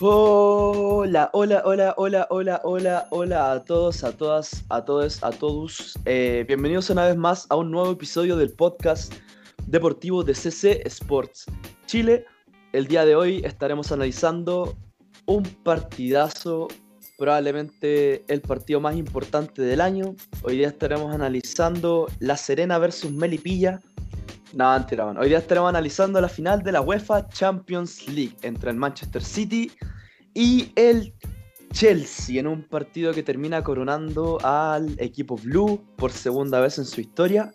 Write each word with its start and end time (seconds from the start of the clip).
Hola, 0.00 1.28
hola, 1.32 1.60
hola, 1.64 1.92
hola, 1.96 2.26
hola, 2.30 2.60
hola, 2.62 3.08
hola 3.10 3.50
a 3.50 3.64
todos, 3.64 4.04
a 4.04 4.12
todas, 4.12 4.64
a 4.68 4.84
todos, 4.84 5.24
a 5.24 5.30
todos. 5.30 5.98
Eh, 6.04 6.44
bienvenidos 6.46 6.88
una 6.90 7.06
vez 7.06 7.16
más 7.16 7.48
a 7.50 7.56
un 7.56 7.72
nuevo 7.72 7.90
episodio 7.90 8.36
del 8.36 8.52
podcast 8.52 9.12
deportivo 9.66 10.22
de 10.22 10.36
CC 10.36 10.82
Sports 10.86 11.46
Chile. 11.86 12.24
El 12.72 12.86
día 12.86 13.04
de 13.04 13.16
hoy 13.16 13.42
estaremos 13.44 13.90
analizando 13.90 14.78
un 15.26 15.42
partidazo, 15.42 16.68
probablemente 17.18 18.22
el 18.32 18.40
partido 18.40 18.78
más 18.78 18.94
importante 18.94 19.62
del 19.62 19.80
año. 19.80 20.14
Hoy 20.42 20.58
día 20.58 20.68
estaremos 20.68 21.12
analizando 21.12 22.06
La 22.20 22.36
Serena 22.36 22.78
versus 22.78 23.10
Melipilla. 23.10 23.80
No, 24.54 24.72
mentira, 24.72 25.04
bueno. 25.04 25.20
Hoy 25.20 25.28
día 25.28 25.38
estaremos 25.38 25.68
analizando 25.68 26.20
la 26.20 26.28
final 26.28 26.62
de 26.62 26.72
la 26.72 26.80
UEFA 26.80 27.28
Champions 27.28 28.08
League 28.08 28.34
entre 28.42 28.70
el 28.70 28.76
Manchester 28.76 29.22
City 29.22 29.70
y 30.32 30.72
el 30.74 31.12
Chelsea 31.72 32.40
en 32.40 32.46
un 32.46 32.62
partido 32.62 33.12
que 33.12 33.22
termina 33.22 33.62
coronando 33.62 34.38
al 34.42 34.98
equipo 35.00 35.36
blue 35.36 35.84
por 35.96 36.12
segunda 36.12 36.60
vez 36.60 36.78
en 36.78 36.86
su 36.86 37.00
historia 37.02 37.52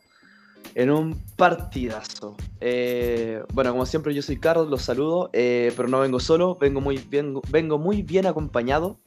en 0.76 0.92
un 0.92 1.20
partidazo. 1.36 2.36
Eh, 2.62 3.44
bueno, 3.54 3.72
como 3.72 3.86
siempre 3.86 4.14
yo 4.14 4.22
soy 4.22 4.38
Carlos, 4.38 4.70
los 4.70 4.84
saludo, 4.84 5.32
eh, 5.34 5.74
pero 5.76 5.88
no 5.88 6.00
vengo 6.00 6.20
solo, 6.20 6.58
vengo 6.60 6.80
muy, 6.80 6.98
bien, 6.98 7.40
vengo 7.50 7.80
muy 7.80 8.04
bien 8.04 8.28
acompañado. 8.28 9.00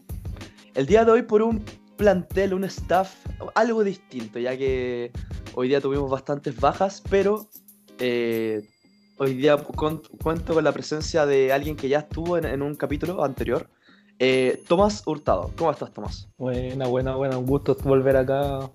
El 0.74 0.86
día 0.86 1.04
de 1.04 1.12
hoy 1.12 1.22
por 1.22 1.42
un 1.42 1.64
plantel, 1.96 2.52
un 2.52 2.64
staff 2.64 3.14
algo 3.54 3.84
distinto, 3.84 4.38
ya 4.38 4.56
que 4.56 5.12
hoy 5.54 5.68
día 5.68 5.80
tuvimos 5.80 6.10
bastantes 6.10 6.58
bajas, 6.60 7.02
pero 7.08 7.48
eh, 7.98 8.62
hoy 9.18 9.34
día 9.34 9.56
cuento 9.56 10.54
con 10.54 10.64
la 10.64 10.72
presencia 10.72 11.26
de 11.26 11.52
alguien 11.52 11.76
que 11.76 11.88
ya 11.88 12.00
estuvo 12.00 12.38
en, 12.38 12.62
un 12.62 12.74
capítulo 12.74 13.24
anterior. 13.24 13.68
Eh, 14.18 14.62
Tomás 14.66 15.02
Hurtado, 15.06 15.50
¿cómo 15.56 15.70
estás, 15.70 15.92
Tomás? 15.92 16.28
Buena, 16.38 16.86
buena, 16.86 17.16
buena. 17.16 17.38
Un 17.38 17.46
gusto 17.46 17.76
volver 17.84 18.16
acá. 18.16 18.70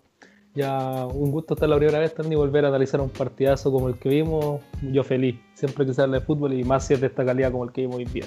Ya, 0.53 1.05
un 1.05 1.31
gusto 1.31 1.53
estar 1.53 1.69
la 1.69 1.77
primera 1.77 1.99
vez 1.99 2.13
también 2.13 2.33
y 2.33 2.35
volver 2.35 2.65
a 2.65 2.67
analizar 2.67 2.99
un 2.99 3.09
partidazo 3.09 3.71
como 3.71 3.87
el 3.87 3.95
que 3.95 4.09
vimos. 4.09 4.61
Yo 4.81 5.03
feliz, 5.03 5.39
siempre 5.53 5.85
que 5.85 5.93
se 5.93 6.01
habla 6.01 6.19
de 6.19 6.25
fútbol 6.25 6.53
y 6.53 6.63
más 6.63 6.85
si 6.85 6.93
es 6.93 7.01
de 7.01 7.07
esta 7.07 7.25
calidad 7.25 7.51
como 7.51 7.63
el 7.63 7.71
que 7.71 7.81
vimos 7.81 7.97
hoy 7.97 8.05
día. 8.05 8.25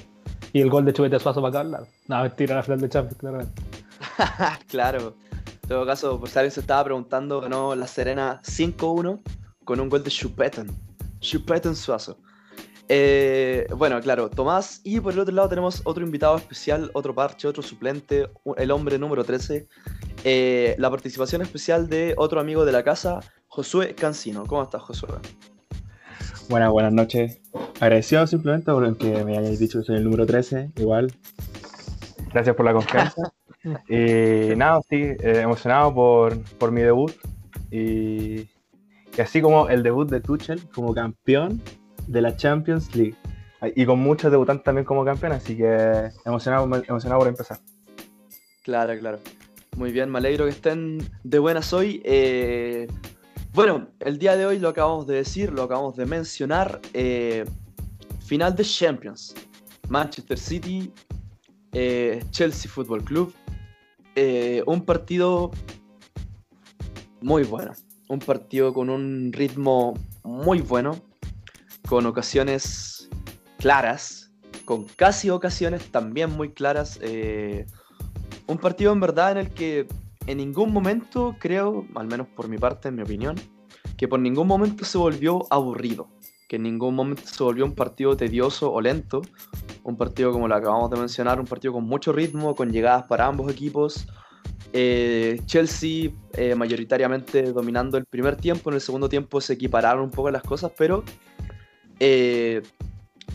Y 0.52 0.60
el 0.60 0.70
gol 0.70 0.84
de 0.84 0.92
Chubete 0.92 1.18
Suazo 1.18 1.42
para 1.42 1.50
acá 1.50 1.60
hablar. 1.60 1.86
No, 2.08 2.22
mentira, 2.22 2.54
la 2.54 2.62
final 2.62 2.80
de 2.80 2.88
Champions, 2.88 3.18
claramente. 3.18 3.62
claro. 4.68 5.14
En 5.64 5.68
todo 5.68 5.84
caso, 5.84 6.18
por 6.18 6.28
si 6.28 6.38
alguien 6.38 6.52
se 6.52 6.60
estaba 6.60 6.84
preguntando, 6.84 7.40
ganó 7.40 7.74
la 7.74 7.86
Serena 7.86 8.40
5-1 8.44 9.20
con 9.64 9.80
un 9.80 9.88
gol 9.88 10.04
de 10.04 10.10
Chupetan. 10.10 10.68
Chupetan 11.24 11.74
Suazo. 11.74 12.18
Eh, 12.88 13.66
bueno, 13.76 13.98
claro, 14.00 14.28
Tomás. 14.28 14.80
Y 14.84 15.00
por 15.00 15.14
el 15.14 15.18
otro 15.20 15.34
lado 15.34 15.48
tenemos 15.48 15.80
otro 15.84 16.04
invitado 16.04 16.36
especial, 16.36 16.90
otro 16.92 17.14
parche, 17.14 17.48
otro 17.48 17.62
suplente, 17.62 18.28
el 18.56 18.70
hombre 18.70 18.98
número 18.98 19.24
13. 19.24 19.66
Eh, 20.22 20.76
la 20.78 20.90
participación 20.90 21.42
especial 21.42 21.88
de 21.88 22.14
otro 22.18 22.40
amigo 22.40 22.64
de 22.64 22.72
la 22.72 22.82
casa, 22.84 23.20
Josué 23.48 23.94
Cancino. 23.94 24.44
¿Cómo 24.46 24.62
estás, 24.62 24.82
Josué? 24.82 25.08
Buenas, 26.50 26.70
buenas 26.70 26.92
noches. 26.92 27.40
Agradecido 27.80 28.26
simplemente 28.26 28.70
por 28.70 28.96
que 28.98 29.24
me 29.24 29.38
hayáis 29.38 29.58
dicho 29.58 29.78
que 29.78 29.86
soy 29.86 29.96
el 29.96 30.04
número 30.04 30.26
13, 30.26 30.72
igual. 30.76 31.12
Gracias 32.32 32.54
por 32.54 32.66
la 32.66 32.74
confianza. 32.74 33.32
y 33.88 34.54
nada, 34.56 34.80
sí, 34.90 34.96
eh, 34.96 35.40
emocionado 35.42 35.94
por, 35.94 36.38
por 36.58 36.70
mi 36.70 36.82
debut. 36.82 37.12
Y 37.70 38.46
y 39.16 39.20
así 39.20 39.40
como 39.40 39.68
el 39.68 39.82
debut 39.82 40.08
de 40.08 40.20
Tuchel 40.20 40.60
como 40.70 40.94
campeón 40.94 41.62
de 42.06 42.20
la 42.20 42.36
Champions 42.36 42.94
League. 42.94 43.16
Y 43.76 43.86
con 43.86 43.98
muchos 43.98 44.30
debutantes 44.30 44.64
también 44.64 44.84
como 44.84 45.04
campeón, 45.04 45.32
así 45.32 45.56
que 45.56 46.10
emocionado, 46.26 46.64
emocionado 46.86 47.20
por 47.20 47.28
empezar. 47.28 47.58
Claro, 48.62 48.98
claro. 48.98 49.20
Muy 49.76 49.90
bien, 49.90 50.10
me 50.10 50.18
alegro 50.18 50.44
que 50.44 50.50
estén 50.50 50.98
de 51.22 51.38
buenas 51.38 51.72
hoy. 51.72 52.02
Eh, 52.04 52.86
bueno, 53.54 53.88
el 54.00 54.18
día 54.18 54.36
de 54.36 54.44
hoy 54.44 54.58
lo 54.58 54.68
acabamos 54.68 55.06
de 55.06 55.16
decir, 55.16 55.52
lo 55.52 55.62
acabamos 55.62 55.96
de 55.96 56.04
mencionar. 56.04 56.80
Eh, 56.92 57.44
final 58.20 58.54
de 58.54 58.64
Champions. 58.64 59.34
Manchester 59.88 60.38
City, 60.38 60.92
eh, 61.72 62.22
Chelsea 62.30 62.70
Football 62.70 63.04
Club. 63.04 63.34
un 64.66 64.84
partido 64.84 65.50
muy 67.20 67.44
bueno 67.44 67.72
un 68.08 68.18
partido 68.18 68.72
con 68.72 68.90
un 68.90 69.32
ritmo 69.32 69.94
muy 70.22 70.60
bueno, 70.60 70.96
con 71.88 72.06
ocasiones 72.06 73.08
claras, 73.58 74.30
con 74.64 74.84
casi 74.84 75.30
ocasiones 75.30 75.90
también 75.90 76.30
muy 76.30 76.50
claras. 76.52 76.98
Eh, 77.02 77.66
un 78.46 78.58
partido 78.58 78.92
en 78.92 79.00
verdad 79.00 79.32
en 79.32 79.38
el 79.38 79.50
que 79.50 79.86
en 80.26 80.38
ningún 80.38 80.72
momento 80.72 81.36
creo, 81.38 81.86
al 81.94 82.06
menos 82.06 82.26
por 82.28 82.48
mi 82.48 82.58
parte, 82.58 82.88
en 82.88 82.96
mi 82.96 83.02
opinión, 83.02 83.36
que 83.96 84.08
por 84.08 84.20
ningún 84.20 84.46
momento 84.46 84.84
se 84.84 84.98
volvió 84.98 85.46
aburrido, 85.50 86.08
que 86.48 86.56
en 86.56 86.62
ningún 86.62 86.94
momento 86.94 87.22
se 87.26 87.42
volvió 87.42 87.64
un 87.64 87.74
partido 87.74 88.16
tedioso 88.16 88.72
o 88.72 88.80
lento, 88.80 89.22
un 89.82 89.96
partido 89.96 90.32
como 90.32 90.48
lo 90.48 90.54
acabamos 90.54 90.90
de 90.90 90.98
mencionar, 90.98 91.40
un 91.40 91.46
partido 91.46 91.74
con 91.74 91.84
mucho 91.84 92.12
ritmo, 92.12 92.54
con 92.54 92.72
llegadas 92.72 93.04
para 93.04 93.26
ambos 93.26 93.50
equipos, 93.50 94.06
eh, 94.76 95.40
Chelsea 95.46 96.10
eh, 96.32 96.56
mayoritariamente 96.56 97.52
dominando 97.52 97.96
el 97.96 98.06
primer 98.06 98.34
tiempo, 98.34 98.70
en 98.70 98.74
el 98.74 98.80
segundo 98.80 99.08
tiempo 99.08 99.40
se 99.40 99.52
equipararon 99.52 100.02
un 100.02 100.10
poco 100.10 100.32
las 100.32 100.42
cosas, 100.42 100.72
pero 100.76 101.04
eh, 102.00 102.60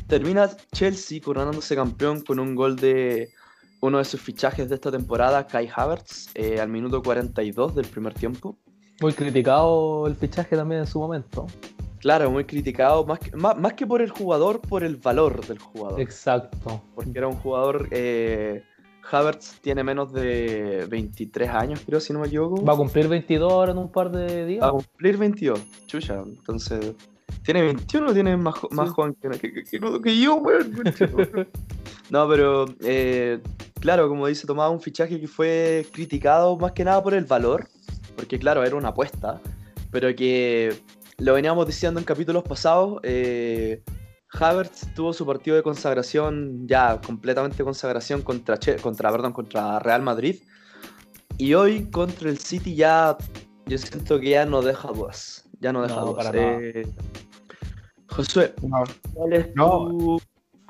termina 0.07 0.49
Chelsea 0.73 1.21
coronándose 1.21 1.77
campeón 1.77 2.19
con 2.19 2.39
un 2.39 2.55
gol 2.55 2.75
de 2.75 3.29
uno 3.79 3.99
de 3.99 4.03
sus 4.03 4.19
fichajes 4.19 4.67
de 4.67 4.75
esta 4.75 4.91
temporada, 4.91 5.47
Kai 5.47 5.69
Havertz, 5.73 6.27
al 6.59 6.67
minuto 6.67 7.01
42 7.01 7.73
del 7.73 7.87
primer 7.87 8.13
tiempo. 8.13 8.57
Muy 8.99 9.13
criticado 9.13 10.07
el 10.07 10.17
fichaje 10.17 10.57
también 10.57 10.81
en 10.81 10.87
su 10.87 10.99
momento. 10.99 11.47
Claro, 11.99 12.29
muy 12.31 12.43
criticado, 12.43 13.05
más 13.05 13.19
que, 13.19 13.31
más, 13.37 13.73
que 13.75 13.87
por 13.87 14.01
el 14.01 14.09
jugador, 14.09 14.59
por 14.59 14.83
el 14.83 14.97
valor 14.97 15.47
del 15.47 15.59
jugador. 15.59 16.01
Exacto. 16.01 16.83
Porque 16.95 17.17
era 17.17 17.29
un 17.29 17.35
jugador 17.35 17.87
Havertz 19.11 19.59
tiene 19.61 19.83
menos 19.83 20.13
de 20.13 20.85
23 20.89 21.49
años, 21.49 21.81
creo, 21.85 21.99
si 21.99 22.13
no 22.13 22.19
me 22.19 22.27
equivoco. 22.27 22.63
Va 22.63 22.73
a 22.73 22.77
cumplir 22.77 23.07
22 23.07 23.51
ahora 23.51 23.71
en 23.71 23.77
un 23.77 23.91
par 23.91 24.11
de 24.11 24.45
días. 24.45 24.63
Va 24.63 24.67
a 24.67 24.71
cumplir 24.71 25.17
22, 25.17 25.59
chucha. 25.87 26.21
Entonces, 26.25 26.93
¿tiene 27.43 27.61
21 27.63 28.09
o 28.09 28.13
tiene 28.13 28.37
más, 28.37 28.55
más 28.71 28.89
joven 28.89 29.15
que, 29.15 30.19
yo, 30.19 30.35
weón? 30.35 30.83
no, 32.09 32.27
pero, 32.27 32.65
eh, 32.81 33.39
claro, 33.79 34.07
como 34.09 34.27
dice, 34.27 34.45
tomaba 34.45 34.69
un 34.69 34.81
fichaje 34.81 35.19
que 35.19 35.27
fue 35.27 35.85
criticado 35.91 36.57
más 36.57 36.73
que 36.73 36.83
nada 36.83 37.01
por 37.01 37.13
el 37.13 37.25
valor, 37.25 37.67
porque, 38.15 38.37
claro, 38.37 38.63
era 38.63 38.75
una 38.75 38.89
apuesta, 38.89 39.41
pero 39.91 40.15
que 40.15 40.75
lo 41.17 41.33
veníamos 41.33 41.65
diciendo 41.65 41.99
en 41.99 42.05
capítulos 42.05 42.43
pasados. 42.43 42.99
Eh, 43.03 43.81
Havertz 44.31 44.93
tuvo 44.93 45.11
su 45.13 45.25
partido 45.25 45.55
de 45.55 45.63
consagración, 45.63 46.67
ya 46.67 47.01
completamente 47.01 47.63
consagración 47.63 48.21
contra, 48.21 48.59
contra, 48.81 49.11
perdón, 49.11 49.33
contra 49.33 49.79
Real 49.79 50.01
Madrid. 50.01 50.37
Y 51.37 51.53
hoy 51.53 51.89
contra 51.89 52.29
el 52.29 52.37
City 52.37 52.75
ya, 52.75 53.17
yo 53.65 53.77
siento 53.77 54.19
que 54.19 54.31
ya 54.31 54.45
no 54.45 54.61
deja 54.61 54.89
dudas. 54.89 55.49
Ya 55.59 55.73
no 55.73 55.81
deja 55.81 56.01
dudas. 56.01 56.31
Eh, 56.33 56.87
Josué, 58.07 58.53
¿cuál, 59.13 59.33
es 59.33 59.53
tu, 59.53 60.21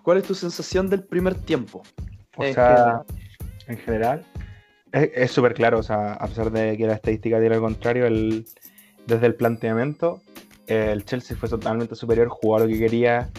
¿cuál 0.04 0.18
es 0.20 0.24
tu 0.26 0.36
sensación 0.36 0.90
del 0.90 1.04
primer 1.04 1.36
tiempo? 1.36 1.84
O 2.38 2.44
sea, 2.44 3.04
en 3.68 3.78
general, 3.78 4.26
es 4.92 5.32
súper 5.32 5.54
claro. 5.54 5.80
O 5.80 5.84
sea, 5.84 6.14
a 6.14 6.28
pesar 6.28 6.52
de 6.52 6.78
que 6.78 6.88
la 6.88 6.94
estadística 6.94 7.40
tiene 7.40 7.56
lo 7.56 7.62
contrario, 7.62 8.06
el, 8.06 8.46
desde 9.06 9.26
el 9.26 9.36
planteamiento, 9.36 10.22
el 10.68 11.04
Chelsea 11.06 11.36
fue 11.36 11.50
totalmente 11.50 11.96
superior, 11.96 12.30
jugó 12.30 12.60
lo 12.60 12.68
que 12.68 12.78
quería 12.78 13.30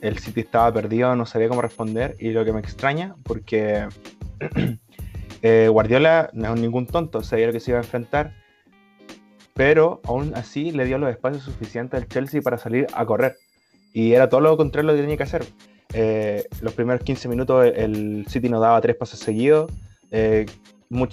el 0.00 0.18
City 0.18 0.40
estaba 0.40 0.72
perdido, 0.72 1.14
no 1.16 1.26
sabía 1.26 1.48
cómo 1.48 1.62
responder 1.62 2.16
y 2.18 2.30
lo 2.30 2.44
que 2.44 2.52
me 2.52 2.60
extraña 2.60 3.14
porque 3.22 3.86
eh, 5.42 5.68
Guardiola 5.70 6.30
no 6.32 6.54
es 6.54 6.60
ningún 6.60 6.86
tonto, 6.86 7.22
sabía 7.22 7.46
lo 7.46 7.52
que 7.52 7.60
se 7.60 7.70
iba 7.70 7.78
a 7.78 7.82
enfrentar, 7.82 8.34
pero 9.54 10.00
aún 10.04 10.32
así 10.34 10.70
le 10.72 10.84
dio 10.84 10.98
los 10.98 11.10
espacios 11.10 11.44
suficientes 11.44 12.00
al 12.00 12.08
Chelsea 12.08 12.40
para 12.40 12.58
salir 12.58 12.86
a 12.94 13.04
correr. 13.04 13.36
Y 13.92 14.12
era 14.12 14.28
todo 14.28 14.40
lo 14.40 14.56
contrario 14.56 14.90
lo 14.90 14.96
que 14.96 15.02
tenía 15.02 15.16
que 15.16 15.22
hacer. 15.24 15.44
Eh, 15.92 16.44
los 16.60 16.72
primeros 16.74 17.02
15 17.02 17.28
minutos 17.28 17.66
el 17.74 18.24
City 18.28 18.48
nos 18.48 18.60
daba 18.60 18.80
tres 18.80 18.96
pasos 18.96 19.18
seguidos, 19.18 19.70
eh, 20.12 20.46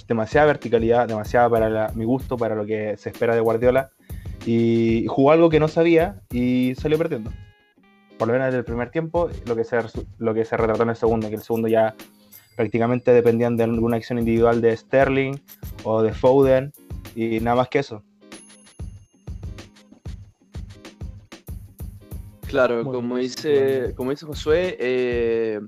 demasiada 0.06 0.46
verticalidad, 0.46 1.08
demasiada 1.08 1.50
para 1.50 1.88
mi 1.94 2.04
gusto, 2.04 2.36
para 2.36 2.54
lo 2.54 2.64
que 2.64 2.96
se 2.96 3.10
espera 3.10 3.34
de 3.34 3.40
Guardiola. 3.40 3.90
Y 4.46 5.04
jugó 5.08 5.32
algo 5.32 5.50
que 5.50 5.60
no 5.60 5.68
sabía 5.68 6.22
y 6.30 6.74
salió 6.76 6.96
perdiendo 6.96 7.32
por 8.18 8.28
lo 8.28 8.34
menos 8.34 8.48
en 8.48 8.54
el 8.54 8.64
primer 8.64 8.90
tiempo, 8.90 9.30
lo 9.46 9.54
que, 9.54 9.64
se, 9.64 9.78
lo 10.18 10.34
que 10.34 10.44
se 10.44 10.56
retrató 10.56 10.82
en 10.82 10.90
el 10.90 10.96
segundo, 10.96 11.28
que 11.28 11.36
el 11.36 11.42
segundo 11.42 11.68
ya 11.68 11.94
prácticamente 12.56 13.12
dependían 13.12 13.56
de 13.56 13.64
alguna 13.64 13.96
acción 13.96 14.18
individual 14.18 14.60
de 14.60 14.76
Sterling 14.76 15.36
o 15.84 16.02
de 16.02 16.12
Foden 16.12 16.72
y 17.14 17.38
nada 17.40 17.56
más 17.56 17.68
que 17.68 17.78
eso. 17.78 18.02
Claro, 22.48 22.82
como 22.82 23.18
dice, 23.18 23.92
como 23.94 24.10
dice 24.10 24.26
Josué, 24.26 24.76
eh, 24.80 25.60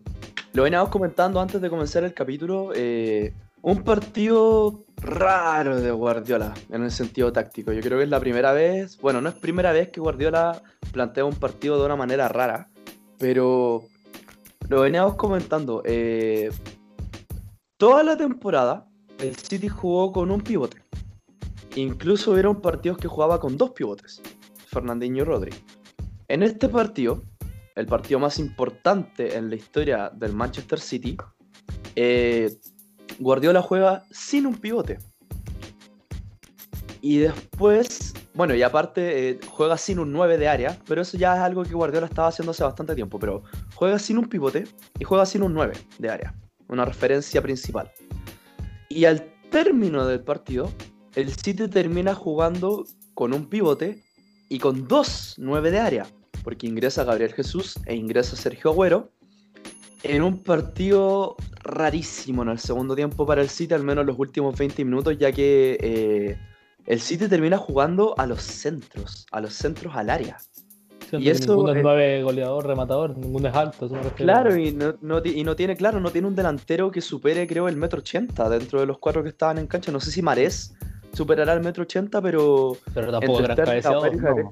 Lo 0.53 0.64
veníamos 0.64 0.88
comentando 0.88 1.38
antes 1.41 1.61
de 1.61 1.70
comenzar 1.70 2.03
el 2.05 2.14
capítulo. 2.14 2.73
eh, 2.75 3.32
un 3.62 3.82
partido 3.82 4.84
raro 4.96 5.80
de 5.80 5.90
Guardiola 5.90 6.54
en 6.70 6.84
el 6.84 6.90
sentido 6.90 7.32
táctico. 7.32 7.72
Yo 7.72 7.80
creo 7.80 7.98
que 7.98 8.04
es 8.04 8.10
la 8.10 8.20
primera 8.20 8.52
vez, 8.52 8.98
bueno, 9.00 9.20
no 9.20 9.28
es 9.28 9.34
primera 9.34 9.72
vez 9.72 9.88
que 9.88 10.00
Guardiola 10.00 10.62
plantea 10.92 11.24
un 11.24 11.34
partido 11.34 11.78
de 11.78 11.86
una 11.86 11.96
manera 11.96 12.28
rara, 12.28 12.70
pero 13.18 13.84
lo 14.68 14.80
veníamos 14.80 15.14
comentando. 15.16 15.82
eh, 15.84 16.50
toda 17.76 18.02
la 18.02 18.16
temporada 18.16 18.86
el 19.18 19.36
City 19.36 19.68
jugó 19.68 20.12
con 20.12 20.30
un 20.30 20.40
pivote. 20.40 20.82
Incluso 21.76 22.32
hubieron 22.32 22.60
partidos 22.60 22.98
que 22.98 23.08
jugaba 23.08 23.38
con 23.38 23.56
dos 23.56 23.70
pivotes, 23.70 24.20
Fernandinho 24.66 25.22
y 25.22 25.24
Rodri. 25.24 25.54
En 26.28 26.42
este 26.42 26.68
partido, 26.68 27.22
el 27.74 27.86
partido 27.86 28.18
más 28.18 28.38
importante 28.38 29.36
en 29.36 29.50
la 29.50 29.56
historia 29.56 30.10
del 30.14 30.32
Manchester 30.32 30.80
City, 30.80 31.16
eh, 31.96 32.50
Guardiola 33.18 33.62
juega 33.62 34.04
sin 34.10 34.46
un 34.46 34.56
pivote. 34.56 34.98
Y 37.02 37.18
después, 37.18 38.12
bueno, 38.34 38.54
y 38.54 38.62
aparte 38.62 39.30
eh, 39.30 39.40
juega 39.48 39.78
sin 39.78 39.98
un 39.98 40.12
9 40.12 40.36
de 40.36 40.48
área, 40.48 40.78
pero 40.86 41.02
eso 41.02 41.16
ya 41.16 41.34
es 41.34 41.40
algo 41.40 41.62
que 41.62 41.74
Guardiola 41.74 42.06
estaba 42.06 42.28
haciendo 42.28 42.50
hace 42.50 42.62
bastante 42.62 42.94
tiempo, 42.94 43.18
pero 43.18 43.42
juega 43.74 43.98
sin 43.98 44.18
un 44.18 44.28
pivote 44.28 44.64
y 44.98 45.04
juega 45.04 45.24
sin 45.24 45.42
un 45.42 45.54
9 45.54 45.74
de 45.98 46.10
área, 46.10 46.34
una 46.68 46.84
referencia 46.84 47.40
principal. 47.40 47.90
Y 48.88 49.06
al 49.06 49.32
término 49.50 50.06
del 50.06 50.20
partido, 50.20 50.70
el 51.14 51.32
City 51.34 51.68
termina 51.68 52.14
jugando 52.14 52.84
con 53.14 53.32
un 53.32 53.48
pivote 53.48 54.02
y 54.48 54.58
con 54.58 54.86
dos 54.86 55.34
9 55.38 55.70
de 55.70 55.78
área, 55.78 56.06
porque 56.44 56.66
ingresa 56.66 57.04
Gabriel 57.04 57.32
Jesús 57.32 57.78
e 57.86 57.94
ingresa 57.94 58.36
Sergio 58.36 58.72
Agüero 58.72 59.10
en 60.02 60.23
un 60.23 60.43
partido 60.43 61.37
rarísimo 61.62 62.43
en 62.43 62.50
el 62.50 62.58
segundo 62.58 62.94
tiempo 62.94 63.26
para 63.26 63.43
el 63.43 63.49
City, 63.49 63.75
al 63.75 63.85
menos 63.85 64.06
los 64.06 64.19
últimos 64.19 64.56
20 64.56 64.85
minutos, 64.85 65.19
ya 65.19 65.32
que 65.32 65.79
eh, 65.81 66.38
el 66.87 67.00
City 67.00 67.29
termina 67.29 67.58
jugando 67.58 68.14
a 68.19 68.26
los 68.26 68.43
centros, 68.43 69.26
a 69.31 69.41
los 69.41 69.55
centros 69.55 69.94
al 69.94 70.11
área. 70.11 70.38
Y 71.12 71.29
eso, 71.29 71.55
ninguno 71.55 71.73
es 71.75 71.82
nueve 71.82 72.23
goleador, 72.23 72.67
rematador, 72.67 73.19
ninguno 73.19 73.49
es 73.49 73.55
alto. 73.55 73.91
Claro, 74.14 74.56
y 74.56 74.70
no, 74.73 74.94
no 75.00 75.20
y 75.25 75.43
no 75.43 75.56
tiene, 75.56 75.76
claro, 75.76 75.99
no 75.99 76.11
tiene 76.11 76.29
un 76.29 76.37
delantero 76.37 76.91
que 76.91 77.00
supere, 77.00 77.46
creo, 77.49 77.69
el 77.69 77.76
metro 77.76 77.99
ochenta 77.99 78.49
dentro 78.49 78.81
de 78.81 78.87
los 78.87 78.99
cuatro 78.99 79.23
que 79.23 79.31
estaban 79.31 79.58
en 79.58 79.67
cancha. 79.67 79.91
No 79.91 79.99
sé 79.99 80.12
si 80.12 80.23
Marés 80.23 80.73
superará 81.12 81.52
el 81.54 81.60
metro 81.60 81.82
ochenta, 81.82 82.20
pero 82.22 82.76
Pero 82.94 83.10
tampoco 83.10 83.38
gran 83.42 83.56
cabeceador. 83.56 84.16
No. 84.16 84.50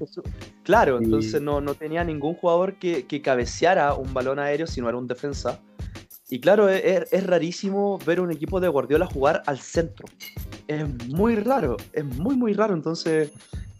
Claro, 0.63 0.99
Y- 1.01 1.05
entonces 1.05 1.41
no, 1.41 1.61
no 1.61 1.73
tenía 1.73 2.03
ningún 2.03 2.33
jugador 2.35 2.75
que, 2.75 3.05
que 3.05 3.21
cabeceara 3.21 3.93
un 3.93 4.13
balón 4.13 4.39
aéreo 4.39 4.67
si 4.67 4.81
no 4.81 4.89
era 4.89 4.97
un 4.97 5.07
defensa. 5.07 5.59
Y 6.29 6.39
claro, 6.39 6.69
es, 6.69 6.83
es- 6.83 7.13
es 7.13 7.25
rarísimo 7.25 7.97
ver 8.05 8.21
un 8.21 8.31
equipo 8.31 8.59
de 8.59 8.67
Guardiola 8.67 9.05
jugar 9.07 9.41
al 9.47 9.59
centro. 9.59 10.05
Es 10.67 10.85
muy 11.07 11.35
raro, 11.35 11.77
es 11.93 12.05
muy, 12.05 12.35
muy 12.35 12.53
raro. 12.53 12.73
Entonces, 12.75 13.31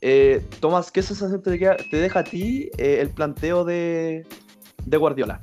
eh, 0.02 0.44
Tomás, 0.60 0.92
¿qué 0.92 1.04
sensación 1.04 1.42
te, 1.44 1.60
queda- 1.60 1.78
te 1.92 1.98
deja 1.98 2.20
a 2.22 2.24
ti 2.24 2.70
eh, 2.78 2.98
el 3.02 3.10
planteo 3.10 3.64
de, 3.66 4.26
de 4.86 4.98
Guardiola? 4.98 5.40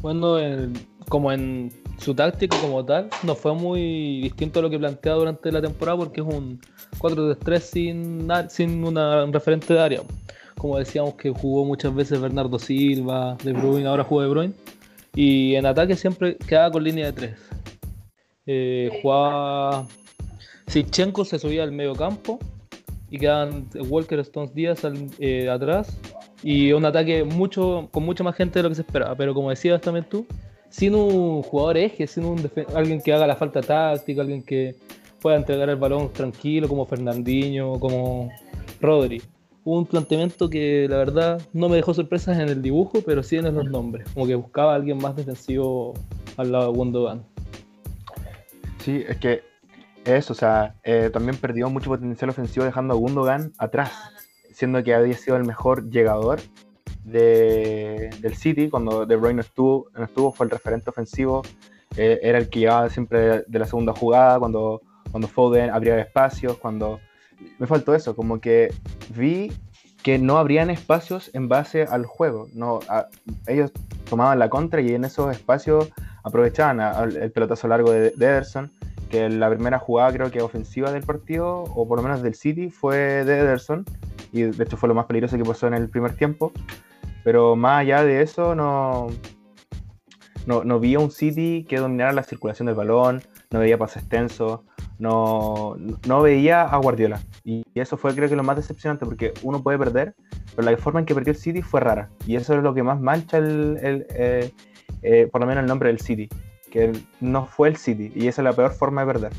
Bueno, 0.00 0.38
en- 0.38 0.72
como 1.10 1.30
en 1.32 1.70
su 2.00 2.14
táctica 2.14 2.56
como 2.60 2.84
tal, 2.84 3.10
no 3.22 3.34
fue 3.34 3.54
muy 3.54 4.22
distinto 4.22 4.58
a 4.58 4.62
lo 4.62 4.70
que 4.70 4.78
planteaba 4.78 5.18
durante 5.18 5.52
la 5.52 5.60
temporada 5.60 5.98
porque 5.98 6.20
es 6.20 6.26
un 6.26 6.60
4-3-3 6.98 7.60
sin, 7.60 8.28
sin 8.48 8.84
un 8.84 9.32
referente 9.32 9.74
de 9.74 9.80
área. 9.80 10.02
Como 10.56 10.78
decíamos 10.78 11.14
que 11.14 11.30
jugó 11.30 11.64
muchas 11.64 11.94
veces 11.94 12.20
Bernardo 12.20 12.58
Silva, 12.58 13.36
De 13.42 13.52
Bruyne, 13.52 13.86
ahora 13.86 14.04
juega 14.04 14.24
De 14.24 14.30
Bruyne. 14.30 14.54
Y 15.14 15.54
en 15.54 15.66
ataque 15.66 15.96
siempre 15.96 16.36
quedaba 16.36 16.70
con 16.70 16.84
línea 16.84 17.12
de 17.12 17.36
3. 18.46 18.92
jugaba... 19.02 19.86
Sichenko 20.66 21.24
se 21.24 21.38
subía 21.40 21.64
al 21.64 21.72
medio 21.72 21.96
campo 21.96 22.38
y 23.10 23.18
quedaban 23.18 23.68
Walker 23.88 24.20
Stones 24.20 24.54
Díaz 24.54 24.82
eh, 25.18 25.50
atrás 25.50 25.98
y 26.44 26.72
un 26.72 26.84
ataque 26.84 27.24
mucho 27.24 27.88
con 27.90 28.04
mucha 28.04 28.22
más 28.22 28.36
gente 28.36 28.60
de 28.60 28.62
lo 28.62 28.68
que 28.68 28.76
se 28.76 28.82
esperaba. 28.82 29.16
Pero 29.16 29.34
como 29.34 29.50
decías 29.50 29.80
también 29.80 30.06
tú, 30.08 30.26
sin 30.70 30.94
un 30.94 31.42
jugador 31.42 31.76
eje, 31.76 32.06
sin 32.06 32.24
un 32.24 32.50
alguien 32.74 33.00
que 33.02 33.12
haga 33.12 33.26
la 33.26 33.36
falta 33.36 33.60
táctica, 33.60 34.22
alguien 34.22 34.42
que 34.42 34.76
pueda 35.20 35.36
entregar 35.36 35.68
el 35.68 35.76
balón 35.76 36.12
tranquilo, 36.12 36.68
como 36.68 36.86
Fernandinho, 36.86 37.78
como 37.78 38.30
Rodri. 38.80 39.20
Un 39.64 39.84
planteamiento 39.84 40.48
que 40.48 40.86
la 40.88 40.96
verdad 40.96 41.42
no 41.52 41.68
me 41.68 41.76
dejó 41.76 41.92
sorpresas 41.92 42.38
en 42.38 42.48
el 42.48 42.62
dibujo, 42.62 43.02
pero 43.04 43.22
sí 43.22 43.36
en 43.36 43.54
los 43.54 43.68
nombres. 43.68 44.08
Como 44.14 44.26
que 44.26 44.34
buscaba 44.34 44.72
a 44.72 44.76
alguien 44.76 44.96
más 44.96 45.16
defensivo 45.16 45.92
al 46.38 46.52
lado 46.52 46.72
de 46.72 46.78
Gundogan. 46.78 47.24
Sí, 48.78 49.04
es 49.06 49.18
que 49.18 49.42
eso, 50.04 50.32
o 50.32 50.36
sea, 50.36 50.76
eh, 50.82 51.10
también 51.12 51.36
perdió 51.36 51.68
mucho 51.68 51.90
potencial 51.90 52.30
ofensivo 52.30 52.64
dejando 52.64 52.94
a 52.94 52.96
Gundogan 52.96 53.52
atrás, 53.58 53.92
siendo 54.52 54.82
que 54.82 54.94
había 54.94 55.14
sido 55.14 55.36
el 55.36 55.44
mejor 55.44 55.90
llegador 55.90 56.40
de- 57.04 58.10
del 58.20 58.34
City 58.36 58.68
cuando 58.68 59.06
De 59.06 59.16
Bruyne 59.16 59.36
no 59.36 59.40
estuvo, 59.42 59.88
estuvo 60.02 60.32
fue 60.32 60.46
el 60.46 60.50
referente 60.50 60.90
ofensivo, 60.90 61.42
eh, 61.96 62.20
era 62.22 62.38
el 62.38 62.48
que 62.48 62.60
llevaba 62.60 62.88
siempre 62.90 63.42
de 63.46 63.58
la 63.58 63.66
segunda 63.66 63.92
jugada, 63.92 64.38
cuando, 64.38 64.80
cuando 65.10 65.28
Foden 65.28 65.70
abría 65.70 65.98
espacios, 65.98 66.56
cuando... 66.58 67.00
Me 67.58 67.66
faltó 67.66 67.94
eso, 67.94 68.14
como 68.14 68.38
que 68.38 68.68
vi 69.16 69.50
que 70.02 70.18
no 70.18 70.36
abrían 70.36 70.68
espacios 70.70 71.30
en 71.34 71.48
base 71.48 71.84
al 71.84 72.04
juego, 72.04 72.48
no, 72.52 72.80
ellos 73.46 73.72
tomaban 74.08 74.38
la 74.38 74.50
contra 74.50 74.80
y 74.82 74.94
en 74.94 75.04
esos 75.04 75.30
espacios 75.34 75.88
aprovechaban 76.22 76.80
el 77.16 77.32
pelotazo 77.32 77.66
largo 77.68 77.92
de, 77.92 78.10
de 78.10 78.26
Ederson, 78.26 78.70
que 79.10 79.28
la 79.28 79.50
primera 79.50 79.78
jugada 79.78 80.12
creo 80.12 80.30
que 80.30 80.40
ofensiva 80.40 80.90
del 80.90 81.02
partido, 81.02 81.64
o 81.64 81.86
por 81.86 81.98
lo 81.98 82.02
menos 82.02 82.22
del 82.22 82.34
City, 82.34 82.70
fue 82.70 82.96
de 83.24 83.40
Ederson, 83.40 83.84
y 84.32 84.42
de 84.42 84.64
hecho 84.64 84.76
fue 84.76 84.88
lo 84.88 84.94
más 84.94 85.06
peligroso 85.06 85.36
que 85.36 85.44
pasó 85.44 85.66
en 85.66 85.74
el 85.74 85.90
primer 85.90 86.14
tiempo, 86.14 86.52
pero 87.24 87.56
más 87.56 87.80
allá 87.80 88.02
de 88.04 88.22
eso 88.22 88.54
no, 88.54 89.08
no, 90.46 90.64
no 90.64 90.80
vi 90.80 90.94
a 90.94 91.00
un 91.00 91.10
City 91.10 91.66
que 91.68 91.78
dominara 91.78 92.12
la 92.12 92.22
circulación 92.22 92.66
del 92.66 92.76
balón, 92.76 93.20
no 93.50 93.58
veía 93.58 93.76
pases 93.76 94.02
extensos, 94.02 94.60
no, 94.98 95.76
no 96.06 96.22
veía 96.22 96.62
a 96.62 96.76
Guardiola, 96.78 97.20
y 97.44 97.64
eso 97.74 97.96
fue 97.96 98.14
creo 98.14 98.28
que 98.28 98.36
lo 98.36 98.44
más 98.44 98.56
decepcionante, 98.56 99.04
porque 99.04 99.34
uno 99.42 99.62
puede 99.62 99.78
perder, 99.78 100.14
pero 100.56 100.70
la 100.70 100.76
forma 100.78 101.00
en 101.00 101.06
que 101.06 101.14
perdió 101.14 101.32
el 101.32 101.38
City 101.38 101.60
fue 101.60 101.80
rara, 101.80 102.08
y 102.26 102.36
eso 102.36 102.54
es 102.54 102.62
lo 102.62 102.72
que 102.72 102.82
más 102.82 103.00
mancha 103.00 103.38
el, 103.38 103.76
eh, 103.82 104.52
eh, 105.02 105.28
por 105.30 105.40
lo 105.40 105.46
menos 105.46 105.62
el 105.62 105.68
nombre 105.68 105.88
del 105.88 106.00
City, 106.00 106.28
que 106.70 106.92
no 107.20 107.46
fue 107.46 107.68
el 107.68 107.76
City, 107.76 108.12
y 108.14 108.28
esa 108.28 108.40
es 108.42 108.44
la 108.44 108.52
peor 108.52 108.72
forma 108.72 109.04
de 109.04 109.12
perder. 109.12 109.32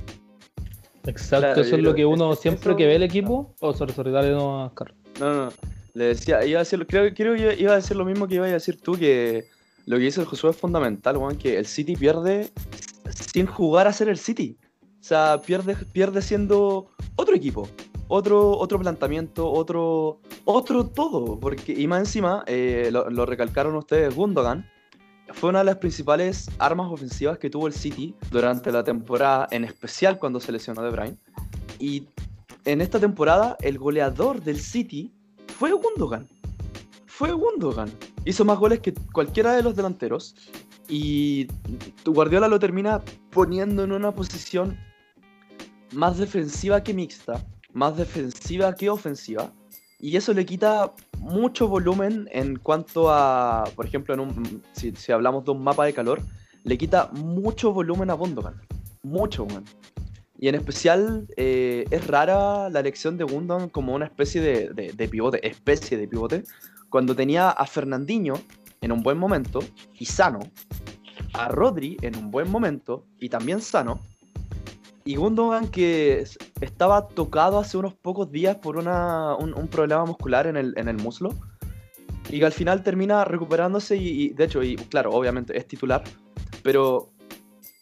Exacto, 1.06 1.46
Claro, 1.48 1.62
eso 1.62 1.76
es 1.76 1.82
lo 1.82 1.96
que 1.96 2.06
uno 2.06 2.34
es- 2.34 2.40
siempre 2.40 2.70
eso- 2.72 2.78
que 2.78 2.86
ve 2.86 2.96
el 2.96 3.04
equipo. 3.04 3.54
Oh, 3.60 3.74
sorry, 3.74 3.94
sorry, 3.94 4.12
dale 4.12 4.32
no 4.32 4.64
a 4.66 4.74
Carlos. 4.74 4.98
No, 5.20 5.34
no, 5.34 5.46
no. 5.46 5.52
Le 5.94 6.06
decía, 6.06 6.46
iba 6.46 6.60
a 6.60 6.64
decir, 6.64 6.86
creo, 6.88 7.14
creo 7.14 7.36
que 7.36 7.62
iba 7.62 7.74
a 7.74 7.76
decir 7.76 7.98
lo 7.98 8.06
mismo 8.06 8.28
que 8.28 8.36
iba 8.36 8.46
a 8.46 8.50
decir 8.50 8.80
tú, 8.80 8.94
que 8.94 9.46
lo 9.86 9.98
que 9.98 10.04
dice 10.04 10.22
el 10.22 10.28
Josué 10.28 10.52
es 10.52 10.56
fundamental, 10.58 11.18
weón, 11.18 11.36
que 11.38 11.58
el 11.58 11.66
City 11.66 11.96
pierde 11.96 12.50
sin 13.34 13.46
jugar 13.48 13.88
a 13.88 13.94
ser 13.94 14.08
el 14.10 14.18
City. 14.18 14.58
O 15.00 15.04
sea, 15.04 15.42
pierde, 15.46 15.76
pierde 15.92 16.22
siendo 16.22 16.92
otro 17.16 17.36
equipo, 17.36 17.68
otro, 18.08 18.52
otro 18.58 18.80
planteamiento, 18.80 19.52
otro, 19.52 20.20
otro 20.46 20.86
todo. 20.86 21.40
Porque, 21.40 21.74
y 21.74 21.88
más 21.88 22.02
encima, 22.02 22.44
eh, 22.46 22.90
lo, 22.92 23.10
lo 23.10 23.26
recalcaron 23.26 23.76
ustedes, 23.76 24.16
Gundogan 24.16 24.70
fue 25.34 25.50
una 25.50 25.60
de 25.60 25.66
las 25.66 25.78
principales 25.78 26.50
armas 26.60 26.92
ofensivas 26.92 27.38
que 27.38 27.50
tuvo 27.50 27.68
el 27.68 27.74
City 27.74 28.16
durante 28.30 28.72
la 28.72 28.84
temporada, 28.84 29.48
en 29.52 29.64
especial 29.64 30.18
cuando 30.20 30.40
se 30.40 30.52
lesionó 30.52 30.82
De 30.82 30.92
Bruyne. 30.92 31.18
Y 31.80 32.08
en 32.66 32.82
esta 32.82 33.00
temporada, 33.00 33.58
el 33.62 33.78
goleador 33.78 34.42
del 34.42 34.60
City 34.60 35.12
fue 35.58 35.72
Gundogan. 35.72 36.28
Fue 37.06 37.32
Gundogan. 37.32 37.92
Hizo 38.26 38.46
más 38.46 38.60
goles 38.60 38.80
que 38.80 38.94
cualquiera 39.14 39.54
de 39.54 39.64
los 39.64 39.76
delanteros. 39.76 40.36
Y 40.88 41.48
Guardiola 42.06 42.48
lo 42.48 42.60
termina 42.60 43.02
poniendo 43.32 43.84
en 43.84 43.92
una 43.92 44.12
posición 44.12 44.78
más 45.94 46.18
defensiva 46.18 46.84
que 46.84 46.94
mixta, 46.94 47.46
más 47.74 47.98
defensiva 47.98 48.74
que 48.76 48.90
ofensiva. 48.90 49.52
Y 50.02 50.18
eso 50.18 50.34
le 50.34 50.46
quita 50.46 50.92
mucho 51.20 51.68
volumen 51.68 52.28
en 52.32 52.58
cuanto 52.58 53.12
a, 53.12 53.66
por 53.76 53.86
ejemplo, 53.86 54.18
si, 54.74 55.12
hablamos 55.12 55.46
de 55.46 55.52
un 55.52 55.64
mapa 55.64 55.86
de 55.86 55.94
calor, 55.94 56.22
le 56.64 56.78
quita 56.78 57.10
mucho 57.14 57.72
volumen 57.72 58.10
a 58.10 58.14
Gundogan. 58.14 58.56
Mucho, 59.04 59.46
man. 59.46 59.64
Y 60.40 60.48
en 60.48 60.56
especial 60.56 61.28
eh, 61.38 61.86
es 61.92 62.08
rara 62.08 62.70
la 62.70 62.80
elección 62.80 63.16
de 63.18 63.26
Gundogan 63.26 63.70
como 63.70 63.94
una 63.94 64.06
especie 64.06 64.42
de, 64.42 64.70
de- 64.74 64.92
de 64.92 65.08
pivote, 65.08 65.48
especie 65.48 65.98
de 65.98 66.08
pivote, 66.08 66.44
cuando 66.90 67.16
tenía 67.16 67.52
a 67.52 67.66
Fernandinho 67.68 68.34
en 68.82 68.92
un 68.92 69.04
buen 69.04 69.20
momento 69.20 69.60
y 70.00 70.06
sano, 70.06 70.40
a 71.34 71.48
Rodri 71.48 71.98
en 72.02 72.18
un 72.18 72.32
buen 72.32 72.50
momento 72.50 73.06
y 73.20 73.30
también 73.30 73.62
sano, 73.62 74.02
y 75.06 75.16
Gundogan 75.16 75.68
que 75.70 76.20
es- 76.22 76.38
estaba 76.62 77.08
tocado 77.08 77.60
hace 77.60 77.78
unos 77.78 77.94
pocos 77.94 78.32
días 78.32 78.58
por 78.58 78.78
una- 78.78 79.36
un, 79.36 79.68
problema 79.68 80.06
muscular 80.06 80.48
en 80.48 80.58
el, 80.58 80.74
en 80.78 80.88
el 80.88 80.98
muslo, 80.98 81.30
y 82.30 82.40
que 82.40 82.46
al 82.46 82.52
final 82.52 82.84
termina 82.84 83.26
recuperándose 83.26 83.98
y, 83.98 84.30
de 84.30 84.44
hecho, 84.46 84.64
y 84.64 84.76
claro, 84.76 85.12
obviamente 85.12 85.58
es 85.58 85.68
titular, 85.68 86.04
pero 86.64 87.10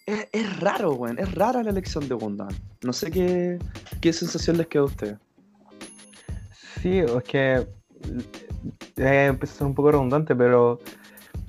es, 0.05 0.59
raro, 0.59 0.93
weón. 0.93 1.19
Es 1.19 1.35
rara 1.35 1.61
la 1.61 1.69
elección 1.69 2.07
de 2.07 2.15
Gundogan. 2.15 2.55
No 2.83 2.93
sé 2.93 3.11
qué, 3.11 3.59
qué 4.01 4.11
sensación 4.11 4.57
les 4.57 4.65
queda 4.65 4.81
a 4.81 4.85
ustedes. 4.85 5.17
Sí, 6.81 6.99
es 6.99 7.23
que 7.25 7.67
eh, 8.97 9.25
empezó 9.27 9.53
a 9.53 9.57
ser 9.57 9.67
un 9.67 9.75
poco 9.75 9.91
redundante, 9.91 10.35
pero 10.35 10.79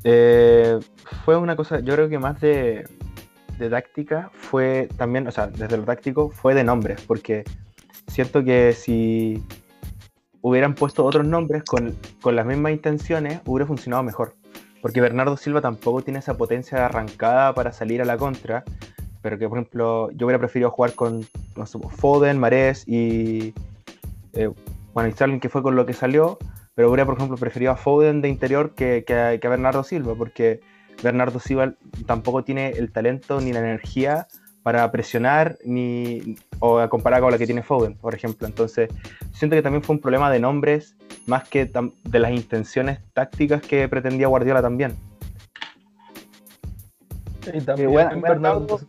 eh, 0.05 0.79
fue 1.25 1.37
una 1.37 1.57
cosa, 1.57 1.81
yo 1.81 1.95
creo 1.95 2.09
que 2.09 2.19
más 2.19 2.41
de, 2.41 2.87
de 3.64 3.71
táctica 3.71 4.31
fue 4.35 4.88
también, 4.97 5.26
o 5.26 5.31
sea, 5.31 5.47
desde 5.47 5.76
lo 5.76 5.85
táctico 5.85 6.31
fue 6.31 6.55
de 6.55 6.64
nombres, 6.64 7.00
porque 7.02 7.45
siento 8.09 8.43
que 8.45 8.73
si 8.73 9.43
hubieran 10.43 10.75
puesto 10.75 11.05
otros 11.05 11.26
nombres 11.26 11.62
con, 11.64 11.95
con 12.21 12.37
las 12.37 12.47
mismas 12.47 12.73
intenciones, 12.73 13.40
hubiera 13.47 13.67
funcionado 13.67 14.02
mejor. 14.02 14.35
Porque 14.83 15.00
Bernardo 15.00 15.37
Silva 15.37 15.61
tampoco 15.61 16.02
tiene 16.02 16.21
esa 16.21 16.37
potencia 16.37 16.79
de 16.79 16.85
arrancada 16.85 17.55
para 17.55 17.73
salir 17.73 18.00
a 18.00 18.05
la 18.05 18.17
contra, 18.17 18.64
pero 19.23 19.38
que, 19.38 19.49
por 19.49 19.59
ejemplo, 19.59 20.11
yo 20.12 20.26
hubiera 20.26 20.38
preferido 20.38 20.71
jugar 20.71 20.95
con 20.95 21.26
no 21.57 21.67
sé, 21.67 21.79
Foden, 21.79 22.38
Marés 22.38 22.85
y. 22.87 23.52
eh, 24.33 24.50
bueno, 24.95 25.09
y 25.09 25.12
Sterling, 25.12 25.38
que 25.38 25.50
fue 25.50 25.62
con 25.62 25.76
lo 25.76 25.85
que 25.85 25.93
salió, 25.93 26.38
pero 26.75 26.88
hubiera, 26.88 27.05
por 27.05 27.17
ejemplo, 27.17 27.37
preferido 27.37 27.73
a 27.73 27.76
Foden 27.76 28.23
de 28.23 28.29
interior 28.29 28.75
que, 28.75 29.05
que 29.07 29.38
que 29.40 29.47
a 29.47 29.50
Bernardo 29.50 29.85
Silva, 29.85 30.14
porque 30.14 30.61
Bernardo 31.02 31.38
Silva 31.40 31.73
tampoco 32.07 32.45
tiene 32.45 32.71
el 32.71 32.90
talento 32.92 33.40
ni 33.40 33.52
la 33.52 33.61
energía 33.61 34.26
para 34.62 34.90
presionar 34.92 35.57
ni 35.64 36.37
o 36.59 36.78
a 36.78 36.88
comparar 36.90 37.21
con 37.23 37.33
la 37.33 37.38
que 37.38 37.47
tiene 37.47 37.62
Foden, 37.62 37.95
por 37.95 38.14
ejemplo. 38.14 38.47
Entonces, 38.47 38.90
siento 39.33 39.57
que 39.57 39.62
también 39.62 39.83
fue 39.83 39.97
un 39.97 40.00
problema 40.02 40.30
de 40.30 40.38
nombres 40.40 40.97
más 41.26 41.49
que 41.49 41.64
de 42.04 42.19
las 42.19 42.33
intenciones 42.33 42.99
tácticas 43.14 43.62
que 43.62 43.88
pretendía 43.88 44.26
Guardiola 44.28 44.61
también. 44.61 44.95
Y 47.52 47.61
también 47.62 47.90
buena- 47.90 48.12
en 48.12 48.21
buena 48.21 48.35
Bernardo 48.35 48.80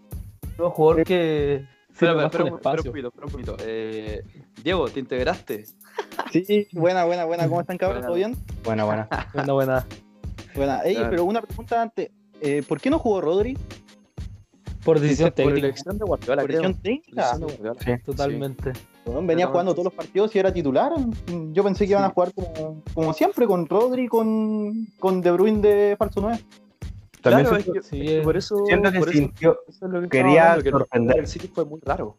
un 0.58 0.70
jugador 0.70 1.04
que 1.06 1.66
Espera, 1.90 2.14
más 2.14 2.26
espera, 2.26 2.50
con 2.50 2.54
espera, 2.54 2.54
un- 2.54 2.56
espera 2.56 2.82
un 2.82 2.84
poquito, 2.84 3.08
espera 3.08 3.26
un 3.26 3.32
poquito. 3.32 3.58
Eh, 3.66 4.22
Diego, 4.64 4.90
¿te 4.90 5.00
integraste? 5.00 5.66
Sí, 6.32 6.68
buena, 6.74 7.06
buena, 7.06 7.26
buena. 7.26 7.48
¿Cómo 7.48 7.62
están, 7.62 7.78
cabros? 7.78 7.98
Buena. 8.06 8.08
¿Todo 8.08 8.16
bien? 8.16 8.36
Bueno, 8.64 8.86
bueno. 8.86 9.08
Buena, 9.34 9.54
buena. 9.54 9.86
Buena. 10.56 10.82
Ey, 10.82 10.96
Claro. 10.96 11.10
pero 11.10 11.26
una 11.26 11.42
pregunta 11.42 11.82
antes. 11.82 12.10
Eh, 12.42 12.64
¿Por 12.68 12.80
qué 12.82 12.90
no 12.90 13.00
jugó 13.00 13.22
Rodri? 13.22 13.58
Por 14.84 15.00
decisión 15.00 15.30
Por 15.30 15.36
técnica, 15.36 15.60
elección 15.68 15.98
de 16.00 16.06
Guardiola, 16.06 16.42
¿Por 16.42 16.52
técnica? 16.52 16.82
Elección 17.12 17.40
de 17.40 17.46
Guardiola. 17.46 17.80
Sí. 17.98 18.04
totalmente. 18.04 18.72
Venía 19.06 19.26
Pero- 19.46 19.50
jugando 19.50 19.72
todos 19.74 19.86
los 19.86 19.94
partidos 19.94 20.36
y 20.36 20.40
era 20.40 20.52
titular. 20.52 20.92
Yo 21.52 21.64
pensé 21.64 21.86
que 21.86 21.92
iban 21.92 22.04
a 22.04 22.10
jugar 22.10 22.34
como, 22.34 22.82
como 22.94 23.14
siempre, 23.14 23.46
con 23.46 23.68
Rodri, 23.68 24.08
con, 24.08 24.88
con 25.00 25.22
De 25.22 25.32
Bruyne 25.32 25.62
de 25.62 25.96
falso 25.98 26.22
9. 26.22 26.40
También 27.22 27.48
Claro, 27.48 27.58
es 27.58 27.66
que, 27.66 27.82
sí, 27.84 28.02
es 28.02 28.12
que 28.14 28.22
por 28.22 28.38
eso, 28.38 28.66
siento 28.66 28.92
que 28.92 29.00
por 29.00 29.10
eso- 29.10 29.18
sintió, 29.18 29.60
eso 29.68 29.86
es 29.86 29.92
lo 29.92 30.02
que 30.02 30.10
quería 30.10 30.54
hablando, 30.54 30.70
el 30.70 30.72
sorprender. 30.72 31.16
del 31.18 31.28
City 31.28 31.48
fue 31.54 31.66
muy 31.66 31.80
raro. 31.82 32.18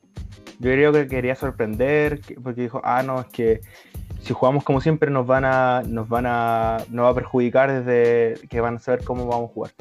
yo 0.58 0.70
creo 0.70 0.92
que 0.92 1.08
quería 1.08 1.34
sorprender, 1.34 2.20
que- 2.20 2.36
porque 2.36 2.62
dijo, 2.62 2.80
ah, 2.84 3.02
no, 3.02 3.20
es 3.20 3.26
que 3.26 3.60
si 4.20 4.32
jugamos 4.32 4.62
como 4.62 4.80
siempre 4.80 5.10
nos 5.10 5.26
van 5.26 5.44
a, 5.44 5.82
nos 5.84 6.08
van 6.08 6.24
a, 6.26 6.76
nos 6.90 7.06
va 7.06 7.08
a 7.10 7.14
perjudicar 7.14 7.82
desde 7.84 8.46
que 8.48 8.60
van 8.60 8.76
a 8.76 8.78
saber 8.78 9.02
cómo 9.02 9.26
vamos 9.26 9.50
a 9.50 9.52
jugar. 9.54 9.72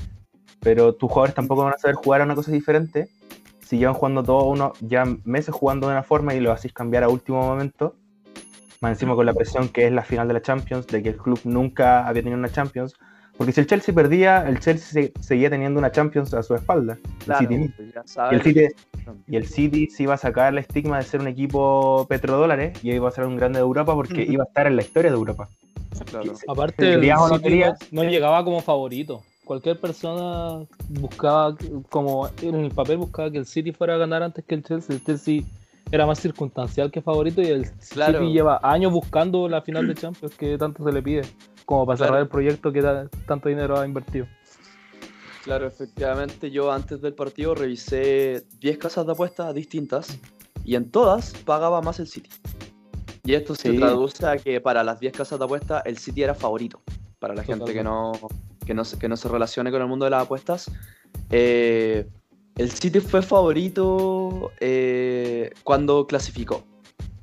Pero 0.61 0.93
tus 0.95 1.09
jugadores 1.11 1.35
tampoco 1.35 1.63
van 1.65 1.73
a 1.75 1.77
saber 1.77 1.95
jugar 1.95 2.21
a 2.21 2.23
una 2.23 2.33
cosa 2.33 2.51
diferente. 2.51 3.09
Si 3.63 3.77
llevan 3.77 3.93
jugando 3.93 4.23
todo 4.23 4.45
uno, 4.45 4.73
ya 4.81 5.05
meses 5.23 5.53
jugando 5.53 5.87
de 5.87 5.93
una 5.93 6.03
forma 6.03 6.33
y 6.33 6.39
lo 6.39 6.51
hacéis 6.51 6.73
cambiar 6.73 7.03
a 7.03 7.09
último 7.09 7.41
momento, 7.43 7.95
más 8.81 8.93
encima 8.93 9.13
con 9.15 9.27
la 9.27 9.33
presión 9.35 9.69
que 9.69 9.85
es 9.85 9.91
la 9.93 10.03
final 10.03 10.27
de 10.27 10.33
la 10.33 10.41
Champions, 10.41 10.87
de 10.87 11.03
que 11.03 11.09
el 11.09 11.17
club 11.17 11.39
nunca 11.43 12.07
había 12.07 12.23
tenido 12.23 12.39
una 12.39 12.49
Champions. 12.49 12.95
Porque 13.37 13.53
si 13.53 13.61
el 13.61 13.67
Chelsea 13.67 13.93
perdía, 13.95 14.47
el 14.47 14.59
Chelsea 14.59 15.03
se- 15.03 15.13
seguía 15.21 15.49
teniendo 15.49 15.79
una 15.79 15.91
Champions 15.91 16.33
a 16.33 16.43
su 16.43 16.53
espalda. 16.55 16.97
El 17.27 17.35
City 17.37 17.73
pues 17.75 17.93
ya 17.93 18.31
Y 18.31 18.35
el 18.35 18.41
City, 18.43 18.67
y 19.27 19.35
el 19.35 19.47
City 19.47 19.87
se 19.89 20.03
iba 20.03 20.13
a 20.13 20.17
sacar 20.17 20.53
el 20.53 20.59
estigma 20.59 20.97
de 20.97 21.03
ser 21.03 21.21
un 21.21 21.27
equipo 21.27 22.05
petrodólares 22.07 22.83
y 22.83 22.91
iba 22.91 23.07
a 23.07 23.11
ser 23.11 23.25
un 23.25 23.37
grande 23.37 23.57
de 23.59 23.63
Europa 23.63 23.93
porque 23.95 24.23
iba 24.23 24.43
a 24.43 24.47
estar 24.47 24.67
en 24.67 24.75
la 24.75 24.81
historia 24.83 25.09
de 25.11 25.17
Europa. 25.17 25.49
Claro. 26.05 26.33
Aparte, 26.47 26.93
el 26.93 27.07
no 27.07 27.37
City 27.37 27.63
llegaba 28.09 28.43
como 28.43 28.61
favorito. 28.61 29.21
Cualquier 29.43 29.79
persona 29.79 30.65
buscaba, 30.89 31.55
como 31.89 32.29
en 32.41 32.55
el 32.55 32.71
papel 32.71 32.97
buscaba 32.97 33.31
que 33.31 33.37
el 33.39 33.45
City 33.45 33.71
fuera 33.71 33.95
a 33.95 33.97
ganar 33.97 34.23
antes 34.23 34.45
que 34.45 34.55
el 34.55 34.63
Chelsea. 34.63 34.95
El 34.95 35.03
Chelsea 35.03 35.41
era 35.91 36.05
más 36.05 36.19
circunstancial 36.19 36.89
que 36.91 37.01
favorito 37.01 37.41
y 37.41 37.47
el 37.47 37.69
Claro. 37.89 38.19
City 38.19 38.31
lleva 38.33 38.59
años 38.63 38.93
buscando 38.93 39.49
la 39.49 39.61
final 39.61 39.87
de 39.87 39.95
Champions 39.95 40.35
que 40.35 40.57
tanto 40.57 40.83
se 40.85 40.91
le 40.91 41.01
pide, 41.01 41.21
como 41.71 41.85
para 41.85 41.95
cerrar 41.97 42.09
Claro. 42.11 42.23
el 42.23 42.27
proyecto 42.29 42.73
que 42.73 42.81
da- 42.81 43.07
tanto 43.25 43.47
dinero 43.47 43.79
ha 43.79 43.85
invertido. 43.85 44.27
Claro, 45.45 45.65
efectivamente, 45.67 46.51
yo 46.51 46.69
antes 46.69 47.01
del 47.01 47.13
partido 47.13 47.55
revisé 47.55 48.43
10 48.59 48.77
casas 48.77 49.05
de 49.05 49.13
apuestas 49.13 49.55
distintas 49.55 50.19
y 50.65 50.75
en 50.75 50.91
todas 50.91 51.31
pagaba 51.45 51.81
más 51.81 51.99
el 52.01 52.07
City. 52.07 52.29
Y 53.23 53.35
esto 53.35 53.55
se 53.55 53.71
traduce 53.73 54.25
a 54.25 54.37
que 54.37 54.59
para 54.59 54.83
las 54.83 54.99
10 54.99 55.13
casas 55.13 55.39
de 55.39 55.45
apuestas 55.45 55.81
el 55.85 55.97
City 55.97 56.23
era 56.23 56.35
favorito. 56.35 56.81
Para 57.19 57.33
la 57.35 57.43
gente 57.43 57.71
que 57.73 57.83
no, 57.83 58.11
que, 58.65 58.73
no 58.73 58.83
se, 58.83 58.99
que 58.99 59.07
no 59.07 59.15
se 59.15 59.29
relacione 59.29 59.71
con 59.71 59.81
el 59.81 59.87
mundo 59.87 60.03
de 60.05 60.11
las 60.11 60.23
apuestas. 60.23 60.69
eh, 61.29 62.05
el 62.57 62.69
City 62.69 62.99
fue 62.99 63.21
favorito 63.21 64.51
eh, 64.59 65.51
cuando 65.63 66.05
clasificó. 66.05 66.65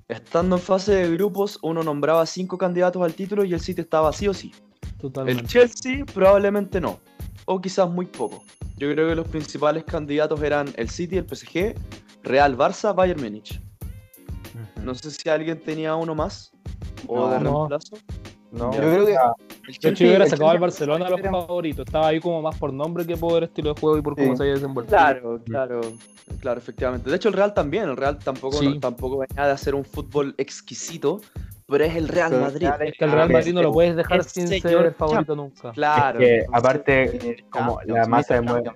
Estando 0.09 0.57
en 0.57 0.62
fase 0.62 0.93
de 0.93 1.11
grupos, 1.12 1.59
uno 1.62 1.83
nombraba 1.83 2.25
5 2.25 2.57
candidatos 2.57 3.03
al 3.03 3.12
título 3.12 3.45
y 3.45 3.53
el 3.53 3.61
City 3.61 3.83
estaba 3.83 4.11
sí 4.12 4.27
o 4.27 4.33
sí. 4.33 4.53
El 4.83 4.99
Totalmente. 4.99 5.47
Chelsea 5.47 6.05
probablemente 6.07 6.81
no, 6.81 6.99
o 7.45 7.61
quizás 7.61 7.91
muy 7.91 8.07
poco. 8.07 8.43
Yo 8.79 8.91
creo 8.91 9.09
que 9.09 9.15
los 9.15 9.29
principales 9.29 9.85
candidatos 9.85 10.43
eran 10.43 10.73
el 10.77 10.88
City, 10.88 11.19
el 11.19 11.27
PSG, 11.29 11.75
Real 12.23 12.57
Barça, 12.57 12.95
Bayern 12.95 13.21
Múnich. 13.21 13.61
No 14.83 14.95
sé 14.95 15.11
si 15.11 15.29
alguien 15.29 15.61
tenía 15.61 15.95
uno 15.95 16.15
más 16.15 16.53
o 17.07 17.17
No, 17.17 17.29
de 17.29 17.38
reemplazo. 17.41 17.97
No, 17.97 18.38
Yo 18.52 18.71
creo 18.71 19.05
que- 19.07 19.12
El 19.12 19.75
Yo 19.75 19.81
Chelsea- 19.81 20.07
hubiera 20.09 20.26
sacado 20.26 20.50
al 20.50 20.59
Barcelona 20.59 21.07
a 21.07 21.11
los 21.11 21.21
era- 21.21 21.31
favoritos. 21.31 21.87
Estaba 21.87 22.09
ahí 22.09 22.21
como 22.21 22.40
más 22.40 22.59
por 22.59 22.73
nombre 22.73 23.05
que 23.07 23.17
por 23.17 23.45
estilo 23.45 23.75
de 23.75 23.81
juego 23.81 23.99
y 23.99 24.02
por 24.02 24.14
cómo 24.17 24.31
Sí. 24.31 24.37
se 24.37 24.43
había 24.45 24.55
desenvuelto. 24.55 24.90
Claro, 24.90 25.40
claro, 25.45 25.81
claro, 26.40 26.59
efectivamente. 26.59 27.11
De 27.11 27.17
hecho, 27.17 27.28
el 27.28 27.35
Real 27.35 27.52
también. 27.52 27.85
El 27.85 27.97
Real 27.97 28.19
tampoco, 28.19 28.57
Sí. 28.57 28.78
tampoco 28.81 29.19
venía 29.19 29.47
de 29.47 29.52
hacer 29.52 29.75
un 29.75 29.85
fútbol 29.85 30.35
exquisito, 30.38 31.21
pero 31.67 31.85
es 31.85 31.95
el 31.97 32.09
Real 32.09 32.31
Pero 32.31 32.43
Madrid. 32.43 32.69
Es 32.87 32.95
que 32.99 33.05
el 33.05 33.11
Real 33.12 33.28
Ah, 33.28 33.33
Madrid 33.35 33.52
no 33.52 33.62
lo 33.62 33.73
puedes 33.73 33.95
dejar 33.97 34.25
sin 34.25 34.49
señor 34.49 34.62
ser 34.71 34.87
el 34.87 34.95
favorito 34.95 35.37
nunca. 35.37 35.73
Claro. 35.73 36.19
Es 36.19 36.25
que, 36.26 36.35
entonces- 36.38 36.59
aparte, 36.59 37.37
como 37.50 37.81
la 37.85 38.07
masa 38.07 38.35
de 38.35 38.40
mueve, 38.40 38.71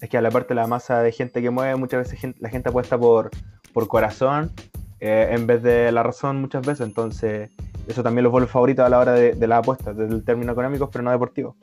es 0.00 0.10
que 0.10 0.18
a 0.18 0.20
la 0.20 0.66
masa 0.66 1.02
de 1.02 1.12
gente 1.12 1.40
que 1.40 1.50
mueve, 1.50 1.76
muchas 1.76 2.10
veces 2.10 2.34
la 2.40 2.48
gente 2.48 2.70
apuesta 2.70 2.98
por, 2.98 3.30
por 3.72 3.86
corazón 3.86 4.50
eh, 5.00 5.28
en 5.30 5.46
vez 5.46 5.62
de 5.62 5.92
la 5.92 6.02
razón 6.02 6.40
muchas 6.40 6.66
veces, 6.66 6.86
entonces 6.86 7.50
eso 7.86 8.02
también 8.02 8.24
los 8.24 8.32
vuelve 8.32 8.48
favoritos 8.48 8.84
a 8.84 8.88
la 8.88 8.98
hora 8.98 9.12
de, 9.12 9.32
de 9.34 9.46
las 9.46 9.60
apuestas, 9.60 9.96
desde 9.96 10.14
el 10.14 10.24
término 10.24 10.52
económico, 10.52 10.90
pero 10.90 11.02
no 11.02 11.10
deportivo. 11.10 11.56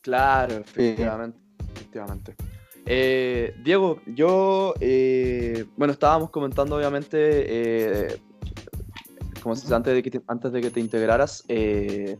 Claro, 0.00 0.54
efectivamente. 0.54 1.38
efectivamente. 1.74 2.34
Eh, 2.86 3.54
Diego, 3.62 4.00
yo, 4.06 4.74
eh, 4.80 5.64
bueno, 5.76 5.92
estábamos 5.92 6.30
comentando 6.30 6.76
obviamente, 6.76 7.18
eh, 7.18 8.20
como 9.42 9.54
antes 9.54 9.94
de 9.94 10.02
que 10.02 10.10
te, 10.10 10.20
antes 10.26 10.52
de 10.52 10.60
que 10.60 10.70
te 10.70 10.80
integraras, 10.80 11.44
eh, 11.48 12.18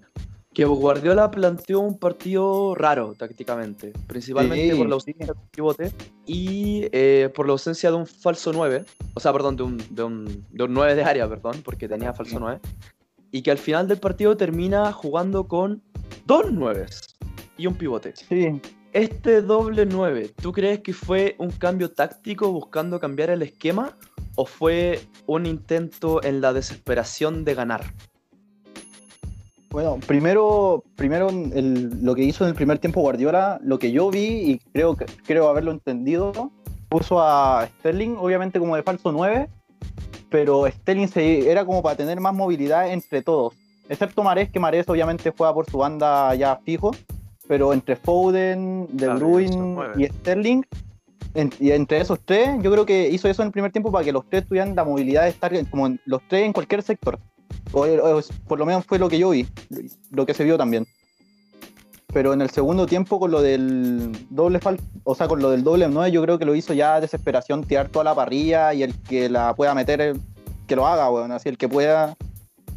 que 0.52 0.64
Guardiola 0.64 1.30
planteó 1.30 1.80
un 1.80 1.99
partido 1.99 2.75
raro 2.75 3.14
tácticamente, 3.14 3.92
principalmente 4.07 4.73
Sí, 4.73 4.78
por 4.78 4.88
la 4.88 4.95
ausencia 4.95 5.26
de 5.26 5.33
un 5.33 5.49
pivote 5.49 5.92
y 6.26 6.88
eh, 6.92 7.30
por 7.35 7.47
la 7.47 7.52
ausencia 7.52 7.90
de 7.90 7.97
un 7.97 8.07
falso 8.07 8.52
9, 8.52 8.85
o 9.14 9.21
sea, 9.21 9.33
perdón, 9.33 9.57
de 9.57 9.62
un, 9.62 9.76
de 9.90 10.02
un, 10.02 10.47
de 10.50 10.64
un 10.64 10.75
9 10.75 10.97
de 10.97 11.04
área, 11.04 11.28
perdón, 11.28 11.62
porque 11.64 11.88
tenía 11.88 12.12
falso 12.12 12.40
9, 12.40 12.61
y 13.30 13.42
que 13.42 13.52
al 13.52 13.59
final 13.59 13.87
del 13.87 13.99
partido 13.99 14.37
termina 14.37 14.92
jugando 14.92 15.47
con 15.47 15.83
dos 16.26 16.47
9 16.50 16.87
y 17.57 17.66
un 17.69 17.75
pivote. 17.76 18.14
Sí, 18.16 18.61
Este 18.92 19.42
doble 19.42 19.87
9, 19.87 20.33
¿tú 20.42 20.50
crees 20.50 20.80
que 20.80 20.92
fue 20.92 21.37
un 21.38 21.50
cambio 21.50 21.92
táctico 21.92 22.50
buscando 22.50 22.99
cambiar 22.99 23.30
el 23.30 23.42
esquema 23.42 23.97
o 24.35 24.47
fue 24.47 25.00
un 25.26 25.47
intento 25.47 26.21
en 26.25 26.40
la 26.40 26.52
desesperación 26.52 27.45
de 27.45 27.54
ganar? 27.54 27.85
Bueno, 29.70 29.98
primero, 30.06 30.82
primero 30.96 31.28
el- 31.30 32.02
lo 32.04 32.14
que 32.14 32.24
hizo 32.24 32.44
en 32.44 32.50
el 32.50 32.56
primer 32.56 32.78
tiempo 32.78 33.00
Guardiola, 33.02 33.60
lo 33.62 33.78
que 33.78 33.92
yo 33.92 34.10
vi 34.10 34.26
y 34.50 34.58
creo, 34.72 34.96
creo 35.24 35.48
haberlo 35.48 35.70
entendido, 35.70 36.50
puso 36.88 37.20
a 37.22 37.68
Sterling 37.78 38.16
obviamente 38.18 38.58
como 38.58 38.74
de 38.74 38.82
falso 38.82 39.12
9, 39.12 39.48
pero 40.28 40.66
Sterling 40.66 41.06
se, 41.06 41.50
era 41.50 41.64
como 41.64 41.82
para 41.82 41.96
tener 41.96 42.20
más 42.20 42.34
movilidad 42.34 42.90
entre 42.92 43.22
todos, 43.22 43.54
excepto 43.88 44.24
Marés, 44.24 44.50
que 44.50 44.58
Marés 44.58 44.88
obviamente 44.88 45.32
juega 45.36 45.54
por 45.54 45.70
su 45.70 45.78
banda 45.78 46.34
ya 46.34 46.56
fijo, 46.64 46.90
pero 47.46 47.72
entre 47.72 47.94
Foden, 47.94 48.88
De 48.90 49.06
Bruyne 49.18 49.50
y 49.96 50.06
Sterling, 50.06 50.62
en- 51.34 51.50
y 51.60 51.70
entre 51.70 52.00
esos 52.00 52.18
tres, 52.24 52.48
yo 52.60 52.72
creo 52.72 52.84
que 52.84 53.08
hizo 53.08 53.28
eso 53.28 53.42
en 53.42 53.46
el 53.46 53.52
primer 53.52 53.70
tiempo 53.70 53.92
para 53.92 54.04
que 54.04 54.10
los 54.12 54.28
tres 54.28 54.48
tuvieran 54.48 54.74
la 54.74 54.82
movilidad 54.84 55.22
de 55.22 55.28
estar 55.28 55.52
como 55.68 55.86
en- 55.86 56.00
los 56.06 56.22
tres 56.28 56.44
en 56.44 56.52
cualquier 56.52 56.82
sector. 56.82 57.20
O, 57.73 57.85
o 57.85 58.21
por 58.47 58.59
lo 58.59 58.66
menos 58.66 58.85
fue 58.85 58.99
lo 58.99 59.09
que 59.09 59.19
yo 59.19 59.30
vi, 59.30 59.47
lo 60.11 60.26
que 60.26 60.35
se 60.35 60.45
vio 60.45 60.59
también. 60.59 60.87
pero 62.12 62.33
en 62.33 62.42
el 62.42 62.50
segundo 62.50 62.87
tiempo 62.87 63.21
con 63.21 63.30
lo 63.30 63.40
del 63.42 64.26
doble 64.30 64.59
o 65.04 65.14
sea, 65.14 65.28
con 65.28 65.40
lo 65.40 65.50
del 65.50 65.62
doble 65.62 65.88
9 65.88 66.11
yo 66.11 66.23
creo 66.23 66.38
que 66.38 66.45
lo 66.45 66.54
hizo 66.54 66.73
ya 66.75 67.00
desesperación 67.00 67.64
tirar 67.64 67.88
toda 67.88 68.04
la 68.04 68.14
parrilla 68.14 68.75
y 68.75 68.83
el 68.83 68.95
que 69.02 69.28
la 69.28 69.54
pueda 69.54 69.75
meter 69.75 70.00
eh, 70.00 70.12
que 70.66 70.76
lo 70.76 70.87
haga, 70.87 71.11
weón, 71.11 71.33
así 71.33 71.49
el 71.49 71.59
que 71.59 71.69
pueda 71.69 72.16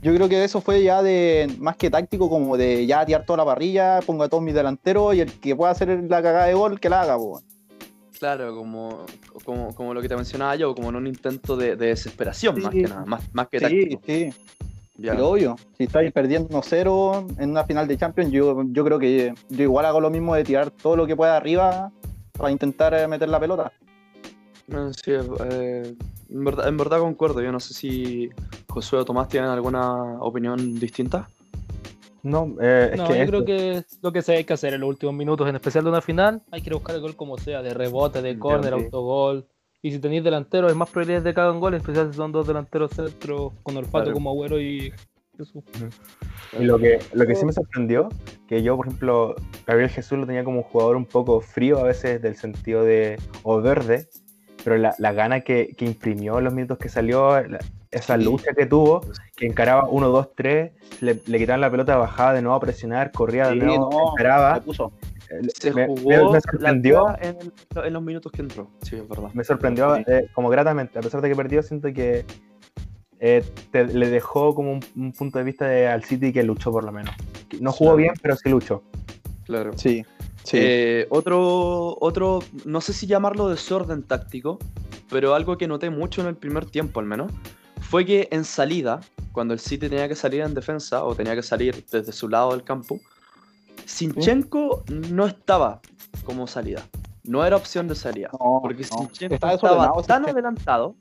yo 0.04 0.14
creo 0.14 0.28
que 0.28 0.44
eso 0.44 0.60
fue 0.60 0.84
ya 0.84 1.02
de 1.02 1.50
más 1.60 1.78
que 1.78 1.90
táctico 1.90 2.30
como 2.30 2.58
de 2.58 2.86
ya 2.86 3.06
tirar 3.06 3.26
toda 3.26 3.38
la 3.38 3.46
parrilla, 3.46 4.02
pongo 4.06 4.24
a 4.24 4.30
todos 4.30 4.44
mis 4.44 4.54
delanteros 4.54 5.16
y 5.16 5.22
el 5.22 5.40
que 5.40 5.56
pueda 5.56 5.72
hacer 5.72 5.88
la 6.10 6.22
cagada 6.22 6.48
de 6.48 6.54
gol 6.54 6.80
que 6.80 6.90
la 6.90 7.02
haga, 7.02 7.16
weón. 7.16 7.42
Claro, 8.24 8.56
como, 8.56 9.06
como, 9.44 9.76
como 9.76 9.94
lo 9.94 10.02
que 10.02 10.08
te 10.08 10.16
mencionaba 10.16 10.56
yo, 10.56 10.74
como 10.74 10.88
en 10.88 10.96
un 10.96 11.08
intento 11.08 11.58
de, 11.58 11.76
de 11.76 11.88
desesperación, 11.88 12.62
más 12.62 12.72
que 12.72 12.84
nada, 12.84 13.04
más, 13.04 13.22
más 13.34 13.50
que 13.50 13.60
Sí, 13.60 13.66
táctico. 13.66 14.02
sí. 14.06 14.30
Ya. 14.96 15.12
Pero 15.12 15.32
obvio, 15.32 15.58
si 15.78 15.84
estáis 15.84 16.10
perdiendo 16.14 16.48
1-0 16.48 17.36
en 17.38 17.50
una 17.50 17.66
final 17.66 17.86
de 17.86 17.98
Champions, 17.98 18.32
yo, 18.32 18.64
yo 18.68 18.86
creo 18.86 18.98
que 18.98 19.34
yo 19.50 19.64
igual 19.64 19.86
hago 19.86 20.00
lo 20.00 20.10
mismo 20.10 20.36
de 20.36 20.46
tirar 20.46 20.72
todo 20.72 20.96
lo 20.96 21.06
que 21.06 21.18
pueda 21.18 21.36
arriba 21.36 21.92
para 22.32 22.50
intentar 22.50 22.94
eh, 22.94 23.10
meter 23.10 23.28
la 23.28 23.42
pelota. 23.42 23.74
Sí, 25.04 25.12
eh, 25.12 25.94
en, 26.30 26.44
verdad, 26.46 26.70
en 26.70 26.78
verdad 26.78 27.00
concuerdo. 27.00 27.42
Yo 27.42 27.52
no 27.52 27.60
sé 27.60 27.74
si 27.74 28.30
Josué 28.70 29.00
o 29.00 29.04
Tomás 29.06 29.28
tienen 29.28 29.50
alguna 29.50 29.92
opinión 30.22 30.80
distinta. 30.80 31.28
No, 32.24 32.56
eh, 32.62 32.92
es 32.94 32.98
No, 32.98 33.08
que 33.08 33.14
yo 33.16 33.20
esto- 33.24 33.32
creo 33.32 33.46
que 33.46 33.84
lo 34.02 34.12
que 34.14 34.22
se 34.22 34.34
hay 34.38 34.44
que 34.46 34.54
hacer 34.54 34.74
en 34.74 34.82
los 34.82 34.90
últimos 34.90 35.14
minutos, 35.14 35.48
en 35.48 35.56
especial 35.56 35.84
de 35.84 35.90
una 35.90 36.02
final, 36.02 36.42
hay 36.52 36.62
que 36.62 36.74
buscar 36.74 36.96
el 36.96 37.02
gol 37.02 37.16
como 37.16 37.38
sea, 37.38 37.62
de 37.62 37.74
rebote, 37.74 38.22
de 38.22 38.40
córner, 38.40 38.74
autogol. 38.74 39.46
Y 39.82 39.92
si 39.92 40.00
tenéis 40.00 40.24
delanteros, 40.24 40.72
es 40.72 40.78
más 40.78 40.90
probabilidades 40.90 41.26
de 41.26 41.34
que 41.34 41.42
hagan 41.42 41.60
gol, 41.60 41.74
en 41.74 41.82
especial 41.82 42.10
si 42.10 42.16
son 42.16 42.32
dos 42.32 42.48
delanteros 42.48 42.92
centros 42.92 43.52
con 43.64 43.76
olfato 43.76 44.06
Claro. 44.06 44.14
como 44.14 44.30
Agüero 44.32 44.58
y 44.62 44.94
Jesús. 45.38 45.64
Y 46.58 46.64
lo 46.64 46.78
que, 46.80 47.00
lo 47.14 47.26
que 47.26 47.36
sí 47.36 47.44
me 47.46 47.52
sorprendió, 47.52 48.08
que 48.48 48.64
yo, 48.64 48.78
por 48.78 48.88
ejemplo, 48.88 49.36
Gabriel 49.68 49.90
Jesús 49.90 50.18
lo 50.18 50.26
tenía 50.26 50.46
como 50.46 50.60
un 50.60 50.64
jugador 50.64 50.96
un 50.96 51.06
poco 51.06 51.42
frío 51.42 51.80
a 51.80 51.84
veces 51.84 52.22
del 52.22 52.38
sentido 52.38 52.86
de, 52.86 53.20
o 53.42 53.60
verde, 53.60 54.08
pero 54.64 54.78
la, 54.78 54.96
la 55.00 55.12
gana 55.12 55.42
que, 55.42 55.76
que 55.78 55.84
imprimió 55.84 56.38
en 56.38 56.46
los 56.46 56.54
minutos 56.54 56.78
que 56.78 56.88
salió, 56.88 57.42
la- 57.46 57.60
esa 57.94 58.18
lucha 58.18 58.54
que 58.56 58.66
tuvo, 58.66 59.02
que 59.36 59.46
encaraba 59.46 59.88
1, 59.90 60.10
2, 60.10 60.30
3, 60.36 60.72
le, 61.02 61.20
le 61.26 61.38
quitaban 61.40 61.62
la 61.62 61.72
pelota, 61.72 61.96
bajaba 61.98 62.34
de 62.34 62.42
nuevo 62.42 62.56
a 62.56 62.60
presionar, 62.60 63.12
corría 63.12 63.48
de 63.50 63.56
nuevo, 63.56 63.90
no, 63.92 64.12
encaraba. 64.12 64.56
Se 64.56 64.62
puso. 64.62 64.92
Eh, 65.30 65.48
Se 65.56 65.74
me, 65.74 65.88
jugó 65.88 66.10
me- 66.10 66.34
la 66.34 66.42
sorprendió, 66.42 67.08
en, 67.22 67.38
el- 67.76 67.86
en 67.86 67.94
los 67.94 68.04
minutos 68.04 68.32
que 68.32 68.42
entró. 68.42 68.70
Sí, 68.82 68.96
es 68.98 69.08
verdad. 69.08 69.30
me 69.34 69.44
sorprendió 69.44 69.96
Sí. 69.96 70.04
eh, 70.08 70.28
como 70.34 70.50
gratamente, 70.50 71.00
a 71.00 71.02
pesar 71.02 71.22
de 71.22 71.30
que 71.30 71.36
perdió, 71.36 71.64
siento 71.64 71.92
que 71.94 72.26
eh, 73.20 73.44
te- 73.72 73.86
le 73.88 74.10
dejó 74.10 74.54
como 74.54 74.74
un, 74.74 74.80
un 74.98 75.14
punto 75.14 75.38
de 75.38 75.46
vista 75.46 75.66
de, 75.66 75.88
al 75.88 76.04
City 76.04 76.34
que 76.34 76.44
luchó 76.44 76.72
por 76.72 76.84
lo 76.84 76.92
menos. 76.92 77.16
No 77.62 77.72
jugó 77.72 77.92
Claro. 77.92 77.98
bien, 77.98 78.14
pero 78.22 78.36
sí 78.36 78.50
luchó. 78.50 78.84
Claro. 79.46 79.72
Sí, 79.78 80.04
sí. 80.44 80.58
Eh, 80.60 81.08
otro, 81.10 81.98
otro, 82.02 82.40
no 82.66 82.82
sé 82.82 82.92
si 82.92 83.08
llamarlo 83.08 83.48
desorden 83.50 84.04
táctico, 84.04 84.60
pero 85.10 85.36
algo 85.36 85.58
que 85.58 85.68
noté 85.68 85.90
mucho 85.90 86.22
en 86.22 86.28
el 86.28 86.36
primer 86.36 86.66
tiempo 86.66 87.00
al 87.00 87.06
menos, 87.06 87.32
fue 87.90 88.06
que 88.06 88.28
en 88.32 88.44
salida, 88.44 89.02
cuando 89.32 89.54
el 89.54 89.60
City 89.60 89.90
tenía 89.90 90.08
que 90.08 90.16
salir 90.16 90.42
en 90.42 90.54
defensa 90.54 91.04
o 91.04 91.16
tenía 91.16 91.36
que 91.36 91.44
salir 91.44 91.86
desde 91.92 92.12
su 92.12 92.28
lado 92.28 92.52
del 92.52 92.64
campo, 92.64 93.00
Sinchenko 93.86 94.84
no 94.88 95.28
estaba 95.28 95.82
como 96.26 96.48
salida. 96.48 96.84
No 97.24 97.46
era 97.46 97.56
opción 97.56 97.88
de 97.88 97.96
salida. 97.96 98.30
No, 98.34 98.60
Porque 98.62 98.84
no. 98.84 98.98
Sinchenko 98.98 99.36
Está 99.36 99.54
estaba 99.54 100.02
tan 100.04 100.28
adelantado. 100.28 100.96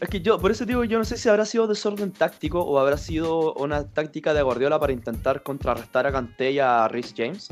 Es 0.00 0.08
que 0.08 0.20
yo, 0.20 0.38
por 0.40 0.50
eso 0.50 0.64
digo, 0.64 0.82
yo 0.82 0.98
no 0.98 1.04
sé 1.04 1.16
si 1.16 1.28
habrá 1.28 1.44
sido 1.44 1.68
desorden 1.68 2.10
táctico 2.10 2.60
o 2.60 2.78
habrá 2.78 2.96
sido 2.96 3.54
una 3.54 3.86
táctica 3.86 4.34
de 4.34 4.42
Guardiola 4.42 4.80
para 4.80 4.92
intentar 4.92 5.44
contrarrestar 5.44 6.08
a 6.08 6.12
Kanté 6.12 6.52
y 6.52 6.58
a 6.58 6.88
Rhys 6.88 7.14
James. 7.16 7.48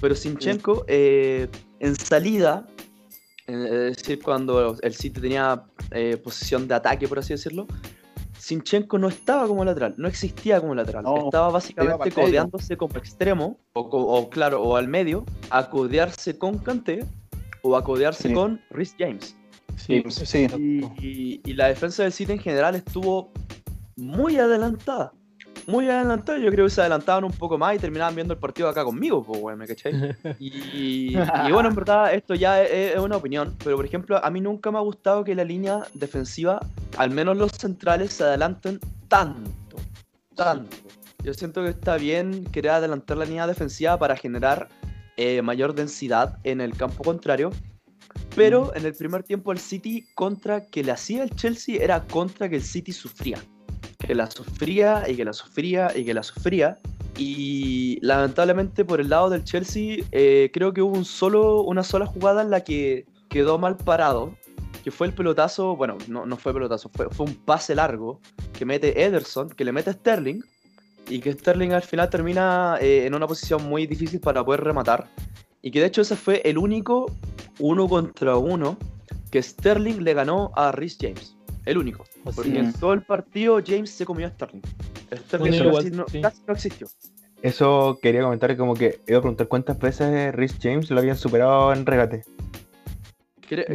Pero 0.00 0.14
Sinchenko, 0.14 0.84
eh, 0.86 1.48
en 1.80 1.96
salida, 1.96 2.66
es 3.48 3.96
decir, 3.96 4.22
cuando 4.22 4.76
el 4.80 4.94
City 4.94 5.20
tenía 5.20 5.64
eh, 5.90 6.16
posición 6.16 6.68
de 6.68 6.74
ataque, 6.74 7.08
por 7.08 7.18
así 7.18 7.32
decirlo, 7.32 7.66
Sinchenko 8.38 8.98
no 8.98 9.08
estaba 9.08 9.46
como 9.48 9.64
lateral, 9.64 9.94
no 9.96 10.06
existía 10.06 10.60
como 10.60 10.74
lateral. 10.74 11.02
No, 11.04 11.24
estaba 11.24 11.50
básicamente 11.50 12.12
codeándose 12.12 12.76
como 12.76 12.96
extremo, 12.96 13.58
o, 13.72 14.30
claro, 14.30 14.62
o 14.62 14.76
al 14.76 14.86
medio, 14.88 15.24
a 15.50 15.68
codearse 15.70 16.38
con 16.38 16.58
Kanté 16.58 17.04
o 17.62 17.76
a 17.76 17.82
codearse 17.82 18.28
Sí. 18.28 18.34
con 18.34 18.60
Rhys 18.70 18.94
James. 18.98 19.36
Sí, 19.76 20.02
sí. 20.08 20.46
Y, 20.56 20.84
y- 21.06 21.40
y 21.44 21.52
la 21.54 21.66
defensa 21.68 22.02
del 22.02 22.12
City 22.12 22.32
en 22.32 22.38
general 22.40 22.74
estuvo 22.74 23.32
muy 23.96 24.36
adelantada. 24.36 25.12
Muy 25.68 25.86
adelantada. 25.86 26.38
Yo 26.38 26.50
creo 26.50 26.64
que 26.64 26.70
se 26.70 26.80
adelantaban 26.80 27.24
un 27.24 27.32
poco 27.32 27.58
más 27.58 27.76
y 27.76 27.78
terminaban 27.78 28.14
viendo 28.14 28.32
el 28.32 28.40
partido 28.40 28.70
acá 28.70 28.84
conmigo, 28.84 29.22
pues, 29.22 29.38
weón, 29.38 29.58
¿me 29.58 29.66
cachai? 29.66 29.92
Y, 30.40 31.14
y 31.14 31.52
bueno, 31.52 31.68
en 31.68 31.74
verdad, 31.74 32.14
esto 32.14 32.34
ya 32.34 32.62
es, 32.62 32.94
es 32.94 32.98
una 32.98 33.18
opinión. 33.18 33.54
Pero, 33.62 33.76
por 33.76 33.84
ejemplo, 33.84 34.24
a 34.24 34.30
mí 34.30 34.40
nunca 34.40 34.70
me 34.70 34.78
ha 34.78 34.80
gustado 34.80 35.24
que 35.24 35.34
la 35.34 35.44
línea 35.44 35.86
defensiva, 35.92 36.58
al 36.96 37.10
menos 37.10 37.36
los 37.36 37.52
centrales, 37.52 38.14
se 38.14 38.24
adelanten 38.24 38.80
tanto. 39.08 39.76
Tanto. 40.34 40.74
Yo 41.22 41.34
siento 41.34 41.62
que 41.62 41.68
está 41.68 41.98
bien 41.98 42.46
querer 42.46 42.72
adelantar 42.72 43.18
la 43.18 43.26
línea 43.26 43.46
defensiva 43.46 43.98
para 43.98 44.16
generar 44.16 44.70
eh, 45.18 45.42
mayor 45.42 45.74
densidad 45.74 46.38
en 46.44 46.62
el 46.62 46.74
campo 46.78 47.04
contrario. 47.04 47.50
Pero 48.34 48.74
en 48.74 48.86
el 48.86 48.94
primer 48.94 49.22
tiempo 49.22 49.52
el 49.52 49.58
City 49.58 50.06
contra 50.14 50.64
que 50.64 50.82
le 50.82 50.92
hacía 50.92 51.24
el 51.24 51.30
Chelsea 51.36 51.82
era 51.82 52.06
contra 52.06 52.48
que 52.48 52.56
el 52.56 52.62
City 52.62 52.92
sufría. 52.92 53.38
Que 54.08 54.14
la 54.14 54.30
sufría 54.30 55.04
y 55.06 55.16
que 55.16 55.24
la 55.26 55.34
sufría 55.34 55.92
y 55.94 56.02
que 56.06 56.14
la 56.14 56.22
sufría. 56.22 56.78
Y 57.18 57.98
lamentablemente 58.00 58.86
por 58.86 59.02
el 59.02 59.10
lado 59.10 59.28
del 59.28 59.44
Chelsea 59.44 59.98
eh, 60.12 60.50
creo 60.50 60.72
que 60.72 60.80
hubo 60.80 60.96
un 60.96 61.04
solo, 61.04 61.60
una 61.62 61.82
sola 61.82 62.06
jugada 62.06 62.40
en 62.40 62.48
la 62.48 62.64
que 62.64 63.04
quedó 63.28 63.58
mal 63.58 63.76
parado. 63.76 64.34
Que 64.82 64.90
fue 64.90 65.08
el 65.08 65.12
pelotazo, 65.12 65.76
bueno, 65.76 65.98
no, 66.06 66.24
no 66.24 66.38
fue 66.38 66.54
pelotazo, 66.54 66.88
fue, 66.94 67.10
fue 67.10 67.26
un 67.26 67.34
pase 67.34 67.74
largo 67.74 68.20
que 68.56 68.64
mete 68.64 69.04
Ederson, 69.04 69.50
que 69.50 69.64
le 69.66 69.72
mete 69.72 69.92
Sterling. 69.92 70.40
Y 71.10 71.20
que 71.20 71.32
Sterling 71.32 71.72
al 71.72 71.82
final 71.82 72.08
termina 72.08 72.78
eh, 72.80 73.04
en 73.04 73.14
una 73.14 73.26
posición 73.26 73.62
muy 73.64 73.86
difícil 73.86 74.20
para 74.20 74.42
poder 74.42 74.64
rematar. 74.64 75.06
Y 75.60 75.70
que 75.70 75.80
de 75.80 75.86
hecho 75.86 76.00
ese 76.00 76.16
fue 76.16 76.40
el 76.46 76.56
único 76.56 77.12
uno 77.58 77.86
contra 77.86 78.38
uno 78.38 78.78
que 79.30 79.42
Sterling 79.42 80.02
le 80.02 80.14
ganó 80.14 80.50
a 80.56 80.72
Rhys 80.72 80.96
James. 80.98 81.37
El 81.68 81.76
único. 81.78 82.04
Así 82.24 82.36
Porque 82.36 82.58
en 82.58 82.72
todo 82.72 82.94
el 82.94 83.02
partido 83.02 83.60
James 83.64 83.90
se 83.90 84.06
comió 84.06 84.26
a 84.26 84.30
Sterling. 84.30 84.62
Sterling 85.14 85.50
Bueno, 85.50 85.74
casi, 85.76 85.90
no, 85.90 86.06
sí. 86.08 86.20
casi 86.22 86.42
no 86.46 86.54
existió. 86.54 86.86
Eso 87.42 87.98
quería 88.00 88.22
comentar 88.22 88.56
como 88.56 88.74
que 88.74 89.00
iba 89.06 89.18
a 89.18 89.20
preguntar 89.20 89.48
cuántas 89.48 89.78
veces 89.78 90.34
Rhys 90.34 90.56
James 90.60 90.90
lo 90.90 90.98
habían 90.98 91.16
superado 91.16 91.72
en 91.74 91.84
regate. 91.84 92.24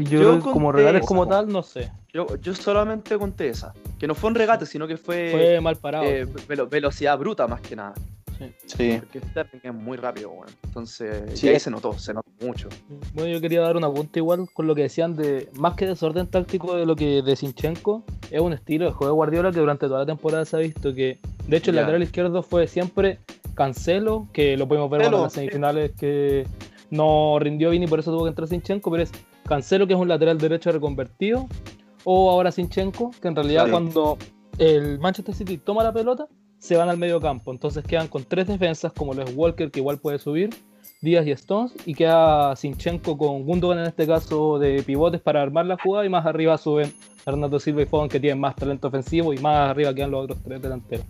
Yo, 0.09 0.39
como 0.39 0.71
regates 0.71 1.01
esa, 1.01 1.07
como 1.07 1.27
tal, 1.27 1.47
no 1.47 1.63
sé. 1.63 1.91
Yo, 2.13 2.27
yo 2.41 2.53
solamente 2.53 3.17
conté 3.17 3.49
esa. 3.49 3.73
Que 3.99 4.05
no 4.07 4.13
fue 4.13 4.29
un 4.29 4.35
regate, 4.35 4.65
sino 4.67 4.87
que 4.87 4.97
fue, 4.97 5.29
Fue 5.31 5.61
mal 5.61 5.77
parado. 5.77 6.05
eh, 6.05 6.25
velo- 6.47 6.67
velocidad 6.67 7.17
bruta 7.17 7.47
más 7.47 7.61
que 7.61 7.75
nada. 7.75 7.93
Sí. 8.65 8.99
Porque 8.99 9.19
Sterling 9.19 9.59
es 9.63 9.73
muy 9.73 9.97
rápido, 9.97 10.31
weón. 10.31 10.47
Entonces, 10.63 11.39
Sí. 11.39 11.47
y 11.47 11.49
ahí 11.49 11.59
se 11.59 11.69
notó, 11.71 11.97
se 11.97 12.13
notó 12.13 12.29
mucho. 12.41 12.69
Bueno, 13.13 13.29
yo 13.29 13.39
quería 13.41 13.61
dar 13.61 13.77
una 13.77 13.91
punta 13.91 14.19
igual 14.19 14.47
con 14.53 14.67
lo 14.67 14.75
que 14.75 14.83
decían 14.83 15.15
de 15.15 15.49
más 15.53 15.75
que 15.75 15.85
desorden 15.85 16.27
táctico 16.27 16.75
de 16.75 16.85
lo 16.85 16.95
que 16.95 17.21
de 17.21 17.35
Sinchenko, 17.35 18.03
es 18.31 18.41
un 18.41 18.53
estilo 18.53 18.85
de 18.85 18.91
juego 18.91 19.13
de 19.13 19.15
Guardiola 19.15 19.51
que 19.51 19.59
durante 19.59 19.87
toda 19.87 19.99
la 19.99 20.05
temporada 20.05 20.45
se 20.45 20.55
ha 20.55 20.59
visto 20.59 20.93
que, 20.93 21.19
de 21.47 21.57
hecho, 21.57 21.71
el 21.71 21.77
lateral 21.77 22.03
izquierdo 22.03 22.43
fue 22.43 22.67
siempre 22.67 23.19
Cancelo, 23.55 24.27
que 24.33 24.57
lo 24.57 24.67
pudimos 24.67 24.89
ver 24.89 25.01
bueno, 25.01 25.17
en 25.17 25.23
las 25.23 25.33
semifinales 25.33 25.91
que 25.91 26.47
no 26.89 27.37
rindió 27.39 27.69
bien 27.69 27.83
y 27.83 27.87
por 27.87 27.99
eso 27.99 28.11
tuvo 28.11 28.23
que 28.23 28.29
entrar 28.29 28.47
Sinchenko, 28.47 28.89
pero 28.91 29.03
es 29.03 29.11
Cancelo 29.47 29.87
que 29.87 29.93
es 29.93 29.99
un 29.99 30.07
lateral 30.07 30.37
derecho 30.37 30.71
reconvertido, 30.71 31.47
o 32.03 32.31
ahora 32.31 32.51
Sinchenko, 32.51 33.11
que 33.21 33.27
en 33.27 33.35
realidad 33.35 33.69
cuando 33.69 34.17
el 34.57 34.99
Manchester 34.99 35.33
City 35.35 35.57
toma 35.57 35.83
la 35.83 35.93
pelota, 35.93 36.27
se 36.63 36.77
van 36.77 36.87
al 36.87 36.97
medio 36.97 37.19
campo, 37.19 37.51
entonces 37.51 37.83
quedan 37.83 38.07
con 38.07 38.23
tres 38.23 38.47
defensas 38.47 38.93
como 38.93 39.13
lo 39.13 39.21
es 39.21 39.35
Walker, 39.35 39.69
que 39.69 39.81
igual 39.81 39.97
puede 39.97 40.17
subir, 40.17 40.49
Díaz 41.01 41.27
y 41.27 41.31
Stones, 41.31 41.73
y 41.85 41.93
queda 41.93 42.55
Sinchenko 42.55 43.17
con 43.17 43.43
Gundogan 43.43 43.79
en 43.79 43.87
este 43.87 44.07
caso 44.07 44.57
de 44.59 44.81
pivotes 44.81 45.19
para 45.19 45.41
armar 45.41 45.65
la 45.65 45.75
jugada, 45.77 46.05
y 46.05 46.09
más 46.09 46.25
arriba 46.25 46.57
suben 46.57 46.93
Bernardo 47.25 47.59
Silva 47.59 47.81
y 47.81 47.85
Foden 47.85 48.07
que 48.07 48.17
tienen 48.17 48.39
más 48.39 48.55
talento 48.55 48.87
ofensivo, 48.87 49.33
y 49.33 49.39
más 49.39 49.71
arriba 49.71 49.93
quedan 49.93 50.11
los 50.11 50.23
otros 50.23 50.39
tres 50.41 50.61
delanteros. 50.61 51.05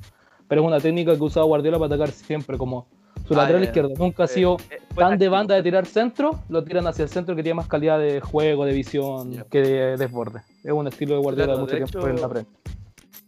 Pero 0.48 0.62
es 0.62 0.68
una 0.68 0.80
técnica 0.80 1.16
que 1.16 1.22
usado 1.22 1.46
Guardiola 1.46 1.78
para 1.78 1.94
atacar 1.94 2.12
siempre, 2.12 2.58
como 2.58 2.88
su 3.28 3.36
Ah, 3.36 3.38
lateral 3.38 3.64
izquierdo 3.64 3.94
nunca 3.96 4.24
ha 4.24 4.28
sido 4.28 4.58
Eh, 4.72 4.80
tan 4.96 5.20
de 5.20 5.30
banda 5.30 5.54
de 5.54 5.62
tirar 5.62 5.86
centro, 5.86 6.40
lo 6.50 6.64
tiran 6.64 6.88
hacia 6.88 7.04
el 7.04 7.10
centro 7.10 7.36
que 7.36 7.44
tiene 7.44 7.58
más 7.58 7.68
calidad 7.68 8.00
de 8.00 8.22
juego, 8.22 8.66
de 8.66 8.74
visión 8.74 9.46
que 9.52 9.62
de 9.62 9.98
desborde. 9.98 10.42
Es 10.64 10.72
un 10.72 10.88
estilo 10.88 11.14
de 11.14 11.22
Guardiola 11.22 11.54
Claro, 11.54 11.58
de 11.58 11.62
mucho 11.62 11.76
de 11.76 11.86
tiempo 11.86 12.00
hecho, 12.00 12.10
en 12.10 12.22
la 12.22 12.28
Premier. 12.28 12.52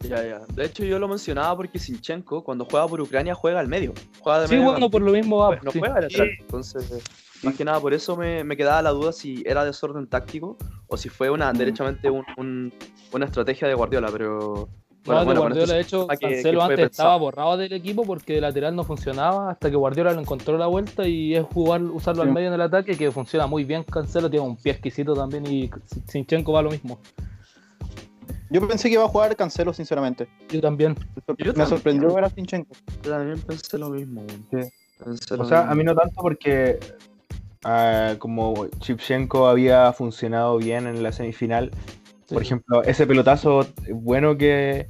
Ya, 0.00 0.22
ya. 0.24 0.40
De 0.54 0.64
hecho, 0.66 0.84
yo 0.84 0.98
lo 0.98 1.08
mencionaba 1.08 1.56
porque 1.56 1.78
Sinchenko, 1.78 2.44
cuando 2.44 2.64
juega 2.64 2.86
por 2.86 3.00
Ucrania, 3.00 3.34
juega 3.34 3.60
al 3.60 3.68
medio. 3.68 3.92
Juega 4.20 4.40
de 4.42 4.48
Sí, 4.48 4.54
medio 4.56 4.70
bueno, 4.70 4.90
por 4.90 5.02
lo 5.02 5.12
mismo 5.12 5.38
va. 5.38 5.48
Pues 5.48 5.64
no 5.64 5.70
sí. 5.72 5.78
juega 5.80 5.94
de 5.96 6.00
lateral. 6.02 6.30
Entonces, 6.40 7.02
más 7.42 7.54
que 7.54 7.64
nada 7.64 7.80
por 7.80 7.92
eso 7.94 8.16
me, 8.16 8.44
me 8.44 8.56
quedaba 8.56 8.82
la 8.82 8.90
duda 8.90 9.12
si 9.12 9.42
era 9.46 9.64
desorden 9.64 10.06
táctico 10.06 10.56
o 10.86 10.96
si 10.96 11.08
fue 11.08 11.30
una 11.30 11.52
Mm. 11.52 11.56
derechamente 11.56 12.10
un- 12.10 12.24
un- 12.36 12.72
una 13.12 13.24
estrategia 13.24 13.66
de 13.68 13.74
Guardiola, 13.74 14.08
pero, 14.12 14.68
Bueno, 15.04 15.20
no, 15.20 15.24
bueno, 15.24 15.40
Guardiola, 15.40 15.64
esto 15.64 15.74
de 15.74 15.80
hecho, 15.80 16.08
que- 16.08 16.16
Cancelo 16.34 16.62
antes 16.62 16.76
pensado. 16.78 16.90
estaba 17.08 17.16
borrado 17.16 17.56
del 17.56 17.72
equipo 17.72 18.04
porque 18.04 18.34
de 18.34 18.40
lateral 18.42 18.76
no 18.76 18.84
funcionaba 18.84 19.50
hasta 19.50 19.70
que 19.70 19.76
Guardiola 19.76 20.12
lo 20.12 20.20
encontró 20.20 20.56
la 20.58 20.66
vuelta 20.66 21.06
y 21.08 21.34
es 21.34 21.44
jugar, 21.52 21.82
usarlo 21.82 22.22
Sí. 22.22 22.28
al 22.28 22.34
medio 22.34 22.48
en 22.48 22.54
el 22.54 22.60
ataque 22.60 22.96
que 22.96 23.10
funciona 23.10 23.46
muy 23.46 23.64
bien. 23.64 23.82
Cancelo 23.84 24.28
tiene 24.30 24.46
un 24.46 24.56
pie 24.56 24.72
exquisito 24.72 25.14
también 25.14 25.46
y 25.46 25.70
Sinchenko 26.08 26.52
va 26.52 26.62
lo 26.62 26.70
mismo. 26.70 26.98
Yo 28.50 28.66
pensé 28.68 28.88
que 28.88 28.94
iba 28.94 29.04
a 29.04 29.08
jugar 29.08 29.34
Cancelo, 29.36 29.72
sinceramente. 29.72 30.28
Yo 30.48 30.60
también. 30.60 30.94
Yo 30.94 31.22
Me 31.36 31.44
también. 31.44 31.66
sorprendió 31.66 32.14
ver 32.14 32.24
a 32.24 32.30
Sinchenko. 32.30 32.74
Yo 33.02 33.10
también 33.10 33.40
pensé 33.40 33.78
lo 33.78 33.90
mismo. 33.90 34.22
weón. 34.22 34.46
Sí. 34.64 34.70
Pensé 35.04 35.34
O 35.34 35.36
lo 35.38 35.44
sea, 35.44 35.58
mismo. 35.60 35.72
a 35.72 35.74
mí 35.74 35.84
no 35.84 35.94
tanto 35.94 36.14
porque 36.22 36.78
ah, 37.64 38.14
como 38.18 38.68
Chipchenko 38.80 39.48
había 39.48 39.92
funcionado 39.92 40.58
bien 40.58 40.86
en 40.86 41.02
la 41.02 41.12
semifinal, 41.12 41.70
por 42.28 42.42
ejemplo, 42.42 42.82
ese 42.82 43.06
pelotazo 43.06 43.66
bueno 43.90 44.36
que 44.36 44.86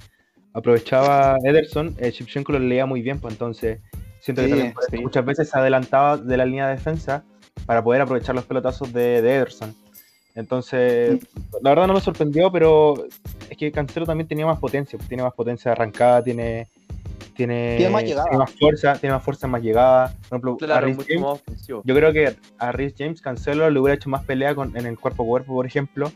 aprovechaba 0.52 1.36
Ederson, 1.44 1.94
eh, 1.98 2.12
Chipchenko 2.12 2.52
lo 2.52 2.58
leía 2.58 2.86
muy 2.86 3.02
bien, 3.02 3.20
pues 3.20 3.34
entonces 3.34 3.80
siento 4.20 4.42
que 4.42 4.48
también 4.48 4.74
muchas 5.02 5.24
veces 5.24 5.48
se 5.50 5.58
adelantaba 5.58 6.16
de 6.16 6.36
la 6.36 6.44
línea 6.46 6.66
de 6.68 6.74
defensa 6.76 7.24
para 7.66 7.82
poder 7.84 8.00
aprovechar 8.02 8.34
los 8.34 8.44
pelotazos 8.44 8.92
de, 8.92 9.22
de 9.22 9.36
Ederson. 9.36 9.74
Entonces, 10.36 11.18
la 11.62 11.70
verdad 11.70 11.86
no 11.88 11.94
me 11.94 12.00
sorprendió, 12.00 12.52
pero 12.52 12.94
es 13.50 13.56
que 13.56 13.72
Cancelo 13.72 14.06
también 14.06 14.28
tenía 14.28 14.46
más 14.46 14.58
potencia, 14.60 14.96
pues, 14.98 15.08
tiene 15.08 15.22
más 15.24 15.32
potencia 15.34 15.70
de 15.70 15.72
arrancada, 15.72 16.22
tiene 16.22 16.68
tiene, 17.34 17.74
Tiene 17.76 17.92
más 17.92 18.02
llegada. 18.04 18.24
tiene 18.24 18.38
más 18.38 18.50
fuerza, 18.52 18.94
tiene 18.94 19.14
más 19.14 19.22
fuerza, 19.22 19.46
más 19.46 19.60
llegada. 19.62 20.08
Por 20.30 20.38
ejemplo, 20.38 20.52
a 20.54 20.56
Claro, 20.56 20.86
James, 21.06 21.66
yo 21.66 21.82
creo 21.94 22.10
que 22.10 22.34
a 22.58 22.72
Rhys 22.72 22.94
James 22.96 23.20
Cancelo 23.20 23.68
le 23.68 23.78
hubiera 23.78 23.94
hecho 23.94 24.08
más 24.08 24.24
pelea 24.24 24.54
con- 24.54 24.74
en 24.74 24.86
el 24.86 24.98
cuerpo 24.98 25.22
a 25.22 25.26
cuerpo, 25.26 25.52
por 25.52 25.66
ejemplo, 25.66 26.10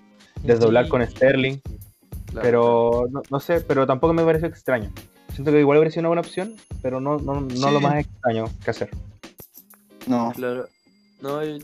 desdoblar 0.44 0.84
Sí. 0.84 0.90
con 0.90 1.06
Sterling, 1.06 1.58
Claro, 1.58 2.42
pero 2.42 3.04
no, 3.10 3.20
no 3.30 3.38
sé, 3.40 3.60
pero 3.60 3.86
tampoco 3.86 4.14
me 4.14 4.24
pareció 4.24 4.48
extraño. 4.48 4.90
Siento 5.34 5.52
que 5.52 5.60
igual 5.60 5.76
habría 5.76 5.90
sido 5.90 6.00
una 6.00 6.08
buena 6.08 6.22
opción, 6.22 6.54
pero 6.80 7.00
no, 7.02 7.18
no, 7.18 7.42
no 7.42 7.50
Sí. 7.50 7.70
lo 7.70 7.80
más 7.82 7.96
extraño 7.98 8.46
que 8.64 8.70
hacer. 8.70 8.88
No. 10.06 10.32
Claro. 10.34 10.68
No, 11.20 11.44
y- 11.44 11.58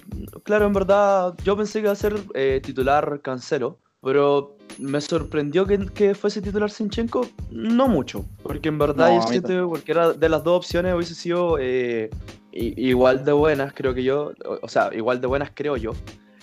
claro, 0.44 0.66
en 0.66 0.72
verdad, 0.72 1.34
yo 1.44 1.56
pensé 1.56 1.78
que 1.80 1.84
iba 1.86 1.92
a 1.92 1.96
ser 1.96 2.14
eh, 2.34 2.60
titular 2.62 3.20
Cancelo, 3.22 3.78
pero 4.02 4.56
me 4.78 5.00
sorprendió 5.00 5.66
que, 5.66 5.78
que 5.86 6.14
fuese 6.14 6.42
titular 6.42 6.70
Sinchenko, 6.70 7.26
no 7.50 7.88
mucho, 7.88 8.24
porque 8.42 8.68
en 8.68 8.78
verdad 8.78 9.08
No, 9.08 9.14
yo 9.16 9.22
siento 9.28 9.68
cualquiera 9.68 10.12
de 10.12 10.28
las 10.28 10.44
dos 10.44 10.58
opciones 10.58 10.94
hubiese 10.94 11.14
sido 11.14 11.56
eh, 11.58 12.10
igual 12.52 13.24
de 13.24 13.32
buenas, 13.32 13.72
creo 13.72 13.94
que 13.94 14.02
yo, 14.02 14.32
o, 14.44 14.58
o 14.62 14.68
sea, 14.68 14.90
igual 14.94 15.20
de 15.20 15.26
buenas 15.26 15.50
creo 15.54 15.76
yo. 15.76 15.92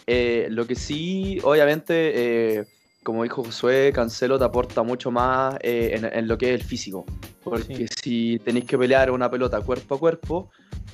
Eh, 0.07 0.47
lo 0.49 0.65
que 0.67 0.75
sí, 0.75 1.39
obviamente, 1.43 2.59
como 3.03 3.23
dijo 3.23 3.43
Josué, 3.43 3.91
Cancelo 3.93 4.39
te 4.39 4.45
aporta 4.45 4.81
mucho 4.83 5.11
más 5.11 5.55
eh, 5.61 5.91
en, 5.95 6.05
en 6.05 6.27
lo 6.27 6.37
que 6.37 6.53
es 6.53 6.61
el 6.61 6.65
físico, 6.65 7.05
porque 7.43 7.87
si 8.01 8.39
tenéis 8.39 8.65
que 8.65 8.77
pelear 8.77 9.11
una 9.11 9.29
pelota 9.29 9.61
cuerpo 9.61 9.95
a 9.95 9.99
cuerpo, 9.99 10.49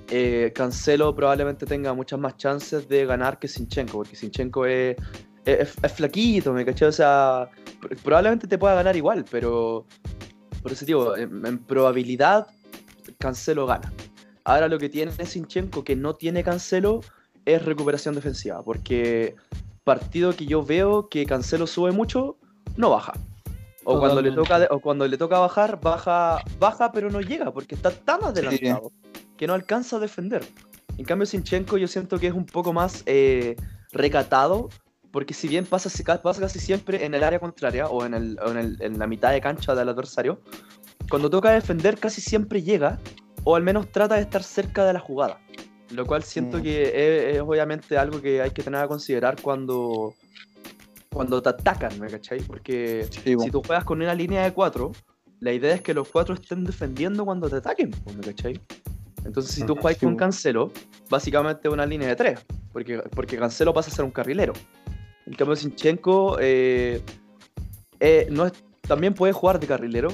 eh, 0.10 0.52
Cancelo 0.54 1.16
probablemente 1.16 1.66
tenga 1.66 1.94
muchas 1.94 2.20
más 2.20 2.36
chances 2.38 2.90
de 2.90 3.06
ganar 3.06 3.38
que 3.40 3.48
Sinchenko, 3.48 4.00
porque 4.00 4.16
Sinchenko 4.16 4.66
es, 4.66 4.98
es, 5.46 5.76
es 5.82 5.92
flaquito, 5.94 6.52
¿me 6.52 6.66
caché? 6.66 6.86
O 6.86 6.92
sea, 6.92 7.50
pr- 7.80 7.98
probablemente 8.04 8.48
te 8.48 8.58
pueda 8.58 8.76
ganar 8.76 8.96
igual, 8.96 9.24
pero 9.30 9.86
por 10.62 10.72
ese 10.72 10.86
tipo, 10.86 11.16
en, 11.16 11.46
en 11.46 11.60
probabilidad, 11.60 12.48
Cancelo 13.18 13.66
gana. 13.66 13.94
Ahora 14.44 14.68
lo 14.68 14.80
que 14.80 14.90
tiene 14.90 15.12
Sinchenko 15.12 15.84
que 15.84 15.96
no 15.96 16.16
tiene 16.16 16.44
Cancelo 16.44 17.02
es 17.46 17.64
recuperación 17.64 18.16
defensiva, 18.16 18.64
porque 18.64 19.36
partido 19.94 20.36
que 20.36 20.46
yo 20.46 20.64
veo 20.64 21.10
que 21.10 21.26
Cancelo 21.26 21.66
sube 21.66 21.92
mucho, 21.92 22.38
no 22.78 22.92
baja. 22.92 23.14
O 23.86 23.94
cuando, 24.00 24.22
le 24.22 24.30
toca, 24.44 24.68
o 24.70 24.80
cuando 24.80 25.08
le 25.08 25.18
toca 25.18 25.40
bajar, 25.40 25.80
baja, 25.82 26.44
baja 26.60 26.92
pero 26.92 27.10
no 27.10 27.22
llega, 27.22 27.52
porque 27.52 27.74
está 27.74 27.90
tan 27.90 28.20
adelantado 28.24 28.92
que 29.36 29.48
no 29.48 29.54
alcanza 29.56 29.96
a 29.98 30.00
defender. 30.00 30.44
En 31.00 31.06
cambio, 31.06 31.26
Sinchenko 31.26 31.78
yo 31.78 31.88
siento 31.88 32.20
que 32.20 32.28
es 32.28 32.34
un 32.34 32.46
poco 32.46 32.72
más 32.72 33.02
eh, 33.08 33.56
recatado, 33.92 34.70
porque 35.12 35.34
si 35.34 35.48
bien 35.48 35.66
pasa, 35.66 35.90
pasa 36.22 36.40
casi 36.40 36.60
siempre 36.60 37.04
en 37.06 37.16
el 37.16 37.24
área 37.24 37.40
contraria 37.40 37.88
o, 37.88 38.06
en, 38.06 38.14
el, 38.14 38.38
o 38.46 38.52
en, 38.52 38.58
el- 38.58 38.78
en 38.82 39.00
la 39.00 39.08
mitad 39.08 39.32
de 39.32 39.42
cancha 39.42 39.74
del 39.74 39.90
adversario, 39.90 40.40
cuando 41.10 41.30
toca 41.32 41.50
defender 41.52 41.98
casi 41.98 42.22
siempre 42.22 42.62
llega, 42.62 43.00
o 43.44 43.56
al 43.56 43.64
menos 43.64 43.92
trata 43.92 44.16
de 44.16 44.22
estar 44.22 44.44
cerca 44.44 44.86
de 44.86 44.94
la 44.94 45.00
jugada. 45.00 45.40
Lo 45.92 46.06
cual 46.06 46.24
siento 46.24 46.60
Mm. 46.60 46.62
que 46.62 46.84
es, 46.84 47.36
es 47.36 47.42
obviamente 47.42 47.98
algo 47.98 48.22
que 48.22 48.42
hay 48.42 48.52
que 48.52 48.62
tener 48.64 48.82
a 48.82 48.88
considerar 48.88 49.42
cuando, 49.42 50.14
cuando 51.12 51.42
te 51.42 51.50
atacan, 51.50 52.00
¿me 52.00 52.08
cachai? 52.08 52.42
Porque 52.42 53.08
Sí, 53.10 53.36
po. 53.36 53.44
si 53.44 53.52
tú 53.52 53.62
juegas 53.66 53.84
con 53.86 54.02
una 54.02 54.14
línea 54.14 54.44
de 54.44 54.54
cuatro, 54.54 54.92
la 55.40 55.52
idea 55.52 55.74
es 55.74 55.82
que 55.82 55.94
los 55.94 56.08
cuatro 56.10 56.36
estén 56.36 56.64
defendiendo 56.64 57.26
cuando 57.26 57.50
te 57.50 57.56
ataquen, 57.58 57.92
¿me 58.16 58.24
cachai? 58.24 58.60
Entonces, 59.26 59.52
si 59.54 59.64
tú 59.64 59.74
Ujú, 59.74 59.82
juegas 59.82 60.00
sí, 60.00 60.06
con. 60.06 60.16
Cancelo, 60.16 60.72
básicamente 61.10 61.70
una 61.70 61.86
línea 61.86 62.08
de 62.10 62.16
tres, 62.16 62.40
porque, 62.72 63.00
porque 63.16 63.38
Cancelo 63.38 63.74
pasa 63.74 63.90
a 63.90 63.94
ser 63.94 64.06
un 64.06 64.12
carrilero. 64.12 64.54
En 65.26 65.34
cambio, 65.34 65.56
Sinchenko 65.56 66.38
eh, 66.40 67.02
eh, 68.00 68.28
no 68.32 68.46
es, 68.46 68.54
también 68.82 69.14
puede 69.14 69.34
jugar 69.34 69.60
de 69.60 69.68
carrilero, 69.68 70.10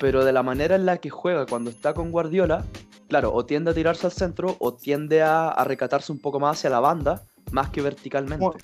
pero 0.00 0.24
de 0.24 0.32
la 0.32 0.42
manera 0.42 0.74
en 0.74 0.86
la 0.86 0.98
que 0.98 1.10
juega 1.10 1.46
cuando 1.46 1.70
está 1.70 1.94
con 1.94 2.10
Guardiola, 2.10 2.64
claro, 3.12 3.30
o 3.34 3.44
tiende 3.44 3.72
a 3.72 3.74
tirarse 3.74 4.06
al 4.06 4.12
centro 4.12 4.56
o 4.58 4.72
tiende 4.72 5.20
a, 5.20 5.50
a 5.50 5.64
recatarse 5.64 6.10
un 6.12 6.18
poco 6.18 6.40
más 6.40 6.56
hacia 6.56 6.70
la 6.70 6.80
banda, 6.80 7.20
más 7.50 7.68
que 7.68 7.82
verticalmente. 7.82 8.38
Como- 8.42 8.56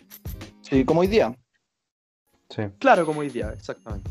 Sí, 0.62 0.86
como 0.86 1.00
hoy 1.00 1.06
día. 1.06 1.36
Sí. 2.48 2.62
Claro, 2.78 3.04
como 3.04 3.20
hoy 3.20 3.28
día, 3.28 3.50
exactamente. 3.52 4.08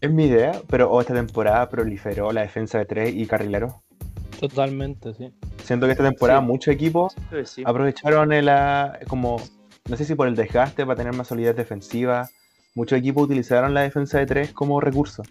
Es 0.00 0.10
mi 0.10 0.24
idea, 0.24 0.60
pero 0.68 0.90
oh, 0.90 1.00
esta 1.00 1.14
temporada 1.14 1.68
proliferó 1.68 2.32
la 2.32 2.40
defensa 2.40 2.78
de 2.78 2.84
tres 2.86 3.14
y 3.14 3.26
carrilero. 3.26 3.80
Totalmente, 4.40 5.14
sí. 5.14 5.32
Siento 5.62 5.86
que 5.86 5.92
esta 5.92 6.02
temporada 6.02 6.40
Sí. 6.40 6.46
muchos 6.46 6.74
equipos 6.74 7.14
Sí, 7.30 7.36
sí. 7.44 7.62
aprovecharon 7.64 8.32
el, 8.32 8.48
ah, 8.48 8.98
como, 9.06 9.36
no 9.88 9.96
sé 9.96 10.04
si 10.04 10.16
por 10.16 10.26
el 10.26 10.34
desgaste 10.34 10.84
para 10.84 10.96
tener 10.96 11.14
más 11.14 11.28
solidez 11.28 11.54
defensiva, 11.54 12.28
muchos 12.74 12.98
equipos 12.98 13.22
utilizaron 13.24 13.72
la 13.72 13.82
defensa 13.82 14.18
de 14.18 14.26
tres 14.26 14.52
como 14.52 14.80
recurso. 14.80 15.22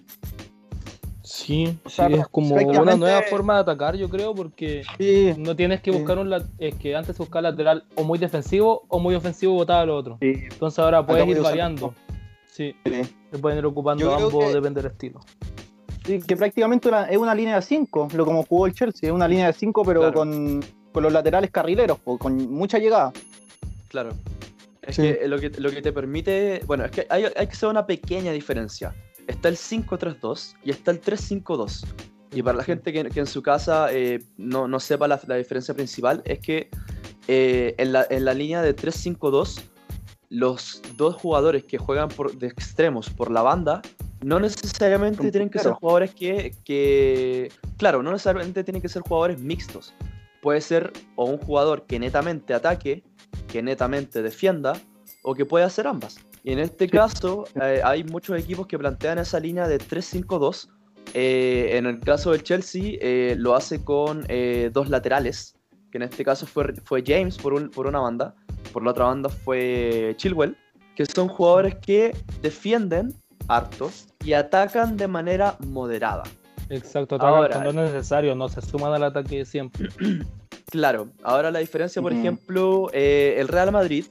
Sí, 1.46 1.78
O 1.84 1.90
sea, 1.90 2.08
sí, 2.08 2.14
es 2.14 2.28
como 2.30 2.56
una 2.56 2.96
nueva 2.96 3.22
forma 3.24 3.56
de 3.56 3.60
atacar, 3.62 3.98
yo 3.98 4.10
creo, 4.10 4.34
porque 4.34 4.84
Sí, 4.98 5.34
no 5.38 5.56
tienes 5.58 5.82
que 5.82 5.92
Sí. 5.92 5.98
buscar 5.98 6.18
un 6.18 6.30
lat- 6.30 6.48
es 6.58 6.74
que 6.76 6.96
antes 6.96 7.18
se 7.18 7.22
buscaba 7.22 7.42
lateral 7.52 7.84
o 7.96 8.04
muy 8.06 8.18
defensivo 8.18 8.84
o 8.88 9.00
muy 9.00 9.14
ofensivo 9.16 9.54
botaba 9.54 9.86
lo 9.86 9.98
otro. 9.98 10.18
sí. 10.22 10.34
Entonces 10.52 10.80
ahora 10.80 11.06
puedes 11.06 11.24
Acá 11.24 11.32
ir 11.32 11.42
variando. 11.42 11.94
Sí, 12.48 12.74
sí. 12.86 13.02
se 13.32 13.40
pueden 13.40 13.58
ir 13.60 13.66
ocupando 13.66 14.04
Yo 14.06 14.14
ambos, 14.16 14.46
que- 14.46 14.54
depende 14.54 14.82
del 14.82 14.92
estilo. 14.92 15.20
Sí, 16.06 16.22
que 16.22 16.38
prácticamente 16.38 16.88
una- 16.88 17.06
es 17.10 17.18
una 17.18 17.34
línea 17.36 17.56
de 17.56 17.62
5, 17.62 18.08
lo 18.14 18.26
como 18.26 18.44
jugó 18.44 18.68
el 18.68 18.74
Chelsea, 18.74 19.10
es 19.10 19.14
una 19.16 19.28
línea 19.28 19.48
de 19.48 19.54
5 19.54 19.84
pero 19.84 20.00
Claro. 20.02 20.14
con, 20.16 20.64
con 20.94 21.04
los 21.04 21.12
laterales 21.12 21.50
carrileros, 21.52 21.98
con 22.20 22.52
mucha 22.52 22.78
llegada. 22.78 23.12
Claro. 23.90 24.12
Es 24.82 24.96
Sí. 24.98 25.02
que 25.02 25.28
lo, 25.28 25.40
que 25.40 25.50
lo 25.50 25.72
que 25.72 25.82
te 25.82 25.92
permite. 25.92 26.62
Bueno, 26.68 26.86
es 26.86 26.92
que 26.92 27.06
hay, 27.10 27.24
hay 27.24 27.48
que 27.48 27.54
hacer 27.54 27.70
una 27.70 27.86
pequeña 27.86 28.32
diferencia. 28.32 28.94
Está 29.28 29.50
el 29.50 29.58
5-3-2 29.58 30.56
y 30.64 30.72
está 30.72 30.92
el 30.92 31.02
3-5-2. 31.02 31.86
Y 32.32 32.42
para 32.42 32.58
la 32.58 32.64
gente 32.64 32.92
que, 32.92 33.04
que 33.06 33.20
en 33.20 33.28
su 33.28 33.42
casa 33.44 33.88
eh, 33.92 34.24
no, 34.38 34.68
no 34.68 34.80
sepa 34.80 35.08
la, 35.08 35.20
la 35.28 35.36
diferencia 35.36 35.74
principal, 35.74 36.22
es 36.26 36.40
que 36.40 36.70
eh, 37.28 37.76
en, 37.78 37.94
la, 37.94 38.06
en 38.10 38.26
la 38.26 38.34
línea 38.34 38.62
de 38.62 38.76
3-5-2, 38.76 39.62
los 40.30 40.82
dos 40.98 41.16
jugadores 41.16 41.64
que 41.64 41.78
juegan 41.78 42.10
por, 42.10 42.36
de 42.36 42.48
extremos 42.48 43.10
por 43.10 43.32
la 43.32 43.44
banda, 43.44 43.82
no 44.24 44.40
necesariamente 44.40 45.32
tienen 45.32 45.50
que 45.50 45.60
ser 45.60 45.74
jugadores 45.74 46.14
que, 46.14 46.56
que. 46.64 47.52
Claro, 47.78 48.02
no 48.02 48.12
necesariamente 48.12 48.64
tienen 48.64 48.82
que 48.82 48.90
ser 48.90 49.02
jugadores 49.02 49.40
mixtos. 49.40 49.94
Puede 50.42 50.62
ser 50.62 50.92
o 51.16 51.26
un 51.26 51.38
jugador 51.38 51.86
que 51.86 52.00
netamente 52.00 52.54
ataque, 52.54 53.04
que 53.48 53.62
netamente 53.62 54.22
defienda, 54.22 54.74
o 55.24 55.36
que 55.36 55.46
pueda 55.46 55.66
hacer 55.66 55.88
ambas. 55.88 56.18
Y 56.44 56.52
en 56.52 56.60
este 56.60 56.90
caso, 56.90 57.46
eh, 57.62 57.82
hay 57.84 58.04
muchos 58.04 58.38
equipos 58.38 58.68
que 58.68 58.78
plantean 58.78 59.18
esa 59.20 59.40
línea 59.40 59.68
de 59.68 59.78
3-5-2. 59.80 60.68
Eh, 61.14 61.72
en 61.78 61.86
el 61.86 62.00
caso 62.00 62.32
del 62.32 62.44
Chelsea, 62.44 62.98
eh, 63.00 63.36
lo 63.38 63.56
hace 63.56 63.84
con 63.84 64.26
dos 64.72 64.90
laterales, 64.90 65.56
que 65.92 65.98
en 66.00 66.04
este 66.04 66.24
caso 66.26 66.46
fue, 66.46 66.74
fue 66.84 67.04
James 67.06 67.38
por, 67.38 67.54
un- 67.54 67.70
por 67.70 67.88
una 67.88 68.00
banda, 68.00 68.36
por 68.72 68.84
la 68.84 68.92
otra 68.92 69.06
banda 69.06 69.30
fue 69.30 70.14
Chilwell, 70.18 70.58
que 70.96 71.06
son 71.06 71.28
jugadores 71.28 71.76
que 71.76 72.16
defienden 72.42 73.14
harto 73.48 73.92
y 74.24 74.34
atacan 74.34 74.98
de 74.98 75.08
manera 75.08 75.58
moderada. 75.68 76.24
Exacto, 76.70 77.16
atacan 77.16 77.34
Ahora- 77.36 77.62
cuando 77.62 77.84
es 77.86 77.92
necesario, 77.94 78.36
no 78.36 78.48
se 78.50 78.62
suman 78.62 78.94
al 78.94 79.04
ataque 79.04 79.46
siempre. 79.46 79.88
Claro, 80.72 81.10
ahora 81.22 81.52
la 81.52 81.60
diferencia, 81.60 82.02
por 82.02 82.14
ejemplo, 82.14 82.90
eh, 82.94 83.36
el 83.38 83.48
Real 83.48 83.72
Madrid 83.72 84.06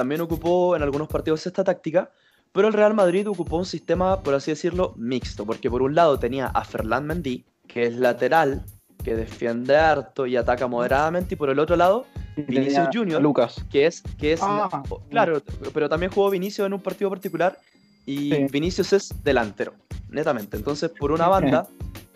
también 0.00 0.22
ocupó 0.22 0.74
en 0.76 0.82
algunos 0.82 1.08
partidos 1.08 1.46
esta 1.46 1.62
táctica, 1.62 2.10
pero 2.52 2.68
el 2.68 2.72
Real 2.72 2.94
Madrid 2.94 3.28
ocupó 3.28 3.58
un 3.58 3.66
sistema, 3.66 4.22
por 4.22 4.32
así 4.32 4.50
decirlo, 4.50 4.94
mixto, 4.96 5.44
porque 5.44 5.68
por 5.68 5.82
un 5.82 5.94
lado 5.94 6.18
tenía 6.18 6.46
a 6.46 6.64
Ferland 6.64 7.06
Mendy, 7.06 7.44
que 7.68 7.82
es 7.84 7.96
lateral, 7.96 8.64
que 9.04 9.14
defiende 9.14 9.76
harto 9.76 10.26
y 10.26 10.36
ataca 10.38 10.66
moderadamente, 10.68 11.34
y 11.34 11.36
por 11.36 11.50
el 11.50 11.58
otro 11.58 11.76
lado, 11.76 12.06
Vinicius 12.48 12.88
Junior. 12.90 13.20
Lucas. 13.20 13.62
que 13.70 13.84
es, 13.84 14.02
que 14.18 14.32
es 14.32 14.40
Ah. 14.42 14.82
claro, 15.10 15.42
pero 15.74 15.86
también 15.90 16.10
jugó 16.10 16.30
Vinicius 16.30 16.66
en 16.66 16.72
un 16.72 16.80
partido 16.80 17.10
particular 17.10 17.58
y 18.06 18.30
Sí. 18.34 18.46
Vinicius 18.50 18.92
es 18.94 19.14
delantero. 19.22 19.74
netamente. 20.08 20.56
Entonces, 20.56 20.90
por 20.98 21.12
una 21.12 21.28
banda, 21.28 21.68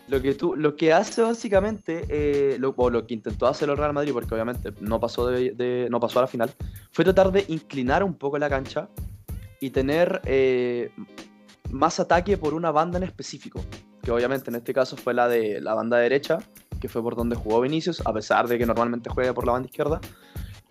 lo 0.07 0.21
que 0.21 0.35
tú, 0.35 0.55
lo 0.55 0.75
que 0.75 0.93
hace 0.93 1.21
básicamente, 1.21 2.05
eh, 2.09 2.57
lo, 2.59 2.73
o 2.77 2.89
lo 2.89 3.05
que 3.07 3.13
intentó 3.13 3.47
hacer 3.47 3.69
el 3.69 3.77
Real 3.77 3.93
Madrid, 3.93 4.13
porque 4.13 4.33
obviamente 4.33 4.71
no 4.79 4.99
pasó 4.99 5.27
de, 5.27 5.87
no 5.89 5.99
pasó 5.99 6.19
a 6.19 6.23
la 6.23 6.27
final, 6.27 6.51
fue 6.91 7.03
tratar 7.03 7.31
de 7.31 7.45
inclinar 7.47 8.03
un 8.03 8.13
poco 8.13 8.37
la 8.37 8.49
cancha 8.49 8.87
y 9.59 9.71
tener 9.71 10.21
eh, 10.25 10.91
más 11.71 11.99
ataque 11.99 12.37
por 12.37 12.53
una 12.53 12.71
banda 12.71 12.97
en 12.97 13.03
específico, 13.03 13.61
que 14.01 14.11
obviamente 14.11 14.49
en 14.49 14.57
este 14.57 14.73
caso 14.73 14.95
fue 14.95 15.13
la 15.13 15.27
de 15.27 15.59
la 15.61 15.73
banda 15.73 15.97
derecha, 15.97 16.39
que 16.79 16.89
fue 16.89 17.01
por 17.01 17.15
donde 17.15 17.35
jugó 17.35 17.61
Vinicius, 17.61 18.01
a 18.05 18.13
pesar 18.13 18.47
de 18.47 18.57
que 18.57 18.65
normalmente 18.65 19.09
juega 19.09 19.33
por 19.33 19.45
la 19.45 19.53
banda 19.53 19.67
izquierda. 19.67 19.99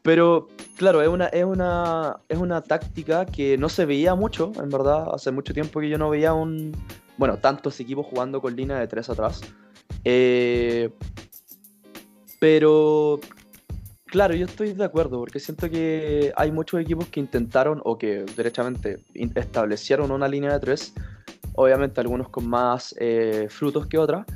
Pero 0.05 0.49
claro, 0.77 1.01
es 1.01 1.09
una, 1.09 1.29
es 1.29 1.45
una, 1.45 2.21
es 2.29 2.37
una 2.37 2.61
táctica 2.61 3.25
que 3.25 3.57
no 3.57 3.71
se 3.71 3.87
veía 3.87 4.15
mucho, 4.15 4.53
en 4.57 4.69
verdad. 4.69 5.07
Hace 5.15 5.31
mucho 5.33 5.55
tiempo 5.55 5.81
que 5.81 5.89
yo 5.89 5.97
no 5.97 6.11
veía 6.11 6.35
un. 6.35 6.73
Bueno, 7.17 7.39
tantos 7.39 7.79
equipos 7.81 8.07
jugando 8.07 8.41
con 8.41 8.57
línea 8.57 8.79
de 8.79 8.87
tres 8.87 9.09
atrás. 9.09 9.41
Eh, 10.05 10.91
pero 12.41 13.21
claro, 14.07 14.35
yo 14.35 14.47
estoy 14.47 14.73
de 14.73 14.85
acuerdo, 14.85 15.19
porque 15.19 15.41
siento 15.41 15.71
que 15.71 16.33
hay 16.37 16.53
muchos 16.53 16.81
equipos 16.81 17.09
que 17.09 17.21
intentaron 17.21 17.81
o 17.85 17.97
que 17.97 18.25
derechamente 18.37 18.99
establecieron 19.15 20.11
una 20.11 20.29
línea 20.29 20.53
de 20.53 20.61
tres. 20.61 20.95
Obviamente 21.55 22.01
algunos 22.01 22.29
con 22.29 22.49
más 22.49 22.95
eh, 22.99 23.47
frutos 23.49 23.87
que 23.87 23.99
otras. 23.99 24.27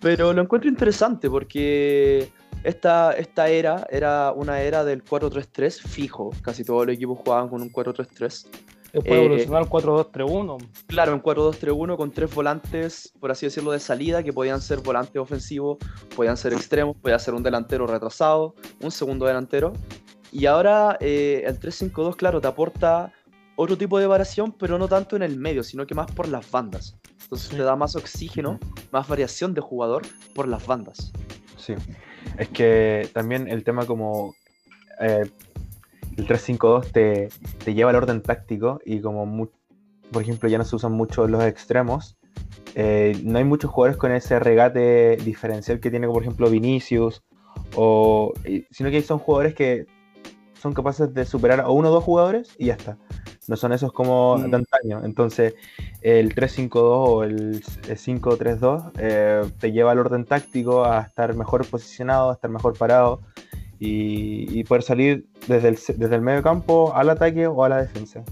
Pero 0.00 0.32
lo 0.32 0.42
encuentro 0.42 0.68
interesante 0.68 1.30
porque 1.30 2.28
esta, 2.64 3.12
esta 3.12 3.48
era 3.48 3.86
era 3.90 4.32
una 4.32 4.60
era 4.60 4.84
del 4.84 5.04
4-3-3 5.04 5.80
fijo. 5.80 6.30
Casi 6.42 6.64
todos 6.64 6.86
los 6.86 6.94
equipos 6.94 7.18
jugaban 7.18 7.48
con 7.48 7.62
un 7.62 7.72
4-3-3. 7.72 8.46
Después 8.92 9.12
Eh, 9.20 9.24
evolucionar 9.24 9.62
al 9.62 9.68
4-2-3-1. 9.68 10.58
Claro, 10.86 11.12
en 11.14 11.22
4-2-3-1 11.22 11.96
con 11.96 12.10
tres 12.10 12.34
volantes, 12.34 13.12
por 13.20 13.30
así 13.30 13.46
decirlo, 13.46 13.70
de 13.72 13.80
salida, 13.80 14.22
que 14.22 14.32
podían 14.32 14.60
ser 14.60 14.80
volantes 14.80 15.16
ofensivos, 15.16 15.78
podían 16.14 16.36
ser 16.36 16.52
extremos, 16.52 16.96
podía 16.96 17.18
ser 17.18 17.34
un 17.34 17.42
delantero 17.42 17.86
retrasado, 17.86 18.54
un 18.80 18.90
segundo 18.90 19.24
delantero. 19.26 19.72
Y 20.30 20.46
ahora 20.46 20.96
eh, 21.00 21.42
el 21.46 21.58
3-5-2, 21.58 22.16
claro, 22.16 22.40
te 22.40 22.48
aporta 22.48 23.12
otro 23.56 23.76
tipo 23.78 23.98
de 23.98 24.06
variación, 24.06 24.52
pero 24.52 24.78
no 24.78 24.88
tanto 24.88 25.16
en 25.16 25.22
el 25.22 25.36
medio, 25.36 25.62
sino 25.62 25.86
que 25.86 25.94
más 25.94 26.10
por 26.10 26.28
las 26.28 26.50
bandas. 26.50 26.96
Entonces 27.22 27.48
Sí. 27.48 27.56
te 27.56 27.62
da 27.62 27.76
más 27.76 27.96
oxígeno, 27.96 28.58
más 28.90 29.08
variación 29.08 29.54
de 29.54 29.60
jugador 29.62 30.02
por 30.34 30.48
las 30.48 30.66
bandas. 30.66 31.12
Sí. 31.56 31.74
Es 32.38 32.48
que 32.48 33.08
también 33.12 33.48
el 33.48 33.62
tema 33.64 33.86
como 33.86 34.34
eh, 35.00 35.30
el 36.16 36.26
3-5-2 36.26 36.92
te, 36.92 37.28
te 37.64 37.74
lleva 37.74 37.90
al 37.90 37.96
orden 37.96 38.22
táctico 38.22 38.80
y 38.84 39.00
como 39.00 39.48
por 40.10 40.22
ejemplo 40.22 40.48
ya 40.48 40.58
no 40.58 40.64
se 40.64 40.76
usan 40.76 40.92
mucho 40.92 41.26
los 41.26 41.42
extremos, 41.44 42.16
eh, 42.74 43.18
no 43.24 43.38
hay 43.38 43.44
muchos 43.44 43.70
jugadores 43.70 43.96
con 43.98 44.12
ese 44.12 44.38
regate 44.38 45.16
diferencial 45.16 45.80
que 45.80 45.90
tiene 45.90 46.06
por 46.06 46.22
ejemplo 46.22 46.50
Vinicius, 46.50 47.22
o, 47.74 48.32
sino 48.70 48.90
que 48.90 49.02
son 49.02 49.18
jugadores 49.18 49.54
que 49.54 49.86
son 50.60 50.72
capaces 50.74 51.12
de 51.12 51.24
superar 51.24 51.60
a 51.60 51.70
uno 51.70 51.88
o 51.88 51.92
dos 51.92 52.04
jugadores 52.04 52.54
y 52.58 52.66
ya 52.66 52.74
está. 52.74 52.96
No 53.48 53.56
son 53.56 53.72
esos 53.72 53.92
como 53.92 54.38
Mm. 54.38 54.50
de 54.50 54.56
antaño. 54.56 55.04
Entonces, 55.04 55.54
el 56.02 56.34
3-5-2 56.34 57.08
o 57.08 57.24
el 57.24 57.62
5-3-2 57.64 58.92
eh, 58.98 59.42
te 59.58 59.72
lleva 59.72 59.90
al 59.90 59.98
orden 59.98 60.24
táctico 60.24 60.84
a 60.84 61.00
estar 61.00 61.34
mejor 61.34 61.66
posicionado, 61.66 62.30
a 62.30 62.34
estar 62.34 62.50
mejor 62.50 62.78
parado 62.78 63.20
y, 63.84 64.60
y 64.60 64.62
poder 64.62 64.84
salir 64.84 65.26
desde 65.48 65.70
el, 65.70 65.74
desde 65.74 66.14
el 66.14 66.20
medio 66.20 66.40
campo 66.40 66.94
al 66.94 67.10
ataque 67.10 67.48
o 67.48 67.64
a 67.64 67.68
la 67.68 67.82
defensa. 67.82 68.22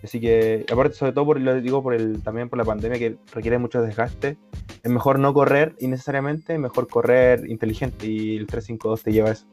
Así 0.00 0.20
que, 0.20 0.64
aparte, 0.72 0.94
sobre 0.94 1.10
todo 1.10 1.26
por, 1.26 1.40
lo 1.40 1.60
digo 1.60 1.82
por 1.82 1.94
el, 1.94 2.22
también 2.22 2.48
por 2.48 2.56
la 2.56 2.64
pandemia 2.64 3.00
que 3.00 3.16
requiere 3.34 3.58
mucho 3.58 3.82
desgaste, 3.82 4.36
es 4.80 4.90
mejor 4.90 5.18
no 5.18 5.34
correr 5.34 5.74
innecesariamente, 5.80 6.56
mejor 6.56 6.86
correr 6.86 7.50
inteligente 7.50 8.06
y 8.06 8.36
el 8.36 8.46
3-5-2 8.46 9.02
te 9.02 9.12
lleva 9.12 9.30
a 9.30 9.32
eso. 9.32 9.46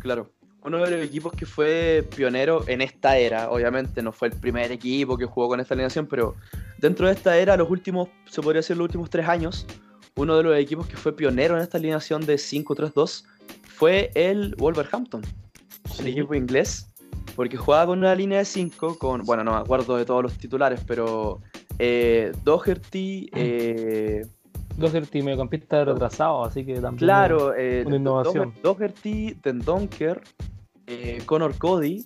Claro. 0.00 0.30
Uno 0.64 0.78
de 0.78 0.90
los 0.90 1.06
equipos 1.06 1.32
que 1.32 1.44
fue 1.44 2.02
pionero 2.16 2.64
en 2.66 2.80
esta 2.80 3.18
era, 3.18 3.50
obviamente 3.50 4.02
no 4.02 4.12
fue 4.12 4.28
el 4.28 4.34
primer 4.34 4.72
equipo 4.72 5.18
que 5.18 5.26
jugó 5.26 5.48
con 5.48 5.60
esta 5.60 5.74
alineación, 5.74 6.06
pero 6.06 6.34
dentro 6.78 7.06
de 7.06 7.12
esta 7.12 7.36
era, 7.36 7.58
los 7.58 7.70
últimos, 7.70 8.08
se 8.26 8.40
podría 8.40 8.60
decir 8.60 8.76
los 8.76 8.84
últimos 8.84 9.10
tres 9.10 9.28
años, 9.28 9.66
uno 10.16 10.36
de 10.36 10.42
los 10.42 10.56
equipos 10.56 10.86
que 10.86 10.96
fue 10.96 11.14
pionero 11.14 11.56
en 11.56 11.62
esta 11.62 11.76
alineación 11.76 12.24
de 12.24 12.36
5-3-2 12.36 13.24
fue 13.78 14.10
el 14.14 14.54
Wolverhampton, 14.58 15.22
el 16.00 16.06
equipo 16.08 16.34
inglés, 16.34 16.92
porque 17.36 17.56
jugaba 17.56 17.86
con 17.86 17.98
una 18.00 18.14
línea 18.14 18.38
de 18.38 18.44
5, 18.44 18.98
con, 18.98 19.22
bueno, 19.22 19.44
no 19.44 19.52
me 19.52 19.58
acuerdo 19.58 19.96
de 19.96 20.04
todos 20.04 20.22
los 20.22 20.36
titulares, 20.36 20.80
pero 20.86 21.40
eh, 21.78 22.32
Doherty, 22.44 23.30
eh, 23.32 24.26
Doherty 24.76 25.22
mediocampista 25.22 25.84
retrasado, 25.84 26.44
así 26.44 26.64
que 26.64 26.74
también. 26.74 26.96
Claro, 26.98 27.54
eh, 27.54 27.84
una 27.86 27.96
innovación. 27.96 28.52
Doher- 28.54 28.62
Doherty, 28.62 29.34
Dendonker, 29.42 30.20
eh, 30.86 31.22
Connor 31.24 31.56
Cody, 31.56 32.04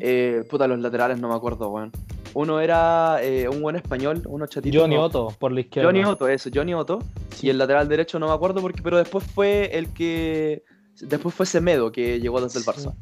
eh, 0.00 0.42
puta, 0.50 0.66
los 0.66 0.80
laterales 0.80 1.20
no 1.20 1.28
me 1.28 1.34
acuerdo, 1.34 1.68
weón. 1.70 1.92
Uno 2.34 2.60
era 2.60 3.18
eh, 3.22 3.48
un 3.48 3.62
buen 3.62 3.76
español, 3.76 4.22
uno 4.26 4.46
chatito. 4.46 4.80
Johnny. 4.80 4.96
Otto 4.96 5.28
por 5.38 5.52
la 5.52 5.60
izquierda. 5.60 5.88
Johnny 5.88 6.04
Otto, 6.04 6.28
eso, 6.28 6.50
Johnny 6.52 6.74
Otto. 6.74 6.98
Y 7.40 7.48
el 7.48 7.56
lateral 7.58 7.88
derecho 7.88 8.18
no 8.18 8.26
me 8.26 8.34
acuerdo, 8.34 8.60
porque, 8.60 8.82
pero 8.82 8.98
después 8.98 9.24
fue 9.24 9.70
el 9.76 9.92
que. 9.94 10.62
Después 11.00 11.34
fue 11.34 11.46
Semedo, 11.46 11.92
que 11.92 12.20
llegó 12.20 12.40
desde 12.40 12.58
el 12.58 12.64
Sí. 12.64 12.70
Barça. 12.70 12.94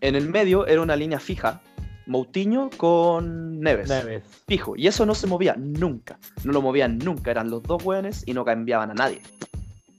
En 0.00 0.14
el 0.16 0.28
medio 0.28 0.66
era 0.66 0.80
una 0.82 0.96
línea 0.96 1.20
fija, 1.20 1.60
Moutinho 2.06 2.70
con 2.76 3.60
Neves. 3.60 3.88
Neves. 3.88 4.24
Fijo. 4.48 4.74
Y 4.76 4.86
eso 4.88 5.06
no 5.06 5.14
se 5.14 5.26
movía 5.26 5.54
nunca. 5.56 6.18
No 6.44 6.52
lo 6.52 6.60
movían 6.62 6.98
nunca. 6.98 7.30
Eran 7.30 7.48
los 7.50 7.62
dos 7.62 7.82
hueones 7.84 8.24
y 8.26 8.32
no 8.34 8.44
cambiaban 8.44 8.90
a 8.90 8.94
nadie. 8.94 9.20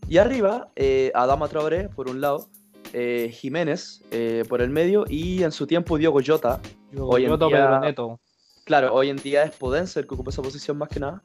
Y 0.09 0.17
arriba, 0.17 0.69
eh, 0.75 1.11
Adama 1.15 1.47
Traoré 1.47 1.87
por 1.87 2.09
un 2.09 2.19
lado, 2.19 2.49
eh, 2.91 3.31
Jiménez 3.33 4.01
eh, 4.11 4.43
por 4.49 4.61
el 4.61 4.69
medio 4.69 5.05
y 5.07 5.43
en 5.43 5.51
su 5.53 5.65
tiempo 5.65 5.97
Diogo 5.97 6.19
Jota. 6.25 6.59
Hoy 6.97 7.25
en 7.25 7.31
Otto 7.31 7.47
día- 7.47 7.57
Pedro 7.57 7.79
Neto. 7.79 8.19
Claro, 8.65 8.93
hoy 8.93 9.09
en 9.09 9.17
día 9.17 9.43
es 9.43 9.51
Podense 9.55 9.99
el 10.01 10.07
que 10.07 10.13
ocupa 10.13 10.29
esa 10.31 10.41
posición 10.41 10.77
más 10.77 10.89
que 10.89 10.99
nada. 10.99 11.21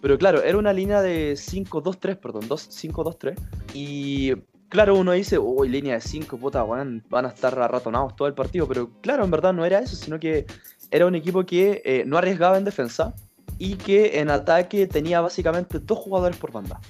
Pero 0.00 0.16
claro, 0.18 0.42
era 0.42 0.56
una 0.58 0.72
línea 0.72 1.00
de 1.02 1.36
5-2-3, 1.36 2.16
perdón, 2.16 2.48
2-5-2-3. 2.48 3.34
Y 3.74 4.32
claro, 4.72 4.96
uno 4.96 5.12
dice, 5.12 5.38
uy, 5.38 5.68
línea 5.68 5.94
de 5.96 6.00
5, 6.00 6.38
puta, 6.38 6.64
weón, 6.64 7.04
van 7.10 7.26
a 7.26 7.28
estar 7.28 7.56
arratonados 7.58 8.16
todo 8.16 8.26
el 8.26 8.34
partido. 8.34 8.66
Pero 8.66 8.90
claro, 9.02 9.22
en 9.24 9.30
verdad 9.30 9.52
no 9.52 9.64
era 9.66 9.78
eso, 9.80 9.94
sino 9.94 10.18
que 10.18 10.46
era 10.90 11.06
un 11.06 11.14
equipo 11.14 11.44
que 11.44 11.82
eh, 11.84 12.04
no 12.06 12.16
arriesgaba 12.16 12.56
en 12.56 12.64
defensa 12.64 13.14
y 13.58 13.76
que 13.76 14.18
en 14.18 14.30
ataque 14.30 14.86
tenía 14.86 15.20
básicamente 15.20 15.78
dos 15.78 15.98
jugadores 15.98 16.36
por 16.38 16.50
banda. 16.52 16.80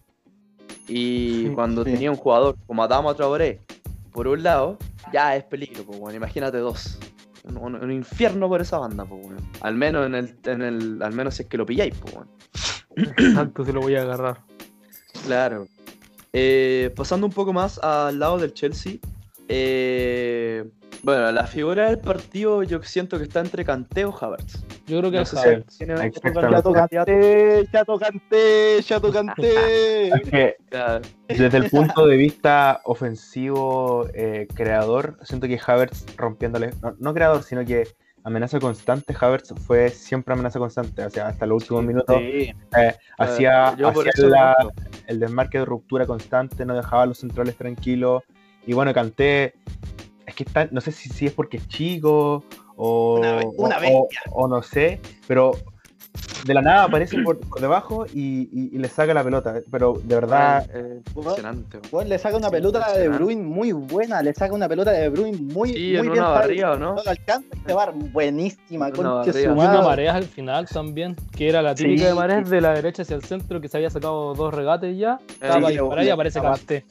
Y 0.88 1.44
Sí, 1.46 1.50
cuando 1.54 1.84
sí. 1.84 1.90
tenía 1.92 2.10
un 2.10 2.16
jugador 2.16 2.56
como 2.66 2.82
Adama 2.84 3.14
Traoré 3.14 3.60
por 4.12 4.28
un 4.28 4.42
lado, 4.42 4.78
ya 5.12 5.34
es 5.36 5.44
peligro, 5.44 5.84
pues, 5.84 5.98
bueno, 5.98 6.16
imagínate 6.16 6.58
dos. 6.58 6.98
Un, 7.44 7.56
un- 7.56 7.74
un 7.82 7.90
infierno 7.90 8.48
por 8.48 8.60
esa 8.60 8.78
banda, 8.78 9.04
pues, 9.04 9.20
bueno. 9.26 9.38
Al 9.60 9.74
menos 9.74 10.06
en 10.06 10.14
el, 10.14 10.36
en 10.44 10.62
el, 10.62 11.02
al 11.02 11.12
menos 11.12 11.34
si 11.34 11.42
es 11.42 11.48
que 11.48 11.56
lo 11.56 11.66
pilláis, 11.66 11.94
pues, 12.00 12.14
bueno. 12.14 12.30
Exacto, 12.96 13.64
se 13.64 13.72
lo 13.72 13.80
voy 13.80 13.96
a 13.96 14.02
agarrar. 14.02 14.38
Claro. 15.26 15.66
Eh, 16.32 16.92
pasando 16.96 17.26
un 17.26 17.32
poco 17.32 17.52
más 17.52 17.78
al 17.78 18.18
lado 18.18 18.38
del 18.38 18.54
Chelsea. 18.54 18.94
eh, 19.48 20.64
bueno, 21.02 21.32
la 21.32 21.48
figura 21.48 21.86
del 21.88 21.98
partido 21.98 22.62
yo 22.62 22.80
siento 22.84 23.18
que 23.18 23.24
está 23.24 23.40
entre 23.40 23.64
Kanté 23.64 24.04
o 24.04 24.16
Havertz. 24.18 24.62
Yo 24.86 25.00
creo 25.00 25.10
que 25.10 25.16
No 25.16 25.22
es 25.24 25.34
Havertz. 25.34 25.78
ya 28.86 29.00
tocanté. 29.00 30.08
Es 30.22 30.30
que 30.30 30.56
Ya, 30.70 31.00
desde 31.26 31.58
el 31.58 31.70
punto 31.70 32.06
de 32.06 32.16
vista 32.16 32.80
ofensivo, 32.84 34.06
eh, 34.14 34.46
creador, 34.54 35.18
siento 35.22 35.48
que 35.48 35.60
Havertz 35.64 36.06
rompiéndole, 36.16 36.70
no, 36.80 36.94
no 37.00 37.12
creador, 37.12 37.42
sino 37.42 37.64
que 37.64 37.88
amenaza 38.24 38.58
constante, 38.60 39.14
Havertz 39.18 39.52
fue 39.66 39.88
siempre 39.88 40.34
amenaza 40.34 40.58
constante, 40.58 41.04
o 41.04 41.10
sea, 41.10 41.28
hasta 41.28 41.46
los 41.46 41.62
últimos 41.62 41.84
minutos 41.84 42.16
Sí. 42.18 42.52
eh, 42.78 42.94
hacía, 43.18 43.68
hacía 43.68 44.12
la- 44.28 44.56
noto. 44.62 44.74
el 45.06 45.18
desmarque 45.20 45.58
de 45.58 45.64
ruptura 45.64 46.06
constante, 46.06 46.64
no 46.64 46.74
dejaba 46.74 47.02
a 47.02 47.06
los 47.06 47.18
centrales 47.18 47.56
tranquilos, 47.56 48.22
y 48.66 48.72
bueno, 48.74 48.94
Kanté, 48.94 49.54
es 50.26 50.34
que 50.36 50.44
está, 50.44 50.68
no 50.70 50.80
sé 50.80 50.92
si, 50.92 51.08
si 51.08 51.26
es 51.26 51.32
porque 51.32 51.56
es 51.56 51.66
chico, 51.68 52.44
o, 52.76 53.18
Una 53.58 53.76
una 53.78 53.88
o- 53.90 54.08
o 54.30 54.48
no 54.48 54.62
sé, 54.62 55.00
pero 55.26 55.52
de 56.46 56.54
la 56.54 56.60
nada 56.62 56.84
aparece 56.84 57.22
por, 57.22 57.38
por 57.38 57.60
debajo 57.60 58.04
y, 58.12 58.48
y- 58.52 58.70
y 58.74 58.78
le 58.78 58.88
saca 58.88 59.14
la 59.14 59.22
pelota, 59.24 59.60
pero 59.70 60.00
de 60.02 60.14
verdad... 60.14 60.68
Eh, 60.74 61.00
impresionante. 61.14 61.78
Weón, 61.90 62.08
le 62.08 62.18
saca 62.18 62.36
una 62.36 62.50
pelota 62.50 62.92
de. 62.96 63.08
Bruyne 63.08 63.42
muy 63.42 63.72
buena, 63.72 64.22
le 64.22 64.34
saca 64.34 64.52
una 64.52 64.68
pelota 64.68 64.90
de 64.90 65.08
Bruyne 65.08 65.38
muy, 65.38 65.68
Sí, 65.72 65.78
muy 65.78 65.96
en 65.96 66.02
bien 66.02 66.12
una 66.12 66.22
parada. 66.22 66.40
barriga, 66.40 66.72
¿o 66.72 66.76
no? 66.76 66.94
No 66.96 67.02
lo 67.04 67.10
alcanza 67.10 67.48
se 67.66 67.72
va 67.72 67.90
buenísima, 67.94 68.88
Una 68.98 69.24
su 69.24 69.38
Y 69.38 69.46
una 69.46 69.54
madre. 69.54 69.82
marea 69.84 70.14
al 70.16 70.24
final 70.24 70.66
también, 70.68 71.14
que 71.30 71.48
era 71.48 71.62
la 71.62 71.74
típica 71.74 72.02
Sí. 72.02 72.04
de 72.08 72.14
mareas 72.14 72.50
de 72.50 72.60
la 72.60 72.72
derecha 72.74 73.02
hacia 73.02 73.16
el 73.16 73.22
centro, 73.22 73.60
que 73.60 73.68
se 73.68 73.76
había 73.76 73.90
sacado 73.90 74.34
dos 74.34 74.52
regates 74.52 74.98
ya. 74.98 75.18
Estaba 75.40 75.70
Sí, 75.70 75.78
para 75.78 76.02
le- 76.02 76.10
aparece 76.12 76.40
Kanté. 76.40 76.84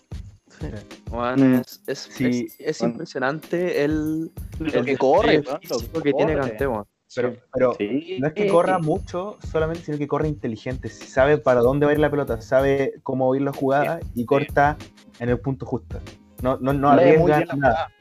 Weón, 1.09 1.39
Mm. 1.39 1.55
es, 1.61 1.81
es, 1.87 1.99
Sí, 2.11 2.47
es- 2.47 2.55
es 2.59 2.81
weón. 2.81 2.91
impresionante 2.91 3.83
el, 3.83 4.31
Lo 4.59 4.73
el 4.73 4.85
que 4.85 4.97
corre, 4.97 5.37
despliegue 5.39 5.47
weón, 5.49 5.59
lo 5.69 5.79
físico 5.79 6.01
que 6.01 6.03
que 6.11 6.13
tiene 6.13 6.33
corre. 6.35 6.49
Kanté, 6.49 6.67
weón. 6.67 6.85
Pero, 7.15 7.35
pero 7.53 7.73
Sí. 7.77 8.17
no 8.19 8.27
es 8.27 8.33
que 8.33 8.47
corra 8.47 8.79
mucho 8.79 9.37
solamente, 9.51 9.83
sino 9.83 9.97
que 9.97 10.07
corre 10.07 10.27
inteligente. 10.27 10.89
Sabe 10.89 11.37
para 11.37 11.59
dónde 11.61 11.85
va 11.85 11.91
a 11.91 11.93
ir 11.95 11.99
la 11.99 12.09
pelota, 12.09 12.39
sabe 12.41 12.93
cómo 13.03 13.35
ir 13.35 13.41
la 13.41 13.51
jugada 13.53 13.99
y 14.15 14.25
corta 14.25 14.77
en 15.19 15.29
el 15.29 15.39
punto 15.39 15.65
justo. 15.65 15.99
No, 16.41 16.57
no, 16.61 16.71
no 16.73 16.95
Lee 16.95 17.01
arriesga 17.15 17.45
nada. 17.55 17.91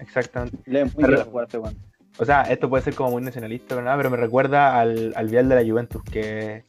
Exactamente. 0.00 0.58
Lee 0.66 0.84
muy 0.84 0.92
Pero- 0.96 1.06
bien 1.08 1.18
la 1.20 1.24
jugada 1.24 1.46
este. 1.46 1.82
O 2.18 2.24
sea, 2.26 2.42
esto 2.42 2.68
puede 2.68 2.82
ser 2.84 2.94
como 2.94 3.12
muy 3.12 3.22
nacionalista, 3.22 3.68
pero 3.70 3.82
nada, 3.82 3.96
pero 3.96 4.10
me 4.10 4.18
recuerda 4.18 4.78
al, 4.78 5.14
al 5.16 5.28
Vial 5.28 5.48
de 5.48 5.54
la 5.54 5.62
Juventus, 5.70 6.02
que, 6.02 6.64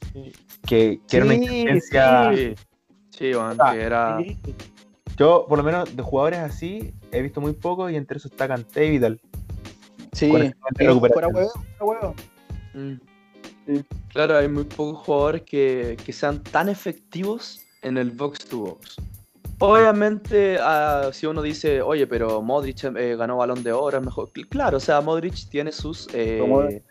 que, 0.66 1.02
que 1.06 1.18
era 1.18 1.26
una 1.26 1.34
inteligencia. 1.36 2.32
Sí, 2.34 2.56
sí, 3.10 3.32
Ah, 3.38 3.72
que 3.74 3.82
era. 3.82 4.18
Yo, 5.18 5.46
por 5.50 5.58
lo 5.58 5.64
menos, 5.66 5.94
de 5.96 6.02
jugadores 6.02 6.40
así, 6.40 6.94
he 7.12 7.22
visto 7.22 7.42
muy 7.42 7.52
poco 7.54 7.90
y 7.90 7.98
entre 7.98 8.18
esos 8.18 8.32
está 8.32 8.48
Kanté 8.48 8.86
y 8.86 8.92
Vidal. 8.92 9.20
Sí, 10.14 10.30
fuera 10.30 11.28
huevo, 11.28 11.52
fuera 11.80 12.02
huevo. 12.02 12.16
Mm. 12.74 12.94
Sí. 13.66 13.86
Claro, 14.10 14.38
hay 14.38 14.48
muy 14.48 14.64
pocos 14.66 15.06
jugadores 15.06 15.42
que, 15.44 15.98
que 16.06 16.12
sean 16.14 16.42
tan 16.44 16.70
efectivos 16.70 17.62
en 17.82 17.98
el 17.98 18.12
box 18.12 18.46
to 18.46 18.58
box. 18.60 18.96
Obviamente, 19.60 20.58
ah, 20.60 21.10
si 21.14 21.26
uno 21.26 21.42
dice, 21.42 21.82
oye, 21.82 22.06
pero 22.08 22.42
Modric 22.42 22.84
eh, 22.84 23.16
ganó 23.16 23.38
balón 23.38 23.64
de 23.64 23.72
oro, 23.72 23.98
es 23.98 24.04
mejor. 24.04 24.30
Cl- 24.34 24.50
Claro, 24.50 24.78
o 24.78 24.80
sea, 24.80 25.00
Modric 25.02 25.48
tiene 25.50 25.72
sus. 25.72 26.08
eh, 26.14 26.82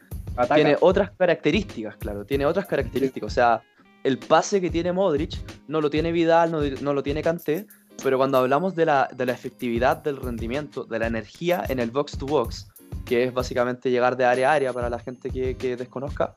tiene 0.55 0.77
otras 0.81 1.11
características, 1.11 1.97
claro, 1.97 2.25
tiene 2.25 2.47
otras 2.47 2.65
características. 2.67 3.27
O 3.27 3.35
sea, 3.35 3.63
el 4.05 4.19
pase 4.19 4.61
que 4.61 4.71
tiene 4.71 4.93
Modric 4.93 5.35
no 5.69 5.81
lo 5.83 5.91
tiene 5.91 6.13
Vidal, 6.13 6.51
no, 6.51 6.63
no 6.63 6.95
lo 6.95 7.03
tiene 7.03 7.23
Kanté, 7.23 7.67
pero 8.03 8.17
cuando 8.17 8.39
hablamos 8.39 8.75
de 8.75 8.87
la, 8.87 9.11
de 9.15 9.27
la 9.27 9.33
efectividad 9.33 9.99
del 9.99 10.17
rendimiento, 10.17 10.85
de 10.85 10.99
la 10.99 11.07
energía 11.09 11.65
en 11.69 11.79
el 11.79 11.91
box 11.91 12.17
to 12.17 12.25
box, 12.25 12.69
que 13.05 13.25
es 13.25 13.35
básicamente 13.35 13.91
llegar 13.91 14.17
de 14.17 14.25
área 14.25 14.51
a 14.51 14.55
área 14.55 14.73
para 14.73 14.89
la 14.91 14.99
gente 14.99 15.31
que, 15.31 15.57
que 15.57 15.77
desconozca, 15.77 16.35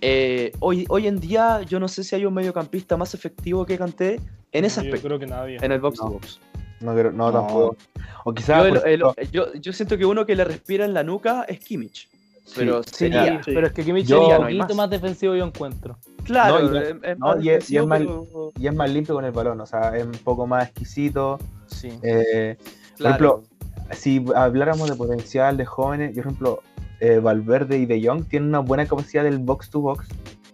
eh, 0.00 0.52
hoy, 0.60 0.84
hoy 0.88 1.06
en 1.06 1.18
día 1.20 1.62
yo 1.62 1.80
no 1.80 1.88
sé 1.88 2.04
si 2.04 2.14
hay 2.14 2.24
un 2.26 2.34
mediocampista 2.34 2.96
más 2.96 3.14
efectivo 3.14 3.64
que 3.64 3.78
Kanté 3.78 4.20
en 4.52 4.64
ese 4.64 4.80
Yo 4.82 4.86
aspecto, 4.88 5.08
creo 5.08 5.18
que 5.18 5.26
nadie. 5.26 5.58
en 5.60 5.72
el 5.72 5.80
box 5.80 5.98
to 5.98 6.04
No. 6.04 6.10
box. 6.12 6.40
No, 6.80 6.92
creo- 6.94 7.12
no, 7.12 7.30
No. 7.30 7.32
tampoco. 7.32 7.76
O 8.24 8.34
quizás. 8.34 8.58
Yo, 8.68 8.84
el- 8.84 9.00
por 9.00 9.14
el- 9.16 9.30
yo, 9.30 9.52
yo 9.54 9.72
siento 9.72 9.96
que 9.96 10.04
uno 10.04 10.26
que 10.26 10.36
le 10.36 10.44
respira 10.44 10.84
en 10.84 10.92
la 10.92 11.02
nuca 11.02 11.44
es 11.48 11.58
Kimmich. 11.60 12.08
Pero 12.54 12.82
sí, 12.84 12.90
sería, 12.94 13.42
Sí. 13.42 13.50
pero 13.52 13.66
es 13.66 13.72
que 13.72 13.82
Kimmich 13.84 14.06
Yo- 14.06 14.22
es 14.22 14.28
no 14.28 14.36
un 14.36 14.42
poquito 14.44 14.66
más. 14.68 14.76
más 14.76 14.90
defensivo 14.90 15.34
yo 15.34 15.44
encuentro. 15.44 15.96
claro, 16.22 16.60
No, 16.60 16.74
y- 16.74 16.78
es, 17.02 17.18
más 17.18 17.36
y 17.44 17.48
es- 17.50 17.70
y 17.70 17.76
es 17.76 17.82
defensivo, 17.82 17.86
más- 17.86 17.98
pero- 18.00 18.52
y 18.60 18.66
es 18.66 18.74
más 18.74 18.90
limpio 18.90 19.14
con 19.14 19.24
el 19.24 19.32
balón, 19.32 19.60
o 19.60 19.66
sea, 19.66 19.96
es 19.96 20.04
un 20.04 20.12
poco 20.12 20.46
más 20.46 20.68
exquisito. 20.68 21.38
Sí. 21.66 21.88
eh, 22.02 22.56
claro. 22.96 23.14
ejemplo, 23.16 23.42
si 23.92 24.24
habláramos 24.34 24.88
de 24.90 24.96
potencial 24.96 25.56
de 25.56 25.64
jóvenes, 25.64 26.10
por 26.14 26.20
ejemplo, 26.26 26.62
eh, 27.00 27.18
Valverde 27.18 27.78
y 27.78 27.86
De 27.86 28.04
Jong 28.06 28.26
tienen 28.26 28.48
una 28.48 28.60
buena 28.60 28.86
capacidad 28.86 29.22
del 29.24 29.38
box 29.38 29.70
to 29.70 29.80
box 29.80 30.06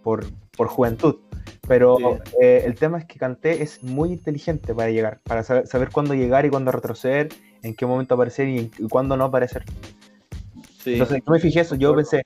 por, 0.03 0.25
por 0.57 0.67
juventud. 0.67 1.15
Pero 1.67 1.97
Sí. 1.97 2.05
eh, 2.41 2.63
el 2.65 2.75
tema 2.75 2.97
es 2.97 3.05
que 3.05 3.17
Kanté 3.17 3.63
es 3.63 3.81
muy 3.83 4.11
inteligente 4.11 4.75
para 4.75 4.89
llegar, 4.89 5.21
para 5.23 5.43
saber, 5.43 5.65
saber 5.67 5.89
cuándo 5.91 6.13
llegar 6.13 6.45
y 6.45 6.49
cuándo 6.49 6.71
retroceder, 6.71 7.29
en 7.61 7.73
qué 7.73 7.85
momento 7.85 8.15
aparecer 8.15 8.49
y, 8.49 8.59
en- 8.59 8.71
y 8.77 8.87
cuándo 8.89 9.15
no 9.15 9.23
aparecer. 9.25 9.63
Sí. 10.79 10.93
Entonces, 10.93 11.21
yo 11.25 11.31
me 11.31 11.39
fijé 11.39 11.61
eso, 11.61 11.75
yo 11.75 11.95
pensé, 11.95 12.23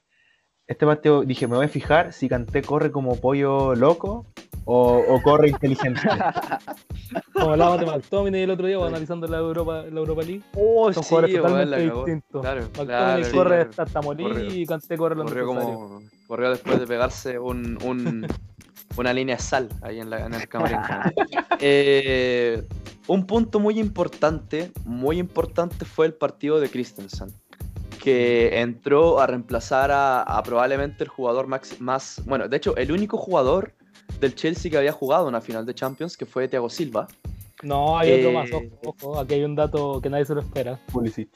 este 0.66 0.86
partido 0.88 1.22
dije, 1.24 1.48
me 1.48 1.56
voy 1.56 1.66
a 1.66 1.70
fijar 1.70 2.12
si 2.14 2.28
Kanté 2.28 2.64
corre 2.64 2.92
como 2.92 3.16
pollo 3.16 3.76
loco 3.76 4.26
o, 4.68 4.98
o 5.08 5.22
corre 5.22 5.50
inteligente. 5.50 6.02
Como 7.34 7.52
hablábamos 7.52 7.80
de 7.80 7.86
McTominay 7.86 8.42
el 8.44 8.52
otro 8.52 8.68
día, 8.68 8.78
analizando 8.86 9.28
la 9.28 9.38
Europa, 9.38 9.84
la 9.90 10.00
Europa 10.00 10.22
League. 10.24 10.42
Oh, 10.56 10.92
Son 10.92 11.04
sí, 11.04 11.10
jugadores 11.10 11.36
totalmente 11.38 11.80
distintos. 11.96 12.42
Claro, 12.42 12.62
McTominay 12.62 13.22
claro, 13.22 13.32
corre 13.38 13.66
claro. 13.70 13.84
hasta 13.84 14.02
morir 14.02 14.28
Corrió. 14.28 14.54
y 14.54 14.66
Kanté 14.66 14.98
corre 14.98 15.16
lo 15.16 15.24
Corrió 15.24 15.46
como. 15.48 16.02
Corrió 16.28 16.50
después 16.50 16.80
de 16.80 16.86
pegarse 16.88 17.40
un, 17.40 17.78
un- 17.84 18.28
una 18.98 19.14
línea 19.14 19.38
de 19.38 19.42
sal 19.42 19.70
ahí 19.82 20.00
en, 20.02 20.10
la, 20.10 20.26
en 20.26 20.34
el 20.34 20.48
camarín. 20.48 20.80
Eh, 21.60 22.64
un 23.08 23.26
punto 23.26 23.60
muy 23.60 23.80
importante, 23.80 24.72
muy 24.86 25.18
importante 25.18 25.86
fue 25.86 26.06
el 26.06 26.14
partido 26.14 26.60
de 26.60 26.70
Christensen. 26.70 27.30
Que 28.04 28.60
entró 28.60 29.20
a 29.20 29.26
reemplazar 29.28 29.92
a, 29.92 30.22
a 30.22 30.44
probablemente 30.44 31.04
el 31.04 31.10
jugador 31.10 31.48
más. 31.48 32.22
Bueno, 32.26 32.48
de 32.48 32.58
hecho, 32.58 32.76
el 32.78 32.92
único 32.92 33.18
jugador 33.18 33.74
del 34.20 34.36
Chelsea 34.36 34.70
que 34.72 34.78
había 34.78 34.92
jugado 34.92 35.28
una 35.28 35.42
final 35.42 35.66
de 35.66 35.74
Champions, 35.74 36.18
que 36.18 36.26
fue 36.26 36.48
Thiago 36.48 36.70
Silva. 36.70 37.08
No, 37.64 37.98
hay 37.98 38.12
otro 38.14 38.30
Eh, 38.30 38.34
más, 38.34 38.50
ojo, 38.52 38.96
ojo, 39.02 39.20
aquí 39.20 39.34
hay 39.36 39.44
un 39.44 39.56
dato 39.56 40.00
que 40.02 40.10
nadie 40.10 40.26
se 40.26 40.36
lo 40.36 40.42
espera. 40.42 40.80
Pulisic. 40.92 41.30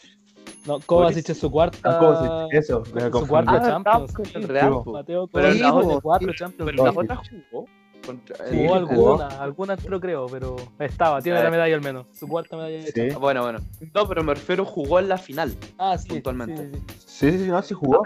No, 0.65 0.79
Kovacic 0.79 1.29
es 1.29 1.39
su 1.39 1.49
cuarta. 1.49 1.79
Ah, 1.84 1.97
Kovacic, 1.99 2.53
eso, 2.53 2.84
me 2.93 3.01
su 3.12 3.27
cuarta 3.27 3.51
Ah, 3.53 3.62
Champions. 3.67 4.10
sí. 4.12 4.15
con 4.34 4.41
el 4.43 4.47
Real, 4.47 4.69
Sí, 4.73 4.79
po. 4.84 4.91
Mateo 4.91 5.27
Pero 5.27 5.99
cuatro 6.01 6.31
sí, 6.31 6.38
Champions. 6.38 6.71
Pero 6.75 6.88
en 7.01 7.07
la 7.07 7.15
jugó. 7.51 7.65
Contra, 8.05 8.36
Sí, 8.49 8.57
Jugó 8.57 8.75
alguna, 8.75 9.27
alguna 9.27 9.73
entró 9.75 9.99
creo, 9.99 10.25
pero 10.25 10.55
estaba, 10.79 11.21
tiene 11.21 11.38
Ah, 11.39 11.43
la 11.43 11.51
medalla 11.51 11.75
al 11.75 11.81
menos. 11.81 12.07
Su 12.13 12.27
cuarta 12.27 12.55
medalla 12.57 12.77
de 12.77 12.84
Sí. 12.88 12.93
Champions. 12.93 13.19
Bueno, 13.19 13.43
bueno. 13.43 13.60
No, 13.93 14.07
pero 14.07 14.23
me 14.23 14.34
refiero, 14.34 14.65
jugó 14.65 14.99
en 14.99 15.07
la 15.10 15.17
final. 15.19 15.55
Ah, 15.77 15.97
sí, 15.99 16.07
Puntualmente. 16.10 16.57
sí, 16.71 16.71
sí, 16.73 16.79
sí. 16.88 16.95
Sí, 17.05 17.31
sí, 17.31 17.43
sí, 17.45 17.49
no, 17.51 17.62
sí 17.62 17.73
jugó. 17.75 18.03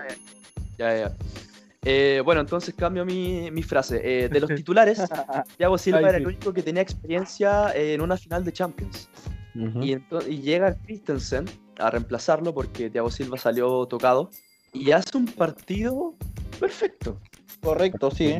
Ya, 0.77 0.97
ya. 0.97 1.11
Eh, 1.87 2.21
bueno, 2.25 2.41
entonces 2.41 2.73
cambio 2.73 3.05
mi, 3.05 3.51
mi 3.51 3.61
frase. 3.61 4.01
Eh, 4.03 4.27
de 4.27 4.39
los 4.39 4.49
titulares, 4.53 4.99
Thiago 5.57 5.77
Silva 5.77 5.99
Ay, 5.99 6.05
era 6.05 6.17
el 6.17 6.27
único 6.27 6.51
que 6.51 6.63
tenía 6.63 6.81
experiencia 6.81 7.71
en 7.75 8.01
una 8.01 8.17
final 8.17 8.43
de 8.43 8.51
Champions. 8.51 9.07
Y 9.81 9.95
llega 10.41 10.75
Christensen 10.75 11.45
a 11.79 11.89
reemplazarlo 11.89 12.53
porque 12.53 12.89
Thiago 12.89 13.09
Silva 13.09 13.37
salió 13.37 13.85
tocado. 13.85 14.29
Y 14.73 14.91
hace 14.91 15.15
un 15.15 15.27
partido 15.27 16.15
perfecto. 16.59 17.21
Correcto, 17.61 18.11
sí. 18.11 18.35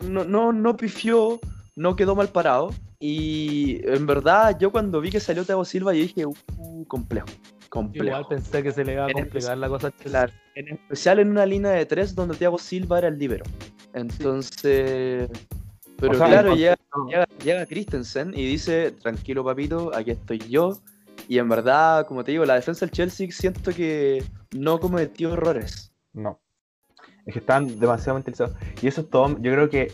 No, 0.00 0.24
no, 0.24 0.52
no 0.52 0.76
pifió, 0.76 1.38
no 1.76 1.94
quedó 1.94 2.16
mal 2.16 2.30
parado. 2.30 2.70
Y 2.98 3.80
en 3.84 4.06
verdad, 4.06 4.58
yo 4.58 4.72
cuando 4.72 5.00
vi 5.00 5.10
que 5.10 5.20
salió 5.20 5.44
Thiago 5.44 5.64
Silva, 5.64 5.94
yo 5.94 6.02
dije, 6.02 6.26
uh, 6.26 6.84
complejo. 6.86 7.28
Complejo. 7.68 8.06
Igual 8.06 8.26
pensé 8.28 8.62
que 8.62 8.72
se 8.72 8.84
le 8.84 8.94
iba 8.94 9.04
a 9.04 9.08
En 9.08 9.14
complicar 9.14 9.58
la 9.58 9.68
cosa. 9.68 9.90
Claro, 9.90 10.32
en 10.54 10.68
especial 10.68 11.18
en 11.18 11.30
una 11.30 11.44
línea 11.46 11.72
de 11.72 11.84
tres 11.86 12.14
donde 12.14 12.36
Thiago 12.36 12.58
Silva 12.58 12.98
era 12.98 13.08
el 13.08 13.18
líbero. 13.18 13.44
Entonces, 13.94 15.28
pero 15.98 16.12
O 16.12 16.14
sea, 16.14 16.26
claro, 16.28 16.54
llega, 16.54 16.76
concepto- 16.90 17.08
llega, 17.08 17.26
llega 17.44 17.66
Christensen 17.66 18.32
y 18.34 18.46
dice, 18.46 18.92
tranquilo 18.92 19.44
papito, 19.44 19.90
aquí 19.94 20.12
estoy 20.12 20.38
yo. 20.38 20.78
Y 21.28 21.38
en 21.38 21.48
verdad, 21.48 22.06
como 22.06 22.24
te 22.24 22.30
digo, 22.32 22.44
la 22.46 22.54
defensa 22.54 22.86
del 22.86 22.90
Chelsea 22.92 23.28
siento 23.30 23.72
que 23.72 24.24
no 24.56 24.80
cometió 24.80 25.34
errores. 25.34 25.92
No. 26.12 26.40
Es 27.26 27.34
que 27.34 27.40
están 27.40 27.78
demasiado 27.78 28.14
mentalizados. 28.14 28.56
Y 28.80 28.86
eso 28.86 29.02
es 29.02 29.10
todo. 29.10 29.36
Yo 29.40 29.52
creo 29.52 29.68
que 29.68 29.92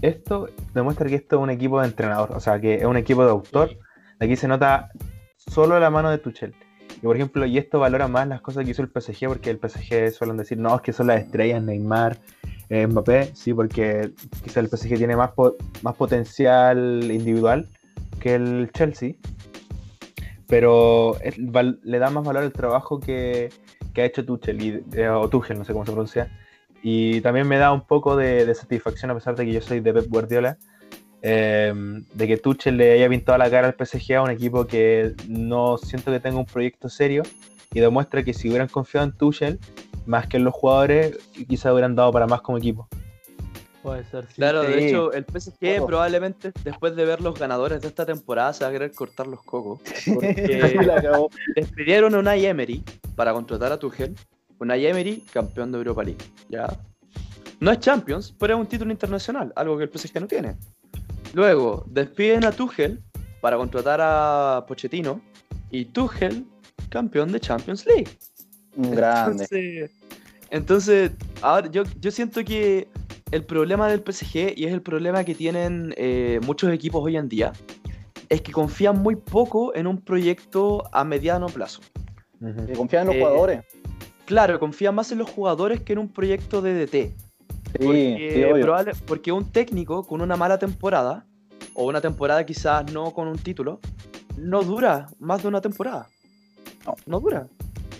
esto 0.00 0.48
demuestra 0.72 1.08
que 1.08 1.16
esto 1.16 1.36
es 1.36 1.42
un 1.42 1.50
equipo 1.50 1.80
de 1.80 1.88
entrenador. 1.88 2.32
O 2.32 2.40
sea, 2.40 2.58
que 2.60 2.76
es 2.76 2.84
un 2.84 2.96
equipo 2.96 3.22
de 3.24 3.30
autor. 3.30 3.76
Aquí 4.18 4.36
se 4.36 4.48
nota 4.48 4.90
solo 5.36 5.78
la 5.78 5.90
mano 5.90 6.10
de 6.10 6.18
Tuchel. 6.18 6.54
Y 6.96 7.00
por 7.00 7.16
ejemplo, 7.16 7.44
y 7.46 7.58
esto 7.58 7.78
valora 7.78 8.08
más 8.08 8.26
las 8.26 8.40
cosas 8.40 8.64
que 8.64 8.70
hizo 8.70 8.82
el 8.82 8.88
PSG, 8.88 9.28
porque 9.28 9.50
el 9.50 9.58
PSG 9.58 10.12
suelen 10.12 10.36
decir, 10.36 10.58
no, 10.58 10.74
es 10.76 10.82
que 10.82 10.92
son 10.92 11.08
las 11.08 11.20
estrellas, 11.20 11.62
Neymar, 11.62 12.16
eh, 12.70 12.86
Mbappé, 12.86 13.30
sí, 13.34 13.52
porque 13.54 14.12
quizá 14.42 14.60
el 14.60 14.68
PSG 14.68 14.96
tiene 14.96 15.14
más, 15.16 15.30
po- 15.32 15.56
más 15.82 15.94
potencial 15.94 17.02
individual 17.10 17.68
que 18.18 18.34
el 18.34 18.70
Chelsea. 18.72 19.14
Pero 20.48 21.16
es- 21.22 21.38
le 21.38 21.98
da 21.98 22.10
más 22.10 22.24
valor 22.24 22.42
al 22.44 22.52
trabajo 22.52 23.00
que, 23.00 23.50
que 23.92 24.02
ha 24.02 24.04
hecho 24.04 24.24
Tuchel, 24.24 24.62
y, 24.62 24.84
eh, 24.94 25.08
o 25.08 25.28
Tuchel, 25.28 25.58
no 25.58 25.64
sé 25.64 25.72
cómo 25.72 25.84
se 25.84 25.92
pronuncia. 25.92 26.28
Y 26.82 27.20
también 27.20 27.48
me 27.48 27.58
da 27.58 27.72
un 27.72 27.80
poco 27.86 28.16
de, 28.16 28.46
de 28.46 28.54
satisfacción, 28.54 29.10
a 29.10 29.14
pesar 29.14 29.34
de 29.34 29.44
que 29.44 29.52
yo 29.52 29.60
soy 29.60 29.80
de 29.80 29.92
Pep 29.92 30.06
Guardiola, 30.08 30.56
eh, 31.28 31.74
de 32.14 32.26
que 32.28 32.36
Tuchel 32.36 32.76
le 32.76 32.92
haya 32.92 33.08
pintado 33.08 33.36
la 33.36 33.50
cara 33.50 33.66
al 33.66 33.74
PSG 33.74 34.14
a 34.14 34.22
un 34.22 34.30
equipo 34.30 34.64
que 34.64 35.12
no 35.26 35.76
siento 35.76 36.12
que 36.12 36.20
tenga 36.20 36.38
un 36.38 36.46
proyecto 36.46 36.88
serio 36.88 37.24
y 37.74 37.80
demuestra 37.80 38.22
que 38.22 38.32
si 38.32 38.48
hubieran 38.48 38.68
confiado 38.68 39.08
en 39.08 39.12
Tuchel, 39.12 39.58
más 40.06 40.28
que 40.28 40.36
en 40.36 40.44
los 40.44 40.54
jugadores, 40.54 41.18
quizás 41.48 41.72
hubieran 41.72 41.96
dado 41.96 42.12
para 42.12 42.28
más 42.28 42.42
como 42.42 42.58
equipo. 42.58 42.86
Puede 43.82 44.04
ser, 44.04 44.24
sí. 44.26 44.34
Claro, 44.36 44.62
de 44.62 44.86
hecho, 44.86 45.12
el 45.12 45.24
PSG 45.24 45.84
probablemente 45.84 46.52
después 46.62 46.94
de 46.94 47.04
ver 47.04 47.20
los 47.20 47.36
ganadores 47.36 47.82
de 47.82 47.88
esta 47.88 48.06
temporada 48.06 48.52
se 48.52 48.62
va 48.62 48.70
a 48.70 48.72
querer 48.72 48.92
cortar 48.92 49.26
los 49.26 49.42
cocos. 49.42 49.80
Porque 50.14 50.86
despidieron 51.56 52.14
a 52.14 52.18
Unai 52.20 52.46
Emery 52.46 52.84
para 53.16 53.32
contratar 53.32 53.72
a 53.72 53.78
Tuchel. 53.80 54.14
Unai 54.60 54.86
Emery, 54.86 55.24
campeón 55.32 55.72
de 55.72 55.78
Europa 55.78 56.04
League. 56.04 56.24
¿ya? 56.48 56.68
No 57.58 57.72
es 57.72 57.80
Champions, 57.80 58.34
pero 58.38 58.54
es 58.54 58.60
un 58.60 58.66
título 58.66 58.92
internacional, 58.92 59.52
algo 59.56 59.78
que 59.78 59.84
el 59.84 59.90
PSG 59.90 60.20
no 60.20 60.26
tiene. 60.26 60.56
Luego, 61.34 61.84
despiden 61.88 62.44
a 62.44 62.52
Tuchel 62.52 63.02
para 63.40 63.56
contratar 63.56 64.00
a 64.02 64.64
Pochettino. 64.66 65.20
Y 65.70 65.86
Tuchel, 65.86 66.46
campeón 66.88 67.32
de 67.32 67.40
Champions 67.40 67.84
League. 67.86 68.08
Un 68.76 68.92
grande. 68.92 69.44
Entonces, 69.44 69.90
entonces, 70.50 71.10
ahora 71.42 71.68
yo, 71.70 71.82
yo 72.00 72.10
siento 72.10 72.44
que 72.44 72.88
el 73.32 73.44
problema 73.44 73.88
del 73.88 74.00
PSG, 74.00 74.54
y 74.56 74.64
es 74.66 74.72
el 74.72 74.80
problema 74.82 75.24
que 75.24 75.34
tienen 75.34 75.92
eh, 75.96 76.38
muchos 76.46 76.72
equipos 76.72 77.02
hoy 77.04 77.16
en 77.16 77.28
día, 77.28 77.52
es 78.28 78.40
que 78.42 78.52
confían 78.52 79.00
muy 79.02 79.16
poco 79.16 79.74
en 79.74 79.86
un 79.86 80.00
proyecto 80.00 80.84
a 80.92 81.04
mediano 81.04 81.46
plazo. 81.46 81.80
Que 82.66 82.72
confían 82.74 83.02
en 83.02 83.06
los 83.08 83.16
Eh, 83.16 83.20
jugadores. 83.20 83.64
claro, 84.24 84.58
confía 84.60 84.92
más 84.92 85.10
en 85.10 85.18
los 85.18 85.28
jugadores 85.30 85.80
que 85.82 85.92
en 85.94 85.98
un 85.98 86.08
proyecto 86.08 86.62
de 86.62 86.86
DT. 86.86 87.14
Porque, 87.78 88.32
sí, 88.34 88.62
probable- 88.62 88.92
porque 89.06 89.32
un 89.32 89.50
técnico 89.50 90.04
con 90.06 90.20
una 90.20 90.36
mala 90.36 90.58
temporada, 90.58 91.26
o 91.74 91.86
una 91.86 92.00
temporada 92.00 92.44
quizás 92.46 92.90
no 92.92 93.12
con 93.12 93.28
un 93.28 93.38
título, 93.38 93.80
no 94.36 94.62
dura 94.62 95.08
más 95.18 95.42
de 95.42 95.48
una 95.48 95.60
temporada. 95.60 96.08
No. 96.86 96.94
No 97.06 97.20
dura. 97.20 97.48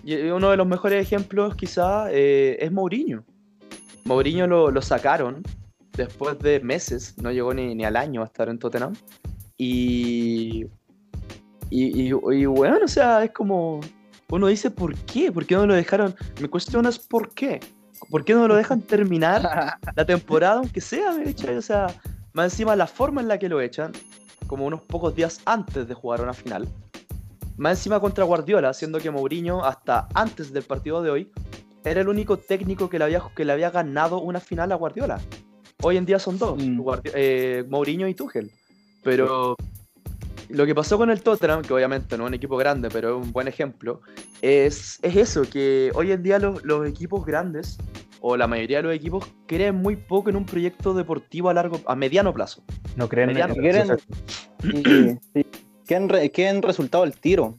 Y 0.05 0.15
uno 0.29 0.51
de 0.51 0.57
los 0.57 0.67
mejores 0.67 1.03
ejemplos 1.05 1.57
quizás 1.57 2.09
eh, 2.13 2.57
es 2.61 2.71
Mourinho. 2.71 3.25
Mourinho 4.05 4.47
lo, 4.47 4.71
lo 4.71 4.81
sacaron 4.81 5.43
después 5.97 6.39
de 6.39 6.61
meses, 6.61 7.15
no 7.19 7.33
llegó 7.33 7.53
ni, 7.55 7.75
ni 7.75 7.85
al 7.85 7.97
año 7.97 8.23
a 8.23 8.27
estar 8.27 8.49
en 8.49 8.59
Tottenham. 8.59 8.93
Y, 9.57 10.67
y, 11.71 12.03
y, 12.03 12.09
y 12.09 12.47
bueno, 12.47 12.79
o 12.85 12.89
sea, 12.89 13.25
es 13.25 13.31
como... 13.33 13.81
Uno 14.29 14.49
dice, 14.49 14.71
¿por 14.71 14.95
qué? 14.95 15.31
¿Por 15.33 15.47
qué 15.47 15.55
no 15.55 15.67
lo 15.67 15.75
dejaron? 15.75 16.15
Mi 16.41 16.49
cuestión 16.49 16.85
es 16.87 16.99
¿por 16.99 17.33
qué? 17.33 17.61
¿Por 18.11 18.25
qué 18.25 18.35
no 18.35 18.49
lo 18.49 18.57
dejan 18.57 18.81
terminar 18.83 19.79
la 19.97 20.05
temporada, 20.05 20.57
aunque 20.57 20.81
sea, 20.81 21.13
¿me? 21.13 21.35
O 21.57 21.63
sea, 21.63 21.87
más 22.33 22.53
encima 22.53 22.77
la 22.77 22.87
forma 22.87 23.21
en 23.21 23.29
la 23.29 23.39
que 23.39 23.49
lo 23.49 23.61
echan, 23.61 23.93
como 24.47 24.67
unos 24.67 24.83
pocos 24.83 25.15
días 25.15 25.41
antes 25.45 25.89
de 25.89 25.95
jugar 25.95 26.21
una 26.21 26.35
final, 26.35 26.69
más 27.57 27.79
encima 27.79 28.01
contra 28.01 28.25
Guardiola, 28.25 28.75
siendo 28.75 28.99
que 28.99 29.11
Mourinho, 29.11 29.65
hasta 29.65 30.09
antes 30.15 30.53
del 30.53 30.63
partido 30.63 31.03
de 31.03 31.11
hoy, 31.11 31.33
era 31.85 32.01
el 32.01 32.09
único 32.09 32.37
técnico 32.37 32.91
que 32.91 32.99
le 32.99 33.05
había, 33.05 33.23
que 33.35 33.45
le 33.45 33.53
había 33.53 33.71
ganado 33.71 34.21
una 34.21 34.41
final 34.41 34.73
a 34.73 34.75
Guardiola. 34.75 35.21
Hoy 35.83 35.97
en 35.97 36.07
día 36.07 36.19
son 36.19 36.39
dos, 36.39 36.59
Mm. 36.59 36.81
Eh, 37.15 37.65
Mourinho 37.69 38.09
y 38.09 38.15
Tuchel. 38.15 38.51
Pero 39.03 39.57
lo 40.49 40.67
que 40.67 40.75
pasó 40.75 40.97
con 40.99 41.11
el 41.11 41.23
Tottenham, 41.23 41.63
que 41.63 41.73
obviamente 41.73 42.17
no 42.17 42.25
es 42.25 42.29
un 42.29 42.35
equipo 42.35 42.57
grande, 42.57 42.89
pero 42.93 43.19
es 43.19 43.27
un 43.27 43.33
buen 43.33 43.49
ejemplo, 43.49 44.01
es, 44.43 44.99
es 45.03 45.17
eso, 45.17 45.43
que 45.43 45.91
hoy 45.95 46.13
en 46.13 46.23
día 46.23 46.39
los, 46.39 46.65
los 46.65 46.87
equipos 46.89 47.25
grandes, 47.25 47.79
o 48.21 48.37
la 48.37 48.47
mayoría 48.47 48.79
de 48.79 48.83
los 48.85 48.95
equipos, 48.95 49.25
creen 49.47 49.77
muy 49.77 49.97
poco 49.97 50.31
en 50.31 50.37
un 50.37 50.47
proyecto 50.47 50.95
deportivo 50.95 51.49
a 51.51 51.55
largo, 51.55 51.81
a 51.87 51.95
mediano 51.95 52.33
plazo. 52.33 52.63
No 52.97 53.09
creen 53.09 53.29
Mediano. 53.29 53.55
en 53.55 53.61
Quieren- 53.61 53.91
Exacto. 53.93 54.15
Sí, 54.63 55.19
sí. 55.35 55.47
¿Quién, 55.87 56.09
re- 56.09 56.31
quién 56.31 56.63
resultado 56.63 57.05
el 57.05 57.13
tiro? 57.15 57.59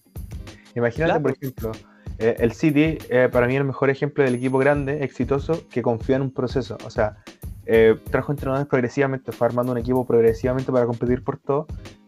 Imagínate, 0.75 1.11
Claro. 1.11 1.21
por 1.23 1.31
ejemplo, 1.31 1.71
eh, 2.19 2.35
el 2.39 2.51
City, 2.51 2.97
eh, 3.09 3.29
para 3.31 3.47
mí 3.47 3.55
el 3.55 3.63
mejor 3.63 3.89
ejemplo 3.89 4.23
del 4.23 4.35
equipo 4.35 4.57
grande, 4.57 5.03
exitoso, 5.03 5.63
que 5.69 5.81
confía 5.81 6.17
en 6.17 6.23
un 6.23 6.31
proceso. 6.33 6.77
O 6.83 6.89
sea, 6.89 7.17
eh, 7.65 7.95
trajo 8.11 8.31
entrenadores 8.31 8.67
progresivamente, 8.67 9.31
fue 9.31 9.47
armando 9.47 9.71
un 9.71 9.77
equipo 9.77 10.05
progresivamente 10.05 10.71
para 10.71 10.85
competir 10.85 11.23
por 11.23 11.37
todo. 11.37 11.67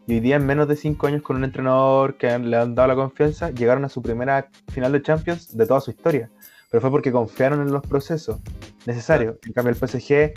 Y 0.10 0.14
hoy 0.14 0.20
día, 0.22 0.38
en 0.38 0.46
menos 0.48 0.68
de 0.68 0.76
cinco 0.76 1.06
años, 1.06 1.22
con 1.22 1.36
un 1.36 1.44
entrenador 1.44 2.16
que 2.16 2.36
le 2.40 2.58
han 2.58 2.74
dado 2.74 2.88
la 2.88 2.96
confianza, 2.96 3.52
llegaron 3.52 3.86
a 3.86 3.90
su 3.90 4.02
primera 4.02 4.50
final 4.72 4.92
de 4.92 5.04
Champions 5.04 5.56
de 5.56 5.68
toda 5.68 5.82
su 5.82 5.92
historia. 5.92 6.32
Pero 6.72 6.82
fue 6.82 6.90
porque 6.90 7.12
confiaron 7.12 7.62
en 7.62 7.72
los 7.72 7.86
procesos 7.86 8.40
necesarios. 8.88 9.36
En 9.46 9.54
cambio, 9.54 9.72
el 9.72 9.76
PSG, 9.76 10.34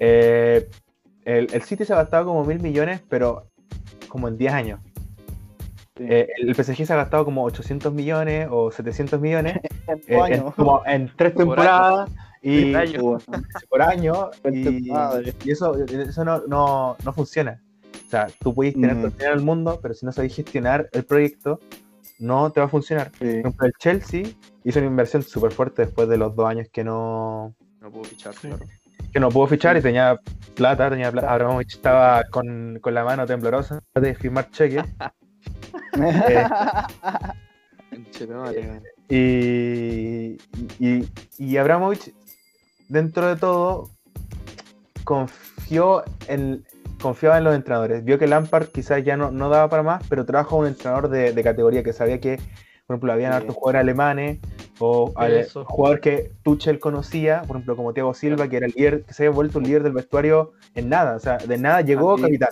eh, 0.00 0.68
el, 1.24 1.48
el 1.50 1.62
City 1.62 1.86
se 1.86 1.94
ha 1.94 1.96
gastado 1.96 2.26
como 2.26 2.44
mil 2.44 2.60
millones, 2.60 3.00
pero 3.08 3.46
como 4.06 4.28
en 4.28 4.36
10 4.36 4.52
años. 4.52 4.80
Sí. 5.96 6.04
Eh, 6.06 6.28
el 6.36 6.54
PSG 6.54 6.84
se 6.84 6.92
ha 6.92 6.96
gastado 6.96 7.24
como 7.24 7.42
800 7.44 7.94
millones 7.94 8.48
o 8.50 8.70
700 8.70 9.18
millones 9.18 9.60
En 9.88 9.98
eh, 10.08 10.34
en, 10.34 10.50
como 10.50 10.82
en 10.84 11.10
tres 11.16 11.32
Por 11.32 11.44
temporadas 11.44 12.10
y 12.42 12.72
Por 12.72 12.80
año. 12.82 13.18
Por 13.70 13.80
año 13.80 14.30
Cuenta 14.42 14.70
y, 14.70 14.90
y 15.42 15.50
eso, 15.50 15.74
eso 15.74 16.22
no, 16.22 16.42
no, 16.46 16.98
no 17.02 17.12
funciona. 17.14 17.62
O 18.06 18.08
sea, 18.08 18.28
tú 18.40 18.54
puedes 18.54 18.74
tener 18.74 18.94
Mm. 18.94 19.10
todo 19.12 19.32
el 19.32 19.42
mundo, 19.42 19.78
pero 19.82 19.94
si 19.94 20.06
no 20.06 20.12
sabes 20.12 20.34
gestionar 20.34 20.88
el 20.92 21.04
proyecto, 21.04 21.58
no 22.18 22.50
te 22.50 22.60
va 22.60 22.66
a 22.66 22.68
funcionar. 22.68 23.10
sí. 23.12 23.18
Por 23.18 23.28
ejemplo, 23.28 23.66
el 23.66 23.72
Chelsea 23.78 24.22
hizo 24.64 24.78
una 24.78 24.88
inversión 24.88 25.22
súper 25.22 25.52
fuerte 25.52 25.82
después 25.86 26.08
de 26.08 26.16
los 26.16 26.34
dos 26.36 26.48
años 26.48 26.68
que 26.72 26.84
no, 26.84 27.54
No 27.80 27.90
puedo 27.90 28.04
fichar, 28.04 28.34
claro. 28.34 28.58
que 29.12 29.20
no 29.20 29.28
pudo 29.28 29.48
fichar 29.48 29.76
y 29.76 29.82
tenía 29.82 30.18
plata, 30.54 30.88
tenía 30.88 31.10
plata. 31.12 31.32
Abramovich 31.32 31.74
estaba 31.74 32.24
con, 32.30 32.78
con 32.80 32.94
la 32.94 33.04
mano 33.04 33.26
temblorosa 33.26 33.82
de 33.94 34.14
firmar 34.14 34.50
cheques. 34.50 34.84
Che, 38.12 38.26
madre. 38.26 38.82
Y, 39.08 40.36
y, 40.84 41.08
y 41.38 41.56
Abramovich, 41.56 42.12
dentro 42.88 43.28
de 43.28 43.36
todo, 43.36 43.90
confió 45.04 46.02
en, 46.28 46.64
confiaba 47.00 47.38
en 47.38 47.44
los 47.44 47.54
entrenadores. 47.54 48.04
Vio 48.04 48.18
que 48.18 48.26
Lampard 48.26 48.66
quizás 48.68 49.04
ya 49.04 49.16
no, 49.16 49.30
no 49.30 49.48
daba 49.48 49.68
para 49.68 49.82
más, 49.82 50.02
pero 50.08 50.24
trajo 50.24 50.56
a 50.56 50.58
un 50.60 50.66
entrenador 50.66 51.08
de, 51.08 51.32
de 51.32 51.42
categoría 51.42 51.82
que 51.82 51.92
sabía 51.92 52.20
que, 52.20 52.36
por 52.86 52.94
ejemplo, 52.94 53.12
habían 53.12 53.32
Sí. 53.32 53.36
hartos 53.36 53.54
jugadores 53.54 53.80
alemanes 53.80 54.38
o 54.78 55.12
ale- 55.16 55.46
jugadores 55.64 56.02
que 56.02 56.32
Tuchel 56.42 56.78
conocía, 56.78 57.42
por 57.42 57.56
ejemplo, 57.56 57.76
como 57.76 57.92
Thiago 57.92 58.14
Silva, 58.14 58.48
que 58.48 58.56
era 58.58 58.66
el 58.66 58.72
líder, 58.76 59.02
que 59.04 59.12
se 59.14 59.24
había 59.24 59.34
vuelto 59.34 59.58
un 59.58 59.64
líder 59.64 59.82
del 59.82 59.92
vestuario 59.92 60.52
en 60.74 60.88
nada. 60.88 61.16
O 61.16 61.20
sea, 61.20 61.38
de 61.38 61.58
nada 61.58 61.80
llegó 61.82 62.14
Ah, 62.14 62.16
sí. 62.16 62.22
capitán. 62.22 62.48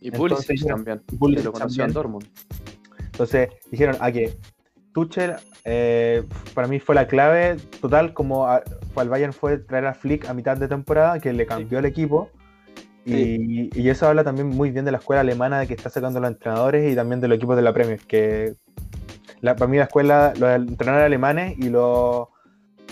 Y 0.00 0.10
Pulisic 0.10 0.66
también. 0.66 1.00
Pulisic 1.18 1.46
lo 1.46 1.52
también. 1.52 1.86
en 1.88 1.92
Dortmund. 1.92 2.26
Entonces 3.00 3.48
dijeron, 3.70 3.96
a 4.00 4.12
que 4.12 4.36
Tuchel 4.92 5.34
eh, 5.64 6.22
para 6.54 6.68
mí 6.68 6.78
fue 6.78 6.94
la 6.94 7.08
clave 7.08 7.56
total, 7.80 8.12
como 8.14 8.46
a- 8.46 8.62
al 8.94 9.08
Bayern 9.08 9.32
fue 9.32 9.58
traer 9.58 9.86
a 9.86 9.94
Flick 9.94 10.28
a 10.28 10.34
mitad 10.34 10.56
de 10.56 10.68
temporada, 10.68 11.18
que 11.18 11.32
le 11.32 11.44
cambió 11.46 11.78
el 11.80 11.86
equipo. 11.86 12.30
Y, 13.06 13.70
y 13.80 13.88
eso 13.88 14.08
habla 14.08 14.24
también 14.24 14.48
muy 14.48 14.70
bien 14.72 14.84
de 14.84 14.90
la 14.90 14.98
escuela 14.98 15.20
alemana 15.20 15.60
de 15.60 15.66
que 15.68 15.74
está 15.74 15.88
sacando 15.90 16.18
los 16.20 16.28
entrenadores 16.30 16.90
y 16.92 16.96
también 16.96 17.20
de 17.20 17.28
los 17.28 17.36
equipos 17.36 17.54
de 17.56 17.62
la 17.62 17.72
Premier, 17.72 18.00
que 18.00 18.54
la, 19.40 19.54
para 19.54 19.70
mí 19.70 19.76
la 19.76 19.84
escuela, 19.84 20.32
los 20.36 20.50
entrenadores 20.50 21.06
alemanes 21.06 21.56
y 21.58 21.68
los 21.68 22.26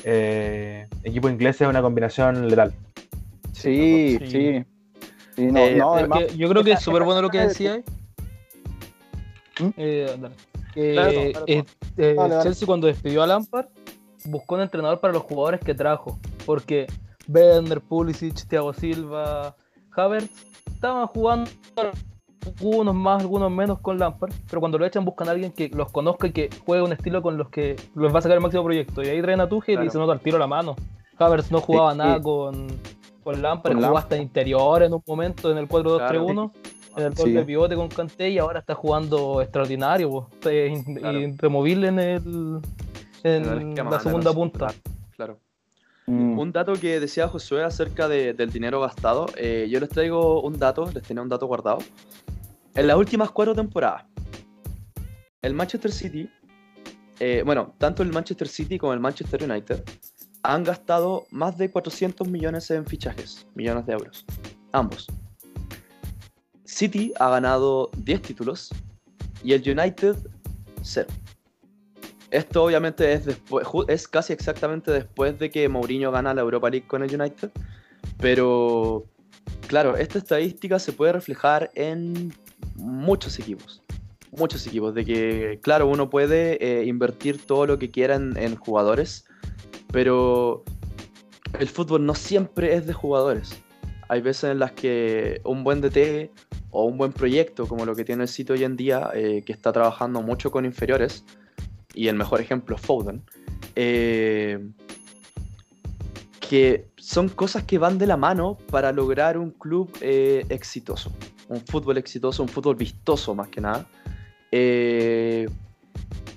eh, 0.05 0.87
equipos 1.03 1.33
ingleses 1.33 1.62
es 1.62 1.69
una 1.69 1.83
combinación 1.83 2.49
letal. 2.49 2.73
Sí, 3.53 4.19
Sí. 4.21 4.27
sí. 4.31 4.65
Sí, 5.35 5.47
no, 5.47 5.59
Eh, 5.59 5.75
no, 5.77 5.97
Es 5.97 6.01
además- 6.03 6.25
que 6.29 6.37
yo 6.37 6.49
creo 6.49 6.62
que 6.62 6.73
es 6.73 6.81
súper 6.81 7.03
bueno 7.03 7.21
lo 7.21 7.29
que 7.31 7.39
Dale, 7.39 7.49
decía. 7.49 7.83
¿Mm? 9.61 9.69
Eh, 9.77 10.17
Claro, 10.75 11.11
claro. 11.33 11.45
eh, 11.47 11.65
eh. 11.97 12.17
Chelsea 12.43 12.67
cuando 12.67 12.87
despidió 12.89 13.23
a 13.23 13.27
Lampard 13.29 13.67
buscó 14.25 14.57
un 14.57 14.62
entrenador 14.62 15.01
para 15.01 15.12
los 15.12 15.23
jugadores 15.23 15.61
que 15.61 15.75
trajo. 15.75 16.19
Porque 16.47 16.87
Bender, 17.27 17.81
Pulisic, 17.81 18.47
Thiago 18.49 18.73
Silva, 18.75 19.55
Havertz 19.97 20.31
estaban 20.67 21.07
jugando 21.09 21.51
algunos 22.61 22.95
más, 22.95 23.21
algunos 23.23 23.51
menos 23.51 23.79
con 23.81 23.99
Lampard. 23.99 24.33
Pero 24.49 24.61
cuando 24.61 24.79
lo 24.79 24.85
echan 24.87 25.05
buscan 25.05 25.29
a 25.29 25.33
alguien 25.33 25.53
que 25.53 25.69
los 25.71 25.91
conozca 25.91 26.27
y 26.27 26.33
que 26.33 26.51
juegue 26.67 26.83
un 26.83 26.93
estilo 26.93 27.23
con 27.23 27.37
los 27.39 27.49
que 27.49 27.77
los 27.95 28.15
va 28.15 28.19
a 28.19 28.23
sacar 28.23 28.37
el 28.37 28.43
máximo 28.43 28.65
proyecto. 28.65 29.03
Y 29.03 29.09
ahí 29.09 29.23
traen 29.23 29.41
a 29.41 29.49
Tuchel 29.49 29.75
Claro. 29.77 29.87
y 29.87 29.91
se 29.91 29.99
nota 29.99 30.13
al 30.13 30.21
tiro 30.21 30.39
la 30.39 30.47
mano. 30.47 30.77
Havertz 31.19 31.51
no 31.51 31.61
jugaba 31.61 31.93
Sí, 31.93 31.99
nada 31.99 32.17
sí. 32.17 32.23
con, 32.23 32.67
con 33.23 33.41
Lampard, 33.43 33.75
jugó 33.77 33.97
hasta 33.99 34.17
interior 34.17 34.83
en 34.83 34.93
un 34.95 35.03
momento 35.07 35.51
en 35.51 35.59
el 35.59 35.69
4-2-3-1 35.69 36.51
en 36.97 37.03
el 37.05 37.15
gol 37.15 37.27
Sí. 37.27 37.33
de 37.33 37.45
pivote 37.45 37.75
con 37.77 37.89
Kanté 37.89 38.31
y 38.31 38.39
ahora 38.39 38.61
está 38.61 38.75
jugando 38.75 39.41
extraordinario, 39.43 40.29
in- 40.45 40.85
Claro. 40.97 41.19
irremovible 41.21 41.89
en, 41.89 41.99
el, 41.99 42.61
en 43.25 43.45
el 43.45 43.75
la 43.75 43.99
segunda 44.01 44.33
punta. 44.33 44.69
Mm. 46.07 46.39
Un 46.39 46.53
dato 46.53 46.75
que 46.75 47.01
decía 47.01 47.29
Josué 47.29 47.65
acerca 47.65 48.09
de- 48.09 48.35
del 48.35 48.51
dinero 48.51 48.81
gastado, 48.81 49.27
eh, 49.37 49.67
yo 49.71 49.81
les 49.81 49.89
traigo 49.89 50.43
un 50.43 50.59
dato, 50.59 50.91
les 50.93 51.03
tenía 51.03 51.23
un 51.23 51.29
dato 51.29 51.47
guardado. 51.47 51.79
En 52.75 52.87
las 52.87 52.97
últimas 52.97 53.31
cuatro 53.31 53.55
temporadas, 53.55 54.05
el 55.41 55.55
Manchester 55.55 55.93
City, 55.93 56.29
eh, 57.21 57.43
bueno, 57.47 57.75
tanto 57.79 58.03
el 58.03 58.11
Manchester 58.13 58.49
City 58.49 58.79
como 58.79 58.93
el 58.93 59.01
Manchester 59.01 59.43
United 59.51 59.83
han 60.43 60.63
gastado 60.65 61.27
más 61.31 61.57
de 61.57 61.71
400 61.71 62.29
millones 62.29 62.71
en 62.71 62.85
fichajes, 62.85 63.47
millones 63.55 63.87
de 63.87 63.93
euros, 63.95 64.27
ambos. 64.73 65.07
City 66.65 67.13
ha 67.19 67.31
ganado 67.31 67.91
10 67.97 68.21
títulos 68.21 68.71
y 69.43 69.53
el 69.53 69.63
United 69.79 70.17
0. 70.83 71.09
Esto 72.35 72.64
obviamente 72.64 73.12
es, 73.12 73.26
después, 73.26 73.64
es 73.87 74.09
casi 74.09 74.32
exactamente 74.32 74.91
después 74.91 75.39
de 75.39 75.53
que 75.53 75.68
Mourinho 75.68 76.11
gana 76.11 76.35
la 76.35 76.41
Europa 76.41 76.68
League 76.68 76.89
con 76.89 77.05
el 77.05 77.14
United. 77.14 77.49
Pero, 78.18 79.05
claro, 79.68 79.97
esta 79.97 80.18
estadística 80.18 80.80
se 80.80 80.93
puede 80.93 81.12
reflejar 81.12 81.70
en 81.76 82.35
muchos 82.74 83.39
equipos. 83.39 83.82
Muchos 84.32 84.66
equipos. 84.66 84.97
De 84.97 85.05
que, 85.05 85.61
claro, 85.62 85.87
uno 85.87 86.11
puede 86.11 86.59
eh, 86.61 86.85
invertir 86.87 87.47
todo 87.47 87.66
lo 87.66 87.78
que 87.78 87.93
quiera 87.93 88.16
en, 88.16 88.37
en 88.37 88.57
jugadores. 88.57 89.26
Pero 89.93 90.64
el 91.61 91.68
fútbol 91.68 92.05
no 92.05 92.16
siempre 92.16 92.74
es 92.74 92.85
de 92.85 92.95
jugadores. 92.95 93.62
Hay 94.09 94.22
veces 94.22 94.51
en 94.51 94.59
las 94.59 94.72
que 94.72 95.41
un 95.45 95.62
buen 95.62 95.80
DT 95.80 96.32
o 96.72 96.85
un 96.85 96.99
buen 96.99 97.12
proyecto, 97.12 97.68
como 97.68 97.87
lo 97.87 97.95
que 97.95 98.05
tiene 98.05 98.24
el 98.24 98.28
sitio 98.28 98.57
hoy 98.57 98.64
en 98.64 98.74
día, 98.74 99.11
eh, 99.14 99.45
que 99.47 99.53
está 99.53 99.72
trabajando 99.72 100.20
mucho 100.20 100.51
con 100.51 100.64
inferiores, 100.64 101.24
y 101.95 102.09
el 102.09 102.17
mejor 102.17 102.41
ejemplo 102.41 102.77
es 102.77 102.83
Foden, 102.83 103.23
eh, 103.77 104.59
que 106.41 106.87
son 106.97 107.29
cosas 107.29 107.65
que 107.65 107.79
van 107.79 107.99
de 107.99 108.07
la 108.07 108.17
mano 108.17 108.59
para 108.71 108.93
lograr 108.93 109.39
un 109.39 109.51
club 109.51 109.91
eh, 110.01 110.45
exitoso, 110.49 111.13
un 111.49 111.61
fútbol 111.61 111.99
exitoso, 111.99 112.43
un 112.43 112.49
fútbol 112.49 112.77
vistoso 112.77 113.35
más 113.35 113.49
que 113.49 113.61
nada. 113.61 113.87
Eh, 114.51 115.49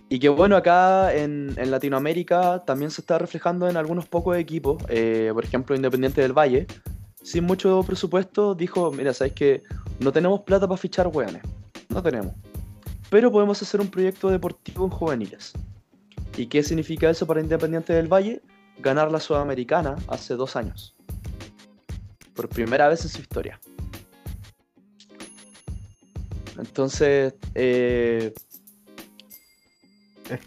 Y 0.10 0.20
que 0.20 0.30
bueno, 0.30 0.56
acá 0.56 1.14
en, 1.14 1.54
en 1.58 1.70
Latinoamérica 1.70 2.64
también 2.66 2.92
se 2.92 3.02
está 3.02 3.18
reflejando 3.18 3.68
en 3.68 3.76
algunos 3.76 4.06
pocos 4.06 4.38
equipos, 4.38 4.82
por 4.82 5.44
ejemplo 5.44 5.76
Independiente 5.76 6.22
del 6.22 6.32
Valle, 6.32 6.66
sin 7.22 7.44
mucho 7.44 7.84
presupuesto, 7.86 8.56
dijo, 8.56 8.90
mira, 8.92 9.14
sabes 9.14 9.34
que 9.34 9.64
no 10.00 10.14
tenemos 10.14 10.44
plata 10.44 10.66
para 10.66 10.78
fichar 10.78 11.08
hueones, 11.08 11.42
no 11.90 12.02
tenemos, 12.02 12.34
pero 13.10 13.32
podemos 13.32 13.62
hacer 13.62 13.82
un 13.82 13.90
proyecto 13.90 14.30
deportivo 14.30 14.86
en 14.86 14.92
juveniles. 14.92 15.54
¿Y 16.36 16.48
qué 16.48 16.62
significa 16.62 17.10
eso 17.10 17.26
para 17.26 17.42
Independiente 17.42 17.94
del 17.94 18.08
Valle? 18.08 18.42
Ganar 18.80 19.12
la 19.12 19.20
Sudamericana 19.20 19.96
hace 20.08 20.36
dos 20.36 20.56
años. 20.56 20.96
Por 22.36 22.48
primera 22.50 22.88
vez 22.88 23.04
en 23.04 23.10
su 23.10 23.22
historia. 23.22 23.60
Entonces, 26.58 27.34
eh, 27.56 28.34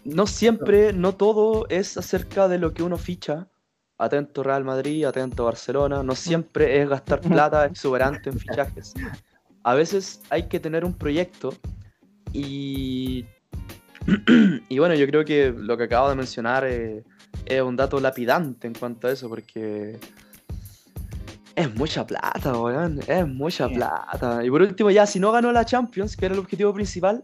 no 0.03 0.27
siempre, 0.27 0.93
no 0.93 1.15
todo 1.15 1.67
es 1.69 1.97
acerca 1.97 2.47
de 2.47 2.57
lo 2.57 2.73
que 2.73 2.83
uno 2.83 2.97
ficha. 2.97 3.47
Atento 3.97 4.43
Real 4.43 4.63
Madrid, 4.63 5.05
atento 5.05 5.45
Barcelona. 5.45 6.03
No 6.03 6.15
siempre 6.15 6.81
es 6.81 6.89
gastar 6.89 7.21
plata 7.21 7.65
exuberante 7.65 8.29
en 8.29 8.39
fichajes. 8.39 8.93
A 9.63 9.75
veces 9.75 10.21
hay 10.29 10.47
que 10.47 10.59
tener 10.59 10.85
un 10.85 10.93
proyecto 10.93 11.53
y. 12.33 13.25
y 14.69 14.79
bueno, 14.79 14.95
yo 14.95 15.05
creo 15.07 15.23
que 15.23 15.53
lo 15.55 15.77
que 15.77 15.83
acabo 15.83 16.09
de 16.09 16.15
mencionar 16.15 16.65
eh, 16.65 17.03
es 17.45 17.61
un 17.61 17.75
dato 17.75 17.99
lapidante 17.99 18.67
en 18.67 18.73
cuanto 18.73 19.07
a 19.07 19.11
eso, 19.11 19.29
porque 19.29 19.99
es 21.55 21.75
mucha 21.75 22.05
plata, 22.05 22.57
weón. 22.57 22.99
Es 23.07 23.27
mucha 23.27 23.69
plata. 23.69 24.43
Y 24.43 24.49
por 24.49 24.61
último, 24.61 24.89
ya, 24.89 25.05
si 25.05 25.19
no 25.19 25.31
ganó 25.31 25.51
la 25.51 25.65
Champions, 25.65 26.15
que 26.15 26.25
era 26.25 26.33
el 26.33 26.39
objetivo 26.39 26.73
principal, 26.73 27.23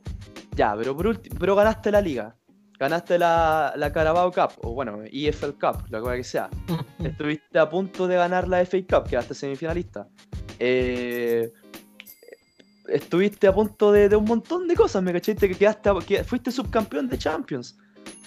ya, 0.56 0.76
pero 0.76 0.96
por 0.96 1.08
último, 1.08 1.36
pero 1.40 1.56
ganaste 1.56 1.92
la 1.92 2.02
liga. 2.02 2.36
Ganaste 2.80 3.18
la, 3.18 3.74
la 3.76 3.92
Carabao 3.92 4.32
Cup, 4.32 4.52
o 4.62 4.74
bueno, 4.74 5.00
EFL 5.12 5.52
Cup, 5.60 5.86
lo 5.90 6.04
que 6.04 6.24
sea. 6.24 6.50
Estuviste 7.04 7.58
a 7.58 7.68
punto 7.68 8.08
de 8.08 8.16
ganar 8.16 8.48
la 8.48 8.64
FA 8.64 8.78
Cup, 8.88 9.10
quedaste 9.10 9.34
semifinalista. 9.34 10.08
Eh, 10.60 11.52
estuviste 12.90 13.48
a 13.48 13.54
punto 13.54 13.92
de, 13.92 14.10
de, 14.10 14.16
un 14.16 14.26
montón 14.26 14.68
de 14.68 14.76
cosas, 14.76 15.04
¿me 15.04 15.14
cachaste? 15.14 15.48
Que 15.50 15.56
quedaste, 15.56 15.90
que 16.06 16.24
fuiste 16.24 16.52
subcampeón 16.52 17.08
de 17.08 17.18
Champions. 17.18 17.78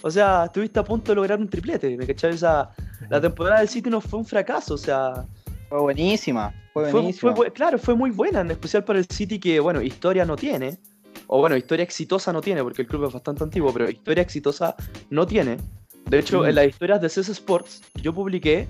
O 0.03 0.11
sea, 0.11 0.45
estuviste 0.47 0.79
a 0.79 0.85
punto 0.85 1.13
de 1.13 1.17
lograr 1.17 1.39
un 1.39 1.49
triplete, 1.49 1.97
¿me 1.97 2.07
cachai? 2.07 2.33
O 2.33 2.39
sea, 2.39 2.71
la 3.09 3.21
temporada 3.21 3.61
del 3.61 3.69
City 3.69 3.91
no 3.91 4.01
fue 4.01 4.19
un 4.19 4.25
fracaso, 4.25 4.75
o 4.75 4.79
sea, 4.79 5.27
fue 5.69 5.81
buenísima. 5.81 6.53
Fue 6.73 6.91
buenísima. 6.91 7.35
Fue, 7.35 7.53
claro, 7.53 7.79
fue 7.79 7.95
muy 7.95 8.11
buena, 8.11 8.41
en 8.41 8.51
especial 8.51 8.85
para 8.85 8.99
el 8.99 9.07
City 9.07 9.39
que, 9.39 9.61
bueno, 9.61 9.81
historia 9.81 10.25
no 10.25 10.37
tiene. 10.37 10.79
O 11.27 11.39
bueno, 11.39 11.57
historia 11.57 11.85
exitosa 11.85 12.33
no 12.33 12.41
tiene, 12.41 12.63
porque 12.63 12.83
el 12.83 12.89
club 12.89 13.07
es 13.07 13.13
bastante 13.13 13.45
antiguo, 13.45 13.73
pero 13.73 13.89
historia 13.89 14.23
exitosa 14.23 14.75
no 15.11 15.27
tiene. 15.27 15.59
De 16.07 16.19
hecho, 16.19 16.47
en 16.47 16.57
las 16.57 16.67
historias 16.67 17.01
de 17.01 17.09
CS 17.09 17.29
Sports, 17.29 17.83
yo 18.03 18.13
publiqué 18.13 18.69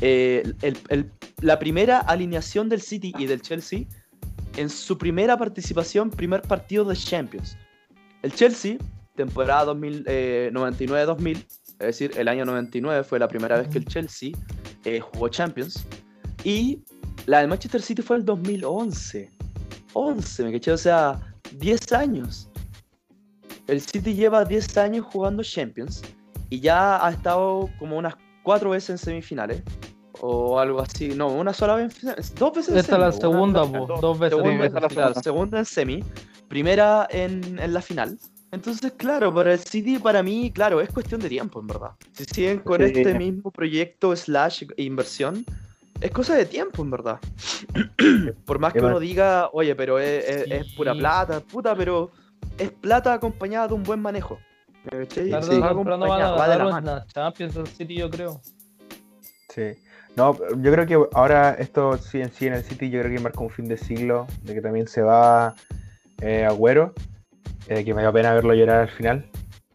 eh, 0.00 0.42
el, 0.60 0.76
el, 0.88 1.10
la 1.40 1.58
primera 1.58 1.98
alineación 1.98 2.68
del 2.68 2.82
City 2.82 3.14
y 3.16 3.26
del 3.26 3.40
Chelsea 3.40 3.84
en 4.56 4.70
su 4.70 4.96
primera 4.96 5.36
participación, 5.36 6.10
primer 6.10 6.42
partido 6.42 6.84
de 6.84 6.96
Champions. 6.96 7.56
El 8.22 8.32
Chelsea, 8.32 8.78
temporada 9.14 9.74
99-2000, 9.74 11.36
eh, 11.36 11.46
es 11.80 11.86
decir, 11.86 12.12
el 12.16 12.28
año 12.28 12.44
99 12.44 13.04
fue 13.04 13.18
la 13.18 13.28
primera 13.28 13.58
vez 13.58 13.68
que 13.68 13.78
el 13.78 13.84
Chelsea 13.84 14.30
eh, 14.84 15.00
jugó 15.00 15.28
Champions. 15.28 15.84
Y 16.44 16.82
la 17.26 17.40
del 17.40 17.48
Manchester 17.48 17.82
City 17.82 18.02
fue 18.02 18.16
el 18.16 18.24
2011. 18.24 19.30
11, 19.92 20.44
me 20.44 20.52
caché, 20.52 20.72
o 20.72 20.76
sea, 20.76 21.20
10 21.58 21.92
años. 21.92 22.48
El 23.66 23.80
City 23.80 24.14
lleva 24.14 24.44
10 24.44 24.76
años 24.78 25.06
jugando 25.06 25.42
Champions 25.42 26.02
y 26.50 26.60
ya 26.60 27.04
ha 27.04 27.10
estado 27.10 27.70
como 27.78 27.96
unas 27.96 28.14
4 28.42 28.70
veces 28.70 28.90
en 28.90 28.98
semifinales. 28.98 29.62
O 30.20 30.58
algo 30.60 30.80
así, 30.80 31.08
no, 31.08 31.28
una 31.28 31.52
sola 31.52 31.74
vez, 31.74 32.00
dos 32.36 32.52
veces 32.54 32.76
Esta 32.76 32.96
en 32.96 33.02
es 33.02 33.06
la 33.08 33.12
segunda, 33.12 33.64
una- 33.64 33.78
dos- 33.80 34.00
dos 34.00 34.18
veces. 34.18 34.38
segunda, 34.38 34.66
en 34.66 34.74
la 35.14 35.14
segunda 35.14 35.58
en 35.58 35.64
semi, 35.64 36.04
primera 36.48 37.06
en, 37.10 37.58
en 37.58 37.74
la 37.74 37.82
final. 37.82 38.18
Entonces, 38.52 38.92
claro, 38.96 39.34
para 39.34 39.52
el 39.54 39.58
City, 39.58 39.98
para 39.98 40.22
mí, 40.22 40.52
claro, 40.52 40.80
es 40.80 40.88
cuestión 40.90 41.20
de 41.20 41.28
tiempo, 41.28 41.58
en 41.60 41.66
verdad. 41.66 41.90
Si 42.12 42.24
siguen 42.24 42.60
con 42.60 42.78
Sí. 42.78 42.92
este 42.94 43.14
mismo 43.14 43.50
proyecto 43.50 44.14
slash 44.14 44.62
inversión, 44.76 45.44
es 46.00 46.10
cosa 46.12 46.36
de 46.36 46.46
tiempo, 46.46 46.82
en 46.82 46.90
verdad. 46.92 47.18
Por 48.44 48.60
más 48.60 48.72
que 48.72 48.78
uno 48.80 49.00
diga, 49.00 49.48
oye, 49.52 49.74
pero 49.74 49.98
es, 49.98 50.24
es- 50.24 50.50
es 50.50 50.72
pura 50.74 50.92
Sí. 50.92 50.98
plata, 51.00 51.40
puta, 51.40 51.74
pero 51.74 52.12
es 52.56 52.70
plata 52.70 53.12
acompañada 53.14 53.66
de 53.68 53.74
un 53.74 53.82
buen 53.82 54.00
manejo. 54.00 54.38
Sí. 55.08 55.32
o 55.32 55.40
temprano 55.40 55.58
van 55.58 55.62
a 55.62 55.70
Acompañada, 55.70 56.36
va 56.36 56.48
de 56.48 56.58
la 56.58 56.64
mano. 56.64 57.04
Champions 57.12 57.56
el 57.56 57.66
City, 57.66 57.96
yo 57.96 58.08
creo. 58.10 58.40
Sí. 59.48 59.62
No, 60.16 60.36
yo 60.60 60.72
creo 60.72 60.86
que 60.86 61.08
ahora 61.12 61.54
esto 61.58 61.96
sí 61.98 62.20
en 62.20 62.32
sí 62.32 62.46
en 62.46 62.54
el 62.54 62.62
City, 62.62 62.88
yo 62.88 63.00
creo 63.00 63.16
que 63.16 63.22
marca 63.22 63.40
un 63.40 63.50
fin 63.50 63.66
de 63.66 63.76
siglo, 63.76 64.26
de 64.42 64.54
que 64.54 64.60
también 64.60 64.86
se 64.86 65.02
va 65.02 65.54
eh, 66.20 66.44
Agüero, 66.44 66.92
eh, 67.68 67.84
que 67.84 67.94
me 67.94 68.02
dio 68.02 68.12
pena 68.12 68.32
verlo 68.32 68.54
llorar 68.54 68.80
al 68.82 68.90
final. 68.90 69.28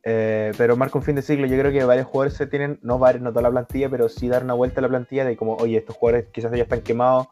Eh, 0.03 0.53
pero 0.57 0.77
marca 0.77 0.97
un 0.97 1.03
fin 1.03 1.15
de 1.15 1.21
siglo, 1.21 1.45
yo 1.45 1.57
creo 1.59 1.71
que 1.71 1.83
varios 1.83 2.07
jugadores 2.07 2.33
se 2.37 2.47
tienen, 2.47 2.79
no, 2.81 2.97
varios, 2.97 3.21
no 3.21 3.31
toda 3.31 3.41
la 3.43 3.51
plantilla, 3.51 3.89
pero 3.89 4.07
sí 4.07 4.29
dar 4.29 4.43
una 4.43 4.53
vuelta 4.53 4.79
a 4.79 4.83
la 4.83 4.87
plantilla 4.87 5.25
de 5.25 5.35
como, 5.35 5.55
oye, 5.55 5.77
estos 5.77 5.97
jugadores 5.97 6.27
quizás 6.31 6.51
ya 6.53 6.63
están 6.63 6.81
quemados 6.81 7.27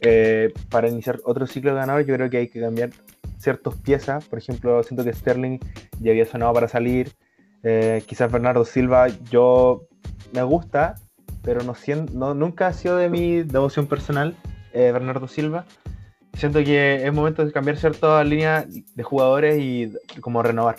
eh, 0.00 0.52
para 0.70 0.88
iniciar 0.88 1.20
otro 1.24 1.46
ciclo 1.46 1.74
ganador, 1.74 2.04
yo 2.04 2.14
creo 2.14 2.28
que 2.28 2.38
hay 2.38 2.48
que 2.48 2.60
cambiar 2.60 2.90
ciertas 3.38 3.74
piezas, 3.76 4.24
por 4.26 4.38
ejemplo, 4.38 4.82
siento 4.82 5.04
que 5.04 5.12
Sterling 5.12 5.60
ya 6.00 6.10
había 6.10 6.26
sonado 6.26 6.52
para 6.52 6.68
salir, 6.68 7.12
eh, 7.62 8.02
quizás 8.06 8.30
Bernardo 8.30 8.64
Silva, 8.64 9.08
yo 9.30 9.86
me 10.32 10.42
gusta, 10.42 10.96
pero 11.42 11.62
no, 11.62 11.74
no 12.12 12.34
nunca 12.34 12.66
ha 12.68 12.72
sido 12.72 12.96
de 12.96 13.08
mi 13.08 13.42
devoción 13.42 13.86
personal 13.86 14.36
eh, 14.72 14.90
Bernardo 14.92 15.26
Silva. 15.28 15.64
Siento 16.34 16.60
que 16.62 17.04
es 17.06 17.12
momento 17.12 17.44
de 17.44 17.52
cambiar 17.52 17.76
ciertas 17.76 18.24
líneas 18.26 18.66
de 18.94 19.02
jugadores 19.02 19.58
y 19.60 19.92
como 20.20 20.42
renovar. 20.42 20.76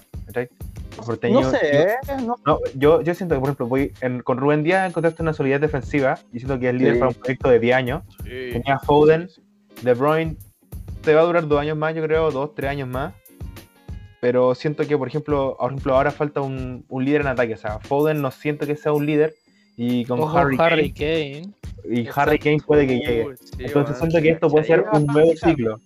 No 1.30 1.42
yo- 1.42 1.52
sé, 1.52 1.96
no 2.26 2.36
no, 2.46 2.60
yo, 2.76 3.02
yo 3.02 3.14
siento 3.16 3.36
que, 3.36 3.40
por 3.40 3.50
ejemplo, 3.50 3.68
voy 3.68 3.92
en- 4.02 4.22
con 4.22 4.38
Rubén 4.38 4.64
Díaz 4.64 4.88
encontraste 4.90 5.22
una 5.24 5.34
solidez 5.34 5.60
defensiva 5.62 6.20
y 6.32 6.40
siento 6.40 6.60
que 6.60 6.70
es 6.70 6.76
líder 6.76 6.94
Sí. 6.94 7.00
para 7.00 7.10
un 7.10 7.16
proyecto 7.16 7.50
de 7.50 7.60
10 7.60 7.76
años. 7.76 8.04
Tenía 8.24 8.80
Foden, 8.80 9.28
De 9.82 9.94
Bruyne, 9.94 10.36
te 11.04 11.16
va 11.16 11.22
a 11.22 11.24
durar 11.26 11.48
dos 11.48 11.60
años 11.60 11.76
más, 11.78 11.96
yo 11.96 12.04
creo, 12.04 12.30
dos, 12.32 12.54
tres 12.56 12.70
años 12.70 12.88
más. 12.88 13.14
Pero 14.20 14.54
siento 14.54 14.86
que, 14.88 14.98
por 14.98 15.08
ejemplo, 15.08 15.56
por 15.58 15.72
ejemplo 15.72 15.96
ahora 15.96 16.12
falta 16.12 16.42
un, 16.42 16.86
un 16.88 17.04
líder 17.06 17.22
en 17.22 17.28
ataque. 17.28 17.56
O 17.56 17.58
sea, 17.58 17.80
Foden 17.80 18.22
no 18.22 18.30
siento 18.30 18.68
que 18.68 18.76
sea 18.76 18.94
un 18.94 19.06
líder 19.06 19.34
y 19.78 20.06
con 20.06 20.20
Ojo, 20.20 20.38
Harry, 20.38 20.58
Harry, 20.60 20.92
Kane, 20.92 21.52
Kane. 21.86 21.96
y 22.02 22.08
Harry 22.16 22.40
Kane 22.40 22.58
puede 22.66 22.88
que 22.88 22.98
llegue. 23.00 23.28
Uy, 23.28 23.36
sí, 23.38 23.52
Entonces 23.60 23.98
siento 23.98 24.22
que 24.22 24.30
esto 24.30 24.50
puede 24.50 24.66
ser 24.66 24.86
un 24.94 25.06
nuevo 25.08 25.32
ciclo. 25.36 25.80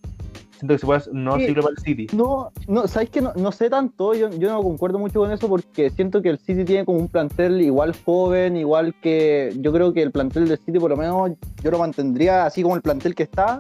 Siento 0.58 0.74
que 0.74 0.78
se 0.80 0.86
puede 0.86 0.98
hacer 1.00 1.14
un 1.14 1.24
nuevo 1.26 1.40
Sí. 1.40 1.48
ciclo 1.48 1.64
para 1.64 1.74
el 1.78 1.84
City. 1.84 2.08
No, 2.16 2.52
no, 2.68 2.88
¿sabes 2.88 3.10
qué? 3.10 3.22
No, 3.22 3.34
no 3.36 3.52
sé 3.52 3.70
tanto, 3.70 4.14
yo, 4.14 4.30
yo 4.30 4.50
no 4.50 4.62
concuerdo 4.64 4.98
mucho 5.00 5.20
con 5.20 5.32
eso 5.32 5.48
porque 5.50 5.90
siento 5.90 6.22
que 6.22 6.30
el 6.30 6.38
City 6.40 6.64
tiene 6.64 6.86
como 6.86 6.98
un 7.00 7.10
plantel 7.10 7.62
igual 7.62 7.94
joven, 8.06 8.56
igual 8.56 8.96
que 9.02 9.54
yo 9.60 9.74
creo 9.74 9.92
que 9.94 10.02
el 10.02 10.12
plantel 10.12 10.48
del 10.48 10.58
City 10.58 10.80
por 10.80 10.90
lo 10.92 10.98
menos 10.98 11.32
yo 11.62 11.72
lo 11.72 11.78
mantendría 11.80 12.46
así 12.46 12.64
como 12.64 12.76
el 12.76 12.82
plantel 12.82 13.14
que 13.16 13.24
está. 13.24 13.60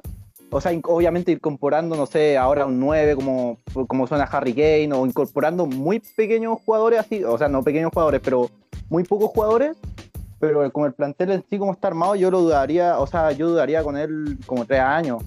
O 0.51 0.61
sea, 0.61 0.71
obviamente 0.86 1.34
incorporando, 1.34 1.97
no 1.97 2.05
sé, 2.05 2.38
ahora 2.38 2.65
un 2.65 2.80
9 2.80 3.15
como, 3.15 3.57
como 3.88 4.07
suena 4.07 4.23
Harry 4.23 4.53
Kane 4.53 4.89
o 4.93 5.05
incorporando 5.05 5.65
muy 5.65 5.99
pequeños 6.15 6.59
jugadores 6.65 6.99
así, 6.99 7.23
o 7.26 7.38
sea, 7.38 7.49
no 7.49 7.61
pequeños 7.61 7.91
jugadores, 7.93 8.21
pero 8.23 8.49
muy 8.89 9.03
pocos 9.03 9.32
jugadores. 9.32 9.76
Pero 10.48 10.72
como 10.72 10.86
el 10.86 10.93
plantel 10.93 11.32
en 11.32 11.43
sí 11.50 11.58
como 11.58 11.72
está 11.74 11.88
armado, 11.88 12.16
yo 12.16 12.30
lo 12.32 12.41
dudaría, 12.41 13.00
o 13.00 13.08
sea, 13.08 13.32
yo 13.32 13.50
dudaría 13.50 13.84
con 13.84 13.98
él 13.98 14.38
como 14.46 14.66
tres 14.66 14.82
años. 14.82 15.24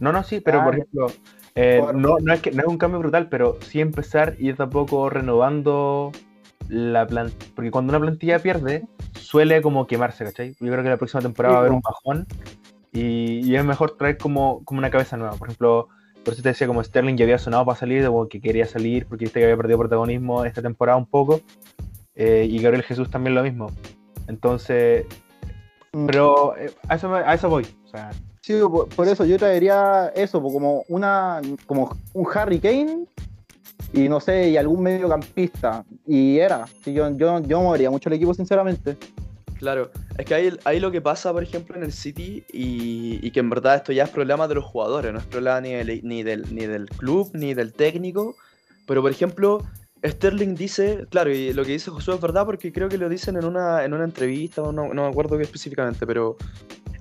No, 0.00 0.12
no, 0.12 0.22
sí, 0.22 0.40
pero 0.40 0.62
por 0.62 0.74
Ah, 0.74 0.76
ejemplo, 0.76 1.06
eh, 1.54 1.78
por- 1.80 1.94
no, 1.94 2.16
no, 2.20 2.32
es 2.34 2.40
que, 2.40 2.50
no 2.50 2.62
es 2.62 2.68
un 2.68 2.78
cambio 2.78 2.98
brutal, 3.00 3.28
pero 3.28 3.56
sí 3.62 3.80
empezar 3.80 4.34
y 4.38 4.52
tampoco 4.52 5.08
renovando 5.10 6.12
la 6.68 7.06
plantilla. 7.06 7.52
Porque 7.54 7.70
cuando 7.70 7.90
una 7.92 8.00
plantilla 8.00 8.38
pierde, 8.40 8.84
suele 9.18 9.62
como 9.62 9.86
quemarse, 9.86 10.24
¿cachai? 10.24 10.54
Yo 10.60 10.70
creo 10.72 10.82
que 10.82 10.88
la 10.88 10.96
próxima 10.96 11.22
temporada 11.22 11.52
va 11.54 11.58
a 11.58 11.60
haber 11.60 11.72
un 11.72 11.80
bajón 11.80 12.26
y, 12.92 13.40
y 13.48 13.56
es 13.56 13.64
mejor 13.64 13.96
traer 13.96 14.18
como, 14.18 14.62
como 14.64 14.78
una 14.78 14.90
cabeza 14.90 15.16
nueva. 15.16 15.34
Por 15.36 15.48
ejemplo, 15.48 15.88
por 16.24 16.32
eso 16.34 16.42
te 16.42 16.48
decía, 16.50 16.66
como 16.66 16.82
Sterling 16.82 17.16
ya 17.16 17.24
había 17.24 17.38
sonado 17.38 17.64
para 17.66 17.78
salir, 17.78 18.04
como 18.06 18.28
que 18.28 18.40
quería 18.40 18.66
salir 18.66 19.06
porque 19.06 19.24
viste 19.26 19.40
que 19.40 19.44
había 19.44 19.56
perdido 19.56 19.78
protagonismo 19.78 20.44
esta 20.44 20.62
temporada 20.62 20.96
un 20.98 21.06
poco. 21.06 21.40
eh, 22.16 22.46
y 22.48 22.58
Gabriel 22.62 22.84
Jesús 22.84 23.10
también 23.10 23.34
lo 23.34 23.42
mismo. 23.42 23.70
Entonces, 24.28 25.06
pero 26.06 26.56
eh, 26.56 26.72
a, 26.88 26.94
eso, 26.96 27.08
me- 27.08 27.18
a 27.18 27.34
eso 27.34 27.48
voy. 27.48 27.66
O 27.86 27.88
sea, 27.88 28.10
Sí, 28.40 28.54
por, 28.70 28.88
por 28.90 29.08
eso 29.08 29.24
yo 29.24 29.38
traería 29.38 30.12
eso, 30.14 30.42
po, 30.42 30.52
como 30.52 30.84
una 30.88 31.40
como 31.66 31.96
un 32.12 32.26
Harry 32.34 32.58
Kane 32.60 33.06
y 33.92 34.06
no 34.08 34.20
sé, 34.20 34.50
y 34.50 34.56
algún 34.58 34.82
mediocampista. 34.82 35.82
Y 36.06 36.38
era. 36.38 36.66
Sí, 36.84 36.92
yo, 36.92 37.08
yo, 37.16 37.40
yo 37.40 37.62
movería 37.62 37.90
mucho 37.90 38.10
el 38.10 38.16
equipo, 38.16 38.34
sinceramente. 38.34 38.98
Claro, 39.58 39.90
es 40.18 40.26
que 40.26 40.34
ahí, 40.34 40.58
ahí 40.64 40.78
lo 40.78 40.90
que 40.90 41.00
pasa, 41.00 41.32
por 41.32 41.42
ejemplo, 41.42 41.74
en 41.76 41.84
el 41.84 41.92
City, 41.92 42.44
y, 42.52 43.18
y 43.26 43.30
que 43.30 43.40
en 43.40 43.48
verdad 43.48 43.76
esto 43.76 43.92
ya 43.92 44.04
es 44.04 44.10
problema 44.10 44.46
de 44.46 44.56
los 44.56 44.64
jugadores, 44.64 45.10
no 45.12 45.18
es 45.20 45.24
problema 45.24 45.60
ni 45.62 45.72
del, 45.72 46.00
ni 46.02 46.22
del, 46.22 46.54
ni 46.54 46.66
del 46.66 46.86
club, 46.90 47.30
ni 47.32 47.54
del 47.54 47.72
técnico, 47.72 48.34
pero 48.86 49.00
por 49.00 49.10
ejemplo, 49.10 49.62
Sterling 50.04 50.54
dice, 50.54 51.06
claro, 51.10 51.30
y 51.30 51.52
lo 51.54 51.64
que 51.64 51.72
dice 51.72 51.90
Josué 51.90 52.14
es 52.14 52.20
verdad 52.20 52.44
porque 52.44 52.72
creo 52.72 52.88
que 52.88 52.98
lo 52.98 53.08
dicen 53.08 53.36
en 53.36 53.44
una, 53.46 53.84
en 53.84 53.94
una 53.94 54.04
entrevista, 54.04 54.60
no, 54.60 54.72
no 54.72 55.02
me 55.02 55.08
acuerdo 55.08 55.38
qué 55.38 55.44
específicamente, 55.44 56.06
pero 56.06 56.36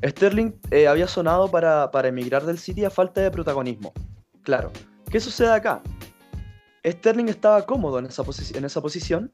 Sterling 0.01 0.53
eh, 0.71 0.87
había 0.87 1.07
sonado 1.07 1.51
para, 1.51 1.91
para 1.91 2.07
emigrar 2.07 2.45
del 2.45 2.57
City 2.57 2.85
a 2.85 2.89
falta 2.89 3.21
de 3.21 3.29
protagonismo. 3.29 3.93
Claro. 4.43 4.71
¿Qué 5.09 5.19
sucede 5.19 5.51
acá? 5.51 5.81
Sterling 6.85 7.27
estaba 7.27 7.65
cómodo 7.65 7.99
en 7.99 8.05
esa, 8.05 8.23
en 8.55 8.65
esa 8.65 8.81
posición 8.81 9.31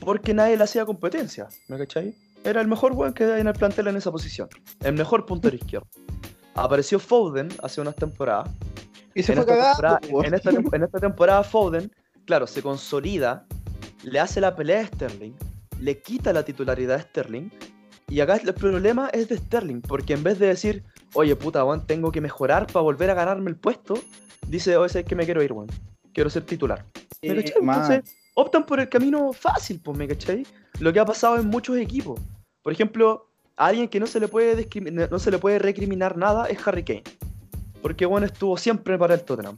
porque 0.00 0.34
nadie 0.34 0.56
le 0.56 0.64
hacía 0.64 0.84
competencia, 0.84 1.48
¿me 1.68 1.78
cachai? 1.78 2.14
Era 2.44 2.60
el 2.60 2.68
mejor 2.68 2.92
weón 2.92 3.14
que 3.14 3.24
hay 3.24 3.40
en 3.40 3.46
el 3.46 3.54
plantel 3.54 3.88
en 3.88 3.96
esa 3.96 4.12
posición, 4.12 4.48
el 4.80 4.94
mejor 4.94 5.24
puntero 5.24 5.56
izquierdo. 5.56 5.88
Apareció 6.54 6.98
Foden 7.00 7.48
hace 7.62 7.80
unas 7.80 7.96
temporadas 7.96 8.48
Y 9.14 9.22
se 9.22 9.32
en 9.32 9.42
fue 9.42 9.46
temporada, 9.46 9.98
po. 10.00 10.24
en, 10.24 10.34
esta, 10.34 10.50
en 10.50 10.82
esta 10.82 11.00
temporada 11.00 11.42
Foden, 11.42 11.90
claro, 12.26 12.46
se 12.46 12.62
consolida, 12.62 13.46
le 14.02 14.20
hace 14.20 14.40
la 14.40 14.54
pelea 14.54 14.80
a 14.80 14.86
Sterling, 14.86 15.32
le 15.80 16.00
quita 16.00 16.32
la 16.32 16.44
titularidad 16.44 16.96
a 16.96 17.02
Sterling, 17.02 17.50
y 18.08 18.20
acá 18.20 18.36
el 18.36 18.54
problema 18.54 19.08
es 19.08 19.28
de 19.28 19.38
Sterling, 19.38 19.80
porque 19.80 20.12
en 20.12 20.22
vez 20.22 20.38
de 20.38 20.48
decir, 20.48 20.84
oye 21.14 21.34
puta, 21.36 21.64
weón, 21.64 21.86
tengo 21.86 22.12
que 22.12 22.20
mejorar 22.20 22.66
para 22.66 22.82
volver 22.82 23.10
a 23.10 23.14
ganarme 23.14 23.50
el 23.50 23.56
puesto, 23.56 23.94
dice, 24.48 24.76
oye, 24.76 25.00
es 25.00 25.06
que 25.06 25.14
me 25.14 25.24
quiero 25.24 25.42
ir, 25.42 25.52
weón, 25.52 25.68
quiero 26.12 26.30
ser 26.30 26.44
titular. 26.44 26.84
¿Me 27.22 27.46
Sí, 27.46 27.52
man. 27.62 27.80
Entonces, 27.80 28.16
optan 28.34 28.66
por 28.66 28.80
el 28.80 28.88
camino 28.88 29.32
fácil, 29.32 29.80
pues, 29.82 29.96
¿me 29.96 30.06
cachai? 30.06 30.46
Lo 30.80 30.92
que 30.92 31.00
ha 31.00 31.04
pasado 31.04 31.38
en 31.38 31.46
muchos 31.46 31.76
equipos. 31.78 32.20
Por 32.62 32.72
ejemplo, 32.72 33.28
a 33.56 33.66
alguien 33.66 33.88
que 33.88 34.00
no 34.00 34.06
se 34.06 34.20
le 34.20 34.28
puede, 34.28 34.68
no 35.10 35.18
se 35.18 35.30
le 35.30 35.38
puede 35.38 35.58
recriminar 35.58 36.16
nada 36.16 36.46
es 36.46 36.66
Harry 36.66 36.82
Kane. 36.82 37.04
Porque 37.82 38.06
bueno 38.06 38.26
estuvo 38.26 38.56
siempre 38.56 38.98
para 38.98 39.14
el 39.14 39.22
Tottenham. 39.22 39.56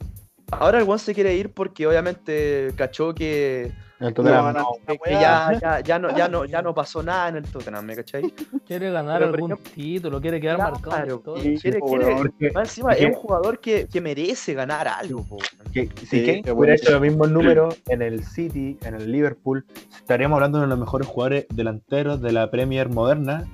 Ahora 0.53 0.79
el 0.79 0.89
One 0.89 0.99
se 0.99 1.15
quiere 1.15 1.35
ir 1.35 1.51
porque 1.51 1.87
obviamente 1.87 2.71
cachó 2.77 3.13
que, 3.15 3.73
El 3.99 4.15
Tottenham 4.15 4.53
no, 4.55 4.61
no. 4.61 4.69
que- 4.87 4.99
que 4.99 5.11
ya, 5.11 5.59
ya, 5.61 5.81
ya 5.81 5.99
no, 5.99 6.17
ya, 6.17 6.29
no, 6.29 6.45
ya 6.45 6.63
no 6.63 6.73
pasó 6.73 7.03
nada 7.03 7.29
en 7.31 7.37
el 7.37 7.43
Tottenham, 7.45 7.85
¿me 7.85 7.97
cachai? 7.97 8.23
Quiere 8.67 8.91
ganar 8.93 9.19
Pero, 9.21 9.35
algún 9.35 9.53
ejemplo- 9.53 9.73
título, 9.75 10.21
quiere 10.21 10.41
quedar 10.41 10.59
marcado. 10.59 10.81
Claro, 10.83 11.23
quiere, 11.23 11.59
quiere-. 11.81 12.17
Porque 12.17 12.51
más 12.53 12.69
encima 12.69 12.93
es 12.93 13.07
un 13.07 13.15
jugador 13.15 13.59
que, 13.59 13.89
que 13.89 14.01
merece 14.01 14.55
ganar 14.55 14.87
algo, 14.87 15.25
po, 15.25 15.39
que, 15.73 15.89
si 16.01 16.07
Sí, 16.07 16.27
Kane 16.43 16.53
hubiera 16.53 16.77
hecho 16.77 16.93
los 16.93 17.01
mismos 17.01 17.29
números 17.31 17.77
en 17.89 18.03
el 18.03 18.23
City, 18.25 18.79
en 18.85 18.95
el 18.95 19.11
Liverpool, 19.11 19.65
estaríamos 19.97 20.37
hablando 20.37 20.59
de 20.59 20.65
uno 20.65 20.75
de 20.75 20.79
los 20.79 20.87
mejores 20.87 21.09
jugadores 21.09 21.47
delanteros 21.53 22.21
de 22.21 22.33
la 22.33 22.51
Premier 22.53 22.89
moderna. 22.89 23.45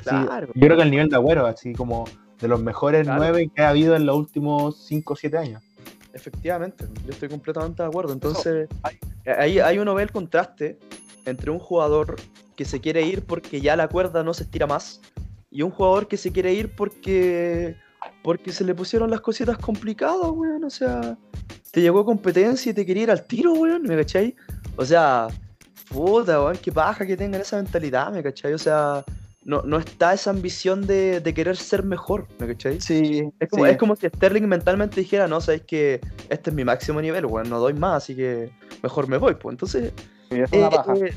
Sí, 0.00 0.10
Claro. 0.10 0.48
yo 0.54 0.60
creo 0.66 0.76
que 0.76 0.82
el 0.82 0.90
nivel 0.90 1.08
de 1.08 1.16
Agüero, 1.16 1.46
así 1.46 1.72
como 1.72 2.04
de 2.38 2.48
los 2.48 2.60
mejores 2.60 3.04
Claro. 3.04 3.20
nueve 3.22 3.50
que 3.54 3.62
ha 3.62 3.70
habido 3.70 3.96
en 3.96 4.04
los 4.04 4.16
últimos 4.16 4.76
5 4.86 5.14
o 5.14 5.16
7 5.16 5.38
años. 5.38 5.62
Efectivamente, 6.14 6.86
yo 7.04 7.10
estoy 7.10 7.28
completamente 7.28 7.82
de 7.82 7.88
acuerdo. 7.88 8.12
Entonces, 8.12 8.68
ahí, 9.26 9.58
ahí 9.58 9.78
uno 9.78 9.94
ve 9.94 10.04
el 10.04 10.12
contraste 10.12 10.78
entre 11.26 11.50
un 11.50 11.58
jugador 11.58 12.16
que 12.56 12.64
se 12.64 12.80
quiere 12.80 13.02
ir 13.02 13.24
porque 13.24 13.60
ya 13.60 13.76
la 13.76 13.88
cuerda 13.88 14.22
no 14.22 14.32
se 14.32 14.44
estira 14.44 14.66
más 14.66 15.00
y 15.50 15.62
un 15.62 15.70
jugador 15.70 16.08
que 16.08 16.16
se 16.16 16.32
quiere 16.32 16.52
ir 16.52 16.74
porque 16.74 17.76
porque 18.22 18.52
se 18.52 18.64
le 18.64 18.74
pusieron 18.74 19.10
las 19.10 19.20
cositas 19.20 19.56
complicadas, 19.58 20.30
weón. 20.30 20.64
O 20.64 20.70
sea, 20.70 21.16
te 21.70 21.80
llegó 21.80 22.04
competencia 22.04 22.70
y 22.70 22.74
te 22.74 22.84
quería 22.84 23.04
ir 23.04 23.10
al 23.10 23.24
tiro, 23.24 23.52
weón, 23.52 23.82
¿me 23.82 23.96
cachai? 23.96 24.34
O 24.76 24.84
sea, 24.84 25.28
puta, 25.88 26.42
weón, 26.42 26.56
qué 26.58 26.72
paja 26.72 27.06
que 27.06 27.16
tengan 27.16 27.40
esa 27.40 27.56
mentalidad, 27.56 28.12
¿me 28.12 28.22
cachai? 28.22 28.52
O 28.52 28.58
sea, 28.58 29.04
no, 29.44 29.62
no 29.62 29.78
está 29.78 30.12
esa 30.14 30.30
ambición 30.30 30.86
de, 30.86 31.20
de 31.20 31.34
querer 31.34 31.56
ser 31.56 31.82
mejor, 31.84 32.26
¿me 32.38 32.46
cachai? 32.46 32.80
Sí, 32.80 33.22
Es 33.38 33.48
como, 33.48 33.64
sí. 33.64 33.70
es 33.72 33.76
como 33.76 33.94
si 33.96 34.06
Sterling 34.08 34.46
mentalmente 34.46 35.00
dijera, 35.00 35.28
no, 35.28 35.40
sabes 35.40 35.62
que 35.62 36.00
este 36.30 36.50
es 36.50 36.56
mi 36.56 36.64
máximo 36.64 37.00
nivel, 37.00 37.26
weón, 37.26 37.48
no 37.50 37.58
doy 37.60 37.74
más, 37.74 38.02
así 38.04 38.16
que 38.16 38.50
mejor 38.82 39.08
me 39.08 39.18
voy, 39.18 39.34
pues. 39.34 39.52
Entonces, 39.52 39.92
es 40.30 40.50
una 40.52 40.68
eh, 40.68 41.10
eh, 41.10 41.14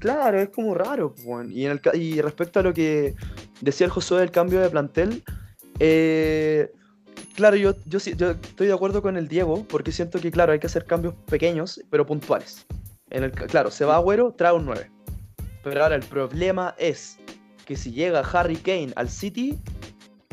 claro, 0.00 0.40
es 0.40 0.48
como 0.48 0.74
raro, 0.74 1.12
pues, 1.14 1.24
weón. 1.26 1.52
Y, 1.52 1.66
en 1.66 1.72
el, 1.72 1.80
y 2.00 2.20
respecto 2.20 2.60
a 2.60 2.62
lo 2.62 2.74
que 2.74 3.14
decía 3.60 3.84
el 3.86 3.92
Josué 3.92 4.20
del 4.20 4.30
cambio 4.32 4.60
de 4.60 4.70
plantel, 4.70 5.22
eh, 5.78 6.72
claro, 7.36 7.56
yo, 7.56 7.74
yo, 7.86 8.00
sí- 8.00 8.14
yo 8.16 8.32
estoy 8.32 8.66
de 8.66 8.72
acuerdo 8.72 9.02
con 9.02 9.16
el 9.16 9.28
Diego, 9.28 9.64
porque 9.68 9.92
siento 9.92 10.18
que, 10.20 10.30
claro, 10.30 10.52
hay 10.52 10.58
que 10.58 10.66
hacer 10.66 10.84
cambios 10.84 11.14
pequeños, 11.30 11.80
pero 11.90 12.04
puntuales. 12.06 12.66
En 13.10 13.22
el, 13.24 13.30
claro, 13.32 13.70
se 13.70 13.84
va 13.84 13.96
Agüero, 13.96 14.32
trae 14.36 14.52
un 14.52 14.66
9. 14.66 14.90
Pero 15.62 15.82
ahora 15.82 15.94
el 15.96 16.02
problema 16.02 16.74
es 16.78 17.18
que 17.68 17.76
si 17.76 17.92
llega 17.92 18.20
Harry 18.20 18.56
Kane 18.56 18.92
al 18.96 19.10
City, 19.10 19.58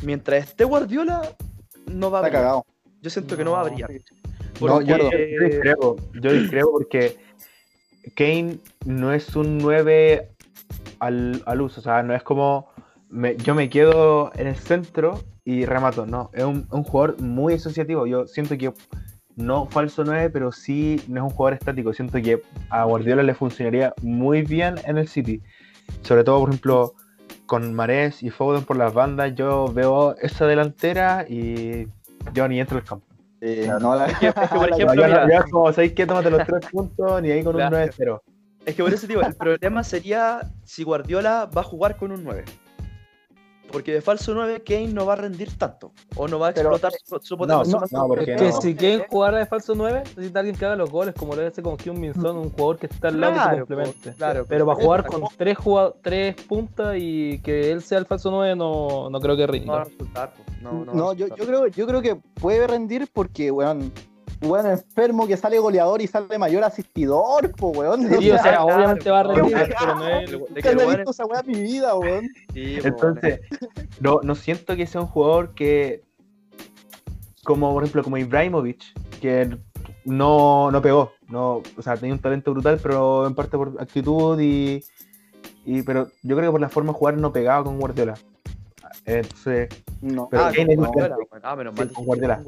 mientras 0.04 0.46
esté 0.46 0.64
Guardiola, 0.64 1.22
no 1.92 2.10
va 2.10 2.20
a 2.20 2.22
Está 2.22 2.30
brillar. 2.30 2.42
cagado. 2.44 2.66
Yo 3.02 3.10
siento 3.10 3.36
que 3.36 3.44
no 3.44 3.52
va 3.52 3.60
a 3.60 3.64
brillar. 3.66 3.92
No, 4.62 4.82
yo, 4.82 4.98
Porque- 4.98 5.36
yo 5.38 5.46
discrepo, 5.50 5.96
yo 6.22 6.32
discrepo 6.32 6.72
porque 6.72 7.18
Kane 8.16 8.60
no 8.86 9.12
es 9.12 9.36
un 9.36 9.58
9 9.58 10.30
al, 11.00 11.44
al 11.46 11.62
uso, 11.62 11.82
o 11.82 11.84
sea, 11.84 12.04
no 12.04 12.16
es 12.16 12.24
como 12.24 12.70
me- 13.10 13.36
yo 13.36 13.54
me 13.54 13.70
quedo 13.70 14.32
en 14.36 14.48
el 14.48 14.56
centro 14.56 15.22
y 15.44 15.66
remato, 15.66 16.06
no, 16.06 16.30
es 16.34 16.44
un, 16.46 16.66
un 16.72 16.84
jugador 16.86 17.20
muy 17.22 17.56
asociativo, 17.56 18.08
yo 18.08 18.28
siento 18.28 18.58
que 18.58 18.72
no 19.36 19.66
falso 19.66 20.06
9, 20.06 20.30
pero 20.30 20.54
sí 20.54 21.02
no 21.10 21.18
es 21.18 21.24
un 21.32 21.36
jugador 21.36 21.56
estático, 21.60 21.92
siento 21.94 22.22
que 22.22 22.42
a 22.70 22.86
Guardiola 22.86 23.24
le 23.24 23.34
funcionaría 23.36 23.94
muy 24.02 24.42
bien 24.44 24.76
en 24.86 24.98
el 24.98 25.10
City, 25.10 25.42
sobre 26.02 26.24
todo, 26.24 26.40
por 26.40 26.50
ejemplo, 26.50 26.94
con 27.46 27.74
Marés 27.74 28.24
y 28.24 28.30
Foden 28.30 28.64
por 28.64 28.78
las 28.78 28.94
bandas, 28.94 29.34
yo 29.36 29.72
veo 29.74 30.16
esa 30.22 30.46
delantera 30.48 31.26
y 31.28 31.88
yo 32.34 32.48
ni 32.48 32.60
entro 32.60 32.78
al 32.78 32.84
campo. 32.84 33.06
Sí, 33.42 33.62
no, 33.80 33.96
la- 33.96 34.08
Es 34.08 34.18
que, 34.18 34.28
es 34.28 34.34
que, 34.34 34.48
por 34.48 34.70
la- 34.70 34.76
ejemplo, 34.76 34.96
No, 34.96 35.08
ya, 35.08 35.26
mira, 35.26 35.44
como, 35.52 35.72
¿sabéis 35.74 35.94
qué? 35.94 36.06
Tómate 36.08 36.30
los 36.32 36.44
tres 36.46 36.66
puntos, 36.72 37.22
ni 37.22 37.32
ahí 37.32 37.44
con 37.44 37.56
un 37.56 37.62
Claro. 37.62 37.78
9-0. 37.78 38.22
es 38.66 38.76
que 38.76 38.82
por 38.84 38.94
eso 38.94 39.06
digo, 39.08 39.22
el 39.22 39.36
problema 39.36 39.84
sería 39.84 40.40
si 40.64 40.84
Guardiola 40.84 41.48
va 41.56 41.62
a 41.62 41.64
jugar 41.64 41.98
con 41.98 42.12
un 42.12 42.24
9. 42.24 42.46
Porque 43.72 43.92
de 43.94 44.02
falso 44.02 44.34
9 44.34 44.64
Kane 44.66 44.88
no 44.88 45.06
va 45.06 45.14
a 45.14 45.16
rendir 45.18 45.58
tanto. 45.58 45.92
O 46.16 46.28
no 46.28 46.40
va 46.40 46.50
a 46.50 46.54
Pero, 46.54 46.70
explotar 46.76 46.92
su, 47.04 47.20
su 47.22 47.34
no, 47.36 47.38
potencial. 47.40 47.72
no, 47.72 47.80
más 47.82 47.92
no, 47.92 48.08
porque 48.08 48.34
Es 48.34 48.42
que 48.42 48.50
no. 48.50 48.62
si 48.62 48.76
quieren 48.76 49.04
jugar 49.10 49.36
de 49.36 49.46
falso 49.46 49.74
9, 49.76 50.04
necesita 50.16 50.40
alguien 50.40 50.56
que 50.58 50.66
haga 50.66 50.76
los 50.76 50.90
goles, 50.90 51.14
como 51.16 51.36
lo 51.36 51.46
hace 51.46 51.62
con 51.62 51.78
Hyun 51.78 52.00
Min 52.00 52.14
Son, 52.14 52.38
un 52.38 52.50
jugador 52.52 52.78
que 52.78 52.86
está 52.88 53.10
al 53.10 53.20
lado 53.20 53.34
que 53.34 53.40
Claro, 53.40 53.52
se 53.54 53.60
complemente. 53.60 54.12
po, 54.12 54.18
claro, 54.18 54.46
Pero 54.48 54.66
para 54.66 54.82
jugar 54.84 55.06
con 55.06 55.24
tres, 55.38 55.58
jugado- 55.58 55.98
tres 56.02 56.36
puntas 56.44 56.96
y 56.98 57.40
que 57.40 57.72
él 57.72 57.82
sea 57.82 57.98
el 57.98 58.06
falso 58.06 58.32
9, 58.32 58.56
no, 58.56 59.10
no 59.10 59.20
creo 59.20 59.36
que 59.36 59.42
No 59.42 59.48
va 59.74 59.82
a 59.82 59.84
rinda. 59.84 59.84
resultar. 59.84 60.34
No, 60.62 60.72
no, 60.72 60.86
va 60.86 60.94
No, 60.94 61.10
a 61.10 61.14
yo, 61.14 61.26
resultar. 61.26 61.38
yo 61.40 61.46
creo, 61.46 61.68
yo 61.68 61.88
creo 61.88 62.02
que 62.02 62.16
puede 62.40 62.68
rendir 62.68 63.10
porque, 63.12 63.52
weón, 63.52 63.92
weón 64.46 64.68
enfermo 64.68 65.28
que 65.28 65.38
sale 65.38 65.60
goleador 65.60 66.02
y 66.02 66.08
sale 66.08 66.38
mayor 66.38 66.64
asistidor, 66.64 67.52
po, 67.52 67.70
weón. 67.70 68.08
Sí, 68.08 68.32
o 68.32 68.36
sea, 68.36 68.42
claro, 68.42 68.66
obviamente 68.66 69.10
va 69.10 69.20
a 69.20 69.24
rendir, 69.24 69.76
pero 69.80 69.96
no 69.96 70.08
es... 70.08 70.32
Nunca 70.32 70.72
weón 70.72 70.96
visto 70.96 71.12
esa 71.12 71.26
weá 71.26 71.42
en 71.42 71.48
mi 71.48 71.62
vida, 71.62 71.96
weón. 71.96 72.30
Sí, 72.54 72.80
Entonces, 72.84 73.42
no, 74.00 74.20
no 74.24 74.36
siento 74.36 74.76
que 74.76 74.88
sea 74.88 75.02
un 75.02 75.08
jugador 75.08 75.54
que, 75.54 76.04
como 77.44 77.74
por 77.74 77.84
ejemplo, 77.84 78.04
como 78.04 78.18
Ibrahimovic, 78.18 78.84
que 79.22 79.58
no, 80.06 80.72
no 80.72 80.82
pegó. 80.82 81.12
No, 81.28 81.64
o 81.78 81.82
sea, 81.82 81.98
tenía 81.98 82.14
un 82.14 82.22
talento 82.22 82.52
brutal, 82.52 82.80
pero 82.82 83.26
en 83.28 83.36
parte 83.36 83.58
por 83.58 83.76
actitud 83.80 84.40
y, 84.40 84.84
y. 85.66 85.82
Pero 85.82 86.10
yo 86.22 86.36
creo 86.36 86.50
que 86.50 86.52
por 86.52 86.62
la 86.62 86.70
forma 86.70 86.94
de 86.94 87.00
jugar 87.00 87.18
no 87.18 87.34
pegaba 87.34 87.64
con 87.64 87.80
Guardiola. 87.80 88.16
Entonces, 89.06 89.70
No. 90.02 90.28
Pero 90.32 90.46
ah, 90.46 90.52
Kane 90.56 90.76
con 90.76 90.86
es. 90.86 91.12
Ah, 91.44 91.56
menos 91.56 91.76
mal 91.78 91.92
con 91.92 92.06
Guardiola. 92.06 92.42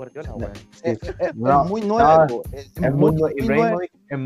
Es, 0.84 1.00
No, 1.36 1.66
muy 1.66 1.82
no, 1.82 1.98
nuevo. 2.00 2.44
es, 2.52 2.72
muy 2.94 3.16
nuevo. 3.16 3.80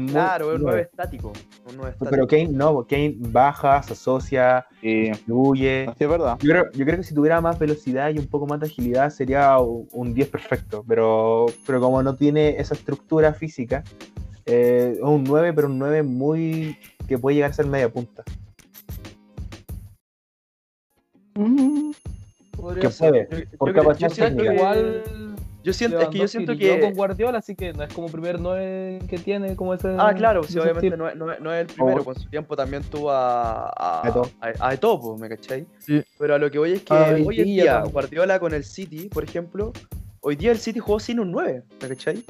Claro, 0.08 0.52
es 0.52 0.56
un 0.58 0.62
9 0.62 0.62
nuevo. 0.62 0.78
estático. 0.78 1.34
Un 1.70 1.76
9 1.78 1.92
estático. 1.92 2.10
Pero 2.12 2.28
Kane 2.28 2.48
no, 2.48 2.86
Kane 2.88 3.16
baja, 3.18 3.84
se 3.84 3.94
asocia, 3.94 4.66
fluye. 5.26 5.88
sí, 5.98 6.04
es 6.04 6.10
verdad. 6.10 6.38
Yo 6.42 6.52
creo, 6.52 6.72
yo 6.72 6.86
creo 6.86 6.98
que 6.98 7.04
si 7.04 7.14
tuviera 7.14 7.42
más 7.42 7.60
velocidad 7.60 8.10
y 8.12 8.20
un 8.20 8.28
poco 8.28 8.48
más 8.48 8.60
de 8.62 8.68
agilidad 8.68 9.10
sería 9.10 9.58
un 9.60 9.88
un 9.92 10.14
10 10.14 10.30
perfecto, 10.30 10.84
pero, 10.88 11.48
pero 11.66 11.80
como 11.82 12.02
no 12.02 12.16
tiene 12.16 12.58
esa 12.60 12.74
estructura 12.76 13.34
física, 13.34 13.84
eh, 14.46 14.94
es 14.96 15.02
un 15.02 15.24
9, 15.26 15.54
pero 15.54 15.68
un 15.68 15.78
9 15.80 16.04
muy 16.04 16.78
que 17.08 17.18
puede 17.18 17.36
llegar 17.36 17.52
a 17.52 17.54
ser 17.54 17.66
media 17.68 17.90
punta. 17.92 18.24
Podría 21.34 21.92
que 22.76 22.90
puede, 22.90 23.28
Yo- 23.32 23.38
yo 23.40 23.58
por 23.58 23.98
yo 23.98 24.10
siento 24.10 24.44
que- 24.44 24.54
Igual... 24.56 25.04
Yo 25.64 25.74
siento, 25.74 26.00
es 26.00 26.08
que 26.08 26.18
yo 26.18 26.28
siento 26.28 26.58
que. 26.58 26.80
con 26.80 26.96
Guardiola, 26.96 27.38
así 27.38 27.54
que 27.56 27.72
no 27.72 27.84
es 27.84 27.94
como 27.94 28.08
primer 28.08 28.40
9 28.40 28.98
que 29.08 29.20
tiene, 29.20 29.56
como 29.56 29.76
ese... 29.76 29.96
Ah, 29.96 30.12
claro, 30.16 30.42
sí, 30.44 30.58
obviamente 30.58 30.98
no 30.98 31.08
es, 31.08 31.16
no, 31.16 31.32
es, 31.32 31.40
no 31.40 31.54
es 31.54 31.62
el 31.62 31.68
primero, 31.68 32.02
Oh. 32.02 32.04
con 32.04 32.16
su 32.16 32.28
tiempo 32.32 32.56
también 32.56 32.82
tuvo 32.82 33.12
a, 33.12 33.68
a, 33.68 34.02
A 34.08 34.22
a, 34.42 34.68
a 34.70 34.74
Eto'o, 34.74 35.00
po, 35.00 35.18
¿me 35.20 35.30
cachai? 35.30 35.68
Sí. 35.78 36.02
Pero 36.18 36.34
a 36.34 36.40
lo 36.40 36.50
que 36.50 36.58
voy 36.58 36.72
es 36.72 36.82
que 36.82 36.92
Ah, 36.96 37.16
hoy 37.24 37.42
en 37.42 37.46
día. 37.46 37.84
Guardiola 37.84 38.40
con 38.40 38.56
el 38.56 38.64
City, 38.64 39.08
por 39.08 39.24
ejemplo, 39.24 39.72
hoy 40.22 40.36
día 40.36 40.50
el 40.52 40.58
City 40.58 40.80
jugó 40.80 41.00
sin 41.00 41.20
un 41.20 41.32
9, 41.32 41.62
¿me 41.80 41.88
cachai? 41.90 42.24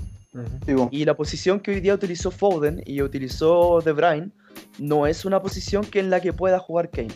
Sí, 0.66 0.74
po. 0.76 0.90
Y 0.92 1.06
la 1.06 1.14
posición 1.16 1.62
que 1.62 1.72
hoy 1.72 1.80
día 1.80 1.94
utilizó 1.94 2.32
Foden 2.32 2.84
y 2.86 3.02
utilizó 3.02 3.80
De 3.80 3.94
Bruyne 3.94 4.32
no 4.78 5.08
es 5.08 5.24
una 5.24 5.42
posición 5.42 5.86
que 5.86 6.02
en 6.02 6.10
la 6.10 6.20
que 6.20 6.34
pueda 6.34 6.60
jugar 6.60 6.90
Kane, 6.90 7.08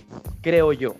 creo 0.41 0.71
yo. 0.71 0.95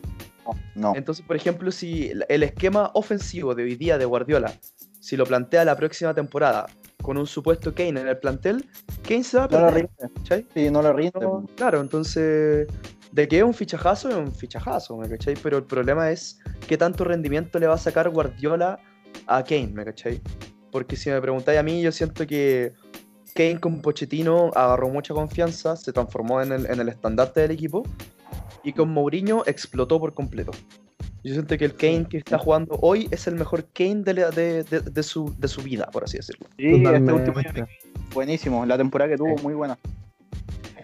No. 0.76 0.94
Entonces, 0.96 1.26
por 1.26 1.36
ejemplo, 1.36 1.72
si 1.72 2.12
el- 2.28 2.44
esquema 2.44 2.92
ofensivo 2.94 3.56
de 3.56 3.64
hoy 3.64 3.76
día 3.76 3.98
de 3.98 4.06
Guardiola, 4.06 4.54
si 5.00 5.16
lo 5.18 5.26
plantea 5.26 5.66
la 5.66 5.76
próxima 5.76 6.14
temporada 6.14 6.66
con 7.02 7.18
un 7.18 7.28
supuesto 7.28 7.74
Kane 7.74 8.02
en 8.02 8.08
el 8.08 8.18
plantel, 8.18 8.66
Kane 9.08 9.24
se 9.24 9.38
va 9.38 9.44
a 9.46 9.48
No 9.48 9.60
lo 9.60 9.66
perder. 9.68 9.90
rinde. 10.28 10.46
Sí, 10.54 10.70
no 10.72 10.82
lo 10.82 10.94
rinde. 10.94 11.12
No, 11.22 11.46
claro, 11.56 11.82
entonces, 11.82 12.68
de 13.12 13.28
que 13.28 13.38
es 13.38 13.44
un 13.44 13.54
fichajazo, 13.54 14.10
es 14.10 14.16
un 14.16 14.32
fichajazo, 14.34 14.98
¿me 14.98 15.08
cachai? 15.08 15.36
Pero 15.42 15.58
el 15.58 15.64
problema 15.64 16.10
es 16.12 16.40
qué 16.68 16.78
tanto 16.78 17.04
rendimiento 17.04 17.60
le 17.60 17.68
va 17.68 17.76
a 17.76 17.78
sacar 17.78 18.10
Guardiola 18.10 18.80
a 19.28 19.44
Kane, 19.44 19.68
¿me 19.74 19.86
cachai? 19.86 20.20
Porque 20.72 20.96
si 20.96 21.10
me 21.10 21.22
preguntáis 21.22 21.60
a 21.60 21.64
mí, 21.64 21.82
yo 21.82 21.92
siento 21.92 22.26
que 22.28 22.74
Kane 23.36 23.60
con 23.60 23.82
Pochettino 23.82 24.52
agarró 24.56 24.90
mucha 24.90 25.14
confianza, 25.14 25.76
se 25.76 25.94
transformó 25.94 26.42
en 26.42 26.52
el, 26.52 26.66
en 26.66 26.80
el 26.80 26.90
estandarte 26.90 27.42
del 27.42 27.52
equipo, 27.52 27.84
y 28.66 28.74
con 28.74 28.90
Mourinho 28.90 29.44
explotó 29.46 30.00
por 30.00 30.14
completo. 30.14 30.52
Yo 31.24 31.34
siento 31.34 31.58
que 31.58 31.66
el 31.66 31.76
Kane 31.76 32.06
que 32.10 32.18
está 32.18 32.38
jugando 32.38 32.78
hoy 32.82 33.08
es 33.12 33.26
el 33.28 33.36
mejor 33.36 33.66
Kane 33.74 34.04
de, 34.04 34.14
la- 34.14 34.30
de- 34.32 34.64
de- 34.64 34.82
de 34.82 35.04
su, 35.04 35.34
de 35.40 35.48
su 35.48 35.62
vida, 35.62 35.88
por 35.92 36.04
así 36.04 36.18
decirlo. 36.18 36.48
Sí, 36.58 36.66
este 36.68 36.78
Totalmente. 36.84 37.14
último 37.32 37.38
año 37.40 37.68
buenísimo. 38.14 38.66
La 38.66 38.78
temporada 38.78 39.10
que 39.12 39.18
tuvo, 39.18 39.36
muy 39.42 39.54
buena. 39.54 39.78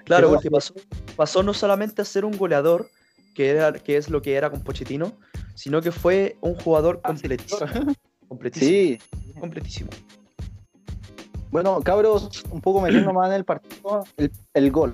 Claro, 0.05 0.29
porque 0.31 0.49
pasó, 0.49 0.73
pasó 1.15 1.43
no 1.43 1.53
solamente 1.53 2.01
a 2.01 2.05
ser 2.05 2.25
un 2.25 2.35
goleador, 2.37 2.89
que, 3.35 3.49
era, 3.49 3.71
que 3.73 3.97
es 3.97 4.09
lo 4.09 4.21
que 4.21 4.33
era 4.33 4.49
con 4.49 4.61
Pochettino, 4.61 5.13
sino 5.55 5.81
que 5.81 5.91
fue 5.91 6.37
un 6.41 6.55
jugador 6.55 7.01
completísimo. 7.01 7.59
Completísimo. 8.27 8.69
Sí. 8.71 8.99
Completísimo. 9.39 9.89
Bueno, 11.51 11.81
cabros, 11.81 12.43
un 12.49 12.61
poco 12.61 12.81
metiendo 12.81 13.13
más 13.13 13.27
en 13.29 13.35
el 13.35 13.45
partido, 13.45 14.03
el, 14.17 14.31
el 14.53 14.71
gol. 14.71 14.93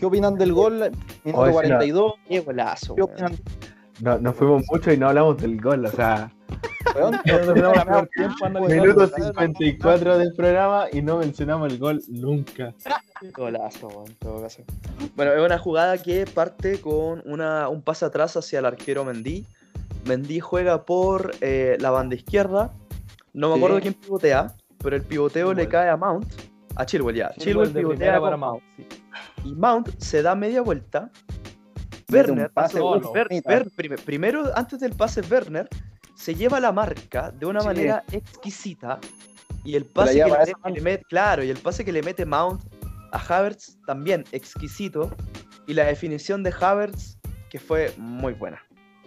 ¿Qué 0.00 0.06
opinan 0.06 0.34
del 0.36 0.52
gol? 0.54 0.90
Minuto 1.24 1.42
Oye, 1.42 1.50
sí, 1.50 1.54
42. 1.54 2.14
Qué 2.26 2.40
golazo. 2.40 2.94
¿Qué 2.94 3.02
weón. 3.02 3.12
opinan? 3.12 3.36
No, 4.00 4.18
nos 4.18 4.34
fuimos 4.34 4.62
mucho 4.72 4.90
y 4.92 4.96
no 4.96 5.08
hablamos 5.08 5.36
del 5.36 5.60
gol, 5.60 5.84
o 5.84 5.90
sea? 5.90 6.32
No 6.98 7.10
minuto 7.12 7.54
ganas. 7.72 8.08
54 9.14 10.18
del 10.18 10.32
programa 10.34 10.86
y 10.90 11.02
no 11.02 11.18
mencionamos 11.18 11.70
el 11.70 11.78
gol 11.78 12.02
nunca. 12.08 12.74
Qué 13.20 13.30
Golazo, 13.30 13.88
weón, 13.88 14.08
en 14.08 14.14
todo 14.16 14.42
caso. 14.42 14.62
Bueno, 15.14 15.32
es 15.34 15.40
una 15.44 15.58
jugada 15.58 15.98
que 15.98 16.24
parte 16.26 16.80
con 16.80 17.22
una, 17.26 17.68
un 17.68 17.82
pase 17.82 18.06
atrás 18.06 18.36
hacia 18.36 18.58
el 18.58 18.64
arquero 18.66 19.04
Mendy. 19.04 19.46
Mendy 20.06 20.40
juega 20.40 20.84
por 20.84 21.32
eh, 21.42 21.76
la 21.78 21.90
banda 21.90 22.16
izquierda. 22.16 22.72
No 23.34 23.50
me 23.50 23.54
Sí. 23.54 23.60
acuerdo 23.60 23.80
quién 23.82 23.94
pivotea, 23.94 24.54
pero 24.82 24.96
el 24.96 25.02
pivoteo 25.02 25.52
le 25.54 25.68
cae 25.68 25.90
a 25.90 25.96
Mount. 25.96 26.26
A 26.74 26.86
Chilwell 26.86 27.14
ya. 27.14 27.30
Chilwell, 27.38 27.68
Chilwell 27.68 27.72
pivotea 27.72 28.20
para. 28.20 28.36
Mount. 28.36 28.62
sí. 28.76 28.86
Y 29.44 29.54
Mount 29.54 29.88
se 29.98 30.22
da 30.22 30.34
media 30.34 30.62
vuelta. 30.62 31.10
Werner, 32.10 32.50
pase 32.50 32.78
no, 32.78 32.94
solo. 32.94 33.12
Ver- 33.12 33.28
bonita. 33.28 33.48
Ver- 33.50 33.70
prim- 33.76 33.96
primero, 34.04 34.44
antes 34.56 34.80
del 34.80 34.92
pase, 34.94 35.20
Werner 35.30 35.68
se 36.14 36.34
lleva 36.34 36.58
la 36.60 36.72
marca 36.72 37.30
de 37.30 37.46
una 37.46 37.60
Sí. 37.60 37.66
manera 37.66 38.04
exquisita. 38.10 38.98
Y 39.64 39.76
el 39.76 39.84
la 39.84 39.88
pase 39.92 40.14
que 40.14 40.24
le, 40.24 40.42
esa 40.42 40.70
le 40.70 40.80
mete, 40.80 41.04
claro, 41.08 41.44
y 41.44 41.50
el 41.50 41.58
pase 41.58 41.84
que 41.84 41.92
le 41.92 42.02
mete 42.02 42.24
Mount 42.26 42.62
a 43.12 43.18
Havertz 43.18 43.78
también 43.86 44.24
exquisito. 44.32 45.14
Y 45.66 45.74
la 45.74 45.84
definición 45.84 46.42
de 46.42 46.52
Havertz 46.58 47.18
que 47.48 47.58
fue 47.58 47.92
muy 47.96 48.32
buena. 48.32 48.60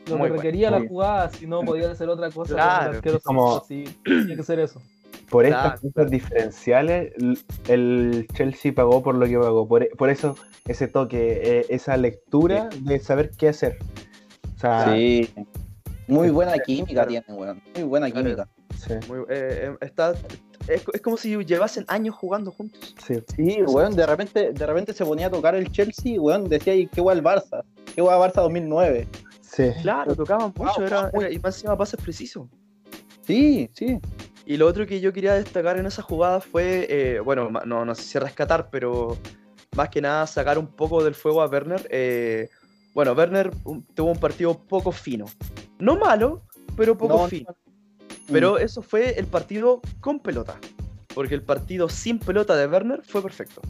Lo 0.08 0.18
Muy 0.18 0.30
que 0.30 0.36
requería 0.36 0.70
la 0.70 0.80
Muy 0.80 0.88
jugada, 0.90 1.30
si 1.30 1.48
no 1.48 1.62
podía 1.62 1.90
hacer 1.92 2.10
otra 2.10 2.30
cosa. 2.30 2.54
Claro, 2.56 3.02
como- 3.24 3.58
así, 3.58 3.84
tenía 4.04 4.36
que 4.36 4.44
ser 4.44 4.60
eso. 4.60 4.82
Por 5.34 5.48
Claro, 5.48 5.74
estas 5.74 5.92
cosas 5.92 6.12
diferenciales, 6.12 7.12
el 7.68 8.28
Chelsea 8.36 8.72
pagó 8.72 9.02
por 9.02 9.16
lo 9.16 9.26
que 9.26 9.36
pagó. 9.40 9.68
Por, 9.68 9.90
por 9.98 10.12
eso, 10.12 10.36
ese 10.68 10.88
toque, 10.88 11.42
eh, 11.44 11.66
esa 11.70 11.98
lectura 11.98 12.70
de 12.82 13.00
saber 13.00 13.32
qué 13.36 13.50
hacer. 13.50 13.80
O 14.56 14.60
sea, 14.60 14.94
Sí. 14.94 15.28
Muy 16.08 16.30
buena 16.30 16.54
química 16.60 17.08
tienen, 17.08 17.26
weón. 17.36 17.64
Muy 17.74 17.84
buena 17.84 18.12
Claro. 18.12 18.26
química. 18.28 18.48
sí, 18.78 18.94
Muy- 19.08 19.22
eh, 19.30 19.72
eh, 19.72 19.78
está, 19.82 20.12
es, 20.68 20.84
es 20.94 21.02
como 21.02 21.18
si 21.18 21.36
llevasen 21.46 21.86
años 21.88 22.14
jugando 22.16 22.52
juntos. 22.52 22.94
sí. 23.08 23.16
Sí, 23.36 23.62
weón, 23.64 23.96
de 23.96 24.06
repente, 24.06 24.52
de 24.54 24.66
repente 24.68 24.94
se 24.94 25.04
ponía 25.04 25.28
a 25.28 25.32
tocar 25.32 25.56
el 25.56 25.72
Chelsea, 25.72 26.22
weón, 26.22 26.48
decía, 26.48 26.76
"¿Y 26.76 26.86
qué 26.88 27.02
weón 27.02 27.18
el 27.18 27.24
Barça? 27.24 27.64
¿Qué 27.96 28.02
weón 28.04 28.20
Barça 28.22 28.42
2009? 28.44 29.08
sí. 29.42 29.72
Claro, 29.82 30.16
tocaban 30.16 30.54
mucho, 30.56 30.74
Wow, 30.78 30.86
era, 30.86 31.10
wow. 31.10 31.22
era- 31.22 31.32
y 31.32 31.40
más 31.40 31.56
encima 31.56 31.76
pases 31.76 32.00
precisos. 32.00 32.48
Sí, 33.26 33.68
sí. 33.74 34.00
Y 34.46 34.58
lo 34.58 34.68
otro 34.68 34.86
que 34.86 35.00
yo 35.00 35.14
quería 35.14 35.34
destacar 35.34 35.78
en 35.78 35.86
esa 35.86 36.02
jugada 36.02 36.42
fue, 36.42 36.88
eh, 36.90 37.20
bueno, 37.20 37.50
no, 37.66 37.86
no 37.86 37.96
sé 37.96 38.04
si 38.04 38.20
rescatar, 38.20 38.70
pero 38.70 39.18
más 39.76 39.90
que 39.90 40.02
nada 40.02 40.28
sacar 40.28 40.58
un 40.58 40.68
poco 40.68 41.04
del 41.04 41.16
fuego 41.16 41.42
a 41.42 41.48
Werner. 41.48 41.88
eh, 41.90 42.50
bueno, 42.94 43.14
Werner 43.14 43.52
tuvo 43.96 44.12
un 44.12 44.20
partido 44.20 44.54
poco 44.56 44.92
fino. 44.92 45.26
No 45.80 45.98
malo, 45.98 46.44
pero 46.78 46.96
poco 46.98 47.18
No, 47.18 47.28
fino. 47.28 47.50
Mm. 47.50 48.32
Pero 48.32 48.58
eso 48.60 48.82
fue 48.82 49.18
el 49.18 49.26
partido 49.26 49.82
con 50.00 50.20
pelota. 50.20 50.60
Porque 51.16 51.36
el 51.36 51.42
partido 51.42 51.90
sin 51.90 52.20
pelota 52.20 52.56
de 52.56 52.68
Werner 52.68 53.02
fue 53.04 53.22
perfecto. 53.22 53.62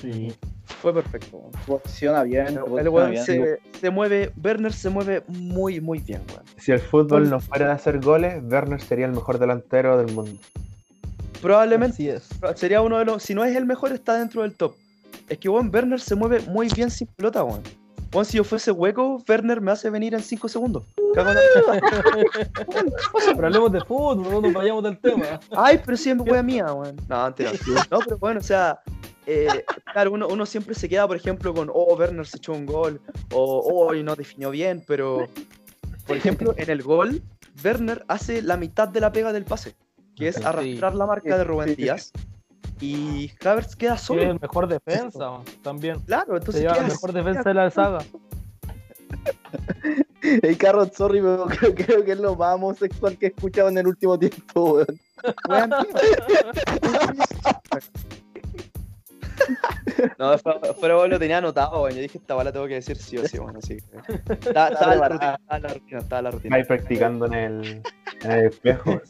Sí. 0.00 0.34
Fue 0.82 0.92
perfecto. 0.92 1.38
weón. 1.38 1.50
posiciona 1.66 2.22
bien. 2.22 2.58
El 2.78 2.88
weón 2.88 3.16
se, 3.16 3.58
se 3.80 3.90
mueve, 3.90 4.32
Werner 4.42 4.72
se 4.72 4.90
mueve 4.90 5.22
muy, 5.28 5.80
muy 5.80 6.00
bien, 6.00 6.22
weón. 6.28 6.44
Si 6.58 6.72
el 6.72 6.80
fútbol 6.80 7.30
no 7.30 7.40
fuera 7.40 7.66
de 7.66 7.72
hacer 7.72 8.00
goles, 8.00 8.42
Werner 8.44 8.80
sería 8.80 9.06
el 9.06 9.12
mejor 9.12 9.38
delantero 9.38 9.96
del 9.98 10.14
mundo. 10.14 10.40
Probablemente 11.40 12.14
es. 12.14 12.28
sería 12.56 12.82
uno 12.82 12.98
de 12.98 13.04
los. 13.04 13.22
Si 13.22 13.34
no 13.34 13.44
es 13.44 13.54
el 13.56 13.66
mejor, 13.66 13.92
está 13.92 14.18
dentro 14.18 14.42
del 14.42 14.54
top. 14.54 14.74
Es 15.28 15.38
que, 15.38 15.48
weón, 15.48 15.70
Werner 15.72 16.00
se 16.00 16.14
mueve 16.14 16.40
muy 16.40 16.68
bien 16.68 16.90
sin 16.90 17.06
pelota, 17.08 17.44
weón. 17.44 17.62
Weón, 18.12 18.24
si 18.24 18.36
yo 18.38 18.44
fuese 18.44 18.70
hueco, 18.70 19.22
Werner 19.28 19.60
me 19.60 19.72
hace 19.72 19.90
venir 19.90 20.14
en 20.14 20.22
5 20.22 20.48
segundos. 20.48 20.84
Cago 21.14 21.30
en 21.30 21.36
la- 21.36 21.80
Pero 23.34 23.46
hablemos 23.46 23.72
de 23.72 23.80
fútbol, 23.80 24.22
no 24.22 24.40
nos 24.40 24.52
vayamos 24.52 24.84
del 24.84 24.98
tema. 24.98 25.40
Ay, 25.56 25.80
pero 25.84 25.96
sí 25.96 26.10
es 26.10 26.18
wea 26.18 26.42
mía, 26.42 26.72
weón. 26.72 26.96
No, 27.08 27.24
mentira. 27.24 27.52
No, 27.90 27.98
pero 28.00 28.18
bueno, 28.18 28.40
o 28.40 28.42
sea. 28.42 28.80
eh, 29.26 29.64
claro, 29.92 30.12
uno, 30.12 30.28
uno 30.28 30.46
siempre 30.46 30.74
se 30.74 30.88
queda, 30.88 31.06
por 31.06 31.16
ejemplo, 31.16 31.52
con, 31.52 31.68
oh, 31.72 31.94
Werner 31.96 32.26
se 32.26 32.36
echó 32.38 32.52
un 32.52 32.64
gol, 32.66 33.00
o, 33.32 33.60
oh, 33.88 33.94
y 33.94 34.02
no 34.02 34.14
definió 34.14 34.50
bien, 34.50 34.82
pero, 34.86 35.26
por 36.06 36.16
ejemplo, 36.16 36.54
en 36.56 36.70
el 36.70 36.82
gol, 36.82 37.22
Werner 37.64 38.04
hace 38.08 38.40
la 38.42 38.56
mitad 38.56 38.86
de 38.88 39.00
la 39.00 39.10
pega 39.12 39.32
del 39.32 39.44
pase, 39.44 39.74
que 40.14 40.28
es 40.28 40.44
arrastrar 40.44 40.94
la 40.94 41.06
marca 41.06 41.36
de 41.36 41.44
Rubén. 41.44 41.74
Díaz, 41.74 42.12
y 42.80 43.30
Havertz 43.44 43.76
queda 43.76 43.96
solo. 43.98 44.22
es 44.22 44.28
el 44.28 44.40
mejor 44.40 44.68
defensa 44.68 45.40
también. 45.62 46.00
Claro, 46.00 46.32
Se 46.32 46.38
entonces 46.38 46.62
lleva 46.62 46.74
la 46.74 46.78
queda- 46.82 46.88
mejor 46.88 47.12
defensa 47.12 47.42
de 47.44 47.54
la 47.54 47.70
saga. 47.70 47.98
Hey, 50.42 50.56
Carrot, 50.56 50.92
sorry, 50.92 51.20
pero 51.20 51.46
creo, 51.60 51.72
creo 51.74 52.04
que 52.04 52.12
es 52.12 52.18
lo 52.18 52.34
más 52.34 52.56
homosexual 52.56 53.16
que 53.16 53.26
he 53.26 53.28
escuchado 53.28 53.68
en 53.68 53.78
el 53.78 53.86
último 53.86 54.18
tiempo, 54.18 54.74
weón. 54.74 54.86
Weón, 55.48 55.70
No, 60.18 60.36
fuera, 60.74 60.94
gol 60.96 61.10
lo 61.10 61.18
tenía 61.18 61.38
anotado, 61.38 61.82
weón. 61.82 61.94
Yo 61.94 62.02
dije, 62.02 62.18
esta 62.18 62.34
bala 62.34 62.52
tengo 62.52 62.66
que 62.66 62.74
decir 62.74 62.96
sí 62.96 63.16
o 63.18 63.26
sí, 63.26 63.38
bueno, 63.38 63.60
sí. 63.62 63.76
Estaba, 64.28 64.70
la 64.96 65.08
rutina, 65.08 65.34
estaba 65.36 65.58
la 65.60 65.68
rutina, 65.68 65.98
estaba 66.00 66.22
la 66.22 66.30
rutina. 66.32 66.56
Ahí 66.56 66.64
practicando 66.64 67.26
en 67.26 67.34
el, 67.34 67.82
en 68.22 68.30
el 68.30 68.46
espejo. 68.46 69.00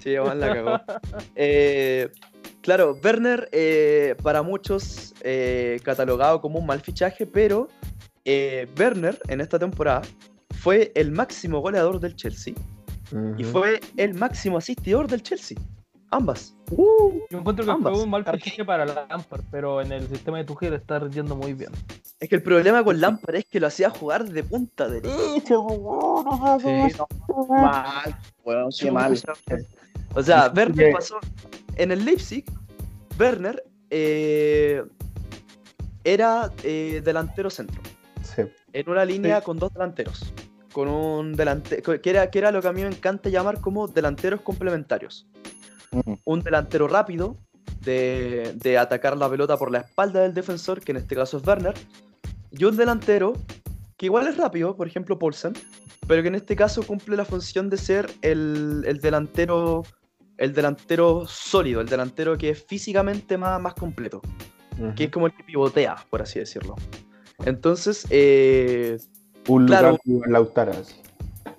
Sí, 0.00 0.18
weón, 0.18 0.38
la 0.40 0.54
cagó. 0.54 0.80
Eh, 1.34 2.10
claro, 2.62 2.98
Werner, 3.02 3.48
eh, 3.52 4.14
para 4.22 4.42
muchos, 4.42 5.14
eh, 5.22 5.80
catalogado 5.82 6.40
como 6.40 6.58
un 6.58 6.66
mal 6.66 6.80
fichaje, 6.80 7.26
pero 7.26 7.68
eh, 8.24 8.68
Werner 8.78 9.18
en 9.28 9.40
esta 9.40 9.58
temporada 9.58 10.02
fue 10.60 10.92
el 10.94 11.10
máximo 11.10 11.60
goleador 11.60 12.00
del 12.00 12.16
Chelsea 12.16 12.54
y 13.36 13.44
fue 13.44 13.80
el 13.96 14.14
máximo 14.14 14.58
asistidor 14.58 15.08
del 15.08 15.22
Chelsea. 15.22 15.58
Ambas. 16.12 16.56
Yo 16.70 17.38
encuentro 17.38 17.64
que 17.64 17.70
Ambas. 17.70 17.92
fue 17.92 18.02
un 18.02 18.10
mal 18.10 18.24
fichaje 18.24 18.64
para 18.64 18.84
Lampard, 18.84 19.42
pero 19.50 19.80
en 19.80 19.92
el 19.92 20.08
sistema 20.08 20.38
de 20.38 20.44
Tuchel 20.44 20.74
está 20.74 20.98
rindiendo 20.98 21.36
muy 21.36 21.54
bien. 21.54 21.70
Es 22.18 22.28
que 22.28 22.36
el 22.36 22.42
problema 22.42 22.82
con 22.84 23.00
Lampard 23.00 23.36
es 23.36 23.44
que 23.46 23.60
lo 23.60 23.68
hacía 23.68 23.90
jugar 23.90 24.24
de 24.24 24.42
punta 24.42 24.88
derecha. 24.88 25.16
Sí. 25.46 26.96
Mal, 27.48 28.16
weón, 28.44 28.70
qué 28.78 28.90
mal. 28.90 29.18
O 30.14 30.22
sea, 30.22 30.52
Werner 30.54 30.92
pasó. 30.92 31.18
En 31.80 31.90
el 31.90 32.04
Leipzig, 32.04 32.44
Werner 33.18 33.64
eh, 33.88 34.84
era 36.04 36.52
eh, 36.62 37.00
delantero 37.02 37.48
centro. 37.48 37.80
Sí. 38.22 38.42
En 38.74 38.90
una 38.90 39.06
línea 39.06 39.38
Sí. 39.38 39.44
con 39.46 39.58
dos 39.58 39.72
delanteros. 39.72 40.34
Con 40.74 40.88
un 40.88 41.32
delantero. 41.34 42.00
Que 42.02 42.10
era, 42.10 42.30
que 42.30 42.38
era 42.38 42.52
lo 42.52 42.60
que 42.60 42.68
a 42.68 42.72
mí 42.72 42.82
me 42.82 42.88
encanta 42.88 43.30
llamar 43.30 43.62
como 43.62 43.88
delanteros 43.88 44.42
complementarios. 44.42 45.26
Mm. 45.90 46.14
Un 46.22 46.40
delantero 46.40 46.86
rápido. 46.86 47.38
De, 47.80 48.52
de 48.56 48.76
atacar 48.76 49.16
la 49.16 49.30
pelota 49.30 49.56
por 49.56 49.72
la 49.72 49.78
espalda 49.78 50.20
del 50.20 50.34
defensor, 50.34 50.82
que 50.82 50.92
en 50.92 50.98
este 50.98 51.14
caso 51.14 51.38
es 51.38 51.46
Werner. 51.46 51.72
Y 52.50 52.64
un 52.64 52.76
delantero 52.76 53.32
que 53.96 54.04
igual 54.04 54.26
es 54.26 54.36
rápido, 54.36 54.76
por 54.76 54.86
ejemplo 54.86 55.18
Paulsen, 55.18 55.54
pero 56.06 56.20
que 56.20 56.28
en 56.28 56.34
este 56.34 56.56
caso 56.56 56.82
cumple 56.82 57.16
la 57.16 57.24
función 57.24 57.70
de 57.70 57.78
ser 57.78 58.10
el, 58.20 58.84
el 58.86 59.00
delantero 59.00 59.82
el 60.40 60.54
delantero 60.54 61.26
sólido, 61.28 61.82
el 61.82 61.86
delantero 61.86 62.36
que 62.38 62.48
es 62.48 62.64
físicamente 62.64 63.36
más, 63.36 63.60
más 63.60 63.74
completo, 63.74 64.22
que 64.96 65.04
es 65.04 65.10
como 65.10 65.26
el 65.26 65.34
que 65.34 65.44
pivotea, 65.44 65.96
por 66.08 66.22
así 66.22 66.38
decirlo. 66.38 66.76
Entonces, 67.44 68.06
eh, 68.08 68.98
Un 69.48 69.66
claro. 69.66 69.90
Lukaku 69.90 70.22
Lautaro. 70.30 70.72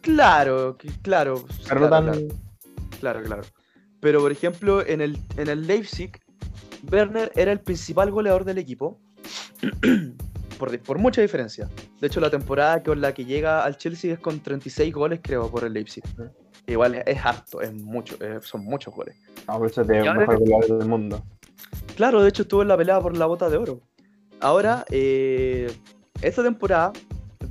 claro, 0.01 0.77
claro, 1.03 1.45
claro, 1.63 1.89
claro, 1.91 2.13
claro, 2.99 3.23
claro. 3.23 3.41
Pero 3.99 4.19
por 4.19 4.31
ejemplo, 4.31 4.83
en 4.83 5.01
el, 5.01 5.19
en 5.37 5.47
el 5.47 5.67
Leipzig, 5.67 6.19
Werner 6.91 7.31
era 7.35 7.51
el 7.51 7.59
principal 7.59 8.09
goleador 8.09 8.45
del 8.45 8.57
equipo. 8.57 8.99
por, 10.57 10.79
por 10.79 10.97
mucha 10.97 11.21
diferencia. 11.21 11.69
De 11.99 12.07
hecho, 12.07 12.19
la 12.19 12.31
temporada 12.31 12.81
con 12.81 12.99
la 12.99 13.13
que 13.13 13.25
llega 13.25 13.63
al 13.63 13.77
Chelsea 13.77 14.11
es 14.13 14.19
con 14.19 14.39
36 14.39 14.91
goles, 14.91 15.19
creo, 15.21 15.51
por 15.51 15.65
el 15.65 15.73
Leipzig. 15.73 16.03
Igual 16.67 16.95
es, 16.95 17.03
es 17.07 17.25
harto, 17.25 17.61
es 17.61 17.73
mucho, 17.73 18.15
eh, 18.23 18.39
son 18.41 18.63
muchos 18.63 18.93
goles. 18.93 19.15
No, 19.47 19.57
por 19.57 19.69
eso 19.69 19.81
es 19.81 19.89
ahora- 19.89 20.13
mejor 20.13 20.39
goleador 20.39 20.77
del 20.79 20.87
mundo. 20.87 21.23
Claro, 21.95 22.21
de 22.23 22.29
hecho 22.29 22.43
estuvo 22.43 22.61
en 22.61 22.67
la 22.67 22.77
pelea 22.77 22.99
por 23.01 23.15
la 23.17 23.25
bota 23.25 23.49
de 23.49 23.57
oro. 23.57 23.81
Ahora, 24.39 24.85
eh, 24.89 25.71
esta 26.21 26.43
temporada, 26.43 26.93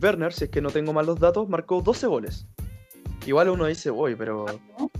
Werner, 0.01 0.33
si 0.33 0.45
es 0.45 0.51
que 0.51 0.61
no 0.61 0.71
tengo 0.71 0.93
mal 0.93 1.07
los 1.07 1.19
datos, 1.21 1.49
marcó 1.49 1.83
12 1.83 2.07
goles. 2.07 2.47
Igual 3.27 3.51
uno 3.51 3.67
dice, 3.67 3.91
uy, 3.91 4.15
pero 4.17 4.47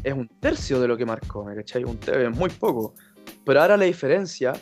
es 0.05 0.13
un 0.13 0.29
tercio 0.41 0.81
de 0.81 0.89
lo 0.89 0.97
que 0.97 1.07
marcó, 1.07 1.45
¿me 1.45 1.55
cachai? 1.55 1.85
Un 1.85 1.99
es 2.07 2.37
muy 2.37 2.51
poco. 2.51 2.95
Pero 3.45 3.63
ahora 3.63 3.77
la 3.77 3.87
diferencia 3.87 4.53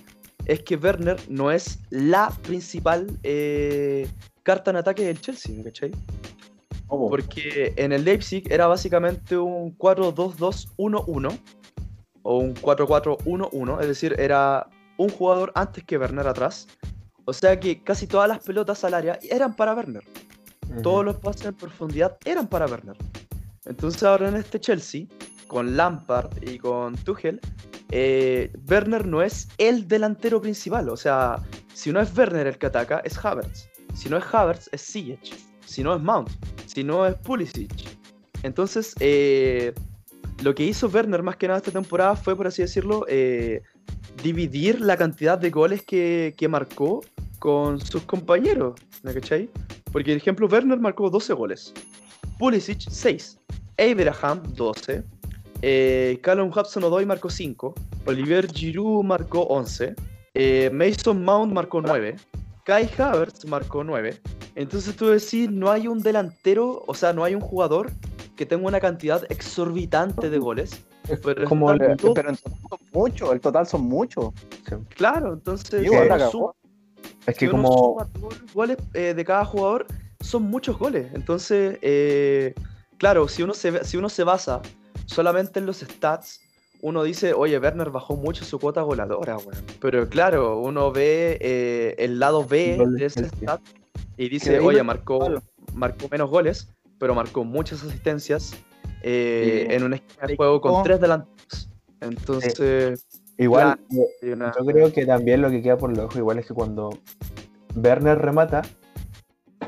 es 0.47 0.63
que 0.63 0.77
Werner 0.77 1.17
no 1.29 1.51
es 1.51 1.81
la 1.91 2.31
principal 2.43 3.07
eh, 3.25 4.09
carta 4.43 4.71
en 4.71 4.77
ataque 4.77 5.05
del 5.05 5.21
Chelsea, 5.21 5.55
¿me 5.57 5.65
cachai? 5.65 5.91
¿Cómo? 6.89 7.09
Porque 7.09 7.75
en 7.77 7.93
el 7.93 8.05
Leipzig 8.05 8.51
era 8.51 8.67
básicamente 8.67 9.37
un 9.37 9.77
4-2-2-1-1 9.79 11.39
o 12.23 12.39
un 12.39 12.55
4-4-1-1, 12.55 13.81
es 13.81 13.87
decir, 13.87 14.17
era 14.19 14.69
un 14.97 15.11
jugador 15.11 15.53
antes 15.55 15.85
que 15.85 15.97
Werner 15.97 16.27
atrás. 16.27 16.67
O 17.25 17.33
sea 17.33 17.61
que 17.61 17.83
casi 17.83 18.07
todas 18.07 18.29
las 18.29 18.43
pelotas 18.43 18.85
al 18.85 18.95
área 18.95 19.19
eran 19.31 19.55
para 19.55 19.75
Werner. 19.75 20.03
Todos 20.83 21.05
los 21.05 21.17
pases 21.17 21.47
en 21.47 21.55
profundidad 21.55 22.17
eran 22.25 22.47
para 22.47 22.67
Werner. 22.67 22.97
Entonces 23.65 24.03
ahora 24.03 24.29
en 24.29 24.37
este 24.37 24.59
Chelsea, 24.59 25.07
con 25.47 25.77
Lampard 25.77 26.43
y 26.43 26.59
con 26.59 26.97
Tuchel, 26.97 27.41
eh, 27.91 28.51
Werner 28.69 29.07
no 29.07 29.23
es 29.23 29.49
el 29.59 29.87
delantero 29.89 30.41
principal. 30.41 30.89
O 30.89 30.97
sea, 30.97 31.43
si 31.75 31.93
no 31.93 32.01
es 32.01 32.17
Werner 32.17 32.47
el 32.47 32.59
que 32.59 32.67
ataca, 32.67 33.01
es 33.05 33.23
Havertz. 33.23 33.69
Si 33.95 34.09
no 34.09 34.17
es 34.17 34.25
Havertz, 34.33 34.69
es 34.73 34.83
Ziyech. 34.83 35.35
Si 35.65 35.83
no 35.83 35.95
es 35.95 36.03
Mount. 36.03 36.31
Si 36.69 36.85
no 36.85 37.07
es 37.07 37.15
Pulisic. 37.17 37.73
Entonces, 38.43 38.95
eh, 39.01 39.73
lo 40.43 40.55
que 40.55 40.65
hizo 40.65 40.89
Werner 40.89 41.23
más 41.23 41.37
que 41.37 41.49
nada 41.49 41.59
esta 41.59 41.73
temporada 41.73 42.15
fue, 42.15 42.37
por 42.37 42.47
así 42.47 42.63
decirlo, 42.63 43.05
eh, 43.09 43.63
dividir 44.23 44.81
la 44.81 44.97
cantidad 44.97 45.39
de 45.39 45.51
goles 45.51 45.83
que, 45.83 46.35
que 46.37 46.47
marcó 46.47 47.01
con 47.39 47.81
sus 47.81 48.03
compañeros. 48.03 48.79
¿Me 49.03 49.15
cachai? 49.15 49.49
Porque, 49.93 50.13
por 50.13 50.17
ejemplo, 50.19 50.47
Werner 50.47 50.79
marcó 50.79 51.09
12 51.09 51.33
goles. 51.33 51.73
Pulisic, 52.39 52.81
6. 52.89 53.39
Abraham, 53.79 54.43
12. 54.55 55.03
Eh, 55.63 56.19
Callum 56.23 56.51
Hudson-Odoi 56.51 57.07
marcó 57.07 57.31
5. 57.31 57.75
Olivier 58.07 58.47
Giroud 58.53 59.05
marcó 59.05 59.43
11. 59.43 59.95
eh, 60.35 60.71
Mason 60.73 61.25
Mount 61.25 61.53
marcó 61.53 61.81
9. 61.81 62.17
Kai 62.69 62.87
Havertz 62.99 63.47
marcó 63.47 63.83
9. 63.83 64.21
Entonces 64.55 64.95
tú 64.95 65.07
decís, 65.07 65.51
no 65.51 65.71
hay 65.71 65.89
un 65.89 66.01
delantero, 66.01 66.85
o 66.87 66.93
sea, 66.93 67.15
no 67.15 67.25
hay 67.25 67.35
un 67.35 67.41
jugador 67.41 67.91
que 68.37 68.45
tenga 68.45 68.67
una 68.69 68.79
cantidad 68.79 69.25
exorbitante 69.33 70.29
de 70.29 70.39
goles. 70.39 70.83
Pero 71.25 71.49
como 71.49 71.73
el- 71.73 71.79
Pero 71.79 71.93
en 71.93 71.97
total 71.97 72.37
son 72.37 72.53
muchos, 72.93 73.33
el 73.33 73.41
total 73.41 73.67
son 73.67 73.81
muchos. 73.85 74.35
claro, 74.91 75.33
entonces 75.33 75.81
Sí, 75.83 75.89
bueno, 75.89 76.31
suma- 76.31 76.53
Es 77.27 77.39
que 77.39 77.49
como 77.49 77.97
los 78.21 78.53
goles 78.53 78.77
eh, 78.93 79.15
de 79.15 79.25
cada 79.25 79.47
jugador, 79.47 79.87
son 80.21 80.43
muchos 80.43 80.79
goles. 80.79 81.11
Entonces, 81.15 81.79
eh, 81.81 82.53
claro, 82.99 83.29
si 83.29 83.43
uno, 83.45 83.55
se, 83.55 83.83
si 83.83 83.97
uno 83.97 84.11
se 84.11 84.25
basa 84.25 84.61
solamente 85.07 85.59
en 85.59 85.65
los 85.65 85.79
stats, 85.79 86.43
uno 86.81 87.03
dice, 87.03 87.33
oye, 87.35 87.59
Werner 87.59 87.91
bajó 87.91 88.17
mucho 88.17 88.45
su 88.45 88.59
cuota 88.59 88.83
goleadora, 88.83 89.37
weón. 89.39 89.65
Pero 89.81 90.09
claro, 90.09 90.59
uno 90.61 90.93
ve 90.93 91.39
eh, 91.41 91.95
el 91.99 92.19
lado 92.19 92.45
B 92.47 92.79
de 92.97 93.05
ese 93.07 93.25
stat 93.29 93.61
y 94.17 94.29
dice, 94.29 94.59
oye, 94.61 94.83
marcó, 94.83 95.41
marcó 95.75 96.09
menos 96.11 96.31
goles, 96.31 96.69
pero 96.99 97.15
marcó 97.15 97.45
muchas 97.45 97.83
asistencias 97.83 98.55
eh, 99.03 99.67
Sí. 99.69 99.75
en 99.75 99.83
un 99.85 99.95
esquema 99.95 100.27
de 100.27 100.37
juego 100.37 100.61
con 100.61 100.83
tres 100.83 101.01
delanteros. 101.01 101.69
Entonces, 102.01 103.07
igual 103.39 103.79
eh, 104.23 104.33
una- 104.33 104.53
Yo 104.59 104.65
creo 104.65 104.93
que 104.93 105.05
también 105.07 105.43
lo 105.43 105.51
que 105.51 105.63
queda 105.63 105.77
por 105.77 105.97
lo 105.97 106.05
ojo 106.07 106.19
igual 106.19 106.39
es 106.39 106.47
que 106.47 106.55
cuando 106.55 106.91
Werner 107.77 108.19
remata, 108.19 108.63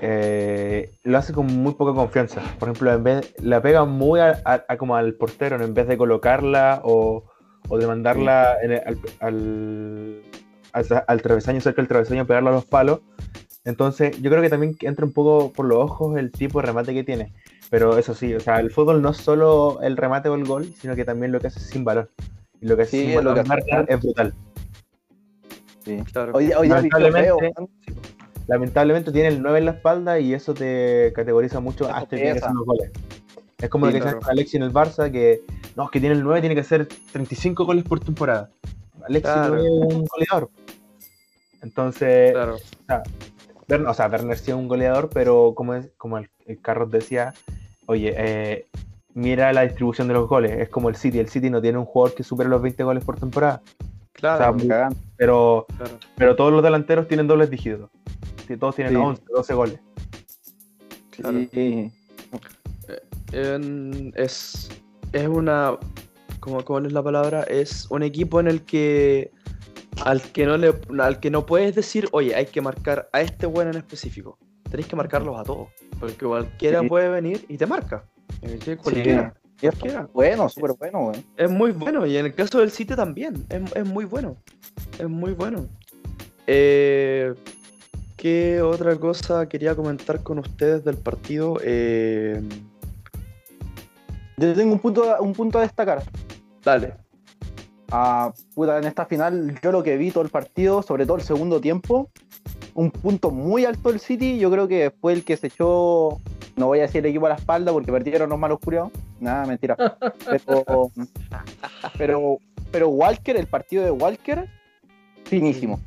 eh, 0.01 0.93
lo 1.05 1.19
hace 1.19 1.33
con 1.33 1.47
muy 1.47 1.75
poca 1.75 1.93
confianza. 1.95 2.41
Por 2.59 2.69
ejemplo, 2.69 2.93
en 2.93 3.03
vez, 3.05 3.35
la 3.43 3.61
pega 3.61 3.85
muy 3.85 4.21
a- 4.21 4.41
a- 4.45 4.65
a 4.69 4.77
como 4.77 4.97
al 4.97 5.15
portero, 5.15 5.59
¿no? 5.59 5.65
en 5.65 5.75
vez 5.75 5.87
de 5.89 5.97
colocarla 5.97 6.81
o, 6.85 7.25
o 7.69 7.79
de 7.79 7.87
mandarla 7.87 8.57
en 8.63 8.73
el- 8.73 8.83
al, 8.87 8.99
al, 9.21 10.23
al- 10.73 11.05
al 11.07 11.23
travesaño, 11.23 11.61
cerca 11.61 11.83
del 11.83 11.89
travesaño, 11.89 12.27
pegarla 12.27 12.51
a 12.51 12.55
los 12.55 12.65
palos. 12.65 13.01
Entonces, 13.65 14.21
yo 14.23 14.31
creo 14.31 14.43
que 14.43 14.49
también 14.49 14.75
entra 14.81 15.05
un 15.05 15.13
poco 15.13 15.53
por 15.53 15.67
los 15.67 15.79
ojos 15.79 16.17
el 16.19 16.31
tipo 16.33 16.61
de 16.61 16.67
remate 16.67 16.95
que 16.95 17.05
tiene. 17.05 17.33
Pero 17.69 17.99
eso 17.99 18.15
sí, 18.15 18.35
o 18.35 18.41
sea, 18.41 18.59
el 18.59 18.71
fútbol 18.71 19.01
no 19.03 19.11
es 19.11 19.19
solo 19.19 19.79
el 19.83 19.97
remate 19.97 20.29
o 20.29 20.35
el 20.35 20.45
gol, 20.45 20.65
sino 20.81 20.97
que 20.97 21.05
también 21.05 21.31
lo 21.31 21.39
que 21.41 21.49
hace 21.49 21.61
sin 21.61 21.85
balón. 21.85 22.09
Y 22.61 22.67
lo 22.67 22.77
que 22.77 22.83
hace 22.83 22.91
Sí, 22.99 23.07
sin 23.07 23.17
balón 23.17 23.35
que. 23.35 23.49
Werner 23.49 23.85
es 23.89 24.01
brutal. 24.01 24.35
Sí. 25.85 25.99
claro. 26.13 26.33
Hoy, 26.35 26.53
hoy 26.53 26.69
ya 26.69 26.81
vi 26.81 26.91
feo, 26.91 26.99
Lamentablemente-. 26.99 27.53
Lamentablemente 28.51 29.13
tiene 29.13 29.29
el 29.29 29.41
9 29.41 29.59
en 29.61 29.65
la 29.67 29.71
espalda 29.71 30.19
y 30.19 30.35
eso 30.35 30.53
te 30.55 31.13
categoriza 31.15 31.61
mucho 31.61 31.85
Eso 31.85 31.95
hasta 31.95 32.09
que 32.11 32.17
tiene 32.17 32.33
que 32.33 32.39
hacer 32.41 32.53
los 32.55 32.67
goles. 32.67 32.91
Es 33.59 33.69
como 33.69 33.87
Sí, 33.87 33.93
lo 33.93 33.99
que 33.99 34.03
claro. 34.03 34.21
Alexis 34.29 34.55
en 34.57 34.63
el 34.65 34.73
Barça, 34.73 35.11
que 35.13 35.43
no, 35.77 35.85
es 35.85 35.91
que 35.91 36.01
tiene 36.01 36.15
el 36.17 36.23
9, 36.25 36.41
tiene 36.41 36.55
que 36.57 36.63
hacer 36.63 36.89
35 37.13 37.65
goles 37.65 37.85
por 37.85 38.01
temporada. 38.01 38.51
Alexis 39.07 39.33
Claro. 39.33 39.55
no 39.57 39.63
es 39.63 39.95
un 39.95 40.05
goleador. 40.07 40.51
Entonces, 41.63 42.33
claro. 42.33 42.57
Werner- 43.69 43.89
o 43.89 43.95
sea, 43.95 44.09
Werner 44.09 44.37
sí 44.39 44.51
es 44.51 44.57
un 44.57 44.67
goleador, 44.69 45.11
pero 45.13 45.53
como, 45.55 45.75
es, 45.75 45.91
como 45.97 46.19
el, 46.19 46.29
el 46.47 46.61
Carlos 46.61 46.91
decía, 46.91 47.35
oye, 47.87 48.15
eh, 48.17 48.67
mira 49.15 49.53
la 49.53 49.63
distribución 49.63 50.09
de 50.09 50.15
los 50.15 50.29
goles. 50.29 50.59
Es 50.59 50.69
como 50.71 50.89
el 50.89 50.97
City. 50.97 51.19
El 51.19 51.29
City 51.29 51.51
no 51.51 51.61
tiene 51.61 51.79
un 51.79 51.85
jugador 51.85 52.17
que 52.17 52.25
supere 52.25 52.49
los 52.49 52.61
20 52.63 52.83
goles 52.83 53.05
por 53.05 53.19
temporada. 53.21 53.61
Claro, 54.13 54.57
o 54.57 54.59
sea. 54.59 54.89
Pero, 55.17 55.67
claro. 55.77 55.93
pero 56.17 56.37
todos 56.37 56.53
los 56.53 56.63
delanteros 56.63 57.07
tienen 57.09 57.27
dobles 57.27 57.49
dígitos. 57.51 57.91
Sí, 58.51 58.57
todos 58.57 58.75
tienen 58.75 58.95
Sí. 58.95 58.99
11, 59.01 59.23
12 59.33 59.55
goles. 59.55 59.79
claro. 61.11 61.39
Sí. 61.53 61.93
En- 63.33 64.13
es, 64.17 64.69
es 65.13 65.29
una. 65.29 65.79
¿cómo, 66.41 66.65
¿Cuál 66.65 66.87
es 66.87 66.93
la 66.93 67.03
palabra? 67.03 67.43
Es 67.45 67.89
un 67.91 68.03
equipo 68.03 68.41
en 68.41 68.49
el 68.49 68.63
que. 68.63 69.31
Al 70.05 70.21
que 70.23 70.47
no 70.47 70.57
le, 70.57 70.73
al 71.01 71.21
que 71.21 71.31
no 71.31 71.45
puedes 71.47 71.75
decir, 71.77 72.09
oye, 72.13 72.35
hay 72.35 72.47
que 72.47 72.61
marcar 72.61 73.09
a 73.13 73.21
este 73.21 73.47
bueno 73.47 73.71
en 73.71 73.77
específico. 73.77 74.39
Tenéis 74.71 74.87
que 74.89 74.97
marcarlos 74.97 75.39
a 75.39 75.45
todos. 75.45 75.69
Porque 76.01 76.25
cualquiera 76.27 76.81
Sí. 76.81 76.89
puede 76.89 77.09
venir 77.09 77.45
y 77.49 77.57
te 77.57 77.67
marca. 77.67 78.05
Eh, 78.43 78.59
Cualquiera. 78.83 79.35
Es 79.61 79.71
Cualquiera. 79.77 80.09
bueno, 80.15 80.49
súper 80.49 80.73
bueno, 80.79 81.01
weón. 81.09 81.25
Es 81.37 81.51
muy 81.51 81.71
bueno. 81.73 82.07
Y 82.07 82.17
en 82.17 82.27
el 82.27 82.35
caso 82.35 82.59
del 82.61 82.71
City 82.71 82.97
también. 82.97 83.45
Es, 83.51 83.77
es 83.77 83.85
muy 83.87 84.07
bueno. 84.07 84.37
Es 84.99 85.09
muy 85.09 85.35
bueno. 85.35 85.69
Eh, 86.47 87.35
¿Qué 88.21 88.61
otra 88.61 88.97
cosa 88.97 89.49
quería 89.49 89.75
comentar 89.75 90.23
con 90.23 90.39
ustedes 90.41 90.85
del 90.85 90.99
partido? 90.99 91.59
Eh, 91.65 92.43
Yo 94.37 94.55
tengo 94.55 94.75
un 94.75 94.79
punto, 94.79 95.17
un 95.21 95.33
punto 95.33 95.59
a 95.59 95.63
destacar. 95.63 96.03
dale. 96.63 96.95
Ah, 97.91 98.31
puta, 98.55 98.77
en 98.77 98.85
esta 98.85 99.07
final, 99.07 99.59
yo 99.63 99.73
lo 99.73 99.83
que 99.83 99.97
vi 99.97 100.11
todo 100.11 100.23
el 100.23 100.29
partido, 100.29 100.83
sobre 100.83 101.07
todo 101.07 101.17
el 101.17 101.23
segundo 101.23 101.63
tiempo, 101.63 102.11
un 102.75 102.91
punto 102.91 103.31
muy 103.31 103.65
alto 103.65 103.89
del 103.91 104.01
City. 104.01 104.39
Yo 104.39 104.51
creo 104.51 104.69
que 104.69 104.93
fue 105.01 105.15
el 105.15 105.25
que 105.25 105.39
se 105.39 105.47
echó, 105.47 106.21
no 106.57 106.67
voy 106.67 106.81
a 106.81 106.83
decir 106.83 106.99
el 106.99 107.07
equipo 107.11 107.25
a 107.25 107.31
la 107.31 107.35
espalda 107.37 107.73
porque 107.73 107.91
perdieron 107.91 108.29
los 108.29 108.39
malos 108.39 108.59
curiados. 108.63 108.93
Nada, 109.19 109.47
mentira. 109.47 109.77
Pero, 110.29 110.91
pero, 111.99 112.39
pero 112.71 112.89
Walker, 112.91 113.35
el 113.37 113.47
partido 113.47 113.83
de 113.83 113.91
Walker, 113.91 114.47
finísimo. 115.25 115.81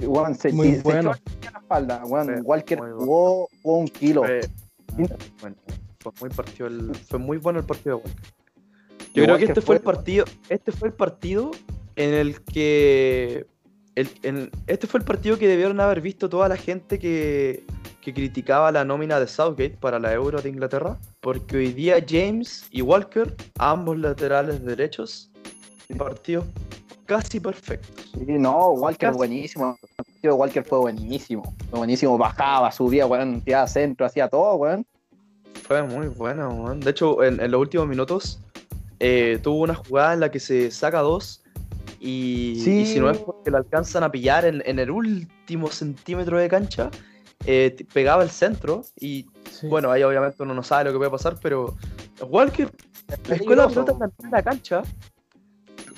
Weón, 0.00 0.34
se, 0.34 0.52
Muy 0.52 0.76
se 0.76 0.82
bueno. 0.82 1.12
a 1.12 1.18
la 1.52 1.58
espalda. 1.58 2.02
weón. 2.06 2.26
Fue 2.26 2.40
Walker 2.42 2.78
bueno. 2.78 2.96
jugó, 2.98 3.48
jugó 3.62 3.78
un 3.78 3.88
kilo. 3.88 4.22
Fue, 4.22 4.42
Sí. 4.42 4.50
bueno, 5.40 5.56
fue 6.00 6.12
muy 6.20 6.30
partido 6.30 6.66
el- 6.66 6.94
fue 6.94 7.18
muy 7.18 7.38
bueno 7.38 7.58
el 7.60 7.64
partido 7.66 7.96
de 7.98 8.02
Walker. 8.04 8.32
Y 9.14 9.18
Yo 9.20 9.24
creo 9.24 9.38
que 9.38 9.44
este 9.44 9.60
fue 9.60 9.76
el 9.76 9.82
partido, 9.82 10.24
este 10.48 10.72
fue 10.72 10.88
el 10.88 10.94
partido 10.94 11.50
en 11.96 12.14
el 12.14 12.40
que 12.42 13.46
el- 13.94 14.08
en- 14.22 14.50
este 14.66 14.86
fue 14.86 15.00
el 15.00 15.04
partido 15.06 15.38
que 15.38 15.46
debieron 15.46 15.78
haber 15.80 16.00
visto 16.00 16.28
toda 16.30 16.48
la 16.48 16.56
gente 16.56 16.98
que, 16.98 17.64
que 18.00 18.12
criticaba 18.14 18.72
la 18.72 18.84
nómina 18.84 19.20
de 19.20 19.26
Southgate 19.28 19.76
para 19.78 19.98
la 19.98 20.12
Euro 20.12 20.40
de 20.42 20.48
Inglaterra, 20.48 20.98
porque 21.20 21.58
hoy 21.58 21.72
día 21.72 21.96
James 22.08 22.66
y 22.70 22.80
Walker, 22.82 23.34
ambos 23.58 23.98
laterales 23.98 24.64
derechos, 24.64 25.30
partidos 25.98 26.46
casi 27.12 27.40
perfectos. 27.40 28.10
Sí, 28.12 28.24
no, 28.38 28.70
Walker 28.70 29.08
Casi. 29.08 29.16
buenísimo. 29.18 29.76
El 29.82 29.94
partido 29.96 30.34
de 30.34 30.40
Walker 30.40 30.64
fue 30.64 30.78
buenísimo. 30.78 31.54
Fue 31.70 31.78
buenísimo. 31.78 32.16
Bajaba, 32.18 32.70
subía, 32.72 33.06
weón, 33.06 33.40
tiraba 33.40 33.66
centro, 33.66 34.06
hacía 34.06 34.28
todo, 34.28 34.54
weón. 34.56 34.86
Fue 35.66 35.82
muy 35.82 36.08
bueno, 36.08 36.48
weón. 36.50 36.80
De 36.80 36.90
hecho, 36.90 37.22
en, 37.22 37.40
en 37.40 37.50
los 37.50 37.60
últimos 37.60 37.86
minutos, 37.86 38.40
eh, 39.00 39.38
tuvo 39.42 39.60
una 39.62 39.74
jugada 39.74 40.14
en 40.14 40.20
la 40.20 40.30
que 40.30 40.40
se 40.40 40.70
saca 40.70 41.00
dos 41.00 41.42
y, 42.00 42.60
Sí. 42.62 42.80
y 42.80 42.86
si 42.86 43.00
no 43.00 43.10
es 43.10 43.18
porque 43.18 43.50
lo 43.50 43.58
alcanzan 43.58 44.02
a 44.04 44.10
pillar 44.10 44.44
en, 44.44 44.62
en 44.66 44.78
el 44.78 44.90
último 44.90 45.68
centímetro 45.70 46.38
de 46.38 46.48
cancha, 46.48 46.90
eh, 47.46 47.76
pegaba 47.92 48.22
el 48.22 48.30
centro 48.30 48.82
y 48.98 49.26
Sí. 49.50 49.68
bueno, 49.68 49.90
ahí 49.90 50.02
obviamente 50.02 50.42
uno 50.42 50.54
no 50.54 50.62
sabe 50.62 50.84
lo 50.84 50.92
que 50.92 50.98
puede 50.98 51.10
pasar, 51.10 51.36
pero 51.40 51.76
Walker 52.28 52.70
pescó 53.28 53.54
la 53.54 53.68
pelota 53.68 53.92
en 53.92 53.98
la 53.98 54.06
mitad 54.06 54.24
de 54.24 54.30
la 54.30 54.42
cancha, 54.42 54.82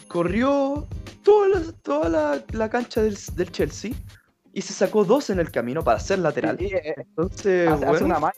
corrió 0.08 0.86
toda 1.24 1.48
la, 1.48 1.72
toda 1.82 2.08
la, 2.08 2.44
la 2.52 2.70
cancha 2.70 3.02
del, 3.02 3.16
del 3.34 3.50
Chelsea 3.50 3.92
y 4.52 4.60
se 4.62 4.72
sacó 4.72 5.04
dos 5.04 5.30
en 5.30 5.40
el 5.40 5.50
camino 5.50 5.82
para 5.82 5.98
ser 5.98 6.20
lateral. 6.20 6.56
Sí, 6.58 6.66
eh, 6.66 6.94
Entonces, 6.96 7.68
hace, 7.68 8.04
una 8.04 8.18
mano, 8.20 8.34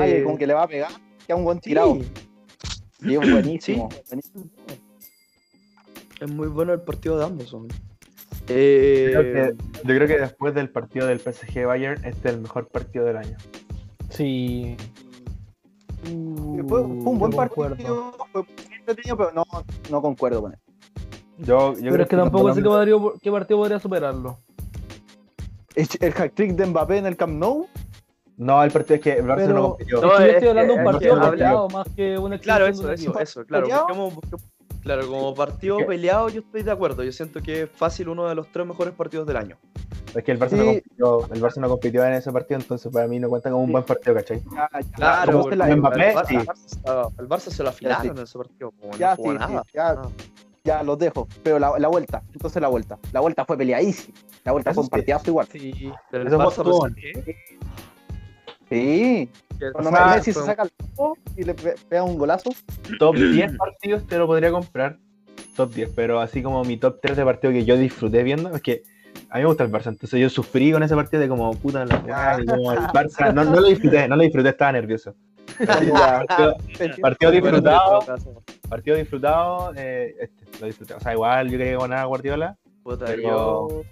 eh, 0.00 0.22
como 0.24 0.38
que 0.38 0.46
le 0.46 0.54
va 0.54 0.62
a 0.62 0.68
pegar, 0.68 0.90
queda 1.26 1.36
un 1.36 1.44
buen 1.44 1.58
sí, 1.58 1.70
tirado. 1.70 1.98
Sí, 3.00 3.14
es 3.14 3.18
buenísimo. 3.30 3.88
buenísimo. 4.08 4.44
es 6.20 6.30
muy 6.30 6.48
bueno 6.48 6.72
el 6.72 6.80
partido 6.80 7.18
de 7.18 7.24
ambos. 7.24 7.52
hombre. 7.52 7.76
Creo 8.46 9.20
Eh, 9.20 9.54
que- 9.54 9.78
yo 9.88 9.94
creo 9.94 10.08
que 10.08 10.18
después 10.18 10.54
del 10.54 10.70
partido 10.70 11.06
del 11.06 11.20
PSG 11.20 11.66
Bayern, 11.66 12.04
este 12.04 12.28
es 12.28 12.34
el 12.34 12.40
mejor 12.40 12.68
partido 12.68 13.04
del 13.04 13.16
año. 13.18 13.36
Sí. 14.10 14.76
Fue, 16.04 16.62
fue 16.68 16.80
un 16.82 17.18
buen 17.18 17.30
Yo 17.32 17.38
concuerdo. 17.38 17.76
partido, 17.76 18.12
fue 18.32 18.42
muy 18.42 18.76
entretenido, 18.78 19.16
pero 19.16 19.32
no, 19.32 19.44
no 19.90 20.02
concuerdo 20.02 20.42
con 20.42 20.52
él. 20.52 20.58
Yo, 21.44 21.72
yo 21.74 21.78
Pero 21.80 21.92
creo 21.92 22.02
es 22.02 22.08
que 22.08 22.16
tampoco 22.16 22.54
sé 22.54 22.62
qué 22.62 22.68
partido, 22.68 23.14
qué 23.22 23.30
partido 23.32 23.58
podría 23.60 23.78
superarlo. 23.80 24.38
El, 25.74 26.12
hat-trick 26.16 26.52
de 26.52 26.66
Mbappé 26.66 26.98
en 26.98 27.06
el 27.06 27.16
Camp 27.16 27.32
Nou, 27.34 27.66
No, 28.36 28.62
el 28.62 28.70
partido 28.70 28.96
es 28.96 29.00
que 29.02 29.12
el 29.12 29.24
Barça 29.24 29.36
Pero- 29.36 29.54
no 29.54 29.62
compitió. 29.70 30.00
No, 30.00 30.12
es 30.12 30.18
que 30.18 30.22
yo 30.24 30.26
es 30.28 30.34
estoy 30.34 30.48
hablando 30.48 30.72
de 30.74 30.78
un 30.78 30.84
partido 30.84 31.30
peleado 31.30 31.68
más 31.68 31.86
que 31.96 32.18
una 32.18 32.38
claro, 32.38 32.66
eso, 32.66 32.82
un 32.82 32.90
eso, 32.92 33.18
eso, 33.18 33.44
claro. 33.44 33.64
¿Peleado? 33.64 33.86
busquemos- 33.86 34.14
busquemos- 34.14 34.42
claro, 34.82 35.06
como 35.08 35.34
partido 35.34 35.76
¿Qué? 35.78 35.84
peleado, 35.84 36.28
yo 36.28 36.40
estoy 36.40 36.62
de 36.62 36.70
acuerdo. 36.70 37.02
Yo 37.04 37.12
siento 37.12 37.40
que 37.40 37.62
es 37.62 37.70
fácil 37.70 38.08
uno 38.08 38.28
de 38.28 38.34
los 38.34 38.50
tres 38.52 38.66
mejores 38.66 38.92
partidos 38.94 39.26
del 39.26 39.36
año. 39.36 39.56
Es 40.14 40.22
que 40.24 40.32
el 40.32 40.38
Barça, 40.38 40.52
no 40.56 40.64
compitió, 40.66 41.20
el 41.32 41.42
Barça 41.42 41.56
no 41.56 41.68
compitió 41.70 42.04
en 42.04 42.12
ese 42.14 42.30
partido, 42.32 42.60
entonces 42.60 42.92
para 42.92 43.06
mí 43.08 43.18
no 43.18 43.28
cuenta 43.30 43.50
como 43.50 43.62
un 43.62 43.68
Sí. 43.68 43.72
buen 43.72 43.84
partido, 43.84 44.14
¿cachai? 44.14 44.42
ya, 44.52 44.68
ya, 44.80 44.90
Claro, 44.96 45.50
el, 45.50 45.76
Mbappé, 45.78 46.14
Barça, 46.14 46.26
sí. 46.26 46.34
el 46.36 46.46
Barça- 46.46 47.12
el 47.18 47.28
Barça 47.28 47.50
se 47.50 47.62
lo 47.62 47.68
afilaron 47.70 48.18
en 48.18 48.22
ese 48.24 48.36
partido. 48.38 48.72
como 48.78 48.94
Ya, 48.98 49.10
no 49.10 49.16
jugó 49.16 49.32
nada. 49.34 49.62
ya. 49.72 49.94
nada. 49.94 50.08
Ya 50.64 50.82
los 50.82 50.98
dejo. 50.98 51.28
Pero 51.42 51.58
la, 51.58 51.78
la 51.78 51.88
vuelta, 51.88 52.22
entonces 52.32 52.60
la 52.62 52.68
vuelta. 52.68 52.98
La 53.12 53.20
vuelta 53.20 53.44
fue 53.44 53.56
peleadísima. 53.58 54.16
La 54.44 54.52
vuelta 54.52 54.72
fue 54.74 54.82
un 54.84 54.88
partidazo 54.88 55.30
igual. 55.30 55.46
Sí, 55.50 55.92
fue 56.10 56.24
Barça 56.24 56.54
todo. 56.62 56.88
PSG, 56.88 57.34
Sí. 58.68 59.28
que 59.58 59.70
Cuando 59.72 59.90
Messi 59.92 60.32
se 60.32 60.38
fue- 60.38 60.46
saca 60.46 60.62
el 60.62 60.70
campo 60.72 61.14
y 61.36 61.44
le 61.44 61.54
pe- 61.54 61.74
pega 61.88 62.02
un 62.04 62.16
golazo. 62.16 62.50
Top 62.98 63.16
10 63.16 63.56
partidos 63.56 64.06
te 64.06 64.16
lo 64.18 64.26
podría 64.26 64.50
comprar. 64.50 64.96
Top 65.56 65.72
10, 65.74 65.90
pero 65.94 66.20
así 66.20 66.42
como 66.42 66.64
mi 66.64 66.78
top 66.78 66.98
3 67.02 67.16
de 67.18 67.24
partido 67.24 67.52
que 67.52 67.64
yo 67.66 67.76
disfruté 67.76 68.22
viendo, 68.22 68.48
es 68.54 68.62
que 68.62 68.82
a 69.28 69.36
mí 69.36 69.42
me 69.42 69.48
gusta 69.48 69.64
el 69.64 69.70
Barça, 69.70 69.88
entonces 69.88 70.18
yo 70.18 70.30
sufrí 70.30 70.72
con 70.72 70.82
ese 70.82 70.94
partido 70.94 71.20
de 71.20 71.28
como 71.28 71.54
puta 71.56 71.84
la 71.84 72.38
y 72.42 72.46
como 72.46 72.72
el 72.72 72.78
Barça, 72.78 73.32
no, 73.34 73.44
no 73.44 73.60
lo 73.60 73.66
disfruté, 73.68 74.08
no 74.08 74.16
lo 74.16 74.22
disfruté, 74.22 74.48
estaba 74.48 74.72
nervioso. 74.72 75.14
Partido, 75.66 76.56
partido 77.02 77.30
disfrutado, 77.30 78.00
partido 78.70 78.96
disfrutado, 78.96 79.72
eh, 79.76 80.14
este, 80.20 80.41
lo 80.60 80.66
disfruté. 80.66 80.94
O 80.94 81.00
sea, 81.00 81.12
igual 81.12 81.50
yo 81.50 81.58
quería 81.58 81.78
ganar 81.78 81.98
a 81.98 82.04
Guardiola, 82.04 82.56
puta, 82.82 83.06
Pero- 83.06 83.22
yo, 83.22 83.82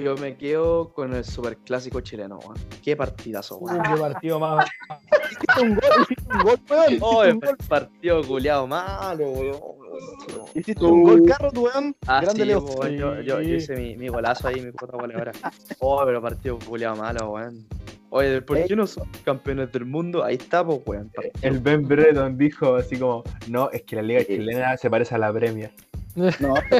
yo 0.00 0.16
me 0.16 0.36
quedo 0.36 0.92
con 0.92 1.14
el 1.14 1.24
superclásico 1.24 2.00
chileno, 2.00 2.38
weón. 2.38 2.56
Qué 2.82 2.96
partidazo, 2.96 3.58
weón. 3.58 3.82
qué 3.82 3.96
partido 4.00 4.38
más. 4.40 4.66
Hiciste 5.30 5.60
un 5.62 5.74
gol, 5.74 6.02
hiciste 6.02 6.32
un 6.32 6.42
gol, 6.42 6.58
weón. 6.70 6.98
Oh, 7.00 7.20
un 7.20 7.26
el 7.26 7.34
gol. 7.40 7.56
partido 7.68 8.22
culiado 8.24 8.66
malo, 8.66 9.30
weón. 9.30 9.60
Hiciste 10.54 10.84
un 10.84 11.02
gol, 11.04 11.22
carro, 11.26 11.50
weón. 11.54 11.94
Ah, 12.06 12.20
Grande 12.22 12.42
sí, 12.42 12.48
Leo. 12.48 12.60
weón, 12.60 12.96
yo, 12.96 13.20
yo, 13.20 13.40
yo 13.40 13.54
hice 13.56 13.76
mi, 13.76 13.96
mi 13.96 14.08
golazo 14.08 14.48
ahí, 14.48 14.60
mi 14.60 14.72
puta 14.72 14.96
goleadora. 14.96 15.32
Oh, 15.78 16.02
pero 16.04 16.20
partido 16.20 16.58
culiado 16.58 16.96
malo, 16.96 17.32
weón. 17.32 17.66
Oye, 18.12 18.42
¿por 18.42 18.64
qué 18.64 18.74
no 18.74 18.88
son 18.88 19.08
campeones 19.24 19.70
del 19.70 19.84
mundo? 19.84 20.24
Ahí 20.24 20.34
está, 20.34 20.64
pues, 20.66 20.80
weón. 20.84 21.12
el 21.42 21.60
Ben 21.60 21.86
Breton 21.86 22.36
dijo 22.36 22.74
así 22.74 22.98
como, 22.98 23.22
no, 23.48 23.70
es 23.70 23.82
que 23.82 23.96
la 23.96 24.02
liga 24.02 24.24
chilena 24.24 24.76
se 24.76 24.90
parece 24.90 25.14
a 25.14 25.18
la 25.18 25.32
Premier. 25.32 25.70
No, 26.16 26.54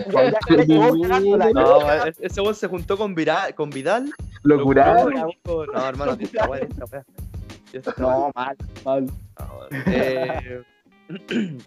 cagándola, 0.49 1.51
No, 1.53 2.05
ese 2.21 2.41
weón 2.41 2.55
se 2.55 2.67
juntó 2.67 2.97
con, 2.99 3.15
Vira- 3.15 3.53
con 3.55 3.71
Vidal. 3.71 4.11
Locura. 4.43 5.05
lo 5.05 5.67
No, 5.73 5.87
hermano, 5.89 6.17
esta 6.19 6.49
weá, 6.49 6.61
esta 6.63 6.85
weá. 6.87 7.05
Esta 7.73 7.91
weá. 7.97 8.07
No, 8.09 8.31
mal, 8.35 8.57
mal. 8.85 9.07
Eh, 9.87 10.63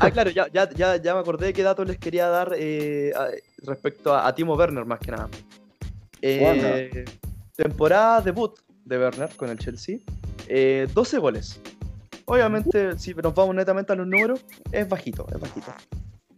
ah, 0.00 0.10
claro, 0.10 0.30
ya, 0.30 0.48
ya, 0.52 0.68
ya, 0.70 0.96
ya 0.96 1.14
me 1.14 1.20
acordé 1.20 1.46
de 1.46 1.52
qué 1.52 1.62
datos 1.62 1.86
les 1.86 1.98
quería 1.98 2.28
dar 2.28 2.52
eh, 2.56 3.12
a- 3.16 3.28
respecto 3.66 4.14
a, 4.14 4.26
a 4.26 4.34
Timo 4.34 4.54
Werner, 4.54 4.84
más 4.84 4.98
que 5.00 5.10
nada. 5.10 5.28
Eh, 6.20 7.04
temporada 7.56 8.20
debut 8.20 8.58
de 8.84 8.98
Werner 8.98 9.30
con 9.36 9.48
el 9.50 9.58
Chelsea. 9.58 9.98
eh, 10.46 10.86
12 10.94 11.18
goles. 11.18 11.60
Obviamente, 12.26 12.96
si 12.98 13.12
nos 13.14 13.34
vamos 13.34 13.54
netamente 13.56 13.92
a 13.92 13.96
los 13.96 14.06
números, 14.06 14.44
es 14.70 14.88
bajito, 14.88 15.26
es 15.34 15.40
bajito. 15.40 15.74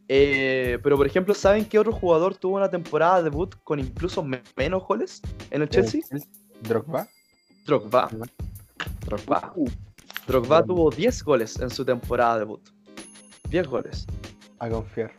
Eh, 0.09 0.79
pero, 0.83 0.97
por 0.97 1.07
ejemplo, 1.07 1.33
¿saben 1.35 1.65
qué 1.65 1.79
otro 1.79 1.93
jugador 1.93 2.37
tuvo 2.37 2.57
una 2.57 2.69
temporada 2.71 3.23
debut 3.23 3.55
con 3.65 3.79
incluso 3.81 4.23
me- 4.23 4.43
menos 4.57 4.87
goles 4.87 5.23
en 5.51 5.63
el 5.63 5.69
Chelsea? 5.69 6.01
Drogba. 6.63 7.09
Drogba. 7.67 8.11
Drogba. 9.07 9.55
Drogba 10.27 10.63
tuvo 10.65 10.91
10 10.91 11.23
goles 11.25 11.59
en 11.61 11.71
su 11.71 11.85
temporada 11.85 12.39
debut. 12.39 12.61
10 13.51 13.67
goles. 13.67 14.07
A 14.59 14.69
confiar. 14.69 15.13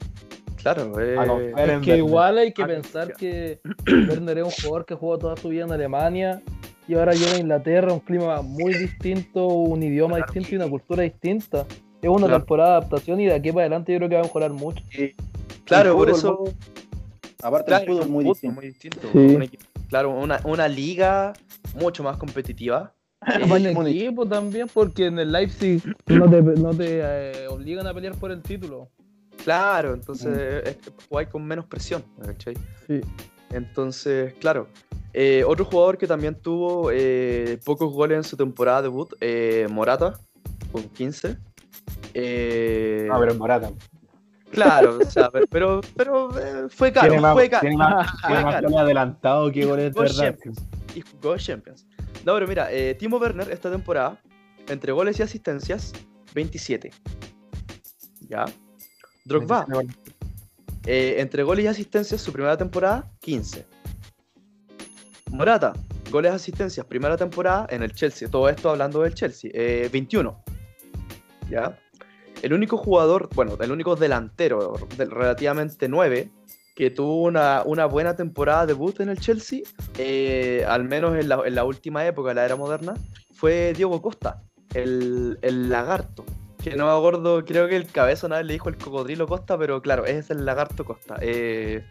Claro, 0.58 1.00
eh, 1.00 1.18
A 1.18 1.28
confiar 1.28 1.70
Es 1.70 1.80
que 1.82 1.92
Werner. 1.92 1.98
igual 1.98 2.38
hay 2.40 2.54
que 2.54 2.66
pensar 2.66 3.14
que 3.14 3.60
Werner 4.10 4.40
es 4.40 4.44
un 4.46 4.52
jugador 4.52 4.86
que 4.86 4.96
jugó 4.96 5.18
toda 5.18 5.38
su 5.38 5.50
vida 5.50 5.64
en 5.66 5.72
Alemania 5.72 6.42
y 6.88 6.94
ahora 6.96 7.14
llega 7.14 7.34
a 7.34 7.38
Inglaterra, 7.40 7.94
un 7.94 8.00
clima 8.00 8.42
muy 8.42 8.74
distinto, 8.76 9.48
un 9.48 9.82
idioma 9.84 10.18
distinto 10.18 10.50
y 10.52 10.56
una 10.56 10.68
cultura 10.70 11.04
distinta. 11.04 11.66
Es 12.02 12.10
una 12.10 12.28
Claro. 12.28 12.40
temporada 12.42 12.70
de 12.72 12.76
adaptación 12.78 13.20
y 13.22 13.26
de 13.26 13.34
aquí 13.34 13.52
para 13.52 13.62
adelante 13.64 13.92
yo 13.94 13.98
creo 14.00 14.10
que 14.10 14.16
va 14.16 14.22
a 14.22 14.26
mejorar 14.26 14.52
mucho. 14.54 14.84
claro, 15.66 15.96
por 15.96 16.10
eso. 16.10 16.44
Aparte 17.42 17.68
Claro, 17.68 17.84
el 17.84 17.90
fútbol 17.90 18.08
un 18.08 18.12
muy 18.14 18.26
distinto. 18.26 18.56
muy 18.56 18.66
distinto. 18.68 19.00
Sí. 19.12 19.18
Un 19.18 19.42
equipo- 19.44 19.66
claro, 19.90 20.10
una, 20.12 20.40
una 20.46 20.68
liga 20.68 21.34
mucho 21.80 22.04
más 22.04 22.18
competitiva. 22.18 22.94
Y 23.28 23.48
Bayern 23.50 23.66
el 23.68 23.74
Múnich. 23.74 23.96
equipo 24.02 24.26
también, 24.28 24.68
porque 24.72 25.08
en 25.08 25.18
el 25.20 25.32
Leipzig 25.32 25.82
no 26.08 26.30
te, 26.30 26.42
no 26.42 26.74
te 26.76 27.00
eh, 27.02 27.48
obligan 27.48 27.88
a 27.88 27.94
pelear 27.94 28.16
por 28.16 28.32
el 28.32 28.42
título. 28.42 28.90
Claro, 29.44 29.94
entonces 29.94 30.64
es 30.66 30.76
que 30.78 30.92
jugáis 31.10 31.28
con 31.30 31.44
menos 31.46 31.66
presión, 31.66 32.04
¿me 32.18 32.26
cachai? 32.28 32.56
Sí. 32.88 33.02
Entonces, 33.52 34.34
claro. 34.36 34.68
Eh, 35.14 35.44
otro 35.48 35.66
jugador 35.66 35.98
que 35.98 36.08
también 36.08 36.36
tuvo 36.36 36.90
eh, 36.92 37.60
pocos 37.64 37.94
goles 37.94 38.18
en 38.18 38.24
su 38.24 38.36
temporada 38.36 38.82
debut, 38.84 39.14
eh, 39.22 39.68
Morata, 39.72 40.20
con 40.72 40.84
15. 40.90 41.38
Eh, 42.16 43.08
No, 43.10 43.20
pero 43.20 43.32
en 43.34 43.38
Morata. 43.38 43.72
Claro, 44.52 45.00
o 45.02 45.06
sea, 45.06 45.30
pero, 45.32 45.46
pero, 45.50 45.82
pero, 45.96 46.40
eh, 46.40 46.70
fue 46.70 46.92
caro, 46.92 47.10
tiene 47.10 47.22
más, 47.22 47.34
fue 47.34 47.50
caro. 47.50 47.62
tiene 47.62 47.78
más, 47.78 48.10
tiene 48.26 48.44
más 48.44 48.56
caro. 48.56 48.80
adelantado 48.80 49.52
que 49.52 49.66
goles 49.66 49.94
de 49.94 50.00
verdad. 50.02 50.16
Champions. 50.16 50.62
Y 50.96 51.02
jugó 51.02 51.38
Champions. 51.38 51.86
No, 52.26 52.34
pero 52.36 52.48
mira, 52.48 52.72
eh, 52.72 52.96
Timo 52.96 53.18
Werner 53.18 53.52
esta 53.52 53.70
temporada, 53.70 54.20
entre 54.70 54.94
goles 54.94 55.20
y 55.20 55.24
asistencias, 55.24 55.92
27. 56.34 56.92
¿Ya? 58.30 58.46
Drogba, 59.26 59.66
eh, 60.86 61.16
entre 61.18 61.44
goles 61.44 61.66
y 61.66 61.68
asistencias, 61.68 62.22
su 62.22 62.32
primera 62.32 62.56
temporada, 62.56 63.12
15. 63.20 63.66
Morata, 65.32 65.74
goles 66.12 66.32
y 66.32 66.36
asistencias, 66.36 66.86
primera 66.86 67.18
temporada 67.18 67.68
en 67.70 67.84
el 67.84 67.94
Chelsea. 67.94 68.30
Todo 68.30 68.48
esto 68.48 68.70
hablando 68.70 69.02
del 69.02 69.14
Chelsea, 69.14 69.52
eh, 69.54 69.90
21. 69.92 70.42
¿Ya? 71.50 71.78
El 72.46 72.54
único 72.54 72.78
jugador, 72.78 73.28
bueno, 73.34 73.58
el 73.60 73.72
único 73.72 73.96
delantero 73.96 74.76
del- 74.98 75.10
relativamente 75.10 75.88
9 75.90 76.30
que 76.76 76.92
tuvo 76.92 77.24
una, 77.24 77.64
una 77.66 77.86
buena 77.88 78.16
temporada 78.16 78.68
debut 78.68 79.00
en 79.00 79.10
el 79.10 79.20
Chelsea, 79.20 79.62
eh, 79.98 80.64
al 80.68 80.84
menos 80.84 81.18
en 81.18 81.28
la, 81.30 81.42
en 81.44 81.56
la 81.56 81.64
última 81.64 82.06
época, 82.06 82.34
la 82.36 82.46
era 82.46 82.56
moderna, 82.56 82.94
fue 83.34 83.74
Diego 83.76 84.00
Costa, 84.02 84.44
el, 84.76 85.40
el 85.42 85.70
lagarto. 85.70 86.24
Que 86.62 86.76
no 86.76 86.86
me 86.86 86.92
acuerdo, 86.92 87.44
creo 87.46 87.68
que 87.68 87.78
el 87.78 87.88
cabeza 87.88 88.28
una 88.28 88.38
vez 88.38 88.46
le 88.46 88.54
dijo 88.54 88.70
el 88.70 88.78
cocodrilo 88.78 89.26
Costa, 89.28 89.58
pero 89.58 89.82
claro, 89.82 90.06
es 90.06 90.30
el 90.30 90.46
lagarto 90.46 90.86
Costa. 90.86 91.16
eh, 91.22 91.84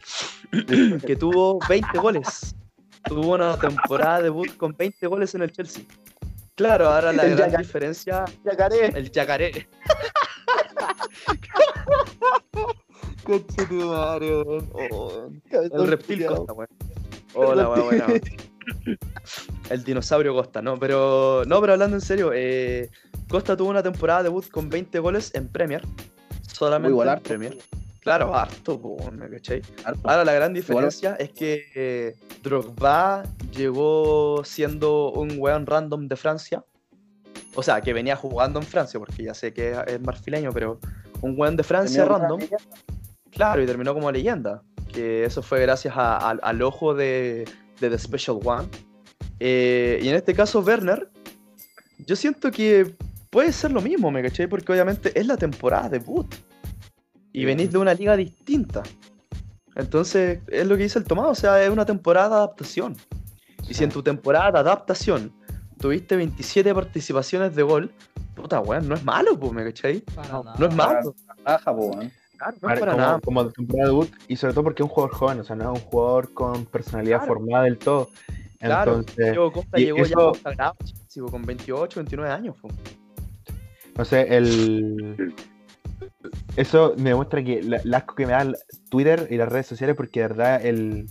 que 1.06 1.16
tuvo 1.16 1.58
20 1.68 1.98
goles. 1.98 2.54
Tuvo 3.04 3.34
una 3.34 3.56
temporada 3.58 4.20
debut 4.22 4.56
con 4.56 4.76
20 4.76 5.06
goles 5.08 5.34
en 5.34 5.42
el 5.42 5.50
Chelsea. 5.50 5.84
Claro, 6.56 6.88
ahora 6.90 7.12
la 7.12 7.24
El 7.24 7.36
gran 7.36 7.50
diferencia, 7.56 8.24
Yacaré. 8.44 8.86
el 8.96 9.10
yacaré. 9.10 9.66
Weón. 13.26 14.70
Oh, 14.72 15.28
el 15.50 15.86
reptil 15.86 16.26
Costa, 16.26 16.52
weón. 16.52 16.68
Hola, 17.34 17.68
weón, 17.68 17.84
buena. 17.86 18.06
El 19.70 19.84
dinosaurio 19.84 20.34
Costa, 20.34 20.62
no, 20.62 20.78
pero 20.78 21.42
no, 21.46 21.60
pero 21.60 21.74
hablando 21.74 21.96
en 21.96 22.02
serio, 22.02 22.32
eh, 22.34 22.90
Costa 23.28 23.56
tuvo 23.56 23.70
una 23.70 23.82
temporada 23.82 24.22
de 24.22 24.28
debut 24.28 24.48
con 24.48 24.68
20 24.68 24.98
goles 25.00 25.30
en 25.34 25.48
Premier. 25.48 25.82
Solamente 26.42 26.90
igual 26.90 27.08
en. 27.08 27.20
Premier. 27.20 27.58
Claro, 28.00 28.34
harto, 28.34 28.80
po, 28.80 29.10
¿me 29.12 29.30
cachai? 29.30 29.62
Harto. 29.84 30.00
Ahora 30.08 30.24
la 30.24 30.34
gran 30.34 30.52
diferencia 30.52 31.16
es 31.16 31.30
que 31.30 31.64
eh, 31.74 32.14
Drogba 32.42 33.22
llegó 33.50 34.42
siendo 34.44 35.10
un 35.12 35.38
weón 35.38 35.64
random 35.64 36.08
de 36.08 36.16
Francia. 36.16 36.64
O 37.54 37.62
sea, 37.62 37.80
que 37.80 37.92
venía 37.92 38.16
jugando 38.16 38.58
en 38.60 38.66
Francia, 38.66 38.98
porque 38.98 39.22
ya 39.24 39.34
sé 39.34 39.52
que 39.52 39.76
es 39.86 40.00
marfileño, 40.00 40.50
pero 40.52 40.80
un 41.20 41.34
weón 41.38 41.56
de 41.56 41.62
Francia 41.62 42.04
random. 42.04 42.40
Claro, 43.30 43.62
y 43.62 43.66
terminó 43.66 43.94
como 43.94 44.10
leyenda. 44.10 44.62
Que 44.92 45.24
eso 45.24 45.42
fue 45.42 45.60
gracias 45.60 45.94
a- 45.96 46.16
al- 46.18 46.40
al 46.42 46.62
ojo 46.62 46.94
de, 46.94 47.44
de 47.80 47.90
The 47.90 47.98
Special 47.98 48.38
One. 48.44 48.68
Eh, 49.40 49.98
y 50.02 50.08
en 50.08 50.14
este 50.14 50.34
caso, 50.34 50.60
Werner, 50.60 51.08
yo 52.06 52.14
siento 52.16 52.50
que 52.50 52.94
puede 53.30 53.52
ser 53.52 53.72
lo 53.72 53.80
mismo, 53.80 54.10
¿me 54.10 54.22
caché? 54.22 54.46
Porque 54.46 54.70
obviamente 54.72 55.18
es 55.18 55.26
la 55.26 55.36
temporada 55.36 55.88
debut. 55.88 56.32
Y 57.32 57.44
venís 57.44 57.72
de 57.72 57.78
una 57.78 57.94
liga 57.94 58.16
distinta. 58.16 58.82
Entonces, 59.74 60.40
es 60.46 60.66
lo 60.66 60.76
que 60.76 60.84
dice 60.84 60.98
el 61.00 61.04
Tomás, 61.04 61.26
o 61.28 61.34
sea, 61.34 61.62
es 61.62 61.68
una 61.70 61.84
temporada 61.84 62.28
de 62.28 62.34
adaptación. 62.36 62.96
Y 63.68 63.74
si 63.74 63.82
en 63.82 63.90
tu 63.90 64.02
temporada 64.02 64.52
de 64.52 64.58
adaptación 64.60 65.32
tuviste 65.84 66.16
27 66.16 66.74
participaciones 66.74 67.54
de 67.54 67.62
gol, 67.62 67.90
puta 68.34 68.58
weón, 68.60 68.88
no 68.88 68.94
es 68.94 69.04
malo, 69.04 69.38
pues, 69.38 69.52
¿me 69.52 69.64
cachai? 69.64 70.00
Para 70.00 70.28
No, 70.28 70.42
nada. 70.42 70.56
no 70.58 70.66
es 70.66 70.74
malo. 70.74 71.14
Baja, 71.44 71.76
po, 71.76 71.82
weón. 71.88 72.10
Claro, 72.38 72.56
no 72.62 72.68
A 72.68 72.72
es 72.74 72.80
para 72.80 72.92
como, 72.92 73.02
nada. 73.04 73.20
como 73.20 73.50
temporada 73.50 73.84
de 73.84 73.90
debut, 73.92 74.10
y 74.26 74.36
sobre 74.36 74.54
todo 74.54 74.64
porque 74.64 74.82
es 74.82 74.88
un 74.88 74.94
jugador 74.94 75.14
joven, 75.14 75.40
o 75.40 75.44
sea, 75.44 75.56
no 75.56 75.74
es 75.74 75.82
un 75.82 75.84
jugador 75.86 76.32
con 76.32 76.64
personalidad 76.64 77.18
Claro. 77.18 77.34
formada 77.34 77.64
del 77.64 77.76
todo. 77.76 78.08
Claro, 78.60 78.94
Entonces, 79.00 79.26
Diego 79.32 79.52
Costa 79.52 79.78
y 79.78 79.84
llegó 79.84 80.32
ya 80.56 80.72
chico, 81.06 81.26
con 81.30 81.42
28, 81.42 82.00
29 82.00 82.32
años. 82.32 82.56
po. 82.62 82.68
no 83.98 84.04
sé, 84.06 84.34
el. 84.34 85.34
Eso 86.56 86.94
me 86.96 87.10
demuestra 87.10 87.44
que 87.44 87.58
el 87.58 87.94
asco 87.94 88.14
que 88.14 88.24
me 88.24 88.32
da 88.32 88.40
el 88.40 88.56
Twitter 88.88 89.26
y 89.30 89.36
las 89.36 89.50
redes 89.50 89.66
sociales, 89.66 89.94
porque 89.94 90.20
de 90.22 90.28
verdad 90.28 90.64
el. 90.64 91.10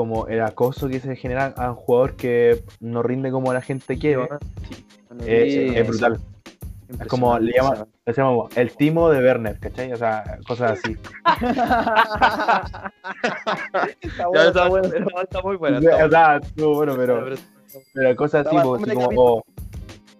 Como 0.00 0.26
el 0.28 0.40
acoso 0.40 0.88
que 0.88 0.98
se 0.98 1.14
genera 1.14 1.52
a 1.58 1.72
un 1.72 1.76
jugador 1.76 2.16
que 2.16 2.64
no 2.80 3.02
rinde 3.02 3.30
como 3.30 3.52
la 3.52 3.60
gente 3.60 3.98
quiere, 3.98 4.26
Sí, 4.70 4.86
eh, 5.26 5.70
Sí, 5.70 5.76
es 5.76 5.86
brutal. 5.86 6.18
Es 6.88 7.06
como 7.06 7.38
le 7.38 7.52
llaman, 7.52 7.74
llama 7.74 7.88
le 8.06 8.12
llamamos 8.14 8.56
el 8.56 8.72
timo 8.72 9.10
de 9.10 9.22
Werner, 9.22 9.58
¿cachai? 9.58 9.92
O 9.92 9.96
sea, 9.98 10.38
cosas 10.48 10.78
así. 10.78 10.96
Está 14.00 14.26
bueno, 14.26 14.48
está 14.48 14.68
bueno. 14.68 14.88
Está 15.22 15.42
muy 15.42 15.56
buena. 15.56 15.76
o 15.76 15.80
está 15.82 16.08
sea, 16.08 16.36
estuvo 16.36 16.76
bueno, 16.76 16.94
pero. 16.96 17.36
Pero 17.92 18.16
cosas 18.16 18.46
así, 18.46 18.56
así 18.56 18.64
como, 18.64 19.08
o, 19.14 19.44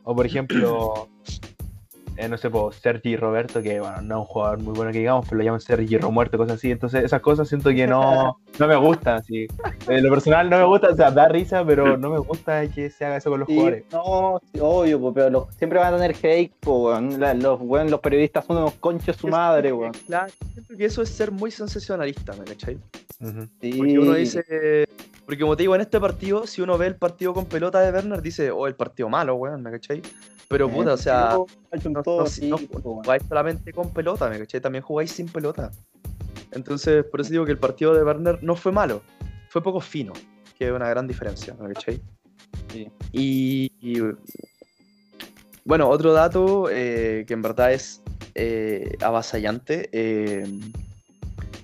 o 0.05 0.15
por 0.15 0.27
ejemplo, 0.27 1.09
eh, 2.21 2.29
no 2.29 2.37
sé, 2.37 2.51
po, 2.51 2.71
Sergi 2.73 3.17
Roberto, 3.17 3.63
que 3.63 3.81
bueno, 3.81 4.01
no 4.03 4.15
es 4.17 4.21
un 4.21 4.25
jugador 4.27 4.59
muy 4.61 4.75
bueno 4.75 4.93
que 4.93 4.99
digamos, 4.99 5.25
pero 5.27 5.39
lo 5.39 5.45
llaman 5.45 5.61
Sergi 5.61 5.97
Romuerto, 5.99 6.37
cosas 6.39 6.57
así. 6.57 6.71
Entonces, 6.71 7.05
esas 7.05 7.21
cosas 7.21 7.49
siento 7.49 7.71
que 7.71 7.87
no, 7.87 8.39
no 8.59 8.67
me 8.69 8.77
gustan, 8.77 9.17
así. 9.17 9.47
En 9.89 10.03
lo 10.05 10.11
personal 10.11 10.49
no 10.51 10.59
me 10.59 10.65
gusta, 10.65 10.89
o 10.91 10.97
sea, 10.97 11.11
da 11.11 11.29
risa, 11.29 11.65
pero 11.65 11.97
no 11.97 12.11
me 12.11 12.19
gusta 12.19 12.67
que 12.69 12.91
se 12.91 13.05
haga 13.05 13.17
eso 13.17 13.31
con 13.31 13.41
los 13.41 13.49
Sí, 13.49 13.55
jugadores. 13.55 13.85
no, 13.93 14.41
sí, 14.53 14.61
obvio, 14.63 15.01
po, 15.01 15.13
pero 15.15 15.31
los- 15.31 15.55
siempre 15.57 15.79
van 15.79 15.95
a 15.95 15.97
tener 15.99 16.15
hate, 16.23 16.53
po. 16.61 16.93
La- 17.01 17.35
los, 17.35 17.61
weón, 17.61 17.91
los 17.91 18.01
periodistas 18.01 18.45
son 18.45 18.59
unos 18.59 18.75
conchos 18.75 19.17
su 19.17 19.29
madre, 19.29 19.73
weón. 19.73 19.93
Claro, 20.07 20.33
siento 20.53 20.77
que 20.77 20.85
eso 20.85 21.03
es 21.03 21.09
ser 21.09 21.31
muy 21.33 21.51
sensacionalista, 21.51 22.33
¿me 22.35 22.45
cachai? 22.45 22.79
Ujú. 23.21 23.47
Sí. 23.61 23.73
Porque 23.77 23.99
uno 23.99 24.13
dice. 24.15 24.87
Porque 25.31 25.43
como 25.43 25.57
te 25.57 25.63
digo, 25.63 25.77
en 25.77 25.81
este 25.81 26.01
partido, 26.01 26.45
si 26.45 26.61
uno 26.61 26.77
ve 26.77 26.89
el 26.89 26.97
partido 26.97 27.33
con 27.33 27.47
pelota 27.47 27.79
de 27.81 27.93
Werner, 27.93 28.21
dice, 28.21 28.51
oh, 28.51 28.67
el 28.67 28.75
partido 28.75 29.09
malo, 29.09 29.37
weón, 29.37 29.63
¿me 29.63 29.71
cachai? 29.71 30.03
Pero 30.49 30.67
Eh, 30.67 30.73
puta, 30.73 30.95
o 30.95 30.97
sea, 30.97 31.39
hecho 31.71 31.89
no, 31.89 32.03
todo 32.03 32.17
no- 32.19 32.25
así, 32.25 32.49
no 32.51 32.59
jugáis 32.59 33.23
solamente 33.29 33.73
con 33.73 33.93
pelota, 33.93 34.29
¿me 34.29 34.41
cachai? 34.41 34.61
También 34.61 34.83
jugáis 34.83 35.13
sin 35.13 35.29
pelota. 35.29 35.71
Entonces, 36.51 37.05
por 37.05 37.21
eso 37.21 37.31
digo 37.31 37.45
que 37.45 37.53
el 37.53 37.59
partido 37.59 37.95
de 37.95 38.03
Werner 38.03 38.43
no 38.43 38.57
fue 38.57 38.73
malo, 38.73 39.03
fue 39.51 39.63
poco 39.63 39.81
fino, 39.81 40.15
que 40.59 40.67
es 40.67 40.73
una 40.73 40.89
gran 40.89 41.07
diferencia, 41.07 41.55
¿me 41.61 41.75
cachai? 41.75 42.01
Sí. 42.73 42.89
Y, 43.13 43.71
y, 43.81 44.01
bueno, 45.65 45.89
otro 45.91 46.13
dato 46.13 46.69
eh, 46.73 47.25
que 47.29 47.35
en 47.35 47.43
verdad 47.43 47.73
es 47.73 48.03
eh, 48.35 48.97
avasallante. 49.01 49.89
eh, 49.93 50.59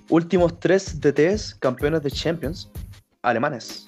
últimos 0.09 0.57
tres 0.61 1.01
DTs 1.01 1.55
campeones 1.55 2.01
de 2.01 2.09
Champions 2.11 2.71
alemanes. 3.29 3.85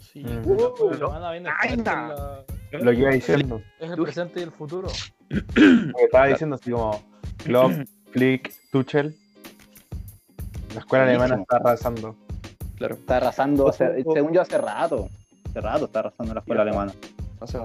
Sí, 0.00 0.24
Mm. 0.24 0.50
Uh, 0.50 0.90
viene 1.30 1.40
no. 1.40 1.84
la- 1.84 2.44
Lo 2.72 2.90
que 2.90 2.96
iba 2.98 3.10
diciendo, 3.10 3.62
Es 3.78 3.90
el 3.90 4.02
presente 4.02 4.40
y 4.40 4.42
el 4.42 4.50
futuro. 4.50 4.88
lo 5.28 5.94
que 5.96 6.04
estaba 6.04 6.26
diciendo, 6.26 6.56
así 6.56 6.70
como 6.72 7.00
Klopp, 7.44 7.72
Flick, 8.12 8.52
Tuchel. 8.72 9.16
La 10.74 10.80
escuela 10.80 11.04
alemana 11.04 11.36
está 11.40 11.56
arrasando. 11.56 12.16
Claro, 12.76 12.94
Está 12.94 13.16
arrasando, 13.18 13.68
hace- 13.68 14.02
según 14.12 14.32
yo, 14.32 14.40
hace 14.40 14.58
rato. 14.58 15.08
Hace 15.48 15.60
rato 15.60 15.84
está 15.86 16.00
arrasando 16.00 16.34
la 16.34 16.40
escuela 16.40 16.62
Sí, 16.62 16.68
alemana. 16.68 16.92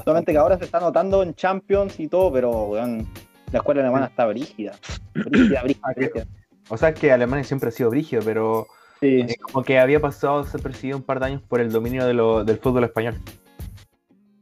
Solamente 0.03 0.31
que 0.31 0.37
ahora 0.37 0.57
se 0.57 0.65
está 0.65 0.79
notando 0.79 1.21
en 1.23 1.33
Champions 1.35 1.99
y 1.99 2.07
todo, 2.07 2.31
pero, 2.31 2.51
weón, 2.67 3.07
la 3.51 3.59
escuela 3.59 3.81
alemana 3.81 4.05
está 4.07 4.25
brígida. 4.25 4.73
Brígida, 5.13 5.61
brígida, 5.63 5.87
brígida. 5.95 6.25
O 6.69 6.77
sea 6.77 6.93
que 6.93 7.11
Alemania 7.11 7.43
siempre 7.43 7.69
ha 7.69 7.71
sido 7.71 7.89
brígido, 7.89 8.21
pero 8.23 8.67
Sí. 9.01 9.21
Es 9.27 9.37
como 9.37 9.63
que 9.63 9.77
había 9.79 9.99
pasado 9.99 10.43
desapercibido 10.43 10.97
un 10.97 11.03
par 11.03 11.19
de 11.19 11.25
años 11.27 11.41
por 11.47 11.59
el 11.61 11.71
dominio 11.71 12.05
de 12.05 12.13
lo- 12.13 12.43
del 12.43 12.57
fútbol 12.57 12.83
español. 12.85 13.15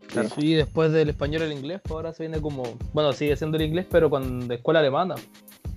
Claro. 0.07 0.29
Sí, 0.39 0.53
después 0.53 0.91
del 0.91 1.09
español 1.09 1.41
el 1.41 1.51
inglés, 1.53 1.81
pues 1.83 1.93
ahora 1.93 2.13
se 2.13 2.23
viene 2.23 2.39
como. 2.39 2.63
Bueno, 2.93 3.13
sigue 3.13 3.35
siendo 3.35 3.57
el 3.57 3.63
inglés, 3.63 3.87
pero 3.89 4.09
con 4.09 4.47
de 4.47 4.55
escuela 4.55 4.79
alemana. 4.79 5.15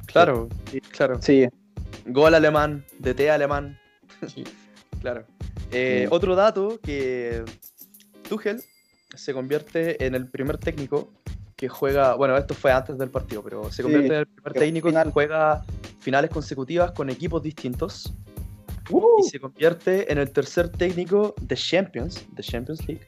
Claro, 0.05 0.49
claro. 0.91 1.20
Sí. 1.22 1.47
Gol 2.07 2.35
alemán, 2.35 2.85
DT 2.99 3.31
alemán. 3.31 3.79
claro. 5.01 5.24
Eh, 5.72 6.03
Sí. 6.03 6.09
Otro 6.14 6.37
dato 6.37 6.79
que 6.83 7.43
Tuchel 8.29 8.62
se 9.14 9.33
convierte 9.33 10.05
en 10.05 10.14
el 10.14 10.29
primer 10.29 10.59
técnico 10.59 11.11
que 11.57 11.68
juega, 11.68 12.14
bueno, 12.14 12.37
esto 12.37 12.53
fue 12.55 12.70
antes 12.70 12.99
del 12.99 13.09
partido, 13.11 13.43
pero 13.43 13.72
se 13.72 13.83
convierte 13.83 14.09
en 14.09 14.20
el 14.20 14.27
primer 14.27 14.53
técnico 14.53 14.89
final. 14.89 15.07
que 15.07 15.12
juega 15.12 15.64
finales 16.01 16.31
consecutivas 16.31 16.93
con 16.93 17.09
equipos 17.09 17.43
distintos 17.43 18.12
Uh, 18.91 19.20
y 19.20 19.28
se 19.28 19.41
convierte 19.41 20.11
en 20.12 20.18
el 20.18 20.30
tercer 20.30 20.68
técnico 20.68 21.34
de 21.41 21.57
Champions, 21.57 22.24
de 22.32 22.43
Champions 22.43 22.87
League, 22.87 23.07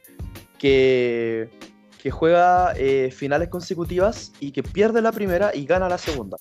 que, 0.57 1.49
que 2.01 2.11
juega 2.11 2.73
eh, 2.75 3.11
finales 3.11 3.49
consecutivas 3.49 4.31
y 4.39 4.51
que 4.51 4.63
pierde 4.63 5.01
la 5.01 5.11
primera 5.11 5.55
y 5.55 5.65
gana 5.65 5.87
la 5.89 5.97
segunda. 5.97 6.37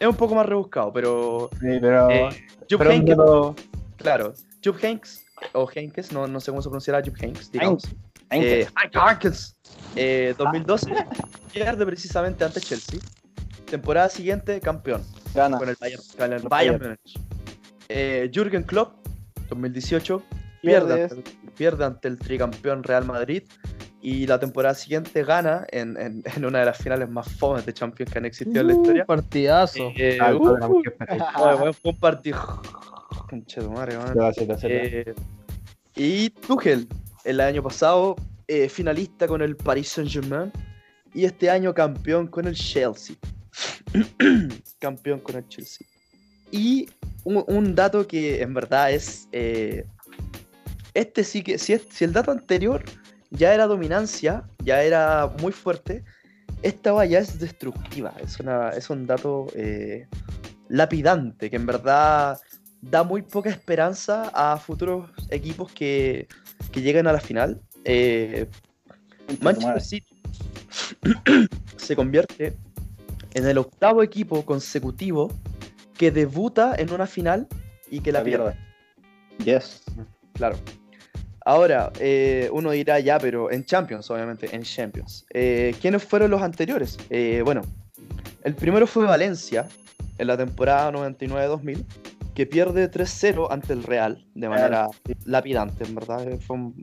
Es 0.00 0.06
un 0.06 0.14
poco 0.16 0.34
más 0.34 0.46
rebuscado, 0.46 0.92
pero 0.92 1.50
Sí, 1.60 1.66
pero. 1.80 2.08
eh, 2.10 2.28
pero 2.68 2.90
dato- 3.16 3.54
Claro, 3.96 4.32
Jupp 4.64 4.82
Heynckes, 4.82 5.24
o 5.54 5.68
Heynckes, 5.74 6.12
no, 6.12 6.26
no 6.28 6.38
sé 6.40 6.50
cómo 6.52 6.62
se 6.62 6.68
pronunciará 6.68 7.02
Jupp 7.04 7.16
Heynckes, 7.20 7.50
digamos. 7.50 7.82
Heynckes. 8.30 8.68
Eh, 8.68 8.72
Heynckes, 8.94 9.56
eh, 9.96 10.34
2012, 10.38 10.92
pierde 11.52 11.84
precisamente 11.84 12.44
ante 12.44 12.60
Chelsea. 12.60 13.00
Temporada 13.68 14.08
siguiente, 14.08 14.60
campeón 14.60 15.02
gana. 15.34 15.58
con 15.58 15.68
el 15.68 15.76
Bayern, 15.80 16.02
con 16.16 16.32
el 16.32 16.42
Bayern 16.42 16.80
Múnich. 16.82 17.20
Eh, 17.88 18.30
Jürgen 18.32 18.62
Klopp, 18.64 19.06
2018, 19.48 20.22
pierde 20.62 21.08
pierde 21.56 21.84
ante 21.84 22.08
el 22.08 22.18
tricampeón 22.18 22.82
Real 22.82 23.04
Madrid. 23.04 23.42
Y 24.00 24.26
la 24.28 24.38
temporada 24.38 24.74
siguiente 24.76 25.24
gana 25.24 25.66
en, 25.72 25.96
en- 26.00 26.22
en 26.36 26.44
una 26.44 26.60
de 26.60 26.66
las 26.66 26.78
finales 26.78 27.08
más 27.10 27.28
fomes 27.32 27.66
de 27.66 27.72
Champions 27.74 28.12
que 28.12 28.18
han 28.18 28.26
existido 28.26 28.60
en 28.60 28.66
la 28.68 28.72
historia. 28.74 29.02
Uh, 29.02 29.06
partidazo. 29.06 29.92
Eh, 29.96 30.18
Ah, 30.20 30.34
uh. 30.34 30.42
Oye, 31.42 31.54
weón, 31.62 31.74
fue 31.82 31.90
un 31.92 31.98
partido. 31.98 32.62
Eh, 34.68 35.14
y 35.96 36.30
Tuchel, 36.30 36.86
el 37.24 37.40
año 37.40 37.62
pasado, 37.62 38.14
eh, 38.46 38.68
finalista 38.68 39.26
con 39.26 39.42
el 39.42 39.56
Paris 39.56 39.88
Saint-Germain. 39.88 40.52
Y 41.14 41.24
este 41.24 41.50
año 41.50 41.74
campeón 41.74 42.28
con 42.28 42.46
el 42.46 42.54
Chelsea. 42.54 43.16
campeón 44.78 45.20
con 45.20 45.36
el 45.36 45.48
Chelsea. 45.48 45.86
Y 46.50 46.88
un, 47.24 47.44
un 47.46 47.74
dato 47.74 48.06
que 48.06 48.42
en 48.42 48.54
verdad 48.54 48.92
es. 48.92 49.28
eh, 49.32 49.84
este 50.94 51.24
sí 51.24 51.42
que. 51.42 51.58
Si, 51.58 51.72
es- 51.72 51.86
si 51.90 52.04
el 52.04 52.12
dato 52.12 52.30
anterior 52.30 52.82
ya 53.30 53.52
era 53.54 53.66
dominancia, 53.66 54.44
ya 54.64 54.82
era 54.82 55.30
muy 55.40 55.52
fuerte. 55.52 56.04
Esta 56.62 56.92
va 56.92 57.06
ya 57.06 57.18
es 57.20 57.38
destructiva. 57.38 58.14
Es, 58.22 58.40
una, 58.40 58.70
es 58.70 58.90
un 58.90 59.06
dato 59.06 59.46
eh, 59.54 60.06
lapidante 60.68 61.50
que 61.50 61.56
en 61.56 61.66
verdad 61.66 62.38
da 62.80 63.02
muy 63.04 63.22
poca 63.22 63.50
esperanza 63.50 64.30
a 64.34 64.56
futuros 64.56 65.10
equipos 65.30 65.70
que, 65.72 66.26
que 66.72 66.80
lleguen 66.82 67.06
a 67.06 67.12
la 67.12 67.20
final. 67.20 67.60
Eh, 67.84 68.46
Manchester 69.40 69.80
City 69.82 70.16
se 71.76 71.94
convierte 71.94 72.56
en 73.34 73.46
el 73.46 73.58
octavo 73.58 74.02
equipo 74.02 74.44
consecutivo 74.44 75.30
que 75.98 76.10
debuta 76.10 76.74
en 76.78 76.90
una 76.92 77.06
final 77.06 77.46
y 77.90 78.00
que 78.00 78.12
la, 78.12 78.20
La 78.20 78.24
pierde. 78.24 78.54
Yes. 79.44 79.82
Claro. 80.34 80.56
Ahora, 81.44 81.90
eh, 81.98 82.48
uno 82.52 82.70
dirá 82.70 83.00
ya, 83.00 83.18
pero 83.18 83.50
en 83.50 83.64
Champions, 83.64 84.10
obviamente, 84.10 84.54
en 84.54 84.62
Champions. 84.62 85.26
Eh, 85.32 85.74
¿Quiénes 85.80 86.02
fueron 86.04 86.30
los 86.30 86.42
anteriores? 86.42 86.98
Eh, 87.10 87.42
bueno, 87.44 87.62
el 88.44 88.54
primero 88.54 88.86
fue 88.86 89.06
Valencia, 89.06 89.66
en 90.18 90.26
la 90.26 90.36
temporada 90.36 90.90
99-2000, 90.92 91.84
que 92.34 92.46
pierde 92.46 92.90
3-0 92.90 93.48
ante 93.50 93.72
el 93.72 93.82
Real, 93.82 94.24
de 94.34 94.48
manera 94.48 94.88
lapidante, 95.24 95.84
en 95.84 95.94
verdad. 95.94 96.38
fue 96.46 96.56
un- 96.56 96.74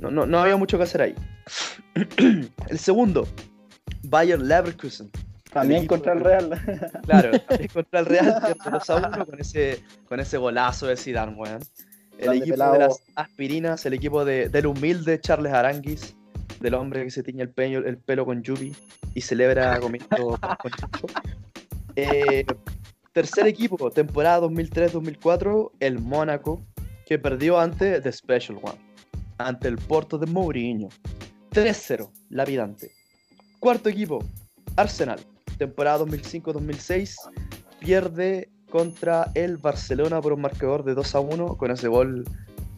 no, 0.00 0.10
no- 0.10 0.26
no 0.26 0.38
había 0.40 0.56
mucho 0.56 0.76
que 0.76 0.84
hacer 0.84 1.00
ahí. 1.02 1.14
el 2.68 2.78
segundo, 2.78 3.26
Bayern 4.02 4.46
Leverkusen. 4.46 5.10
También 5.62 5.86
contra 5.86 6.12
el 6.12 6.20
Real. 6.20 6.50
Claro, 7.06 7.40
también 7.40 7.70
contra 7.72 8.00
el 8.00 8.06
Real 8.06 8.40
pierde 8.42 8.70
2 8.70 8.90
a 8.90 8.96
1 8.96 9.26
con 9.26 9.40
ese, 9.40 9.82
con 10.08 10.20
ese 10.20 10.36
golazo 10.38 10.86
de 10.86 10.96
Zidane, 10.96 11.34
weón. 11.34 11.60
El 12.18 12.24
Grande 12.24 12.38
equipo 12.38 12.54
pelado. 12.54 12.72
de 12.72 12.78
las 12.80 13.02
aspirinas, 13.14 13.84
el 13.86 13.92
equipo 13.94 14.24
de, 14.24 14.48
del 14.48 14.66
humilde 14.66 15.20
Charles 15.20 15.52
Aranguis, 15.52 16.14
del 16.60 16.72
hombre 16.74 17.04
que 17.04 17.10
se 17.10 17.22
tiñe 17.22 17.42
el, 17.42 17.50
peño- 17.50 17.84
el 17.86 17.98
pelo 17.98 18.24
con 18.24 18.42
yubi 18.42 18.74
y 19.14 19.20
celebra 19.20 19.78
comiendo 19.80 20.38
pan 20.40 20.56
con 20.60 20.70
chucho. 20.72 21.06
Eh, 21.94 22.44
tercer 23.12 23.46
equipo, 23.46 23.90
temporada 23.90 24.40
2003-2004, 24.46 25.72
el 25.80 25.98
Mónaco, 25.98 26.62
que 27.04 27.18
perdió 27.18 27.58
ante 27.60 28.00
The 28.00 28.12
Special 28.12 28.58
One, 28.62 28.78
ante 29.38 29.68
el 29.68 29.76
Porto 29.76 30.16
de 30.18 30.26
Mourinho. 30.26 30.88
3-0, 31.50 32.10
lapidante. 32.30 32.90
Cuarto 33.60 33.88
equipo, 33.90 34.24
Arsenal, 34.76 35.20
temporada 35.58 36.04
2005-2006, 36.04 37.16
pierde 37.80 38.48
contra 38.70 39.30
el 39.34 39.56
Barcelona 39.58 40.20
por 40.20 40.32
un 40.32 40.40
marcador 40.40 40.84
de 40.84 40.94
2 40.94 41.14
a 41.14 41.20
1 41.20 41.56
con 41.56 41.70
ese 41.70 41.88
gol 41.88 42.24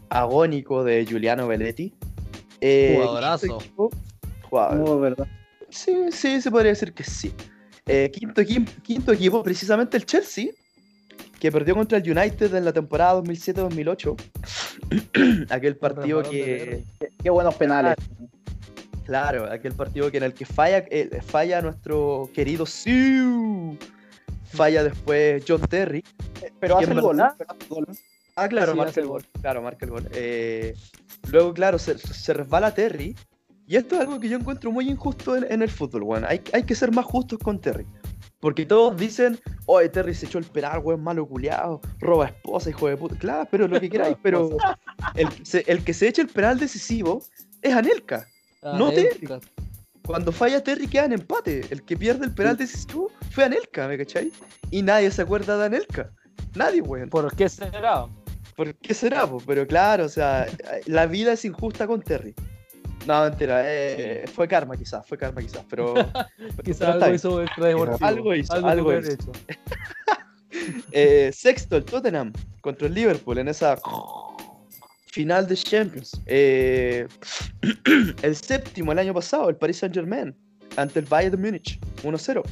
agónico 0.09 0.83
de 0.83 1.05
Giuliano 1.05 1.47
Belletti. 1.47 1.93
Eh, 2.61 2.95
Jugadorazo. 2.97 3.47
quinto 3.47 3.59
equipo- 3.63 3.89
jugador- 4.49 4.77
No, 4.77 4.99
verdad. 4.99 5.27
Sí, 5.69 5.95
sí, 6.11 6.41
se 6.41 6.49
podría 6.51 6.71
decir 6.71 6.93
que 6.93 7.03
sí. 7.03 7.33
Eh, 7.85 8.09
quinto, 8.11 8.41
equi- 8.41 8.65
quinto 8.81 9.11
equipo, 9.11 9.41
precisamente 9.43 9.97
el 9.97 10.05
Chelsea, 10.05 10.49
que 11.39 11.51
perdió 11.51 11.73
contra 11.75 11.97
el 11.97 12.03
United 12.17 12.53
en 12.53 12.65
la 12.65 12.73
temporada 12.73 13.13
2007-2008. 13.21 14.15
aquel 15.49 15.77
partido 15.77 16.21
que... 16.23 16.83
Qué, 16.99 17.09
qué 17.23 17.29
buenos 17.29 17.55
penales. 17.55 17.95
Claro, 19.09 19.51
aquel 19.51 19.73
partido 19.73 20.11
que 20.11 20.17
en 20.17 20.23
el 20.23 20.35
que 20.35 20.45
falla, 20.45 20.85
eh, 20.91 21.19
falla 21.25 21.63
nuestro 21.63 22.29
querido 22.31 22.67
Siu. 22.67 23.75
Falla 24.53 24.83
después 24.83 25.43
John 25.47 25.61
Terry. 25.61 26.03
Pero 26.59 26.77
hace 26.77 26.91
el 26.91 27.01
gol, 27.01 27.17
verdad- 27.17 27.33
pero 27.35 27.49
hace 27.51 27.63
el 27.63 27.69
gol. 27.69 27.87
Ah, 28.35 28.47
claro, 28.47 28.73
Sí, 28.73 28.77
marca 28.77 28.99
el 29.01 29.07
gol. 29.07 29.25
Claro, 29.41 29.61
marca 29.63 29.85
el 29.85 29.91
gol. 29.91 30.07
Eh, 30.13 30.75
luego, 31.31 31.55
claro, 31.55 31.79
se, 31.79 31.97
se 31.97 32.33
resbala 32.35 32.71
Terry. 32.75 33.15
Y 33.65 33.77
esto 33.77 33.95
es 33.95 34.01
algo 34.01 34.19
que 34.19 34.29
yo 34.29 34.37
encuentro 34.37 34.71
muy 34.71 34.87
injusto 34.87 35.35
en, 35.35 35.51
en 35.51 35.63
el 35.63 35.71
fútbol, 35.71 36.03
weón. 36.03 36.25
Hay, 36.25 36.41
hay 36.53 36.61
que 36.63 36.75
ser 36.75 36.91
más 36.91 37.05
justos 37.05 37.39
con 37.39 37.59
Terry. 37.59 37.87
Porque 38.39 38.63
todos 38.67 38.95
dicen, 38.95 39.39
oye, 39.65 39.89
Terry 39.89 40.13
se 40.13 40.27
echó 40.27 40.37
el 40.37 40.45
penal, 40.45 40.81
weón, 40.83 41.01
malo 41.01 41.25
culiado, 41.27 41.81
roba 41.99 42.27
esposa, 42.27 42.69
hijo 42.69 42.87
de 42.87 42.95
puta. 42.95 43.15
Claro, 43.17 43.47
pero 43.49 43.67
lo 43.67 43.79
que 43.79 43.89
queráis, 43.89 44.17
pero 44.23 44.55
el, 45.15 45.27
el 45.65 45.83
que 45.83 45.93
se 45.95 46.07
echa 46.07 46.21
el 46.21 46.27
penal 46.27 46.59
decisivo 46.59 47.23
es 47.63 47.73
Anelka. 47.73 48.27
No 48.61 48.89
te- 48.91 49.11
Anelka. 49.11 49.39
Cuando 50.05 50.31
falla 50.31 50.63
Terry 50.63 50.87
queda 50.87 51.05
en 51.05 51.13
empate. 51.13 51.65
El 51.69 51.83
que 51.83 51.95
pierde 51.95 52.25
el 52.25 52.33
penal 52.33 52.57
decisivo 52.57 53.11
fue 53.31 53.43
Anelka, 53.45 53.87
¿me 53.87 53.97
cachai? 53.97 54.31
Y 54.71 54.81
nadie 54.81 55.11
se 55.11 55.21
acuerda 55.21 55.57
de 55.57 55.65
Anelka. 55.65 56.11
Nadie, 56.55 56.81
weón. 56.81 57.09
¿Por 57.09 57.35
qué 57.35 57.47
será? 57.47 58.07
¿Por 58.55 58.73
qué 58.75 58.93
será? 58.93 59.27
po? 59.27 59.41
Pero 59.45 59.67
claro, 59.67 60.05
o 60.05 60.09
sea, 60.09 60.47
la 60.87 61.05
vida 61.05 61.33
es 61.33 61.45
injusta 61.45 61.85
con 61.85 62.01
Terry. 62.01 62.33
No, 63.07 63.23
mentira, 63.23 63.61
eh, 63.65 64.25
fue 64.33 64.47
karma 64.47 64.75
quizás, 64.75 65.05
fue 65.07 65.17
karma 65.17 65.41
quizás, 65.41 65.63
pero... 65.69 65.93
Quizás 66.65 66.89
algo 67.01 67.13
hizo 67.13 67.41
extradeportivo. 67.41 68.05
Algo 68.05 68.35
hizo, 68.35 68.53
algo 68.53 68.97
hizo. 68.97 69.11
hecho. 69.11 69.31
Eh, 70.91 71.31
sexto, 71.33 71.77
el 71.77 71.85
Tottenham 71.85 72.33
contra 72.61 72.87
el 72.87 72.93
Liverpool 72.93 73.37
en 73.37 73.47
esa 73.47 73.77
final 75.11 75.47
de 75.47 75.55
Champions. 75.55 76.21
Eh, 76.25 77.07
el 78.21 78.35
séptimo 78.35 78.91
el 78.91 78.99
año 78.99 79.13
pasado, 79.13 79.49
el 79.49 79.55
Paris 79.55 79.77
Saint 79.77 79.93
Germain 79.93 80.35
ante 80.77 80.99
el 80.99 81.05
Bayern 81.05 81.35
de 81.35 81.37
Múnich, 81.37 81.79
1-0. 82.03 82.43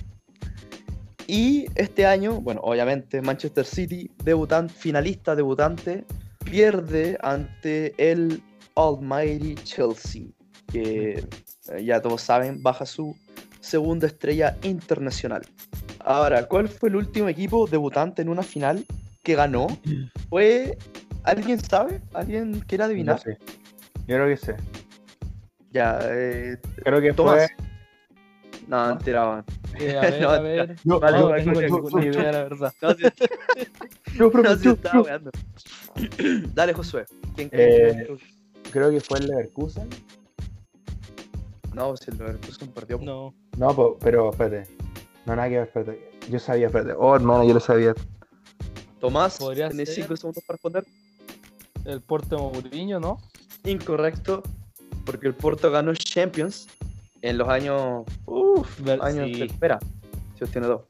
Y 1.28 1.66
este 1.76 2.06
año, 2.06 2.40
bueno, 2.42 2.62
obviamente 2.64 3.22
Manchester 3.22 3.66
City, 3.66 4.10
debutante, 4.24 4.74
finalista 4.74 5.36
debutante, 5.36 6.06
pierde 6.46 7.18
ante 7.22 7.94
el 7.98 8.42
Almighty 8.76 9.56
Chelsea, 9.56 10.24
que 10.72 11.24
eh, 11.70 11.84
ya 11.84 12.02
todos 12.02 12.22
saben, 12.22 12.64
baja 12.64 12.86
su 12.86 13.16
segunda 13.60 14.08
estrella 14.08 14.58
internacional. 14.64 15.42
Ahora, 16.00 16.48
¿cuál 16.48 16.70
fue 16.70 16.90
el 16.90 16.96
último 16.96 17.28
equipo 17.28 17.68
debutante 17.68 18.22
en 18.22 18.30
una 18.30 18.44
final 18.44 18.86
que 19.24 19.36
ganó? 19.36 19.68
Fue. 20.30 20.78
¿Alguien 21.28 21.60
sabe? 21.60 22.02
¿Alguien 22.14 22.60
quiere 22.62 22.84
No 22.84 22.86
adivinar? 22.86 23.20
sé. 23.20 23.38
Yo 24.08 24.16
creo 24.16 24.28
que 24.28 24.38
sé. 24.38 24.56
Ya, 25.72 25.99
eh, 26.04 26.58
Creo 26.84 27.02
que 27.02 27.12
Tomás. 27.14 27.48
fue. 27.58 27.66
no, 28.68 28.88
mentira, 28.88 29.30
weón. 29.30 29.45
Eh, 29.78 29.98
a 29.98 30.02
ver, 30.02 30.22
No, 30.22 30.30
a 30.30 30.40
ver. 30.40 30.76
No, 30.86 30.99
Vale, 31.02 31.20
no 31.20 31.36
tengo 31.36 31.62
ninguna 31.62 32.06
idea, 32.06 32.32
la 32.32 32.44
verdad. 32.45 32.74
No, 32.82 32.95
Yo, 34.18 34.32
profe, 34.32 34.48
no, 34.49 34.62
yo, 34.62 34.72
estaba 34.72 34.95
yo. 34.95 35.02
weando. 35.04 35.32
Dale, 36.54 36.74
Josué. 36.74 37.06
¿Quién 37.36 37.49
Eh, 37.52 38.06
cree? 38.08 38.18
Creo 38.72 38.90
que 38.90 39.02
fue 39.02 39.20
el 39.20 39.28
Leverkusen. 39.28 39.90
No, 41.74 41.95
si 41.98 42.10
el 42.10 42.18
Leverkusen 42.18 42.70
perdió. 42.70 42.98
No. 42.99 43.34
No, 43.58 43.76
po- 43.76 43.98
pero 43.99 44.30
espérate. 44.32 44.70
No, 45.26 45.36
nada 45.36 45.49
que 45.49 45.58
ver, 45.58 45.68
espérate. 45.68 46.10
Yo 46.30 46.40
sabía, 46.40 46.68
espérate. 46.68 46.94
Oh, 46.98 47.14
hermano, 47.16 47.44
yo 47.44 47.54
lo 47.54 47.60
sabía. 47.60 47.94
Tomás, 48.99 49.38
¿tienes 49.38 49.90
ser. 49.94 50.06
5 50.06 50.16
segundos 50.18 50.44
para 50.45 50.56
responder? 50.56 50.86
El 51.88 52.01
Porto 52.01 52.38
Mourinho, 52.38 52.99
¿no? 52.99 53.19
Incorrecto, 53.64 54.43
porque 55.05 55.27
el 55.27 55.34
Porto 55.34 55.72
ganó 55.72 55.93
Champions 55.95 56.68
en 57.22 57.38
los 57.38 57.47
años. 57.49 58.03
Uff, 58.26 58.80
Ver- 58.81 59.01
años 59.01 59.30
sí. 59.34 59.43
espera. 59.43 59.80
Si 60.38 60.43
os 60.43 60.51
tiene 60.51 60.68
dos. 60.68 60.81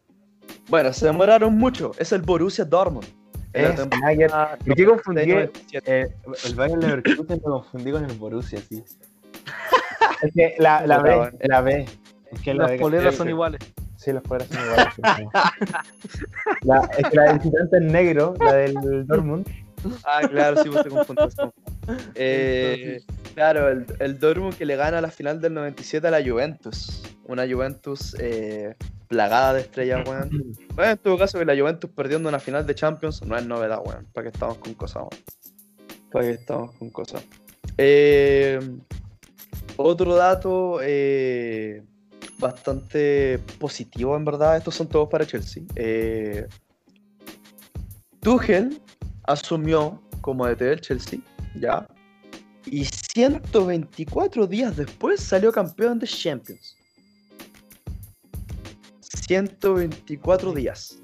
Bueno, 0.70 0.92
se 0.92 1.06
demoraron 1.06 1.56
mucho. 1.58 1.92
Es 1.98 2.12
el 2.12 2.22
Borussia 2.22 2.66
Dortmund. 2.66 3.06
La 3.54 3.70
Es, 3.70 3.90
ver. 3.90 4.30
¿Por 4.66 4.76
qué 4.76 4.86
confundí? 4.86 5.22
96-97. 5.22 5.82
Eh, 5.86 6.16
el 6.46 6.56
Bayern 6.56 6.80
Leverkusen 6.82 7.42
lo 7.46 7.52
confundí 7.54 7.92
con 7.92 8.04
el 8.06 8.18
Borussia, 8.18 8.60
sí. 8.68 8.84
es 10.24 10.34
que 10.34 10.56
la, 10.60 10.86
la 10.86 11.00
B, 11.00 11.32
la 11.44 11.62
B. 11.62 11.86
Es 12.32 12.42
que 12.42 12.54
la 12.54 12.64
Las 12.64 12.72
B- 12.74 12.80
poleras 12.80 13.16
son 13.16 13.30
iguales. 13.30 13.62
Sí, 13.96 14.12
las 14.12 14.22
poleras 14.24 14.50
son 14.50 14.64
iguales. 14.64 14.94
La, 16.64 16.90
es 16.98 17.10
que 17.10 17.16
la 17.16 17.24
del 17.24 17.38
visitante 17.40 17.78
es 17.78 17.84
negro, 17.84 18.34
la 18.40 18.54
del 18.54 19.06
Dortmund. 19.08 19.48
Ah, 20.04 20.22
claro, 20.30 20.62
sí, 20.62 20.70
vos 20.70 20.84
te 20.84 20.90
confundís. 20.90 21.34
se 21.34 21.42
confunde. 21.42 21.68
Eh, 22.16 23.02
claro, 23.34 23.70
el, 23.70 23.86
el 24.00 24.20
Dortmund 24.20 24.56
que 24.56 24.66
le 24.66 24.76
gana 24.76 25.00
la 25.00 25.10
final 25.10 25.40
del 25.40 25.54
97 25.54 26.08
a 26.08 26.12
la 26.12 26.24
Juventus. 26.24 27.02
Una 27.26 27.48
Juventus 27.48 28.16
eh, 28.20 28.76
plagada 29.08 29.54
de 29.54 29.62
estrellas, 29.62 30.08
weón. 30.08 30.30
Bueno, 30.76 30.92
en 30.92 30.98
todo 30.98 31.18
caso, 31.18 31.40
que 31.40 31.46
la 31.46 31.58
Juventus 31.58 31.90
perdiendo 31.90 32.30
una 32.30 32.40
final 32.40 32.68
de 32.68 32.76
Champions 32.76 33.24
no 33.24 33.38
es 33.38 33.46
novedad, 33.46 33.80
weón. 33.84 34.06
¿Para 34.14 34.26
qué 34.26 34.30
estamos 34.30 34.58
con 34.58 34.74
cosas, 34.74 35.04
weón? 35.04 35.24
¿Para 36.12 36.26
qué 36.26 36.32
estamos 36.32 36.76
con 36.76 36.90
cosas? 36.90 37.24
Eh, 37.78 38.60
otro 39.76 40.16
dato 40.16 40.80
eh, 40.82 41.84
bastante 42.40 43.40
positivo, 43.60 44.16
en 44.16 44.26
verdad. 44.26 44.58
Estos 44.58 44.76
son 44.76 44.88
todos 44.88 45.10
para 45.10 45.26
Chelsea. 45.26 45.64
Eh, 45.76 46.48
Tuchel 48.20 48.82
asumió 49.28 50.02
como 50.22 50.46
DT 50.48 50.60
del 50.66 50.82
Chelsea, 50.82 51.20
ya. 51.56 51.88
Y 52.66 52.84
124 52.86 54.48
días 54.48 54.76
después 54.76 55.22
salió 55.22 55.52
campeón 55.52 56.00
de 56.00 56.08
Champions. 56.08 56.76
124 59.28 60.52
días 60.54 60.98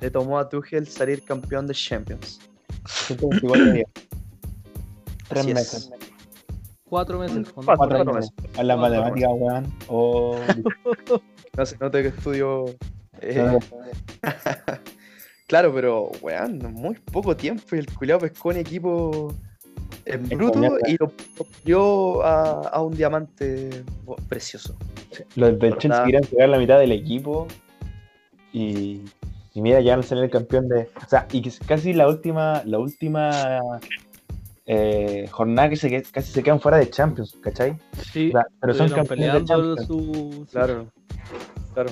le 0.00 0.10
tomó 0.10 0.38
a 0.38 0.48
Tuchel 0.48 0.86
salir 0.86 1.22
campeón 1.22 1.66
de 1.66 1.74
Champions. 1.74 2.40
124 2.86 3.64
días. 3.72 3.86
Tres 5.28 5.40
Así 5.40 5.50
es. 5.50 5.54
meses. 5.54 5.90
Cuatro 6.88 7.18
meses. 7.18 7.36
¿o 7.54 7.60
no? 7.60 7.66
Cuatro, 7.66 7.76
Cuatro 7.76 7.96
cuatro 7.96 8.14
meses. 8.14 8.30
meses. 8.40 8.58
A 8.58 8.62
la 8.62 8.76
Cuatro 8.76 8.96
matemática, 9.02 9.28
weón. 9.30 9.74
Oh, 9.88 10.38
No 11.56 11.66
se 11.66 11.76
nota 11.78 12.00
que 12.02 12.08
estudio. 12.08 12.64
eh, 13.20 13.42
no, 13.42 13.58
Claro, 15.48 15.72
pero, 15.74 16.10
weón, 16.22 16.58
muy 16.74 16.94
poco 17.10 17.34
tiempo 17.36 17.74
y 17.74 17.78
el 17.80 17.92
culiao 17.92 18.20
pescó 18.20 18.50
un 18.50 18.56
equipo 18.58 19.34
en 20.04 20.28
bruto 20.28 20.60
y 20.86 20.96
lo 20.98 21.12
dio 21.64 22.22
a, 22.22 22.68
a 22.68 22.82
un 22.82 22.94
diamante 22.94 23.82
precioso. 24.28 24.76
Los 25.36 25.58
del. 25.58 25.76
Chelsea 25.78 26.04
querían 26.04 26.22
pegar 26.24 26.48
la 26.50 26.58
mitad 26.58 26.78
del 26.78 26.92
equipo 26.92 27.46
y, 28.52 29.00
y 29.54 29.62
mira, 29.62 29.80
ya 29.80 29.96
no 29.96 30.02
salió 30.02 30.22
el 30.22 30.30
campeón 30.30 30.68
de. 30.68 30.90
O 31.04 31.08
sea, 31.08 31.26
y 31.32 31.42
casi 31.66 31.92
la 31.94 32.08
última, 32.08 32.62
la 32.66 32.78
última 32.78 33.58
eh, 34.66 35.26
jornada 35.30 35.70
que 35.70 35.76
se, 35.76 36.02
casi 36.02 36.30
se 36.30 36.42
quedan 36.42 36.60
fuera 36.60 36.76
de 36.76 36.90
Champions, 36.90 37.36
¿cachai? 37.40 37.78
Sí, 38.12 38.28
O 38.28 38.32
sea, 38.32 38.46
pero 38.60 38.74
son 38.74 38.90
campeones 38.90 39.32
de 39.32 39.44
Champions. 39.46 39.86
su- 39.86 40.46
Claro. 40.50 40.86
Claro. 41.72 41.90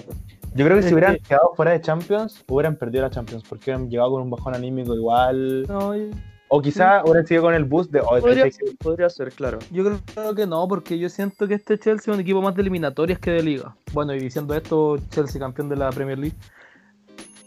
Yo 0.56 0.64
creo 0.64 0.76
que 0.76 0.80
Es 0.80 0.86
si 0.86 0.94
hubieran 0.94 1.16
que- 1.16 1.20
quedado 1.22 1.52
fuera 1.54 1.72
de 1.72 1.80
Champions, 1.80 2.42
hubieran 2.48 2.76
perdido 2.76 3.02
la 3.02 3.10
Champions, 3.10 3.44
porque 3.48 3.70
hubieran 3.70 3.90
llegado 3.90 4.12
con 4.12 4.22
un 4.22 4.30
bajón 4.30 4.54
anímico 4.54 4.94
igual. 4.94 5.64
No, 5.68 5.94
yo- 5.94 6.06
O 6.48 6.62
quizá 6.62 7.02
hubieran 7.02 7.26
seguido 7.26 7.42
con 7.42 7.54
el 7.54 7.64
boost 7.64 7.90
de. 7.90 8.00
oh, 8.00 8.20
Podría, 8.20 8.46
podría 8.78 9.10
ser, 9.10 9.32
claro. 9.32 9.58
Yo 9.72 9.84
creo 10.14 10.34
que 10.34 10.46
no, 10.46 10.66
porque 10.68 10.96
yo 10.98 11.08
siento 11.08 11.48
que 11.48 11.54
este 11.54 11.76
Chelsea 11.76 12.12
es 12.12 12.16
un 12.16 12.20
equipo 12.20 12.40
más 12.40 12.54
de 12.54 12.62
eliminatorias 12.62 13.18
que 13.18 13.32
de 13.32 13.42
liga. 13.42 13.74
Bueno, 13.92 14.14
y 14.14 14.20
diciendo 14.20 14.54
esto, 14.54 14.96
Chelsea 15.10 15.40
campeón 15.40 15.68
de 15.68 15.76
la 15.76 15.90
Premier 15.90 16.18
League. 16.18 16.36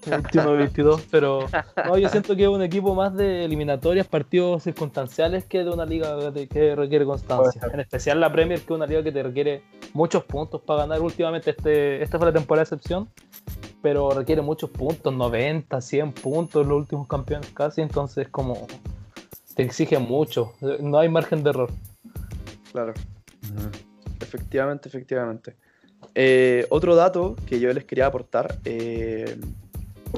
21-22, 0.10 1.04
pero 1.10 1.46
no, 1.86 1.98
yo 1.98 2.10
siento 2.10 2.36
que 2.36 2.44
es 2.44 2.50
un 2.50 2.62
equipo 2.62 2.96
más 2.96 3.16
de 3.16 3.46
eliminatorias, 3.46 4.08
partidos 4.08 4.64
circunstanciales 4.64 5.46
que 5.46 5.64
de 5.64 5.70
una 5.70 5.86
liga 5.86 6.18
que 6.50 6.76
requiere 6.76 7.06
constancia. 7.06 7.62
En 7.72 7.80
especial 7.80 8.20
la 8.20 8.32
Premier, 8.32 8.60
que 8.60 8.66
es 8.66 8.72
una 8.72 8.86
liga 8.86 9.04
que 9.04 9.12
te 9.12 9.24
requiere 9.24 9.64
muchos 9.94 10.24
puntos 10.24 10.62
para 10.62 10.82
ganar. 10.82 11.02
Últimamente 11.02 11.52
este, 11.52 12.02
esta 12.02 12.18
fue 12.18 12.28
la 12.28 12.34
temporada 12.34 12.62
de 12.62 12.76
excepción, 12.76 13.10
pero 13.82 14.12
requiere 14.12 14.42
muchos 14.42 14.70
puntos, 14.70 15.14
90, 15.14 15.80
100 15.82 16.12
puntos 16.14 16.66
los 16.66 16.78
últimos 16.78 17.08
campeones 17.08 17.50
casi, 17.54 17.82
entonces 17.82 18.28
como 18.30 18.68
te 19.56 19.64
exige 19.64 20.00
mucho, 20.00 20.54
no 20.80 21.00
hay 21.00 21.10
margen 21.10 21.44
de 21.44 21.50
error. 21.50 21.72
Claro. 22.72 22.94
Efectivamente, 24.22 24.90
efectivamente. 24.90 25.56
Eh, 26.16 26.66
otro 26.70 26.96
dato 26.96 27.36
que 27.46 27.60
yo 27.60 27.72
les 27.74 27.86
quería 27.86 28.06
aportar. 28.08 28.58
eh, 28.66 29.38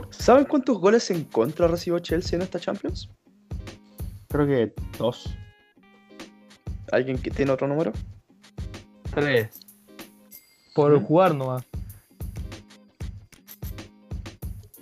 ¿Saben 0.10 0.46
cuántos 0.46 0.80
goles 0.80 1.10
en 1.12 1.24
contra 1.26 1.68
recibió 1.68 2.00
Chelsea 2.00 2.38
en 2.38 2.44
esta 2.44 2.60
Champions? 2.60 3.10
Creo 4.30 4.48
que 4.48 4.74
dos. 4.98 5.36
¿Alguien 6.92 7.18
que 7.18 7.32
tiene 7.32 7.52
otro 7.52 7.68
número? 7.68 7.92
Tres. 9.14 9.60
Por 10.74 10.94
Ujú. 10.94 11.06
jugar 11.06 11.36
nomás. 11.36 11.64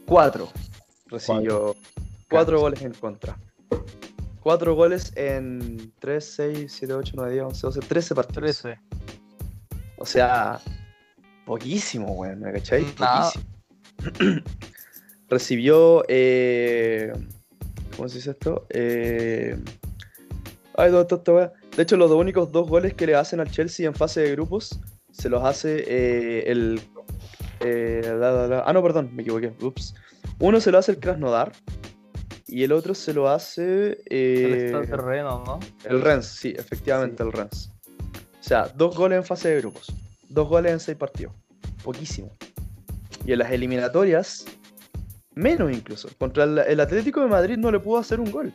Cuatro. 0.05 0.49
Recibió 1.07 1.75
cuatro 2.29 2.59
goles 2.59 2.81
en 2.81 2.93
contra. 2.93 3.37
Cuatro 4.41 4.73
goles 4.75 5.11
en 5.15 5.91
3, 5.99 6.25
6, 6.35 6.71
7, 6.71 6.93
8, 6.93 7.13
9, 7.15 7.31
10, 7.33 7.43
11, 7.45 7.61
12, 7.61 7.79
13 7.81 8.15
partidos. 8.15 8.61
Trece. 8.61 8.79
O 9.97 10.05
sea, 10.05 10.59
poquísimo, 11.45 12.13
weón, 12.13 12.39
¿me 12.39 12.53
cachai? 12.53 12.85
Nada. 12.99 13.31
Poquísimo. 13.31 14.43
Recibió, 15.29 16.03
eh, 16.07 17.11
¿cómo 17.95 18.09
se 18.09 18.15
dice 18.15 18.31
esto? 18.31 18.65
Eh, 18.69 19.57
ay, 20.75 20.89
¿dónde 20.89 21.01
está 21.03 21.15
esta 21.15 21.33
weá? 21.33 21.53
De 21.77 21.83
hecho, 21.83 21.97
los 21.97 22.09
dos 22.09 22.19
únicos 22.19 22.51
dos 22.51 22.67
goles 22.67 22.93
que 22.95 23.05
le 23.05 23.15
hacen 23.15 23.39
al 23.39 23.51
Chelsea 23.51 23.85
en 23.87 23.93
fase 23.93 24.21
de 24.21 24.31
grupos 24.31 24.79
se 25.11 25.29
los 25.29 25.43
hace 25.43 25.83
eh, 25.87 26.51
el... 26.51 26.81
eh, 27.59 28.01
la, 28.05 28.31
la, 28.31 28.47
la- 28.47 28.63
ah, 28.65 28.73
no, 28.73 28.81
perdón, 28.81 29.11
me 29.13 29.21
equivoqué. 29.21 29.53
Ups. 29.61 29.93
Uno 30.39 30.59
se 30.59 30.71
lo 30.71 30.77
hace 30.77 30.93
el 30.93 30.99
Krasnodar 30.99 31.51
y 32.47 32.63
el 32.63 32.71
otro 32.71 32.95
se 32.95 33.13
lo 33.13 33.29
hace... 33.29 33.99
El 34.07 34.73
eh, 34.73 34.85
terreno, 34.87 35.59
el 35.85 36.01
Rennes, 36.01 36.25
sí, 36.25 36.55
efectivamente 36.57 37.21
el 37.21 37.31
Rennes. 37.31 37.71
O 38.39 38.43
sea, 38.43 38.67
dos 38.75 38.95
goles 38.95 39.17
en 39.17 39.25
fase 39.25 39.49
de 39.49 39.59
grupos. 39.61 39.93
Dos 40.27 40.47
goles 40.47 40.71
en 40.71 40.79
seis 40.79 40.97
partidos. 40.97 41.33
Poquísimo. 41.83 42.31
Y 43.25 43.33
en 43.33 43.39
las 43.39 43.51
eliminatorias, 43.51 44.45
menos 45.39 45.71
incluso. 45.71 46.09
Contra 46.17 46.43
el, 46.43 46.59
el 46.59 46.79
Atlético 46.79 47.21
de 47.21 47.27
Madrid 47.27 47.57
no 47.57 47.71
le 47.71 47.79
pudo 47.79 47.97
hacer 47.99 48.19
un 48.19 48.31
gol. 48.31 48.53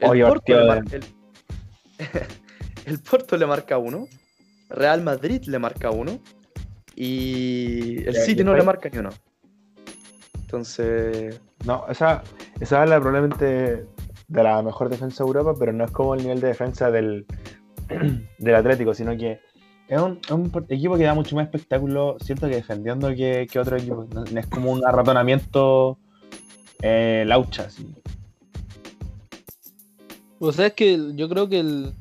El, 0.00 0.10
Oye, 0.10 0.26
Porto, 0.26 0.58
le 0.58 0.66
mar- 0.66 0.84
el- 0.90 1.04
el 2.86 2.98
Porto 3.00 3.36
le 3.36 3.46
marca 3.46 3.78
uno. 3.78 4.06
Real 4.68 5.02
Madrid 5.02 5.42
le 5.46 5.58
marca 5.58 5.90
uno. 5.90 6.18
Y 6.94 8.04
el 8.06 8.14
City 8.16 8.44
no 8.44 8.54
le 8.54 8.62
marca 8.62 8.88
ni 8.90 8.98
uno. 8.98 9.10
Entonces, 10.42 11.40
No, 11.64 11.86
esa, 11.88 12.22
esa 12.60 12.82
habla 12.82 13.00
probablemente 13.00 13.86
de 14.28 14.42
la 14.42 14.62
mejor 14.62 14.88
defensa 14.90 15.24
de 15.24 15.28
Europa, 15.28 15.54
pero 15.58 15.72
no 15.72 15.84
es 15.84 15.90
como 15.90 16.14
el 16.14 16.22
nivel 16.22 16.40
de 16.40 16.48
defensa 16.48 16.90
del, 16.90 17.24
del 18.38 18.54
Atlético, 18.54 18.92
sino 18.94 19.16
que 19.16 19.40
es 19.88 20.00
un, 20.00 20.50
equipo 20.68 20.96
que 20.96 21.04
da 21.04 21.14
mucho 21.14 21.36
más 21.36 21.44
espectáculo, 21.44 22.16
siento 22.20 22.48
que 22.48 22.56
defendiendo 22.56 23.08
que, 23.08 23.46
que 23.50 23.58
otro 23.58 23.76
equipo. 23.76 24.06
No, 24.14 24.24
es 24.24 24.46
como 24.46 24.72
un 24.72 24.86
arratonamiento 24.86 25.98
eh, 26.80 27.24
laucha, 27.26 27.64
así. 27.64 27.86
O 30.38 30.50
sea, 30.50 30.66
es 30.66 30.72
que 30.72 30.98
yo 31.14 31.28
creo 31.28 31.48
que 31.48 31.60
el, 31.60 31.92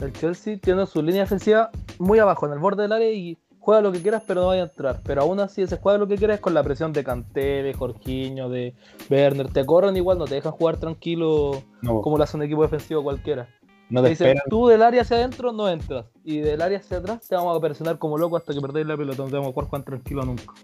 el 0.00 0.12
Chelsea 0.12 0.58
tiene 0.58 0.86
su 0.86 1.02
línea 1.02 1.22
defensiva 1.22 1.70
muy 1.98 2.18
abajo, 2.18 2.46
en 2.46 2.52
el 2.52 2.58
borde 2.58 2.82
del 2.82 2.92
área 2.92 3.12
y 3.12 3.38
juega 3.64 3.80
lo 3.80 3.92
que 3.92 4.02
quieras, 4.02 4.22
pero 4.26 4.42
no 4.42 4.46
vaya 4.48 4.62
a 4.62 4.66
entrar. 4.66 5.00
Pero 5.04 5.22
aún 5.22 5.40
así, 5.40 5.62
ese 5.62 5.78
juega 5.78 5.98
lo 5.98 6.06
que 6.06 6.16
quieras 6.16 6.40
con 6.40 6.54
la 6.54 6.62
presión 6.62 6.92
de 6.92 7.02
Kanté, 7.02 7.62
de 7.62 7.72
Jorginho, 7.72 8.48
de 8.48 8.74
Werner. 9.10 9.48
Te 9.48 9.64
corren 9.64 9.96
igual, 9.96 10.18
no 10.18 10.26
te 10.26 10.34
dejan 10.34 10.52
jugar 10.52 10.76
tranquilo 10.76 11.62
No, 11.80 12.02
como 12.02 12.18
lo 12.18 12.24
hace 12.24 12.36
un 12.36 12.42
equipo 12.42 12.62
defensivo 12.62 13.02
cualquiera. 13.02 13.48
No 13.90 14.00
Te 14.00 14.06
te 14.06 14.10
dicen, 14.10 14.26
esperan. 14.28 14.44
tú 14.50 14.66
del 14.68 14.82
área 14.82 15.02
hacia 15.02 15.16
adentro 15.18 15.52
no 15.52 15.68
entras. 15.68 16.06
Y 16.24 16.38
del 16.38 16.60
área 16.62 16.78
hacia 16.78 16.98
atrás 16.98 17.26
te 17.28 17.34
vamos 17.34 17.56
a 17.56 17.60
presionar 17.60 17.98
como 17.98 18.18
loco 18.18 18.36
hasta 18.36 18.52
que 18.54 18.60
perdáis 18.60 18.86
la 18.86 18.96
pelota. 18.96 19.22
No 19.22 19.28
te 19.28 19.34
vamos 19.34 19.50
a 19.50 19.52
jugar 19.52 19.68
Juan 19.68 19.84
tranquilo 19.84 20.24
nunca. 20.24 20.54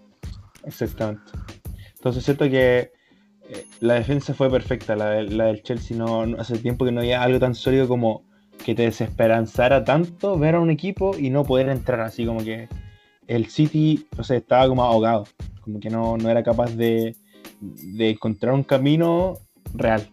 Exactamente. 0.63 1.31
Entonces 1.95 2.23
siento 2.23 2.45
que 2.49 2.91
eh, 3.49 3.65
la 3.79 3.95
defensa 3.95 4.33
fue 4.33 4.49
perfecta, 4.49 4.95
la, 4.95 5.09
del- 5.11 5.37
la 5.37 5.45
del 5.45 5.63
Chelsea 5.63 5.95
no, 5.97 6.25
no- 6.25 6.39
hace 6.39 6.57
tiempo 6.57 6.85
que 6.85 6.91
no 6.91 7.01
había 7.01 7.21
algo 7.21 7.39
tan 7.39 7.55
sólido 7.55 7.87
como 7.87 8.23
que 8.63 8.75
te 8.75 8.83
desesperanzara 8.83 9.83
tanto 9.83 10.37
ver 10.37 10.55
a 10.55 10.59
un 10.59 10.69
equipo 10.69 11.17
y 11.17 11.29
no 11.31 11.43
poder 11.43 11.69
entrar 11.69 12.01
así 12.01 12.25
como 12.25 12.43
que 12.43 12.69
el 13.27 13.47
City, 13.47 14.05
no 14.17 14.23
sé, 14.23 14.37
estaba 14.37 14.67
como 14.67 14.83
ahogado, 14.83 15.25
como 15.61 15.79
que 15.79 15.89
no, 15.89 16.17
no 16.17 16.29
era 16.29 16.43
capaz 16.43 16.71
de, 16.75 17.15
de 17.59 18.09
encontrar 18.11 18.53
un 18.53 18.63
camino 18.63 19.37
real. 19.73 20.07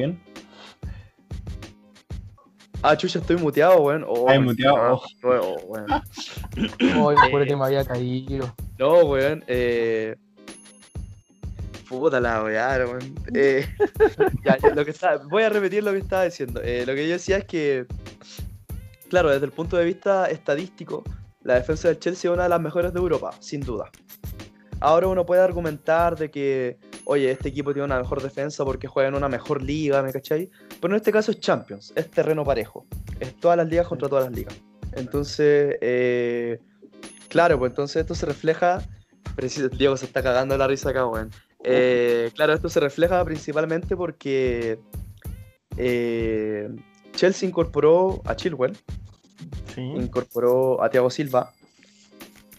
Bien? 0.00 0.20
ah, 2.82 2.96
chucha, 2.96 3.18
estoy 3.18 3.36
muteado, 3.36 3.80
weón. 3.80 4.04
Oh, 4.06 4.28
Ay, 4.28 4.38
muteado, 4.38 4.76
ah, 4.76 4.94
oh. 4.94 5.02
no, 5.22 5.54
weón. 5.66 5.86
Ay, 7.20 7.32
me 7.32 7.46
que 7.46 7.56
me 7.56 7.64
había 7.64 7.84
caído. 7.84 8.54
No, 8.78 9.04
weón. 9.04 9.44
Eh... 9.46 10.16
Puta 11.88 12.20
la 12.20 12.42
weá, 12.42 12.84
weón. 12.86 13.14
Eh... 13.34 13.66
ya, 14.44 14.58
ya, 14.58 14.74
lo 14.74 14.84
que 14.84 14.92
está... 14.92 15.16
Voy 15.18 15.42
a 15.42 15.48
repetir 15.48 15.84
lo 15.84 15.92
que 15.92 15.98
estaba 15.98 16.24
diciendo. 16.24 16.60
Eh, 16.62 16.84
lo 16.86 16.94
que 16.94 17.06
yo 17.06 17.14
decía 17.14 17.38
es 17.38 17.44
que, 17.44 17.86
claro, 19.08 19.30
desde 19.30 19.46
el 19.46 19.52
punto 19.52 19.76
de 19.76 19.84
vista 19.84 20.26
estadístico, 20.26 21.04
la 21.42 21.54
defensa 21.54 21.88
del 21.88 21.98
Chelsea 21.98 22.30
es 22.30 22.34
una 22.34 22.44
de 22.44 22.48
las 22.48 22.60
mejores 22.60 22.92
de 22.92 22.98
Europa, 22.98 23.32
sin 23.40 23.60
duda. 23.60 23.90
Ahora 24.80 25.08
uno 25.08 25.26
puede 25.26 25.42
argumentar 25.42 26.16
de 26.16 26.30
que, 26.30 26.78
oye, 27.10 27.28
este 27.32 27.48
equipo 27.48 27.72
tiene 27.72 27.86
una 27.86 27.98
mejor 27.98 28.22
defensa 28.22 28.64
porque 28.64 28.86
juega 28.86 29.08
en 29.08 29.16
una 29.16 29.28
mejor 29.28 29.60
liga, 29.62 30.00
¿me 30.00 30.12
cachai? 30.12 30.48
Pero 30.80 30.94
en 30.94 30.98
este 30.98 31.10
caso 31.10 31.32
es 31.32 31.40
Champions, 31.40 31.92
es 31.96 32.08
terreno 32.08 32.44
parejo. 32.44 32.86
Es 33.18 33.34
todas 33.34 33.56
las 33.56 33.68
ligas 33.68 33.88
contra 33.88 34.08
todas 34.08 34.26
las 34.26 34.32
ligas. 34.32 34.54
Entonces, 34.92 35.76
eh, 35.80 36.60
claro, 37.28 37.58
pues 37.58 37.70
entonces 37.72 37.96
esto 38.02 38.14
se 38.14 38.26
refleja. 38.26 38.80
Diego 39.76 39.96
se 39.96 40.04
está 40.06 40.22
cagando 40.22 40.56
la 40.56 40.68
risa 40.68 40.90
acá, 40.90 41.04
weón. 41.06 41.30
Eh, 41.64 42.30
claro, 42.36 42.52
esto 42.52 42.68
se 42.68 42.78
refleja 42.78 43.24
principalmente 43.24 43.96
porque 43.96 44.78
eh, 45.76 46.68
Chelsea 47.16 47.48
incorporó 47.48 48.22
a 48.24 48.36
Chilwell, 48.36 48.76
Sí. 49.74 49.80
incorporó 49.80 50.80
a 50.82 50.90
Thiago 50.90 51.10
Silva, 51.10 51.52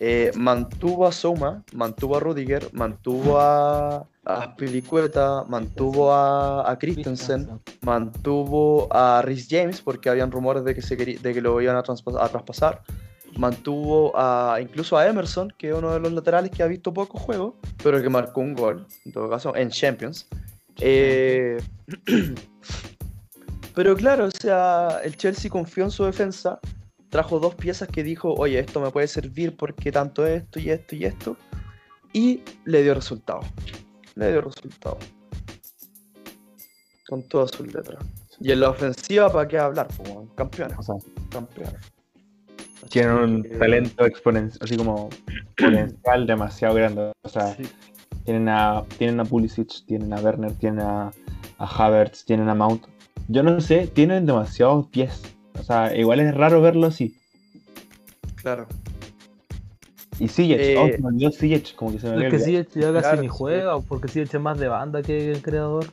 eh, 0.03 0.31
mantuvo 0.35 1.05
a 1.05 1.11
Souma, 1.11 1.63
mantuvo 1.73 2.17
a 2.17 2.19
Rudiger, 2.19 2.67
mantuvo 2.73 3.39
a, 3.39 4.03
a 4.25 4.55
Pilicueta, 4.55 5.43
mantuvo 5.47 6.11
a, 6.11 6.67
a 6.69 6.79
Christensen, 6.79 7.47
mantuvo 7.81 8.87
a 8.91 9.21
Rhys 9.21 9.47
James 9.47 9.79
porque 9.79 10.09
habían 10.09 10.31
rumores 10.31 10.63
de 10.63 10.73
que, 10.73 10.81
se 10.81 10.97
querí- 10.97 11.19
de 11.19 11.33
que 11.35 11.41
lo 11.41 11.61
iban 11.61 11.75
a 11.75 11.83
traspasar. 11.83 12.81
Mantuvo 13.37 14.11
a, 14.15 14.57
incluso 14.59 14.97
a 14.97 15.07
Emerson, 15.07 15.53
que 15.55 15.69
es 15.69 15.75
uno 15.75 15.93
de 15.93 15.99
los 15.99 16.11
laterales 16.11 16.49
que 16.49 16.63
ha 16.63 16.67
visto 16.67 16.91
poco 16.91 17.19
juego, 17.19 17.55
pero 17.83 18.01
que 18.01 18.09
marcó 18.09 18.41
un 18.41 18.55
gol, 18.55 18.87
en 19.05 19.11
todo 19.11 19.29
caso, 19.29 19.55
en 19.55 19.69
Champions. 19.69 20.27
Eh, 20.79 21.61
Pero 23.73 23.95
claro, 23.95 24.25
o 24.25 24.31
sea, 24.31 24.99
el 25.03 25.15
Chelsea 25.15 25.49
confió 25.49 25.85
en 25.85 25.91
su 25.91 26.03
defensa, 26.03 26.59
trajo 27.11 27.39
dos 27.39 27.53
piezas 27.53 27.87
que 27.89 28.03
dijo, 28.03 28.33
oye, 28.33 28.57
esto 28.57 28.79
me 28.81 28.89
puede 28.89 29.07
servir 29.07 29.55
porque 29.55 29.91
tanto 29.91 30.25
esto 30.25 30.59
y 30.59 30.71
esto 30.71 30.95
y 30.95 31.05
esto, 31.05 31.37
y 32.13 32.41
le 32.65 32.81
dio 32.81 32.95
resultado. 32.95 33.41
Le 34.15 34.31
dio 34.31 34.41
resultado. 34.41 34.97
Con 37.07 37.21
todas 37.27 37.51
sus 37.51 37.71
letras. 37.73 38.03
Y 38.39 38.51
en 38.51 38.61
la 38.61 38.69
ofensiva, 38.69 39.31
¿para 39.31 39.47
qué 39.47 39.57
hablar? 39.59 39.87
Como 39.97 40.33
campeones. 40.35 40.77
O 40.79 40.83
sea, 40.83 40.95
campeones. 41.29 41.75
tienen 42.89 43.13
un 43.13 43.43
que- 43.43 43.49
talento 43.57 44.05
exponencial, 44.05 44.59
así 44.63 44.75
como 44.77 45.09
exponencial 45.27 46.25
demasiado 46.25 46.73
grande. 46.75 47.11
O 47.21 47.29
sea, 47.29 47.53
Sí. 47.55 47.63
tienen 48.25 48.49
a, 48.49 48.83
tienen 48.97 49.19
a 49.19 49.25
Pulisic, 49.25 49.85
tienen 49.85 50.11
a 50.13 50.17
Werner, 50.21 50.53
tienen 50.53 50.79
a, 50.81 51.11
a 51.57 51.65
Havertz, 51.65 52.25
tienen 52.25 52.49
a 52.49 52.55
Mount. 52.55 52.85
Yo 53.27 53.43
no 53.43 53.59
sé, 53.61 53.87
tienen 53.87 54.25
demasiados 54.25 54.87
pies. 54.87 55.21
O 55.59 55.63
sea, 55.63 55.95
igual 55.95 56.19
es 56.19 56.33
raro 56.33 56.61
verlo 56.61 56.87
así. 56.87 57.15
Claro. 58.35 58.67
Y 60.19 60.27
Ziyech, 60.27 60.59
Eh, 60.59 60.77
oh, 60.77 61.01
me 61.01 61.07
olvidó 61.07 61.31
como 61.75 61.91
que 61.93 61.99
se 61.99 62.07
me 62.07 62.13
Es 62.13 62.17
había 62.17 62.29
que 62.29 62.39
sí, 62.39 62.51
ya 62.53 62.91
casi 62.93 63.01
Claro, 63.01 63.21
ni 63.21 63.27
sí. 63.27 63.33
juega, 63.35 63.75
o 63.75 63.81
porque 63.81 64.07
sí 64.07 64.19
es 64.19 64.33
más 64.39 64.59
de 64.59 64.67
banda 64.67 65.01
que 65.01 65.31
el 65.31 65.41
creador. 65.41 65.85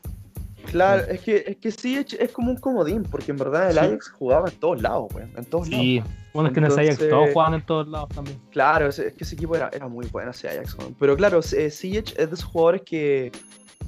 Claro, 0.70 1.02
es 1.08 1.20
que, 1.20 1.44
es 1.46 1.56
que 1.56 1.70
sí, 1.70 1.96
es 1.96 2.12
es 2.12 2.30
como 2.30 2.50
un 2.50 2.58
comodín, 2.58 3.02
porque 3.04 3.30
en 3.30 3.38
verdad 3.38 3.68
el 3.68 3.72
Sí. 3.72 3.78
Ajax 3.78 4.10
jugaba 4.10 4.50
en 4.50 4.56
todos 4.56 4.82
lados, 4.82 5.06
weón. 5.14 5.32
En 5.34 5.44
todos 5.46 5.68
lados. 5.68 5.82
Sí, 5.82 6.02
bueno, 6.34 6.48
es 6.48 6.52
que 6.54 6.60
en 6.60 6.66
el 6.66 6.72
Ajax 6.72 6.88
Entonces- 6.90 7.08
todos 7.08 7.30
juegan 7.32 7.54
en 7.54 7.62
todos 7.62 7.88
lados 7.88 8.08
también. 8.10 8.38
Claro, 8.50 8.88
es, 8.88 8.98
es 8.98 9.14
que 9.14 9.24
ese 9.24 9.34
equipo 9.34 9.56
era, 9.56 9.70
era 9.72 9.88
muy 9.88 10.06
bueno, 10.08 10.30
ese 10.32 10.46
Ajax. 10.48 10.74
weón. 10.78 10.94
Pero 11.00 11.16
claro, 11.16 11.40
eh, 11.56 11.70
Ziyech 11.70 12.10
es 12.10 12.28
de 12.28 12.34
esos 12.34 12.44
jugadores 12.44 12.82
que, 12.82 13.32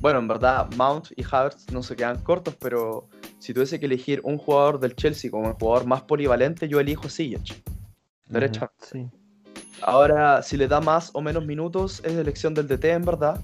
bueno, 0.01 0.20
en 0.20 0.28
verdad, 0.28 0.68
Mount 0.76 1.09
y 1.16 1.22
Havertz 1.30 1.70
no 1.70 1.82
se 1.82 1.94
quedan 1.97 2.18
cortos, 2.22 2.55
pero 2.59 3.06
si 3.40 3.52
tuviese 3.52 3.80
que 3.80 3.86
elegir 3.86 4.20
un 4.22 4.38
jugador 4.38 4.78
del 4.78 4.94
Chelsea 4.94 5.30
como 5.30 5.48
el 5.48 5.54
jugador 5.54 5.86
más 5.86 6.02
polivalente, 6.02 6.68
yo 6.68 6.78
elijo 6.78 7.08
Ziyech. 7.08 7.60
Derecha. 8.28 8.70
Sí. 8.80 9.08
Ahora, 9.82 10.42
si 10.42 10.56
le 10.56 10.68
da 10.68 10.80
más 10.80 11.10
o 11.14 11.20
menos 11.20 11.44
minutos, 11.44 12.00
es 12.04 12.12
elección 12.12 12.54
del 12.54 12.68
DT, 12.68 12.84
en 12.92 13.02
verdad. 13.04 13.40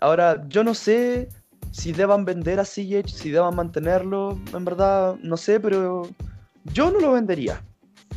Ahora, 0.00 0.44
yo 0.48 0.62
no 0.62 0.74
sé 0.74 1.28
si 1.70 1.92
deban 1.92 2.24
vender 2.24 2.60
a 2.60 2.64
Ziyech, 2.64 3.06
si 3.08 3.30
deban 3.30 3.54
mantenerlo, 3.56 4.38
en 4.52 4.64
verdad, 4.64 5.16
no 5.22 5.36
sé, 5.36 5.58
pero 5.60 6.02
yo 6.74 6.90
no 6.90 7.00
lo 7.00 7.12
vendería. 7.12 7.62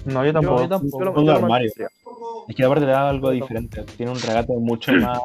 No, 0.06 0.26
yo 0.26 0.34
tampoco. 0.34 0.61
yo 0.64 0.68
tampoco. 0.69 0.99
Yo 0.99 1.06
lo- 1.06 1.23
yo 1.26 1.31
armario. 1.35 1.72
Es 2.47 2.56
que 2.56 2.64
aparte 2.65 2.85
le 2.85 2.91
da 2.91 3.07
algo 3.10 3.30
diferente. 3.31 3.84
Tiene 3.97 4.11
un 4.11 4.19
regate 4.19 4.53
mucho 4.57 4.91
más. 4.93 5.19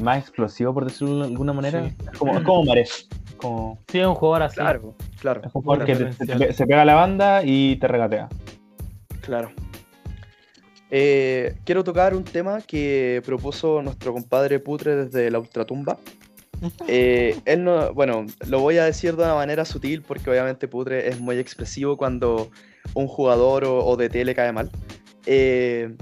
más 0.00 0.18
explosivo, 0.18 0.72
por 0.74 0.86
decirlo 0.86 1.18
de 1.18 1.24
alguna 1.26 1.52
manera. 1.52 1.84
Sí. 1.88 1.94
Es 2.12 2.18
como, 2.18 2.42
como 2.42 2.64
Mares. 2.64 3.08
Como, 3.40 3.78
Sí, 3.88 3.98
es 4.00 4.06
un 4.06 4.14
jugador 4.14 4.42
así. 4.44 4.56
Claro, 4.56 4.94
claro. 5.20 5.40
es 5.44 5.54
un 5.54 5.62
jugador 5.62 5.84
que 5.86 5.96
te- 5.96 6.26
te- 6.26 6.52
se 6.52 6.66
pega 6.66 6.82
a 6.82 6.84
la 6.84 6.94
banda 6.94 7.42
y 7.44 7.76
te 7.76 7.88
regatea. 7.88 8.28
Claro. 9.22 9.50
Eh, 10.90 11.54
quiero 11.64 11.84
tocar 11.84 12.14
un 12.14 12.24
tema 12.24 12.60
que 12.62 13.22
propuso 13.24 13.80
nuestro 13.82 14.12
compadre 14.12 14.58
Putre 14.58 14.96
desde 15.04 15.30
la 15.30 15.38
ultratumba. 15.38 15.98
Eh, 16.88 17.38
él 17.46 17.64
no, 17.64 17.94
bueno, 17.94 18.26
lo 18.48 18.60
voy 18.60 18.76
a 18.78 18.84
decir 18.84 19.16
de 19.16 19.22
una 19.22 19.34
manera 19.34 19.64
sutil 19.64 20.02
porque 20.02 20.28
obviamente 20.28 20.68
Putre 20.68 21.08
es 21.08 21.18
muy 21.20 21.38
expresivo 21.38 21.96
cuando 21.96 22.50
un 22.94 23.06
jugador 23.06 23.64
o, 23.64 23.84
o 23.86 23.96
DT 23.96 24.24
le 24.24 24.34
cae 24.34 24.52
mal. 24.52 24.70
Eh, 25.26 25.94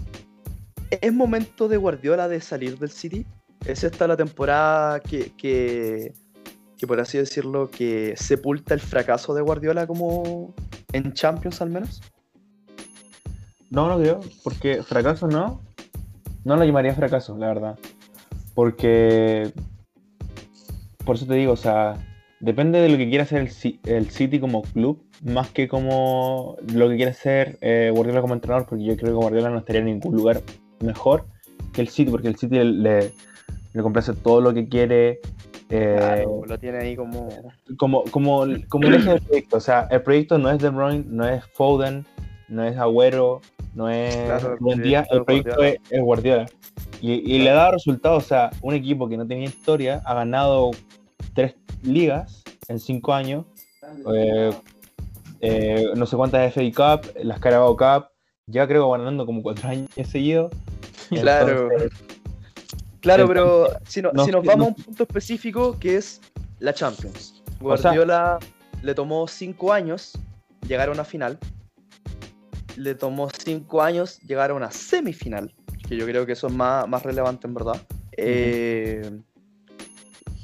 ¿Es 0.91 1.13
momento 1.13 1.69
de 1.69 1.77
Guardiola 1.77 2.29
de 2.29 2.41
salir 2.41 2.79
del 2.79 2.91
City? 2.91 3.27
¿Es 3.67 3.85
esta 3.85 4.07
la 4.09 4.17
temporada 4.17 5.01
que, 5.01 5.33
que, 5.37 6.13
que, 6.79 6.87
por 6.87 7.01
así 7.01 7.19
decirlo, 7.19 7.71
que 7.71 8.15
sepulta 8.17 8.75
el 8.75 8.81
fracaso 8.81 9.35
de 9.35 9.43
Guardiola 9.43 9.87
como 9.87 10.55
en 10.93 11.13
Champions 11.13 11.61
al 11.61 11.71
menos? 11.71 12.01
No, 13.71 13.89
no 13.89 13.99
creo, 13.99 14.21
porque 14.43 14.83
fracaso 14.83 15.27
no. 15.27 15.61
No 16.45 16.57
lo 16.57 16.65
llamaría 16.65 16.95
fracaso, 16.95 17.37
la 17.37 17.49
verdad. 17.49 17.79
Porque. 18.55 19.53
Por 21.05 21.17
eso 21.17 21.27
te 21.27 21.35
digo, 21.35 21.53
o 21.53 21.57
sea, 21.57 21.97
depende 22.41 22.81
de 22.81 22.89
lo 22.89 22.97
que 22.97 23.09
quiera 23.09 23.25
hacer 23.25 23.41
el, 23.43 23.79
el 23.85 24.11
City 24.11 24.41
como 24.41 24.63
club, 24.63 25.03
más 25.23 25.51
que 25.51 25.69
como 25.69 26.57
lo 26.73 26.89
que 26.89 26.97
quiera 26.97 27.11
hacer 27.11 27.59
eh, 27.61 27.91
Guardiola 27.95 28.21
como 28.21 28.35
entrenador, 28.35 28.67
porque 28.69 28.85
yo 28.85 28.97
creo 28.97 29.13
que 29.13 29.25
Guardiola 29.25 29.51
no 29.51 29.59
estaría 29.59 29.81
en 29.81 29.87
ningún 29.87 30.15
lugar 30.15 30.43
mejor 30.81 31.25
que 31.73 31.81
el 31.81 31.89
City, 31.89 32.11
porque 32.11 32.29
el 32.29 32.37
City 32.37 32.63
le, 32.63 33.13
le 33.73 33.83
complace 33.83 34.13
todo 34.15 34.41
lo 34.41 34.55
que 34.55 34.69
quiere. 34.69 35.21
Eh, 35.71 35.95
Claro, 35.99 36.43
lo 36.47 36.59
tiene 36.59 36.79
ahí 36.79 36.97
como. 36.97 37.29
como, 37.77 38.05
como, 38.05 38.47
como 38.69 38.89
el 38.89 38.95
eje 38.95 39.11
del 39.11 39.21
proyecto. 39.23 39.57
O 39.57 39.61
sea, 39.61 39.87
el 39.91 40.03
proyecto 40.03 40.39
no 40.39 40.51
es 40.51 40.59
De 40.61 40.71
Bruyne, 40.71 41.05
no 41.09 41.29
es 41.29 41.45
Foden, 41.53 42.07
no 42.49 42.65
es 42.65 42.77
Agüero, 42.79 43.41
no 43.75 43.89
es 43.91 44.15
Claro, 44.17 44.53
el 44.55 44.59
Buen 44.61 44.83
Día, 44.83 45.07
el 45.11 45.25
proyecto 45.25 45.63
es 45.63 45.79
es, 45.91 46.01
Guardiola. 46.01 46.47
Y, 47.01 47.13
y 47.13 47.39
le 47.39 47.51
ha 47.51 47.55
dado 47.55 47.73
resultados. 47.73 48.25
O 48.25 48.27
sea, 48.27 48.51
un 48.63 48.75
equipo 48.75 49.09
que 49.09 49.17
no 49.17 49.27
tenía 49.27 49.45
historia 49.45 50.03
ha 50.05 50.15
ganado 50.15 50.71
tres 51.35 51.55
ligas 51.83 52.43
en 52.69 52.79
cinco 52.79 53.13
años. 53.13 53.45
eh, 54.15 54.51
eh, 55.41 55.87
no 55.95 56.07
sé 56.07 56.17
cuántas 56.17 56.53
FA 56.53 56.63
Cup, 56.75 57.13
las 57.23 57.39
Carabao 57.41 57.77
Cup. 57.77 58.07
Ya 58.47 58.67
creo 58.67 58.91
que 58.91 58.99
ganando 58.99 59.27
como 59.27 59.43
cuatro 59.43 59.69
años 59.69 59.89
seguidos. 60.11 60.53
Claro. 61.11 61.71
Entonces, 61.71 62.18
Claro, 63.01 63.23
el- 63.25 63.29
pero 63.29 63.69
si, 63.87 64.03
no- 64.03 64.11
no 64.13 64.25
si 64.25 64.31
nos 64.31 64.45
vamos 64.45 64.67
a 64.67 64.69
un 64.71 64.75
punto 64.75 65.03
específico 65.05 65.79
que 65.79 65.97
es 65.97 66.21
la 66.59 66.73
Champions. 66.75 67.43
O 67.61 67.77
sea- 67.77 67.91
Guardiola 67.93 68.39
le 68.83 68.95
tomó 68.95 69.27
cinco 69.29 69.73
años 69.73 70.13
llegar 70.67 70.89
a 70.89 70.93
una 70.93 71.05
final. 71.05 71.39
Le 72.77 72.95
tomó 72.95 73.29
cinco 73.37 73.83
años 73.83 74.21
llegar 74.21 74.51
a 74.51 74.55
una 74.55 74.71
semifinal. 74.71 75.53
Que 75.89 75.97
yo 75.97 76.05
creo 76.07 76.27
que 76.27 76.33
eso 76.33 76.47
es 76.49 76.53
más, 76.53 76.87
más 76.89 77.03
relevante 77.03 77.47
en 77.47 77.55
verdad. 77.55 77.81
Eh, 78.17 79.11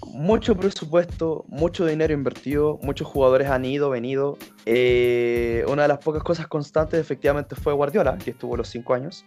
mucho 0.06 0.56
presupuesto, 0.56 1.44
mucho 1.48 1.84
dinero 1.86 2.12
invertido, 2.14 2.78
muchos 2.82 3.06
jugadores 3.08 3.48
han 3.50 3.64
ido, 3.64 3.90
venido. 3.90 4.38
Eh, 4.64 5.64
una 5.68 5.82
de 5.82 5.88
las 5.88 5.98
pocas 5.98 6.22
cosas 6.22 6.46
constantes 6.46 7.00
efectivamente 7.00 7.56
fue 7.56 7.72
Guardiola, 7.72 8.16
que 8.18 8.30
estuvo 8.30 8.56
los 8.56 8.68
cinco 8.68 8.94
años. 8.94 9.24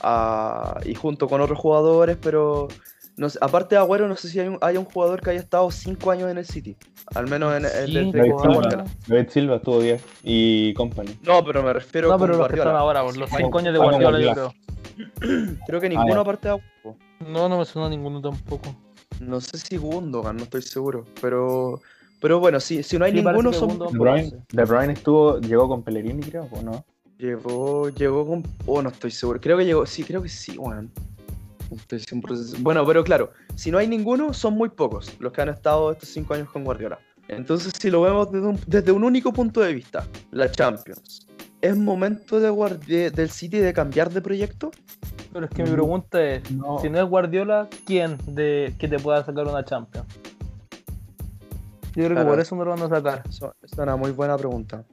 Ah, 0.00 0.78
y 0.84 0.94
junto 0.94 1.28
con 1.28 1.40
otros 1.40 1.58
jugadores, 1.58 2.16
pero 2.20 2.68
no 3.16 3.30
sé, 3.30 3.38
aparte 3.40 3.74
de 3.74 3.80
Agüero, 3.80 4.08
no 4.08 4.16
sé 4.16 4.28
si 4.28 4.38
hay 4.40 4.48
un, 4.48 4.58
hay 4.60 4.76
un 4.76 4.84
jugador 4.84 5.20
que 5.22 5.30
haya 5.30 5.40
estado 5.40 5.70
cinco 5.70 6.10
años 6.10 6.30
en 6.30 6.38
el 6.38 6.44
City. 6.46 6.76
Al 7.14 7.28
menos 7.28 7.52
en, 7.56 7.64
en- 7.64 7.70
desde 7.72 8.00
Cinco 8.02 8.12
que 8.12 8.18
David 8.18 8.34
Silva. 8.70 8.84
David 9.06 9.28
Silva 9.30 9.56
estuvo 9.56 9.80
10 9.80 10.04
y 10.22 10.74
company. 10.74 11.16
No, 11.22 11.44
pero 11.44 11.62
me 11.62 11.72
refiero 11.72 12.08
No, 12.08 12.18
con 12.18 12.26
pero 12.26 12.36
los 12.38 12.46
que 12.48 12.56
Guardiola. 12.56 12.70
están 12.70 12.80
ahora, 12.80 13.02
por 13.04 13.16
los 13.16 13.30
Sí, 13.30 13.36
cinco 13.38 13.58
años 13.58 13.72
de 13.72 13.78
Guardiola, 13.78 14.20
yo 14.20 14.32
creo. 14.32 14.54
Creo 15.66 15.80
que 15.80 15.86
Ah, 15.88 15.90
ninguno 15.90 16.20
aparte 16.20 16.48
de 16.48 16.54
Agüero. 16.54 16.98
No, 17.20 17.48
no 17.48 17.58
me 17.58 17.64
suena 17.64 17.88
ninguno 17.88 18.20
tampoco. 18.20 18.74
No 19.20 19.40
sé 19.40 19.58
si 19.58 19.76
Gundogan, 19.76 20.36
no 20.36 20.44
estoy 20.44 20.62
seguro. 20.62 21.04
Pero, 21.20 21.80
pero 22.20 22.38
bueno, 22.40 22.60
si, 22.60 22.82
si 22.82 22.98
no 22.98 23.04
hay 23.04 23.12
Sí, 23.12 23.18
ninguno, 23.22 23.50
que 23.50 23.56
son 23.56 23.78
Bruyne. 23.92 24.42
De 24.52 24.64
Bruyne 24.64 24.92
estuvo, 24.92 25.38
llegó 25.38 25.68
con 25.68 25.82
Pellegrini, 25.82 26.22
creo, 26.22 26.48
¿o 26.50 26.62
no? 26.62 26.84
Llegó, 27.18 27.88
llegó 27.90 28.26
con. 28.26 28.42
Oh, 28.66 28.82
no 28.82 28.90
estoy 28.90 29.10
seguro. 29.10 29.40
Creo 29.40 29.56
que 29.56 29.64
llegó. 29.64 29.86
Sí, 29.86 30.04
creo 30.04 30.22
que 30.22 30.28
sí, 30.28 30.58
weón. 30.58 30.90
No 31.70 31.76
Estoy 31.76 31.98
100% 31.98 32.58
Bueno, 32.60 32.86
pero 32.86 33.02
claro, 33.02 33.32
si 33.56 33.70
no 33.72 33.78
hay 33.78 33.88
ninguno, 33.88 34.32
son 34.32 34.54
muy 34.54 34.68
pocos 34.68 35.12
los 35.18 35.32
que 35.32 35.42
han 35.42 35.48
estado 35.48 35.90
estos 35.92 36.08
cinco 36.10 36.34
años 36.34 36.48
con 36.50 36.62
Guardiola. 36.62 36.98
Entonces, 37.28 37.72
si 37.76 37.90
lo 37.90 38.02
vemos 38.02 38.30
desde 38.30 38.46
un, 38.46 38.60
desde 38.68 38.92
un 38.92 39.02
único 39.02 39.32
punto 39.32 39.60
de 39.60 39.72
vista, 39.74 40.06
la 40.30 40.48
Champions, 40.48 41.26
¿es 41.60 41.76
momento 41.76 42.38
de 42.38 42.50
Guardi- 42.50 43.10
del 43.10 43.30
City 43.30 43.58
de 43.58 43.72
cambiar 43.72 44.12
de 44.12 44.20
proyecto? 44.20 44.70
Pero 45.32 45.46
es 45.46 45.50
que 45.50 45.64
mi 45.64 45.70
pregunta 45.70 46.22
es, 46.24 46.48
no. 46.52 46.78
si 46.78 46.88
no 46.88 47.00
es 47.02 47.08
Guardiola, 47.08 47.68
¿quién 47.84 48.16
de 48.28 48.72
que 48.78 48.86
te 48.86 49.00
pueda 49.00 49.24
sacar 49.24 49.44
una 49.48 49.64
Champions? 49.64 50.06
Yo 51.96 52.04
creo 52.04 52.16
que 52.16 52.24
por 52.24 52.38
eso 52.38 52.54
no 52.54 52.64
lo 52.64 52.70
van 52.70 52.82
a 52.82 52.88
sacar. 52.88 53.24
Es 53.28 53.72
una 53.76 53.96
muy 53.96 54.12
buena 54.12 54.36
pregunta. 54.36 54.84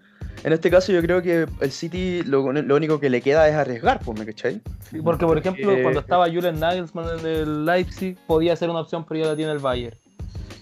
En 0.43 0.51
este 0.51 0.69
caso, 0.69 0.91
yo 0.91 1.01
creo 1.01 1.21
que 1.21 1.47
el 1.61 1.71
City 1.71 2.21
lo, 2.23 2.51
lo 2.51 2.75
único 2.75 2.99
que 2.99 3.09
le 3.09 3.21
queda 3.21 3.47
es 3.47 3.55
arriesgar, 3.55 3.99
pues, 4.03 4.19
¿me 4.19 4.25
cachai? 4.25 4.61
Sí, 4.89 4.99
porque, 5.01 5.25
por 5.25 5.37
ejemplo, 5.37 5.71
Eh, 5.71 5.81
cuando 5.81 6.01
estaba 6.01 6.25
Julian 6.25 6.59
Nagelsmann 6.59 7.19
en 7.19 7.25
el 7.25 7.65
Leipzig, 7.65 8.17
podía 8.27 8.55
ser 8.55 8.69
una 8.69 8.81
opción, 8.81 9.05
pero 9.07 9.21
ya 9.21 9.27
la 9.29 9.35
tiene 9.37 9.51
el 9.53 9.59
Bayern. 9.59 9.95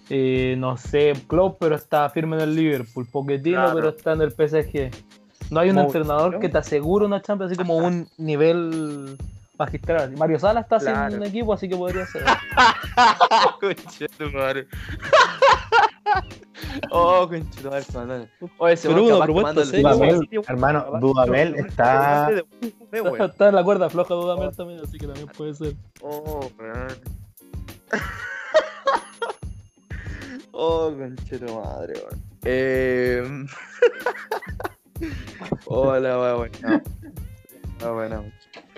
Eh, 0.10 0.56
no 0.60 0.78
sé, 0.78 1.14
Klopp, 1.28 1.58
pero 1.60 1.76
está 1.76 2.10
firme 2.10 2.36
en 2.36 2.44
el 2.44 2.56
Liverpool. 2.56 3.08
Pochettino, 3.12 3.58
Claro. 3.58 3.76
pero 3.76 3.90
está 3.90 4.14
en 4.14 4.22
el 4.22 4.32
PSG. 4.32 4.92
No 5.50 5.60
hay 5.62 5.70
un 5.70 5.80
entrenador 5.80 6.40
que 6.40 6.48
te 6.50 6.58
asegure 6.60 7.06
una 7.06 7.22
Champions 7.22 7.52
así 7.52 7.58
como 7.58 7.78
un 7.78 8.08
nivel 8.18 9.18
magistral. 9.66 10.12
Mario 10.18 10.40
Sala 10.40 10.62
está 10.62 10.78
Claro. 10.80 11.12
sin 11.12 11.20
un 11.22 11.26
equipo, 11.28 11.54
así 11.54 11.70
que 11.70 11.76
podría 11.76 12.06
ser. 12.08 12.24
Conchetumare. 13.60 14.68
oh, 16.92 17.28
conchetumare, 17.28 17.84
hermano. 17.90 18.28
Oye, 18.58 18.74
ese 18.74 18.88
Pero 18.90 19.20
propuesta 19.20 19.64
Dudamel, 19.64 20.30
Hermano, 20.48 20.86
Dudamel 21.00 21.56
está- 21.56 22.30
está 23.26 23.50
en 23.50 23.56
la 23.56 23.64
cuerda 23.64 23.90
floja 23.90 24.14
Dudamel 24.14 24.56
también, 24.56 24.80
así 24.84 24.98
que 24.98 25.06
también 25.08 25.28
puede 25.28 25.54
ser. 25.54 25.76
Oh, 26.02 26.50
weón. 26.60 26.88
Oh, 30.54 30.92
conchetumadre, 30.98 31.94
weón. 31.94 32.22
Eh... 32.44 33.46
Hola, 35.66 36.20
wea, 36.20 36.34
buena. 36.36 36.84
Ah, 37.84 37.90
buena. 37.92 38.22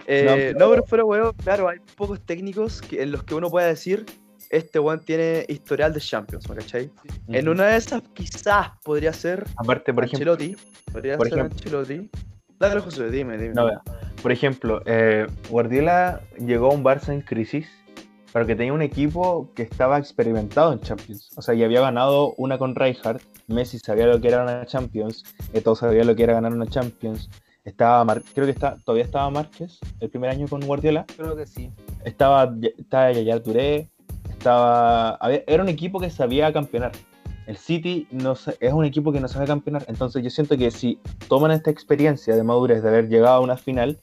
Eh, 0.07 0.53
no, 0.57 0.69
pero 0.69 0.83
fuera 0.85 1.05
weón, 1.05 1.33
claro, 1.43 1.69
hay 1.69 1.79
pocos 1.95 2.19
técnicos 2.21 2.81
que- 2.81 3.01
en 3.03 3.11
los 3.11 3.23
que 3.23 3.35
uno 3.35 3.49
pueda 3.49 3.67
decir 3.67 4.05
este 4.49 4.77
weón 4.79 4.99
tiene 4.99 5.45
historial 5.47 5.93
de 5.93 5.99
Champions, 5.99 6.47
¿me 6.49 6.55
cachai? 6.55 6.91
En 7.29 7.49
una 7.49 7.67
de 7.67 7.77
esas 7.77 8.01
quizás 8.13 8.69
podría 8.83 9.11
ser 9.13 9.45
Aparte, 9.57 9.93
por 9.93 10.03
ejemplo, 10.05 10.33
Ancelotti. 10.33 10.57
Podría 10.91 11.17
por 11.17 11.27
ser 11.29 11.39
ejemplo. 11.39 11.79
Ancelotti. 11.79 12.09
Dale, 12.59 12.79
José, 12.81 13.09
dime, 13.09 13.37
dime. 13.37 13.53
No. 13.55 13.69
Por 14.21 14.31
ejemplo, 14.31 14.81
eh, 14.85 15.25
Guardiola 15.49 16.21
llegó 16.37 16.67
a 16.71 16.73
un 16.73 16.83
Barça 16.83 17.11
en 17.13 17.21
crisis, 17.21 17.67
pero 18.31 18.45
que 18.45 18.55
tenía 18.55 18.73
un 18.73 18.81
equipo 18.83 19.51
que 19.55 19.63
estaba 19.63 19.97
experimentado 19.97 20.71
en 20.71 20.79
Champions. 20.81 21.31
O 21.35 21.41
sea, 21.41 21.55
ya 21.55 21.65
había 21.65 21.81
ganado 21.81 22.33
una 22.37 22.57
con 22.57 22.75
Rijkaard, 22.75 23.21
Messi 23.47 23.79
sabía 23.79 24.05
lo 24.07 24.21
que 24.21 24.27
era 24.29 24.43
una 24.43 24.65
Champions, 24.65 25.23
Eto'o 25.53 25.75
sabía 25.75 26.03
lo 26.03 26.15
que 26.15 26.23
era 26.23 26.33
ganar 26.33 26.53
una 26.53 26.67
Champions. 26.67 27.29
Estaba 27.65 28.03
Mar- 28.03 28.23
creo 28.33 28.45
que 28.45 28.51
está, 28.51 28.77
todavía 28.83 29.05
estaba 29.05 29.29
Márquez 29.29 29.79
el 30.01 30.09
primer 30.09 30.29
año 30.29 30.47
con 30.47 30.61
Guardiola. 30.61 31.05
Creo 31.15 31.35
que 31.35 31.45
sí. 31.45 31.71
Estaba, 32.03 32.53
estaba 32.77 33.11
Yaya 33.13 33.41
Touré, 33.41 33.87
estaba, 34.29 35.11
había- 35.15 35.43
era 35.47 35.63
un 35.63 35.69
equipo 35.69 35.99
que 35.99 36.09
sabía 36.09 36.51
campeonar. 36.51 36.91
El 37.47 37.57
City 37.57 38.07
no 38.11 38.33
es 38.33 38.73
un 38.73 38.85
equipo 38.85 39.11
que 39.11 39.19
no 39.19 39.27
sabe 39.27 39.45
campeonar. 39.47 39.85
Entonces 39.87 40.23
yo 40.23 40.29
siento 40.29 40.57
que 40.57 40.71
si 40.71 40.99
toman 41.27 41.51
esta 41.51 41.71
experiencia 41.71 42.35
de 42.35 42.43
madurez 42.43 42.83
de 42.83 42.89
haber 42.89 43.07
llegado 43.09 43.35
a 43.35 43.39
una 43.39 43.57
final 43.57 43.99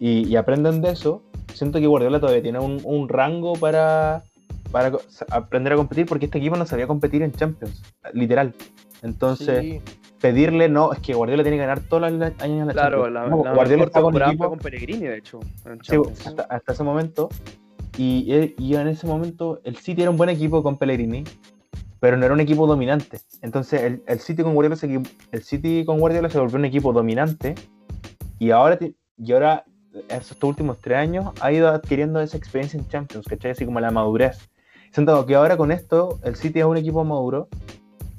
y, 0.00 0.26
y 0.28 0.36
aprenden 0.36 0.80
de 0.82 0.90
eso, 0.90 1.22
siento 1.54 1.80
que 1.80 1.86
Guardiola 1.86 2.20
todavía 2.20 2.42
tiene 2.42 2.58
un, 2.60 2.80
un 2.84 3.08
rango 3.08 3.54
para, 3.54 4.22
para 4.70 4.92
aprender 5.30 5.72
a 5.72 5.76
competir 5.76 6.06
porque 6.06 6.26
este 6.26 6.38
equipo 6.38 6.56
no 6.56 6.66
sabía 6.66 6.86
competir 6.86 7.22
en 7.22 7.32
Champions, 7.32 7.82
literal. 8.12 8.54
Entonces, 9.02 9.60
Sí. 9.60 9.80
Pedirle, 10.26 10.68
no, 10.68 10.92
es 10.92 10.98
que 11.00 11.14
Guardiola 11.14 11.42
tiene 11.42 11.56
que 11.56 11.62
ganar 11.62 11.80
todos 11.80 12.10
los 12.10 12.20
años 12.22 12.40
en 12.42 12.66
la 12.66 12.72
Claro, 12.72 13.04
Champions. 13.04 13.14
la, 13.14 13.36
No, 13.36 13.44
la 13.44 13.54
Guardiola 13.54 13.84
está 13.84 14.00
con 14.02 14.14
equipo- 14.16 14.48
con 14.48 14.58
Pellegrini, 14.58 15.06
de 15.06 15.18
hecho. 15.18 15.40
Sí, 15.82 15.96
hasta, 16.26 16.42
hasta 16.44 16.72
ese 16.72 16.82
momento. 16.82 17.28
Y, 17.98 18.26
eh, 18.32 18.54
y 18.58 18.74
en 18.74 18.88
ese 18.88 19.06
momento 19.06 19.60
el 19.64 19.76
City 19.76 20.02
era 20.02 20.10
un 20.10 20.16
buen 20.16 20.28
equipo 20.30 20.62
con 20.62 20.76
Pellegrini, 20.76 21.24
pero 21.98 22.16
no 22.16 22.24
era 22.26 22.34
un 22.34 22.40
equipo 22.40 22.66
dominante. 22.66 23.20
Entonces 23.42 23.82
el, 23.82 24.02
el 24.06 24.20
City 24.20 24.42
con 24.42 24.54
Guardiola 24.54 24.76
se, 24.76 25.00
el 25.32 25.42
City 25.42 25.84
con 25.84 25.98
Guardiola 25.98 26.28
se 26.28 26.38
volvió 26.38 26.58
un 26.58 26.64
equipo 26.66 26.92
dominante 26.92 27.54
y 28.38 28.50
ahora, 28.50 28.78
y 29.16 29.32
ahora 29.32 29.64
estos 30.10 30.36
últimos 30.42 30.78
tres 30.78 30.98
años 30.98 31.32
ha 31.40 31.50
ido 31.52 31.68
adquiriendo 31.68 32.20
esa 32.20 32.36
experiencia 32.36 32.78
en 32.78 32.86
Champions, 32.88 33.26
¿cachai? 33.26 33.52
Así 33.52 33.64
como 33.64 33.80
la 33.80 33.90
madurez. 33.90 34.50
Siento 34.92 35.24
que 35.24 35.34
ahora 35.34 35.56
con 35.56 35.72
esto 35.72 36.18
el 36.22 36.36
City 36.36 36.58
es 36.60 36.66
un 36.66 36.76
equipo 36.76 37.02
maduro 37.02 37.48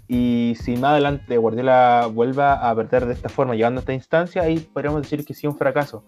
y 0.07 0.55
si 0.61 0.75
más 0.77 0.91
adelante 0.91 1.37
Guardiola 1.37 2.09
vuelva 2.13 2.53
a 2.69 2.75
perder 2.75 3.05
de 3.05 3.13
esta 3.13 3.29
forma, 3.29 3.55
llegando 3.55 3.79
a 3.79 3.81
esta 3.81 3.93
instancia, 3.93 4.41
ahí 4.43 4.59
podríamos 4.59 5.01
decir 5.01 5.25
que 5.25 5.33
sí 5.33 5.47
un 5.47 5.57
fracaso. 5.57 6.03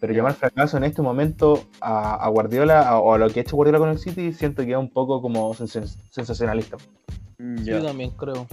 Pero 0.00 0.12
llamar 0.14 0.34
fracaso 0.34 0.76
en 0.76 0.84
este 0.84 1.02
momento 1.02 1.64
a, 1.80 2.14
a 2.24 2.28
Guardiola 2.28 2.88
a- 2.88 2.98
o 3.00 3.14
a 3.14 3.18
lo 3.18 3.28
que 3.30 3.40
ha 3.40 3.42
hecho 3.42 3.56
Guardiola 3.56 3.80
con 3.80 3.88
el 3.90 3.98
City, 3.98 4.32
siento 4.32 4.64
que 4.64 4.70
es 4.70 4.76
un 4.78 4.90
poco 4.90 5.20
como 5.20 5.52
sens- 5.54 5.98
sensacionalista. 6.10 6.76
Mm, 7.38 7.58
Sí, 7.58 7.64
yo 7.64 7.82
también 7.84 8.10
creo. 8.10 8.46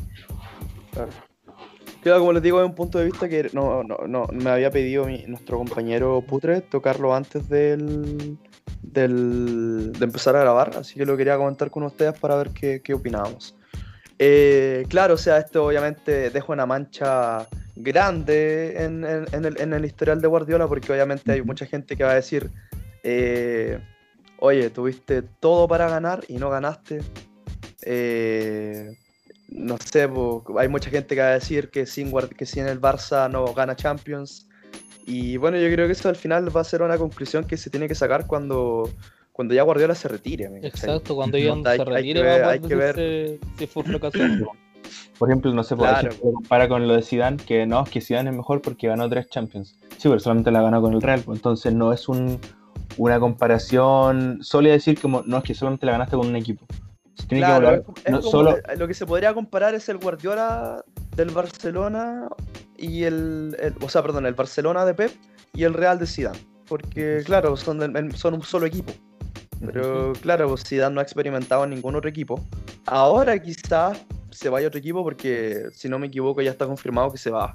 Claro. 0.91 1.09
Claro, 2.01 2.19
como 2.19 2.33
les 2.33 2.43
digo, 2.43 2.61
es 2.61 2.65
un 2.67 2.75
punto 2.75 2.99
de 2.99 3.05
vista 3.05 3.27
que 3.29 3.49
no, 3.53 3.83
no, 3.83 3.97
no 4.07 4.27
me 4.31 4.49
había 4.51 4.69
pedido 4.71 5.05
mi- 5.05 5.23
nuestro 5.27 5.57
compañero 5.57 6.21
Putre 6.21 6.61
tocarlo 6.61 7.15
antes 7.15 7.49
del, 7.49 8.37
del, 8.83 9.91
de 9.93 10.05
empezar 10.05 10.35
a 10.35 10.41
grabar, 10.41 10.77
así 10.77 10.95
que 10.95 11.05
lo 11.05 11.17
quería 11.17 11.37
comentar 11.37 11.71
con 11.71 11.83
ustedes 11.83 12.17
para 12.19 12.35
ver 12.35 12.49
qué, 12.51 12.81
qué 12.83 12.93
opinábamos. 12.93 13.54
Eh, 14.19 14.85
claro, 14.89 15.15
o 15.15 15.17
sea, 15.17 15.37
esto 15.39 15.65
obviamente 15.65 16.29
deja 16.29 16.53
una 16.53 16.65
mancha 16.65 17.47
grande 17.75 18.81
en, 18.83 19.03
en- 19.03 19.25
en 19.33 19.45
el, 19.45 19.59
en 19.59 19.73
el 19.73 19.83
historial 19.85 20.21
de 20.21 20.27
Guardiola, 20.27 20.67
porque 20.67 20.91
obviamente 20.93 21.31
hay 21.31 21.41
mucha 21.41 21.65
gente 21.65 21.97
que 21.97 22.03
va 22.03 22.11
a 22.11 22.15
decir, 22.15 22.49
eh, 23.03 23.79
oye, 24.39 24.69
tuviste 24.69 25.21
todo 25.21 25.67
para 25.67 25.89
ganar 25.89 26.23
y 26.27 26.35
no 26.37 26.49
ganaste. 26.49 27.01
Eh, 27.81 28.95
no 29.49 29.77
sé, 29.77 30.09
hay 30.57 30.67
mucha 30.67 30.89
gente 30.89 31.15
que 31.15 31.21
va 31.21 31.27
a 31.27 31.33
decir 31.33 31.69
que 31.69 31.85
sin, 31.85 32.11
que 32.37 32.45
sin 32.45 32.67
el 32.67 32.81
Barça 32.81 33.29
no 33.29 33.53
gana 33.53 33.75
Champions. 33.75 34.47
Y 35.05 35.37
bueno, 35.37 35.57
yo 35.57 35.71
creo 35.71 35.85
que 35.85 35.93
eso 35.93 36.09
al 36.09 36.15
final 36.15 36.55
va 36.55 36.61
a 36.61 36.63
ser 36.63 36.81
una 36.81 36.97
conclusión 36.97 37.43
que 37.45 37.57
se 37.57 37.69
tiene 37.69 37.87
que 37.87 37.93
sacar 37.95 38.25
cuando, 38.25 38.89
cuando 39.35 39.53
ya 39.53 39.63
Guardiola 39.63 39.95
se 39.95 40.07
retire. 40.07 40.47
¿me? 40.49 40.65
Exacto, 40.65 41.13
cuando 41.13 41.37
ya 41.37 41.51
Hay- 41.53 41.61
se 41.63 41.69
hay 41.69 41.77
que 41.79 41.83
retire 41.85 42.21
ver- 42.21 42.41
va 42.41 42.47
a 42.47 42.51
hay 42.51 42.59
que 42.61 42.75
ver. 42.75 43.39
si 43.57 43.67
fue. 43.67 43.83
Por 45.19 45.29
ejemplo, 45.29 45.51
no 45.53 45.63
sé, 45.63 45.75
Claro. 45.75 46.09
compara 46.21 46.67
con 46.69 46.87
lo 46.87 46.93
de 46.95 47.01
Zidane, 47.01 47.37
que 47.37 47.65
no, 47.65 47.83
es 47.83 47.89
que 47.89 47.99
Zidane 48.01 48.29
es 48.29 48.35
mejor 48.35 48.61
porque 48.61 48.87
ganó 48.87 49.09
tres 49.09 49.27
Champions. 49.29 49.75
Sí, 49.97 50.07
pero 50.09 50.19
solamente 50.19 50.51
la 50.51 50.61
ganó 50.61 50.81
con 50.81 50.93
el 50.93 51.01
Real, 51.01 51.21
pues, 51.21 51.37
entonces 51.37 51.73
no 51.73 51.91
es 51.93 52.07
un, 52.07 52.39
una 52.97 53.19
comparación 53.19 54.39
sólida 54.41 54.73
decir 54.73 54.99
como, 55.01 55.21
no, 55.25 55.37
es 55.37 55.43
que 55.43 55.53
solamente 55.53 55.85
la 55.85 55.93
ganaste 55.93 56.15
con 56.17 56.27
un 56.27 56.35
equipo. 56.35 56.65
Se 57.15 57.27
tiene 57.27 57.45
Claro, 57.45 57.59
que 57.59 57.65
es 57.65 57.69
hablar, 57.69 57.83
como- 57.83 57.97
es 58.05 58.11
no, 58.11 58.21
solo, 58.31 58.57
eh, 58.57 58.61
lo 58.77 58.87
que 58.87 58.93
se 58.93 59.05
podría 59.05 59.33
comparar 59.33 59.73
es 59.73 59.87
el 59.89 59.97
Guardiola 59.97 60.83
del 61.15 61.29
Barcelona 61.29 62.27
y 62.77 63.03
el, 63.03 63.55
el- 63.59 63.73
o 63.81 63.89
sea, 63.89 64.01
perdón, 64.01 64.25
el 64.25 64.33
Barcelona 64.33 64.85
de 64.85 64.93
Pep 64.93 65.11
y 65.53 65.63
el 65.63 65.73
Real 65.73 65.97
de 65.97 66.07
Zidane, 66.07 66.39
porque 66.67 67.21
claro, 67.25 67.55
son, 67.57 67.79
son 68.15 68.33
un 68.35 68.43
solo 68.43 68.65
equipo. 68.65 68.91
Pero 69.73 70.13
claro, 70.21 70.47
pues, 70.49 70.63
Zidane 70.63 70.93
no 70.95 70.99
ha 71.01 71.03
experimentado 71.03 71.63
en 71.63 71.71
ningún 71.71 71.95
otro 71.95 72.09
equipo. 72.09 72.43
Ahora 72.85 73.37
quizás 73.41 74.05
se 74.31 74.49
vaya 74.49 74.67
a 74.67 74.69
otro 74.69 74.79
equipo 74.79 75.03
porque 75.03 75.63
si 75.73 75.87
no 75.89 75.97
me 75.99 76.07
equivoco 76.07 76.41
ya 76.41 76.51
está 76.51 76.65
confirmado 76.65 77.11
que 77.11 77.17
se 77.17 77.31
va. 77.31 77.53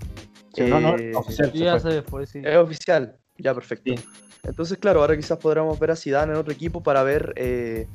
Sí, 0.54 0.62
no, 0.62 0.80
no, 0.80 0.96
Eh, 0.98 1.12
oficial, 1.14 1.52
se 1.52 1.58
ya 1.58 1.78
fue. 1.78 1.92
se 1.92 2.02
fue, 2.02 2.26
sí. 2.26 2.40
es 2.44 2.56
oficial, 2.56 3.16
ya 3.38 3.54
perfecto. 3.54 3.92
Sí. 3.94 4.04
Entonces, 4.42 4.78
claro, 4.78 5.00
ahora 5.02 5.14
quizás 5.16 5.36
podremos 5.38 5.78
ver 5.78 5.90
a 5.90 5.96
Zidane 5.96 6.32
en 6.32 6.38
otro 6.38 6.52
equipo 6.52 6.82
para 6.82 7.02
ver 7.02 7.32
eh, 7.36 7.86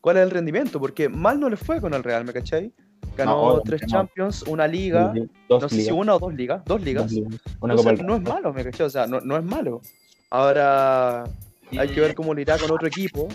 cuál 0.00 0.18
es 0.18 0.22
el 0.24 0.30
rendimiento, 0.30 0.78
porque 0.78 1.08
mal 1.08 1.40
no 1.40 1.48
le 1.48 1.56
fue 1.56 1.80
con 1.80 1.94
el 1.94 2.02
Real, 2.04 2.24
¿me 2.24 2.32
cachai? 2.32 2.72
Ganó 3.16 3.54
No, 3.56 3.60
tres 3.62 3.82
no. 3.82 3.88
Champions, 3.88 4.42
una 4.42 4.66
liga, 4.66 5.12
Sí, 5.14 5.28
Dos 5.48 5.62
no 5.62 5.68
sé 5.68 5.74
si 5.76 5.80
ligas, 5.82 5.96
una 5.96 6.14
o 6.14 6.18
dos 6.18 6.34
ligas, 6.34 6.62
dos 6.66 6.82
ligas. 6.82 7.04
dos 7.04 7.12
ligas, 7.12 7.40
una 7.60 7.74
Entonces, 7.74 8.04
no 8.04 8.16
es 8.16 8.22
malo, 8.22 8.52
¿me 8.52 8.64
cachai? 8.64 8.86
O 8.86 8.90
sea, 8.90 9.06
no, 9.06 9.20
no 9.20 9.36
es 9.36 9.44
malo. 9.44 9.80
Ahora 10.30 11.24
hay 11.78 11.88
que 11.88 12.00
ver 12.00 12.14
cómo 12.14 12.34
le 12.34 12.42
irá 12.42 12.58
con 12.58 12.70
otro 12.70 12.86
equipo, 12.86 13.28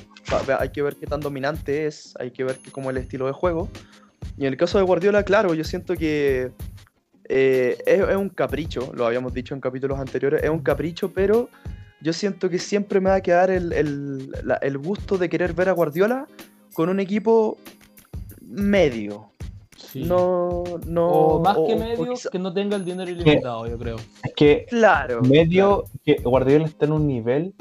hay 0.59 0.69
que 0.69 0.81
ver 0.81 0.95
qué 0.95 1.05
tan 1.07 1.19
dominante 1.19 1.85
es, 1.87 2.13
hay 2.19 2.31
que 2.31 2.43
ver 2.43 2.57
qué, 2.57 2.71
cómo 2.71 2.89
es 2.89 2.95
el 2.97 3.03
estilo 3.03 3.25
de 3.27 3.33
juego. 3.33 3.69
Y 4.37 4.45
en 4.45 4.53
el 4.53 4.57
caso 4.57 4.77
de 4.77 4.83
Guardiola, 4.83 5.23
claro, 5.23 5.53
yo 5.53 5.63
siento 5.63 5.95
que 5.95 6.51
eh, 7.27 7.77
es, 7.85 7.99
es 8.09 8.15
un 8.15 8.29
capricho, 8.29 8.91
lo 8.95 9.05
habíamos 9.05 9.33
dicho 9.33 9.53
en 9.53 9.61
capítulos 9.61 9.99
anteriores, 9.99 10.43
es 10.43 10.49
un 10.49 10.59
capricho, 10.59 11.11
pero 11.13 11.49
yo 12.01 12.13
siento 12.13 12.49
que 12.49 12.59
siempre 12.59 12.99
me 12.99 13.09
va 13.09 13.17
a 13.17 13.21
quedar 13.21 13.49
el, 13.51 13.71
el- 13.73 14.31
la- 14.43 14.55
el 14.61 14.77
gusto 14.77 15.17
de 15.17 15.29
querer 15.29 15.53
ver 15.53 15.69
a 15.69 15.73
Guardiola 15.73 16.27
con 16.73 16.89
un 16.89 16.99
equipo 16.99 17.57
medio. 18.41 19.31
Sí. 19.77 20.03
No, 20.03 20.63
no. 20.85 21.07
o 21.07 21.39
más 21.41 21.57
o- 21.57 21.65
que 21.67 21.75
medio, 21.75 22.13
quizá- 22.13 22.29
que 22.29 22.39
no 22.39 22.53
tenga 22.53 22.75
el 22.75 22.85
dinero 22.85 23.09
ilimitado, 23.09 23.65
yo 23.67 23.77
creo. 23.77 23.95
Es 24.23 24.33
que 24.35 24.65
Claro. 24.69 25.21
medio 25.21 25.85
que 26.05 26.15
Guardiola 26.23 26.65
está 26.65 26.85
en 26.85 26.91
un 26.91 27.07
nivel 27.07 27.53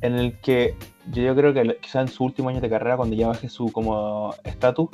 en 0.00 0.14
el 0.14 0.38
que 0.40 0.74
yo, 1.10 1.34
creo 1.34 1.52
que 1.54 1.78
quizá 1.80 2.00
en 2.00 2.08
su 2.08 2.24
último 2.24 2.48
año 2.48 2.60
de 2.60 2.68
carrera, 2.70 2.96
cuando 2.96 3.16
ya 3.16 3.28
baje 3.28 3.48
su 3.48 3.70
como 3.72 4.34
estatus, 4.44 4.88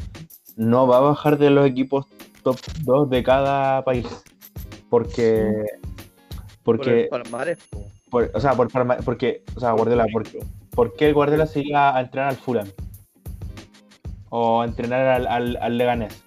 no 0.56 0.86
va 0.86 0.98
a 0.98 1.00
bajar 1.00 1.38
de 1.38 1.50
los 1.50 1.66
equipos 1.66 2.06
top 2.42 2.56
2 2.84 3.10
de 3.10 3.22
cada 3.22 3.82
país. 3.84 4.06
Porque. 4.90 5.50
Por 6.62 6.76
Porque. 6.78 7.02
el 7.02 7.08
palmarés, 7.08 7.58
po. 7.70 7.84
por- 8.10 8.30
o 8.32 8.40
sea, 8.40 8.52
por, 8.54 8.68
porque. 9.04 9.42
O 9.56 9.60
sea, 9.60 9.72
Guardiola, 9.72 10.06
por, 10.12 10.24
¿por 10.70 10.94
qué 10.94 11.08
el 11.08 11.14
Guardiola 11.14 11.46
se 11.46 11.60
iba 11.62 11.96
a 11.96 12.00
entrenar 12.00 12.30
al 12.30 12.36
Fulham? 12.36 12.68
O 14.30 14.62
a 14.62 14.64
entrenar 14.64 15.06
al, 15.08 15.26
al, 15.26 15.56
al 15.60 15.78
Leganés. 15.78 16.22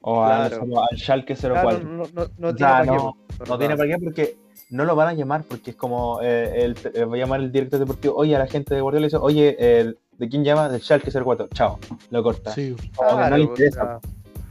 O 0.00 0.22
al, 0.24 0.48
Claro. 0.50 0.82
al 0.90 0.98
Schalke 0.98 1.34
04. 1.36 1.60
Claro, 1.62 1.78
no, 1.84 2.04
no, 2.12 2.26
no 2.38 2.48
O 2.48 2.54
tiene 2.54 2.58
sea, 2.58 2.78
pa' 2.78 2.82
qué, 2.84 2.90
no- 2.90 3.16
No 3.48 3.58
tiene 3.58 3.76
para 3.76 3.88
qué 3.90 3.98
porque 4.02 4.36
no 4.72 4.86
lo 4.86 4.96
van 4.96 5.08
a 5.08 5.12
llamar 5.12 5.44
porque 5.44 5.72
es 5.72 5.76
como 5.76 6.20
eh, 6.22 6.64
el, 6.64 6.76
eh, 6.94 7.04
va 7.04 7.14
a 7.14 7.18
llamar 7.18 7.40
el 7.40 7.52
director 7.52 7.78
deportivo, 7.78 8.14
oye, 8.16 8.34
a 8.34 8.38
la 8.38 8.46
gente 8.46 8.74
de 8.74 8.80
Guardiola 8.80 9.06
dice, 9.06 9.18
oye, 9.18 9.54
eh, 9.58 9.94
¿de 10.16 10.28
quién 10.30 10.44
llama? 10.44 10.70
Del 10.70 10.80
Schalke 10.80 11.10
04, 11.12 11.48
chao, 11.52 11.78
lo 12.10 12.22
corta. 12.22 12.52
Sí. 12.52 12.74
No 12.98 13.36
le 13.36 13.42
interesa. 13.44 14.00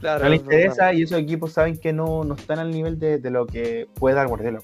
claro, 0.00 0.24
no 0.24 0.30
le 0.30 0.36
no, 0.36 0.42
interesa 0.42 0.94
y 0.94 1.02
esos 1.02 1.18
equipos 1.18 1.52
saben 1.52 1.76
que 1.76 1.92
no, 1.92 2.22
no 2.22 2.34
están 2.34 2.60
al 2.60 2.70
nivel 2.70 3.00
de, 3.00 3.18
de 3.18 3.30
lo 3.30 3.46
que 3.46 3.88
puede 3.94 4.14
dar 4.14 4.28
Guardiola. 4.28 4.60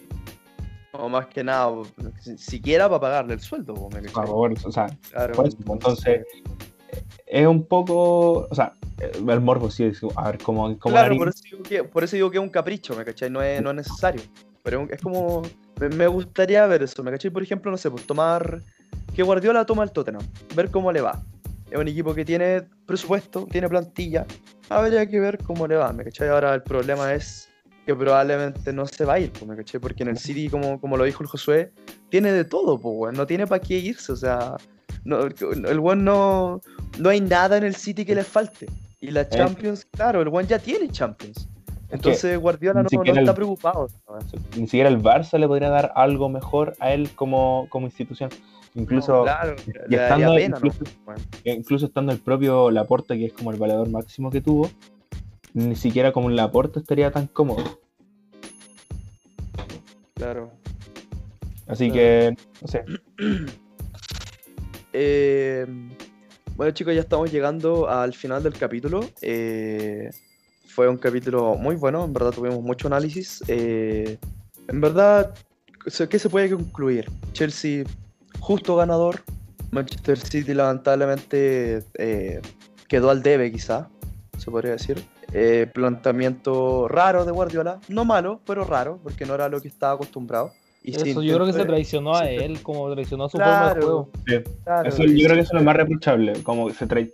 o 0.92 1.08
más 1.08 1.26
que 1.26 1.42
nada, 1.42 1.72
siquiera 2.36 2.88
para 2.88 3.00
pagarle 3.00 3.34
el 3.34 3.40
sueldo, 3.40 3.74
Por 3.74 4.10
favor, 4.10 4.54
o 4.64 4.72
sea, 4.72 4.86
Claro, 5.10 5.44
entonces 5.44 6.24
es 7.26 7.46
un 7.46 7.64
poco, 7.64 8.46
o 8.48 8.54
sea, 8.54 8.74
el 9.00 9.40
morbo 9.40 9.70
sí, 9.72 9.90
a 10.14 10.30
ver 10.30 10.38
cómo, 10.38 10.78
cómo 10.78 10.94
Claro, 10.94 11.16
por 11.16 11.28
eso, 11.28 11.42
digo 11.42 11.62
que, 11.64 11.82
por 11.82 12.04
eso 12.04 12.14
digo 12.14 12.30
que 12.30 12.38
es 12.38 12.42
un 12.42 12.48
capricho, 12.48 12.94
¿me 12.94 13.04
cachai? 13.04 13.28
No 13.28 13.42
es, 13.42 13.60
no 13.60 13.70
es 13.70 13.76
necesario. 13.76 14.22
Pero 14.68 14.86
es 14.90 15.00
como. 15.00 15.40
Me, 15.80 15.88
me 15.88 16.06
gustaría 16.06 16.66
ver 16.66 16.82
eso, 16.82 17.02
¿me 17.02 17.10
cachai? 17.10 17.30
Por 17.30 17.42
ejemplo, 17.42 17.70
no 17.70 17.78
sé, 17.78 17.90
pues 17.90 18.06
tomar. 18.06 18.60
Que 19.14 19.22
Guardiola 19.22 19.64
toma 19.64 19.82
el 19.82 19.92
Tottenham, 19.92 20.20
ver 20.54 20.70
cómo 20.70 20.92
le 20.92 21.00
va. 21.00 21.22
es 21.70 21.78
un 21.78 21.88
equipo 21.88 22.14
que 22.14 22.22
tiene 22.22 22.68
presupuesto, 22.84 23.46
tiene 23.50 23.66
plantilla. 23.66 24.26
Habría 24.68 25.06
que 25.06 25.20
ver 25.20 25.38
cómo 25.38 25.66
le 25.66 25.76
va, 25.76 25.90
¿me 25.94 26.04
cachai? 26.04 26.28
Ahora 26.28 26.54
el 26.54 26.62
problema 26.62 27.14
es 27.14 27.48
que 27.86 27.94
probablemente 27.94 28.70
no 28.74 28.84
se 28.84 29.06
va 29.06 29.14
a 29.14 29.20
ir, 29.20 29.32
pues, 29.32 29.46
¿me 29.46 29.56
cachai? 29.56 29.80
Porque 29.80 30.02
en 30.02 30.10
el 30.10 30.18
City, 30.18 30.50
como, 30.50 30.78
como 30.78 30.98
lo 30.98 31.04
dijo 31.04 31.22
el 31.22 31.30
Josué, 31.30 31.72
tiene 32.10 32.30
de 32.30 32.44
todo, 32.44 32.78
pues, 32.78 32.94
weón. 32.94 33.14
No 33.14 33.26
tiene 33.26 33.46
para 33.46 33.62
qué 33.62 33.78
irse, 33.78 34.12
o 34.12 34.16
sea, 34.16 34.56
no, 35.04 35.22
el 35.22 35.80
weón 35.80 36.04
no, 36.04 36.60
no 36.98 37.08
hay 37.08 37.22
nada 37.22 37.56
en 37.56 37.64
el 37.64 37.74
City 37.74 38.04
que 38.04 38.14
le 38.14 38.22
falte. 38.22 38.66
Y 39.00 39.12
la 39.12 39.26
Champions, 39.26 39.86
claro, 39.90 40.20
el 40.20 40.28
weón 40.28 40.46
ya 40.46 40.58
tiene 40.58 40.90
Champions. 40.90 41.48
Entonces 41.90 42.38
Guardiola 42.38 42.82
no, 42.82 42.88
no 42.92 43.02
está 43.02 43.20
el- 43.20 43.34
preocupado. 43.34 43.88
Ni 44.56 44.64
siquiera 44.66 44.88
el 44.90 45.00
Barça 45.02 45.38
le 45.38 45.46
podría 45.48 45.70
dar 45.70 45.92
algo 45.94 46.28
mejor 46.28 46.74
a 46.80 46.92
él 46.92 47.10
como, 47.14 47.66
como 47.70 47.86
institución. 47.86 48.30
Incluso, 48.74 49.18
No, 49.18 49.22
claro, 49.24 49.56
y 49.88 49.94
estando 49.94 50.34
pena, 50.34 50.58
¿no? 50.60 50.66
incluso- 50.66 50.92
Weón. 51.06 51.20
incluso 51.44 51.86
estando 51.86 52.12
el 52.12 52.18
propio 52.18 52.70
Laporta, 52.70 53.14
que 53.16 53.26
es 53.26 53.32
como 53.32 53.50
el 53.50 53.58
valedor 53.58 53.88
máximo 53.88 54.30
que 54.30 54.40
tuvo, 54.42 54.70
ni 55.54 55.74
siquiera 55.74 56.12
como 56.12 56.26
un 56.26 56.36
Laporta 56.36 56.78
estaría 56.78 57.10
tan 57.10 57.26
cómodo. 57.26 57.64
Claro. 60.14 60.50
Así 61.66 61.90
que, 61.90 62.36
no 62.60 62.68
sé. 62.68 62.84
Eh, 64.92 65.66
bueno 66.56 66.72
chicos, 66.72 66.94
ya 66.94 67.02
estamos 67.02 67.30
llegando 67.30 67.88
al 67.88 68.14
final 68.14 68.42
del 68.42 68.54
capítulo. 68.54 69.00
Eh, 69.20 70.10
fue 70.78 70.88
un 70.88 70.96
capítulo 70.96 71.56
muy 71.56 71.74
bueno, 71.74 72.04
en 72.04 72.12
verdad 72.12 72.30
tuvimos 72.30 72.62
mucho 72.62 72.86
análisis. 72.86 73.42
Eh, 73.48 74.16
en 74.68 74.80
verdad, 74.80 75.34
¿qué 76.08 76.18
se 76.20 76.30
puede 76.30 76.50
concluir? 76.50 77.10
Chelsea, 77.32 77.82
justo 78.38 78.76
ganador. 78.76 79.22
Manchester 79.72 80.16
City 80.16 80.54
lamentablemente 80.54 81.82
eh, 81.94 82.40
quedó 82.86 83.10
al 83.10 83.24
debe 83.24 83.50
quizá, 83.50 83.88
se 84.36 84.52
podría 84.52 84.70
decir. 84.70 85.02
Eh, 85.32 85.68
planteamiento 85.74 86.86
raro 86.86 87.24
de 87.24 87.32
Guardiola, 87.32 87.80
no 87.88 88.04
malo, 88.04 88.40
pero 88.46 88.62
raro, 88.62 89.00
porque 89.02 89.26
no 89.26 89.34
era 89.34 89.48
lo 89.48 89.60
que 89.60 89.66
estaba 89.66 89.94
acostumbrado. 89.94 90.52
Y 90.84 90.94
Eso 90.94 91.20
yo 91.22 91.34
creo 91.34 91.44
que 91.46 91.52
se 91.54 91.58
intentó- 91.58 91.72
traicionó 91.72 92.14
a 92.14 92.30
intentó- 92.30 92.44
él, 92.44 92.62
como 92.62 92.92
traicionó 92.92 93.24
a 93.24 93.28
su 93.28 93.36
forma 93.36 93.52
de 93.52 93.58
Claro. 93.72 93.82
juego. 93.82 94.10
Sí. 94.28 94.34
Claro, 94.62 94.88
Eso, 94.88 95.02
yo 95.02 95.24
creo 95.24 95.34
que 95.34 95.40
eso 95.40 95.50
es 95.56 95.60
lo 95.60 95.62
más 95.64 95.76
reprochable, 95.76 96.34
como 96.44 96.70
se 96.70 96.86
trae. 96.86 97.12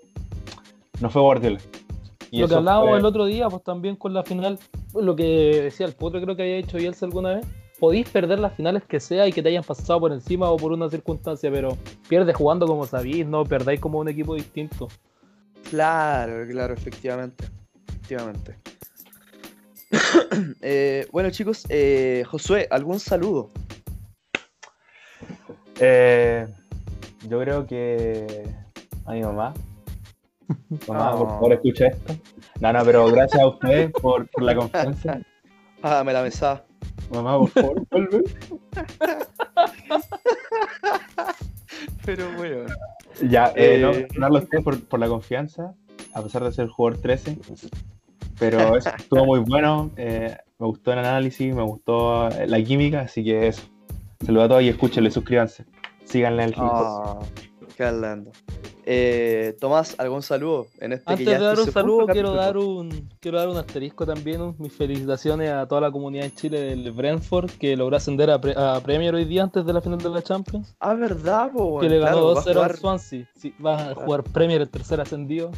No 1.01 1.09
fue 1.09 1.23
Guardiola. 1.23 1.61
Y 2.37 2.41
lo 2.41 2.49
que 2.49 2.55
hablábamos 2.55 2.91
fue- 2.91 2.99
el 2.99 3.05
otro 3.05 3.25
día, 3.27 3.49
pues 3.49 3.63
también 3.63 3.97
con 3.97 4.13
la 4.13 4.23
final, 4.25 4.59
pues, 4.93 5.05
lo 5.05 5.15
que 5.15 5.63
decía 5.63 5.87
el 5.87 5.93
Potro, 5.95 6.21
creo 6.21 6.35
que 6.37 6.43
había 6.43 6.57
hecho 6.57 6.77
Bielsa 6.79 7.07
alguna 7.07 7.35
vez. 7.37 7.47
Podéis 7.79 8.09
perder 8.09 8.39
las 8.39 8.55
finales 8.55 8.83
que 8.85 8.99
sea 9.01 9.27
y 9.27 9.33
que 9.33 9.43
te 9.43 9.49
hayan 9.51 9.65
pasado 9.65 10.01
por 10.01 10.13
encima 10.13 10.49
o 10.51 10.57
por 10.57 10.73
una 10.73 10.89
circunstancia, 10.89 11.51
pero 11.51 11.77
pierdes 12.09 12.35
jugando 12.37 12.67
como 12.67 12.87
sabéis, 12.87 13.27
no 13.27 13.45
perdáis 13.45 13.81
como 13.81 13.99
un 13.99 14.09
equipo 14.09 14.35
distinto. 14.35 14.89
Claro, 15.71 16.47
claro, 16.49 16.75
efectivamente. 16.75 17.45
Efectivamente. 17.89 18.57
Eh, 20.63 21.07
bueno, 21.13 21.31
chicos, 21.31 21.67
eh, 21.69 22.25
Josué, 22.27 22.67
¿algún 22.71 22.99
saludo? 22.99 23.51
Eh, 25.81 26.47
yo 27.29 27.41
creo 27.41 27.67
que 27.67 28.45
a 29.05 29.13
mi 29.13 29.23
mamá. 29.23 29.55
Mamá, 30.89 31.13
por 31.17 31.27
Oh. 31.27 31.31
favor, 31.31 31.53
escucha 31.53 31.87
esto. 31.89 32.15
No, 32.61 32.73
no, 32.73 32.85
pero 32.85 33.07
gracias 33.07 33.43
a 33.43 33.47
ustedes 33.49 33.91
por, 33.93 34.29
por 34.29 34.43
la 34.43 34.55
confianza. 34.55 35.19
Ah, 35.83 36.03
me 36.05 36.13
la 36.13 36.23
besaba. 36.23 36.65
Mamá, 37.13 37.39
por 37.39 37.51
favor, 37.51 37.83
vuelve. 37.91 38.23
Pero 42.05 42.25
bueno. 42.37 42.67
Ya, 43.29 43.53
eh, 43.57 43.79
no, 43.81 43.91
Eh. 43.93 44.09
darle 44.19 44.39
a 44.39 44.43
ustedes 44.43 44.65
por, 44.65 44.81
por 44.85 45.01
la 45.01 45.09
confianza, 45.09 45.75
a 46.15 46.23
pesar 46.23 46.45
de 46.45 46.53
ser 46.53 46.69
jugador 46.69 47.01
13. 47.01 47.39
Pero 48.39 48.59
eso 48.77 48.91
estuvo 48.97 49.25
muy 49.25 49.41
bueno. 49.41 49.91
eh, 49.97 50.37
me 50.59 50.67
gustó 50.67 50.93
el 50.93 50.99
análisis, 51.01 51.55
me 51.55 51.63
gustó 51.63 52.29
eh, 52.29 52.47
la 52.47 52.63
química, 52.63 53.01
así 53.03 53.25
que 53.25 53.49
eso. 53.49 53.63
Saludos 54.25 54.45
a 54.45 54.49
todos 54.49 54.63
y 54.63 54.69
escúchenle, 54.69 55.11
suscríbanse. 55.11 55.65
Síganle 56.05 56.45
el 56.45 56.51
ritmo. 56.53 57.21
Lindo. 57.79 58.31
Eh, 58.87 59.57
Tomás, 59.61 59.95
¿algún 59.99 60.23
saludo? 60.23 60.67
En 60.79 60.93
este 60.93 61.05
que 61.07 61.13
Antes 61.13 61.27
ya 61.27 61.39
de 61.39 61.45
dar 61.45 61.59
un 61.59 61.73
saludo, 61.73 62.07
quiero 62.07 62.35
capítulo? 62.35 62.35
dar 62.35 62.57
un, 62.59 63.09
quiero 63.21 63.39
dar 63.39 63.49
un 63.49 63.57
asterisco 63.57 64.05
también. 64.07 64.55
mis 64.59 64.73
felicitaciones 64.73 65.51
a 65.51 65.67
toda 65.67 65.81
la 65.81 65.91
comunidad 65.91 66.27
en 66.27 66.35
Chile 66.35 66.61
del 66.61 66.93
Brentford 66.93 67.51
que 67.53 67.77
logró 67.77 67.97
ascender 67.97 68.31
a, 68.31 68.39
pre- 68.41 68.55
a 68.57 68.81
Premier 68.81 69.15
hoy 69.15 69.25
día 69.25 69.43
antes 69.43 69.65
de 69.65 69.73
la 69.73 69.81
final 69.81 69.99
de 69.99 70.11
la 70.11 70.23
Champions. 70.23 70.75
Ah, 70.81 70.95
¿verdad? 70.95 71.51
po, 71.53 71.81
que 71.81 71.89
le 71.89 71.99
ganó 71.99 72.13
Claro, 72.19 72.35
va 72.35 72.41
a 72.41 72.45
2-0 72.45 72.53
jugar- 72.55 72.71
al 72.71 72.77
Swansea. 72.79 73.31
Sí, 73.37 73.55
va 73.65 73.91
a 73.91 73.95
jugar 73.95 74.23
Premier 74.25 74.61
el 74.61 74.69
tercer 74.69 75.01
ascendido. 75.01 75.51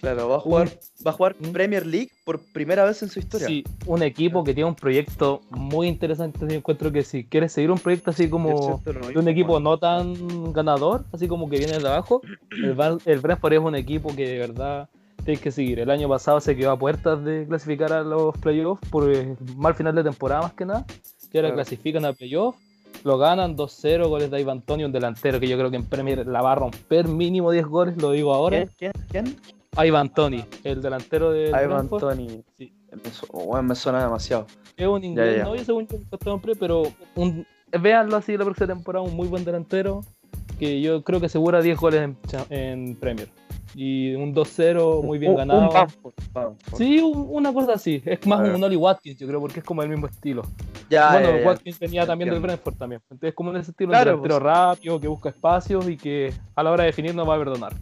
Claro, 0.00 0.28
va 0.28 0.36
a 0.36 0.40
jugar, 0.40 0.68
va 1.06 1.10
a 1.10 1.14
jugar 1.14 1.36
Mm. 1.38 1.52
Premier 1.52 1.86
League 1.86 2.10
por 2.24 2.40
primera 2.52 2.84
vez 2.84 3.02
en 3.02 3.08
su 3.10 3.18
historia. 3.18 3.46
Sí, 3.46 3.64
un 3.86 4.02
equipo 4.02 4.42
que 4.44 4.54
tiene 4.54 4.68
un 4.68 4.74
proyecto 4.74 5.42
muy 5.50 5.88
interesante. 5.88 6.38
Yo 6.40 6.54
encuentro 6.54 6.90
que 6.90 7.02
si 7.02 7.24
quieres 7.24 7.52
seguir 7.52 7.70
un 7.70 7.78
proyecto 7.78 8.10
así 8.10 8.28
como 8.30 8.80
de 9.12 9.18
un 9.18 9.28
equipo 9.28 9.60
no 9.60 9.76
tan 9.78 10.52
ganador, 10.52 11.04
así 11.12 11.28
como 11.28 11.48
que 11.50 11.58
viene 11.58 11.78
de 11.78 11.86
abajo, 11.86 12.22
el, 12.50 12.76
el 13.04 13.18
Brentford 13.20 13.52
es 13.52 13.58
un 13.60 13.74
equipo 13.74 14.14
que 14.16 14.26
de 14.26 14.38
verdad 14.38 14.88
tienes 15.24 15.40
que 15.42 15.50
seguir. 15.50 15.78
El 15.80 15.90
año 15.90 16.08
pasado 16.08 16.40
se 16.40 16.56
quedó 16.56 16.70
a 16.70 16.78
puertas 16.78 17.22
de 17.22 17.44
clasificar 17.46 17.92
a 17.92 18.02
los 18.02 18.36
playoffs 18.38 18.88
por 18.88 19.10
el 19.10 19.36
mal 19.56 19.74
final 19.74 19.94
de 19.94 20.02
temporada 20.04 20.42
más 20.42 20.54
que 20.54 20.64
nada. 20.64 20.86
Que 21.30 21.38
ahora 21.38 21.48
Claro. 21.50 21.54
clasifican 21.56 22.04
a 22.06 22.12
playoffs, 22.14 22.58
lo 23.04 23.18
ganan 23.18 23.54
2-0, 23.54 24.08
goles 24.08 24.30
de 24.30 24.40
Ivan 24.40 24.58
Antonio, 24.58 24.86
un 24.86 24.92
delantero 24.92 25.38
que 25.38 25.46
yo 25.46 25.56
creo 25.58 25.70
que 25.70 25.76
en 25.76 25.84
Premier 25.84 26.26
la 26.26 26.40
va 26.42 26.52
a 26.52 26.54
romper 26.56 27.06
mínimo 27.06 27.50
10 27.52 27.66
goles, 27.66 27.96
lo 27.98 28.12
digo 28.12 28.32
ahora. 28.34 28.66
¿Quién? 28.78 28.92
¿Quién? 29.10 29.36
Ivan 29.76 30.12
Tony, 30.12 30.44
el 30.64 30.82
delantero 30.82 31.30
de 31.30 31.48
Ivan 31.50 31.88
Tony. 31.88 32.42
Sí. 32.56 32.72
Me, 33.04 33.10
su- 33.10 33.26
weón, 33.32 33.66
me 33.66 33.74
suena 33.76 34.02
demasiado. 34.02 34.46
Es 34.76 34.86
un 34.86 35.04
inglés, 35.04 35.36
ya. 35.38 35.44
no 35.44 35.54
yo 35.54 35.64
según 35.64 35.86
yo 35.86 36.40
pero 36.58 36.82
un, 37.14 37.46
véanlo 37.80 38.16
así 38.16 38.36
la 38.36 38.44
próxima 38.44 38.66
temporada, 38.66 39.04
un 39.04 39.14
muy 39.14 39.28
buen 39.28 39.44
delantero 39.44 40.00
que 40.58 40.80
yo 40.80 41.04
creo 41.04 41.20
que 41.20 41.26
asegura 41.26 41.62
10 41.62 41.78
goles 41.78 42.02
en, 42.02 42.16
en 42.50 42.96
Premier. 42.96 43.28
Y 43.76 44.12
un 44.16 44.34
2-0 44.34 45.04
muy 45.04 45.18
bien 45.18 45.30
Un- 45.32 45.38
ganado. 45.38 45.60
Un 45.68 45.68
Bamford, 45.72 46.14
Bamford. 46.32 46.76
sí, 46.78 46.98
un- 46.98 47.26
una 47.30 47.52
cosa 47.52 47.74
así. 47.74 48.02
Es 48.04 48.26
más 48.26 48.40
un 48.48 48.62
Oli 48.64 48.74
Watkins, 48.74 49.18
yo 49.20 49.28
creo, 49.28 49.38
porque 49.40 49.60
es 49.60 49.64
como 49.64 49.84
el 49.84 49.88
mismo 49.88 50.08
estilo. 50.08 50.42
Ya, 50.90 51.12
bueno, 51.12 51.30
ya, 51.30 51.38
ya. 51.42 51.46
Watkins 51.46 51.78
venía 51.78 52.04
también 52.04 52.30
del. 52.30 52.40
Brentford 52.40 52.74
también. 52.74 53.00
Entonces, 53.08 53.32
como 53.34 53.50
en 53.52 53.58
ese 53.58 53.70
estilo, 53.70 53.90
Claro, 53.90 54.16
un 54.16 54.22
delantero 54.24 54.44
rápido, 54.44 54.98
que 55.00 55.06
busca 55.06 55.28
espacios 55.28 55.88
y 55.88 55.96
que 55.96 56.32
a 56.56 56.62
la 56.64 56.72
hora 56.72 56.82
de 56.82 56.88
definir 56.88 57.14
no 57.14 57.24
va 57.24 57.36
a 57.36 57.38
perdonar. 57.38 57.72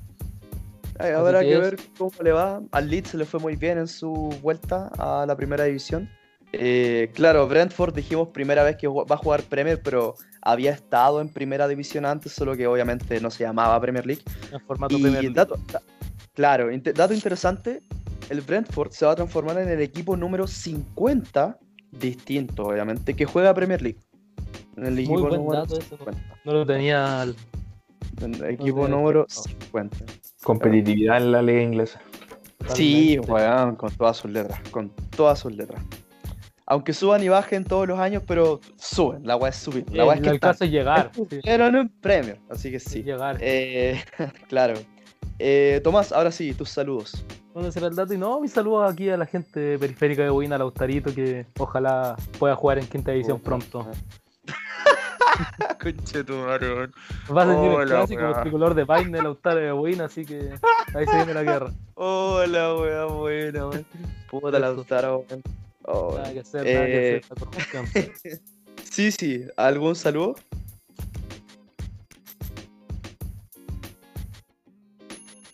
Ay, 0.99 1.13
Habrá 1.13 1.41
que 1.41 1.49
que 1.49 1.59
ver 1.59 1.77
cómo 1.97 2.13
le 2.23 2.33
va. 2.33 2.61
Al 2.73 2.91
Leeds 2.91 3.11
se 3.11 3.17
le 3.19 3.25
fue 3.25 3.41
muy 3.41 3.57
bien 3.57 3.79
en 3.79 3.89
su 3.89 4.13
vuelta 4.43 4.91
a 4.99 5.25
la 5.27 5.37
primera 5.37 5.65
división. 5.65 6.09
Eh, 6.53 7.11
claro, 7.15 7.47
Brentford 7.47 7.95
dijimos 7.95 8.29
primera 8.29 8.63
vez 8.63 8.77
que 8.77 8.89
va 8.89 9.05
a 9.09 9.17
jugar 9.17 9.43
Premier, 9.43 9.81
pero 9.83 10.15
había 10.41 10.73
estado 10.73 11.21
en 11.21 11.29
primera 11.29 11.69
división 11.69 12.07
antes, 12.07 12.33
solo 12.33 12.57
que 12.57 12.67
obviamente 12.67 13.21
no 13.21 13.31
se 13.31 13.45
llamaba 13.45 13.79
Premier 13.81 14.07
League. 14.07 14.23
En 14.53 14.61
formato 14.61 14.97
Y 14.97 15.03
Premier 15.03 15.23
League. 15.25 15.35
dato, 15.35 15.59
claro, 16.35 16.69
dato 16.95 17.13
interesante, 17.13 17.83
el 18.31 18.41
Brentford 18.41 18.93
se 18.93 19.05
va 19.05 19.13
a 19.13 19.17
transformar 19.17 19.59
en 19.59 19.69
el 19.69 19.81
equipo 19.83 20.17
número 20.17 20.47
50, 20.47 21.59
distinto 21.93 22.65
obviamente, 22.65 23.15
que 23.15 23.27
juega 23.27 23.53
Premier 23.53 23.83
League. 23.83 23.99
En 24.77 24.87
el 24.87 24.99
equipo 24.99 25.21
buen 25.21 25.35
número 25.35 25.61
dato 25.61 25.79
ese, 25.79 25.97
50. 25.97 26.41
No 26.45 26.53
lo 26.53 26.65
tenía 26.65 27.27
equipo 28.27 28.83
tenía 28.83 28.89
número 28.97 29.25
puesto. 29.25 29.49
50. 29.49 29.97
Competitividad 30.43 31.17
en 31.19 31.33
la 31.33 31.43
liga 31.43 31.63
inglesa. 31.63 32.01
Sí, 32.75 33.19
weón, 33.21 33.77
con 33.77 33.91
todas 33.97 34.17
sus 34.17 34.31
letras, 34.31 34.61
con 34.71 34.91
todas 35.17 35.39
sus 35.39 35.55
letras. 35.55 35.83
Aunque 36.67 36.93
suban 36.93 37.23
y 37.23 37.29
bajen 37.29 37.65
todos 37.65 37.89
los 37.89 37.99
años, 37.99 38.23
pero 38.27 38.61
suben, 38.77 39.27
la 39.27 39.37
weá 39.37 39.49
es 39.49 39.57
subir. 39.57 39.87
La 39.91 40.05
weá 40.05 40.15
es 40.15 40.19
el, 40.19 40.25
que 40.25 40.29
el 40.31 40.35
están. 40.35 40.51
caso 40.51 40.65
es 40.65 40.71
llegar. 40.71 41.11
sí, 41.15 41.41
Pero 41.43 41.71
no 41.71 41.81
en 41.81 41.89
Premier, 41.89 42.39
así 42.51 42.71
que 42.71 42.79
sí. 42.79 43.03
llegar. 43.03 43.39
Eh, 43.41 44.03
claro. 44.49 44.75
Eh, 45.39 45.81
Tomás, 45.83 46.13
ahora 46.13 46.31
sí, 46.31 46.53
tus 46.53 46.69
saludos. 46.69 47.25
¿Dónde 47.55 47.73
será 47.73 47.87
el 47.87 47.95
dato? 47.95 48.13
Y 48.13 48.19
no, 48.19 48.41
mis 48.41 48.53
saludos 48.53 48.93
aquí 48.93 49.09
a 49.09 49.17
la 49.17 49.25
gente 49.25 49.79
periférica 49.79 50.23
de 50.23 50.31
Boina, 50.31 50.59
Lautarito, 50.59 51.15
que 51.15 51.47
ojalá 51.59 52.17
pueda 52.39 52.55
jugar 52.55 52.79
en 52.79 52.87
quinta 52.87 53.13
división 53.13 53.41
pronto. 53.41 53.89
Conche 55.83 56.25
tu 56.25 56.35
madre, 56.37 56.75
weón. 56.75 56.93
Va 57.35 57.43
a 57.43 57.47
ser 57.47 57.55
el 57.55 57.71
Hola, 57.71 57.87
clásico, 57.87 58.27
el 58.29 58.41
tricolor 58.43 58.75
de 58.75 58.87
Paine, 58.87 59.23
Lautaro 59.23 59.61
de 59.61 59.73
Boina, 59.73 60.05
así 60.07 60.25
que 60.25 60.55
ahí 60.95 61.07
se 61.07 61.17
viene 61.17 61.35
la 61.35 61.43
guerra. 61.43 61.73
Hola, 61.95 62.75
weá, 62.77 63.05
buena, 63.07 63.67
weón. 63.69 63.87
Puta. 64.31 64.59
Lautaro, 64.59 65.25
weón. 65.31 65.43
Oh. 65.85 66.15
Nada 66.17 66.33
que 66.33 66.41
hacer, 66.41 66.65
nada 66.65 66.87
que 66.87 67.17
Eh. 67.17 67.23
hacer. 67.31 68.13
la. 68.33 68.39
Sí, 68.91 69.13
sí, 69.13 69.45
¿algún 69.57 69.95
saludo? 69.95 70.35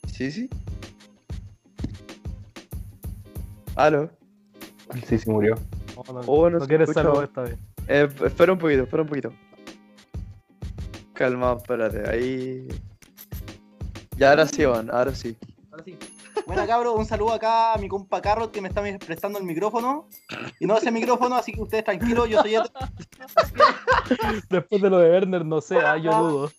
Sí, 0.07 0.31
sí. 0.31 0.49
Aló. 3.77 4.11
Sí, 5.07 5.19
sí 5.19 5.29
murió. 5.31 5.57
No, 5.97 6.21
Oh, 6.27 6.49
no 6.51 6.61
quieres 6.67 6.91
saludos 6.93 7.25
esta 7.25 7.43
vez. 7.43 7.57
Eh, 7.89 8.09
espera 8.25 8.53
un 8.53 8.59
poquito, 8.59 8.83
espera 8.85 9.03
un 9.03 9.09
poquito. 9.09 9.33
Calma, 11.25 11.55
espérate, 11.57 12.07
ahí. 12.07 12.69
Ya 14.19 14.29
ahora 14.29 14.47
sí, 14.47 14.63
Juan, 14.63 14.91
ahora 14.91 15.15
sí. 15.15 15.35
Ahora 15.71 15.85
sí. 15.85 15.97
Bueno, 16.47 16.67
cabros, 16.67 16.95
un 16.99 17.07
saludo 17.07 17.33
acá 17.33 17.73
a 17.73 17.79
mi 17.79 17.89
compa 17.89 18.21
Carrot 18.21 18.51
que 18.53 18.61
me 18.61 18.69
está 18.69 18.83
prestando 18.99 19.39
el 19.39 19.45
micrófono. 19.47 20.07
Y 20.61 20.67
no 20.67 20.77
ese 20.77 20.91
micrófono, 20.91 21.35
así 21.37 21.53
que 21.55 21.63
ustedes 21.63 21.85
tranquilos, 21.85 22.29
yo 22.29 22.43
soy 22.43 22.57
Edgar. 22.57 22.91
Después 24.51 24.83
de 24.83 24.91
lo 24.91 24.99
de 24.99 25.11
Werner, 25.13 25.47
no 25.47 25.63
sé, 25.63 25.79
ah, 25.79 25.97
yo 25.97 26.13
dudo. 26.13 26.53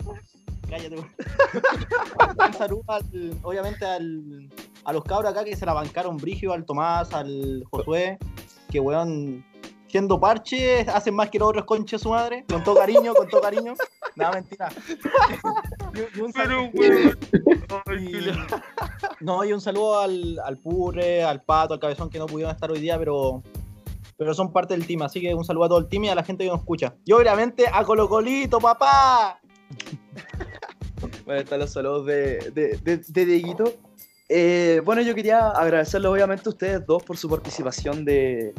Cállate. 0.67 0.95
un 0.95 2.53
saludo, 2.57 2.83
al- 2.87 3.37
obviamente, 3.43 3.85
al, 3.85 4.49
a 4.83 4.93
los 4.93 5.03
cabros 5.03 5.29
acá 5.31 5.43
que 5.43 5.55
se 5.55 5.67
la 5.67 5.73
bancaron 5.73 6.17
Brigio, 6.17 6.53
al 6.53 6.65
Tomás, 6.65 7.13
al 7.13 7.63
Josué, 7.69 8.17
que 8.71 8.79
weón, 8.79 9.45
siendo 9.95 10.19
parche, 10.19 10.81
hacen 10.81 11.15
más 11.15 11.29
que 11.29 11.39
los 11.39 11.47
otros 11.47 11.63
conches 11.63 12.01
su 12.01 12.09
madre. 12.09 12.43
Con 12.49 12.61
todo 12.65 12.75
cariño, 12.75 13.13
con 13.13 13.29
todo 13.29 13.39
cariño. 13.39 13.75
Nada, 14.17 14.33
mentira. 14.33 14.69
Y- 15.93 16.17
y 16.17 16.21
un 16.21 16.33
saludo- 16.33 16.69
y- 17.97 19.23
no, 19.23 19.45
y 19.45 19.53
un 19.53 19.61
saludo 19.61 19.99
al, 20.01 20.37
al 20.43 20.57
Purre, 20.57 21.23
al 21.23 21.41
Pato, 21.43 21.73
al 21.75 21.79
Cabezón 21.79 22.09
que 22.09 22.19
no 22.19 22.25
pudieron 22.25 22.53
estar 22.53 22.69
hoy 22.69 22.79
día, 22.81 22.99
pero, 22.99 23.41
pero 24.17 24.33
son 24.33 24.51
parte 24.51 24.73
del 24.73 24.85
team. 24.85 25.03
Así 25.03 25.21
que 25.21 25.33
un 25.33 25.45
saludo 25.45 25.63
a 25.63 25.69
todo 25.69 25.79
el 25.79 25.87
team 25.87 26.03
y 26.03 26.09
a 26.09 26.15
la 26.15 26.23
gente 26.25 26.43
que 26.43 26.49
nos 26.49 26.59
escucha. 26.59 26.93
Y 27.05 27.13
obviamente 27.13 27.63
a 27.71 27.81
Colo 27.85 28.09
Colito, 28.09 28.59
papá. 28.59 29.39
Bueno, 31.25 31.41
están 31.41 31.59
los 31.59 31.71
saludos 31.71 32.05
de, 32.05 32.51
de, 32.51 32.77
de, 32.83 32.97
de 32.97 33.25
Dieguito. 33.25 33.73
Eh, 34.27 34.81
bueno, 34.83 35.01
yo 35.01 35.15
quería 35.15 35.49
agradecerles 35.49 36.09
obviamente 36.11 36.43
a 36.47 36.49
ustedes 36.49 36.85
dos 36.85 37.01
por 37.03 37.15
su 37.17 37.29
participación 37.29 38.03
de 38.05 38.53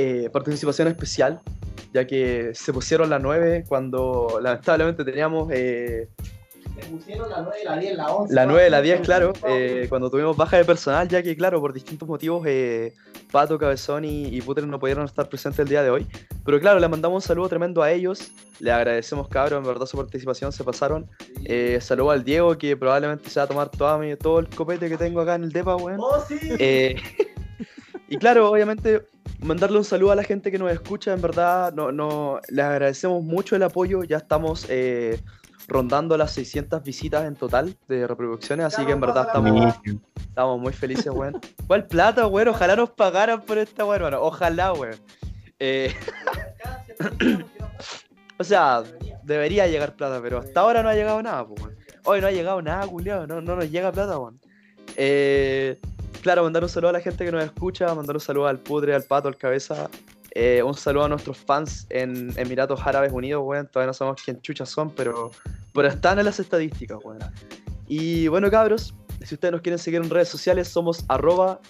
eh, 0.00 0.30
participación 0.30 0.88
especial, 0.88 1.40
ya 1.92 2.06
que 2.06 2.52
se 2.54 2.72
pusieron 2.72 3.10
la 3.10 3.18
9 3.18 3.64
cuando 3.68 4.38
lamentablemente 4.42 5.04
teníamos 5.04 5.50
eh, 5.52 6.08
Se 6.80 6.86
pusieron 6.90 7.28
la 7.30 7.42
9, 7.42 7.58
la 7.64 7.76
10, 7.78 7.96
la 7.96 8.06
11. 8.14 8.34
la 8.34 8.46
9, 8.46 8.70
la 8.70 8.80
10, 8.82 9.00
claro, 9.00 9.32
eh, 9.48 9.86
cuando 9.88 10.08
tuvimos 10.10 10.36
baja 10.36 10.56
de 10.58 10.64
personal, 10.64 11.08
ya 11.08 11.22
que 11.22 11.36
claro, 11.36 11.60
por 11.60 11.72
distintos 11.72 12.08
motivos 12.08 12.44
eh, 12.46 12.92
Pato, 13.32 13.58
Cabezón 13.58 14.04
y, 14.04 14.26
y 14.26 14.40
Puter 14.40 14.66
no 14.66 14.78
pudieron 14.78 15.04
estar 15.04 15.28
presentes 15.28 15.58
el 15.60 15.68
día 15.68 15.82
de 15.82 15.90
hoy. 15.90 16.06
Pero 16.44 16.58
claro, 16.60 16.78
les 16.78 16.88
mandamos 16.88 17.22
un 17.24 17.26
saludo 17.28 17.48
tremendo 17.48 17.82
a 17.82 17.90
ellos. 17.90 18.30
Les 18.60 18.72
agradecemos, 18.72 19.28
cabros, 19.28 19.58
en 19.58 19.66
verdad 19.66 19.84
su 19.86 19.96
participación, 19.98 20.50
se 20.52 20.64
pasaron. 20.64 21.06
Eh, 21.44 21.78
saludo 21.82 22.10
al 22.12 22.24
Diego, 22.24 22.56
que 22.56 22.74
probablemente 22.76 23.28
se 23.28 23.38
va 23.40 23.44
a 23.44 23.46
tomar 23.48 23.68
toda 23.70 23.98
mi- 23.98 24.16
todo 24.16 24.38
el 24.38 24.48
copete 24.48 24.88
que 24.88 24.96
tengo 24.96 25.20
acá 25.20 25.34
en 25.34 25.44
el 25.44 25.52
depa, 25.52 25.76
weón. 25.76 25.98
¡Oh, 26.00 26.22
sí! 26.26 26.38
Y 28.08 28.16
claro, 28.16 28.50
obviamente, 28.50 29.06
mandarle 29.40 29.78
un 29.78 29.84
saludo 29.84 30.12
a 30.12 30.16
la 30.16 30.24
gente 30.24 30.50
que 30.50 30.58
nos 30.58 30.72
escucha, 30.72 31.12
en 31.12 31.20
verdad, 31.20 31.72
no, 31.74 31.92
no, 31.92 32.40
les 32.48 32.64
agradecemos 32.64 33.22
mucho 33.22 33.54
el 33.54 33.62
apoyo, 33.62 34.02
ya 34.02 34.16
estamos 34.16 34.66
eh, 34.70 35.20
rondando 35.68 36.16
las 36.16 36.32
600 36.32 36.82
visitas 36.82 37.26
en 37.26 37.36
total 37.36 37.76
de 37.86 38.06
reproducciones, 38.06 38.66
así 38.66 38.86
que 38.86 38.92
en 38.92 39.00
verdad 39.00 39.26
estamos, 39.26 39.74
estamos 40.16 40.58
muy 40.58 40.72
felices, 40.72 41.12
weón. 41.12 41.38
¿Cuál 41.66 41.86
plata, 41.86 42.26
weón? 42.26 42.48
Ojalá 42.48 42.76
nos 42.76 42.90
pagaran 42.90 43.42
por 43.42 43.58
esta 43.58 43.84
weón, 43.84 43.96
hermano. 43.96 44.22
Ojalá, 44.22 44.72
weón. 44.72 44.96
Eh, 45.58 45.94
o 48.38 48.44
sea, 48.44 48.82
debería 49.22 49.66
llegar 49.66 49.94
plata, 49.94 50.20
pero 50.22 50.38
hasta 50.38 50.60
ahora 50.60 50.82
no 50.82 50.88
ha 50.88 50.94
llegado 50.94 51.22
nada, 51.22 51.46
pues, 51.46 51.60
weón. 51.60 51.76
Hoy 52.04 52.22
no 52.22 52.26
ha 52.26 52.30
llegado 52.30 52.62
nada, 52.62 52.86
culiado, 52.86 53.26
no, 53.26 53.42
no 53.42 53.56
nos 53.56 53.70
llega 53.70 53.92
plata, 53.92 54.18
weón. 54.18 54.40
Eh, 54.96 55.78
claro, 56.22 56.42
mandar 56.42 56.62
un 56.62 56.68
saludo 56.68 56.90
a 56.90 56.92
la 56.92 57.00
gente 57.00 57.24
que 57.24 57.32
nos 57.32 57.44
escucha, 57.44 57.94
mandar 57.94 58.16
un 58.16 58.20
saludo 58.20 58.46
al 58.46 58.58
Pudre, 58.58 58.94
al 58.94 59.02
Pato, 59.02 59.28
al 59.28 59.36
Cabeza. 59.36 59.88
eh, 60.34 60.62
un 60.62 60.74
saludo 60.74 61.04
a 61.04 61.08
nuestros 61.08 61.36
fans 61.36 61.86
en 61.90 62.32
Emiratos 62.36 62.80
Árabes 62.84 63.12
Unidos, 63.12 63.42
weón. 63.44 63.66
Todavía 63.66 63.88
no 63.88 63.94
sabemos 63.94 64.22
quién 64.22 64.40
chuchas 64.40 64.68
son, 64.68 64.90
pero, 64.94 65.30
pero 65.74 65.88
están 65.88 66.18
en 66.18 66.26
las 66.26 66.38
estadísticas, 66.38 66.98
weón. 67.02 67.18
Y 67.86 68.28
bueno, 68.28 68.50
cabros, 68.50 68.94
si 69.24 69.34
ustedes 69.34 69.52
nos 69.52 69.62
quieren 69.62 69.78
seguir 69.78 70.00
en 70.02 70.10
redes 70.10 70.28
sociales, 70.28 70.68
somos 70.68 71.04
arroba 71.08 71.60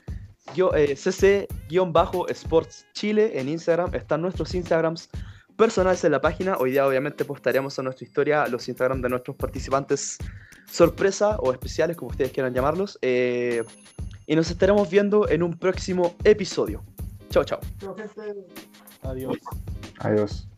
eh, 0.75 0.97
cc-sports 0.97 2.87
chile 2.93 3.39
en 3.39 3.49
Instagram. 3.49 3.95
Están 3.95 4.23
nuestros 4.23 4.55
Instagrams 4.55 5.09
personales 5.57 6.05
en 6.05 6.13
la 6.13 6.21
página. 6.21 6.57
Hoy 6.59 6.73
día 6.73 6.87
obviamente 6.87 7.25
postaremos 7.25 7.79
a 7.79 7.83
nuestra 7.83 8.07
historia 8.07 8.47
los 8.49 8.69
Instagram 8.69 9.01
de 9.03 9.09
nuestros 9.09 9.37
participantes 9.37 10.19
sorpresa 10.71 11.37
o 11.39 11.53
especiales, 11.53 11.97
como 11.97 12.11
ustedes 12.11 12.33
quieran 12.33 12.53
llamarlos. 12.55 12.99
Eh, 13.03 13.65
y 14.29 14.37
nos 14.37 14.51
estaremos 14.51 14.91
viendo 14.91 15.27
en 15.29 15.43
un 15.43 15.59
próximo 15.59 16.15
episodio. 16.23 16.85
Chao, 17.31 17.45
chao. 17.45 17.61
Adiós. 19.03 19.39
Adiós. 20.01 20.49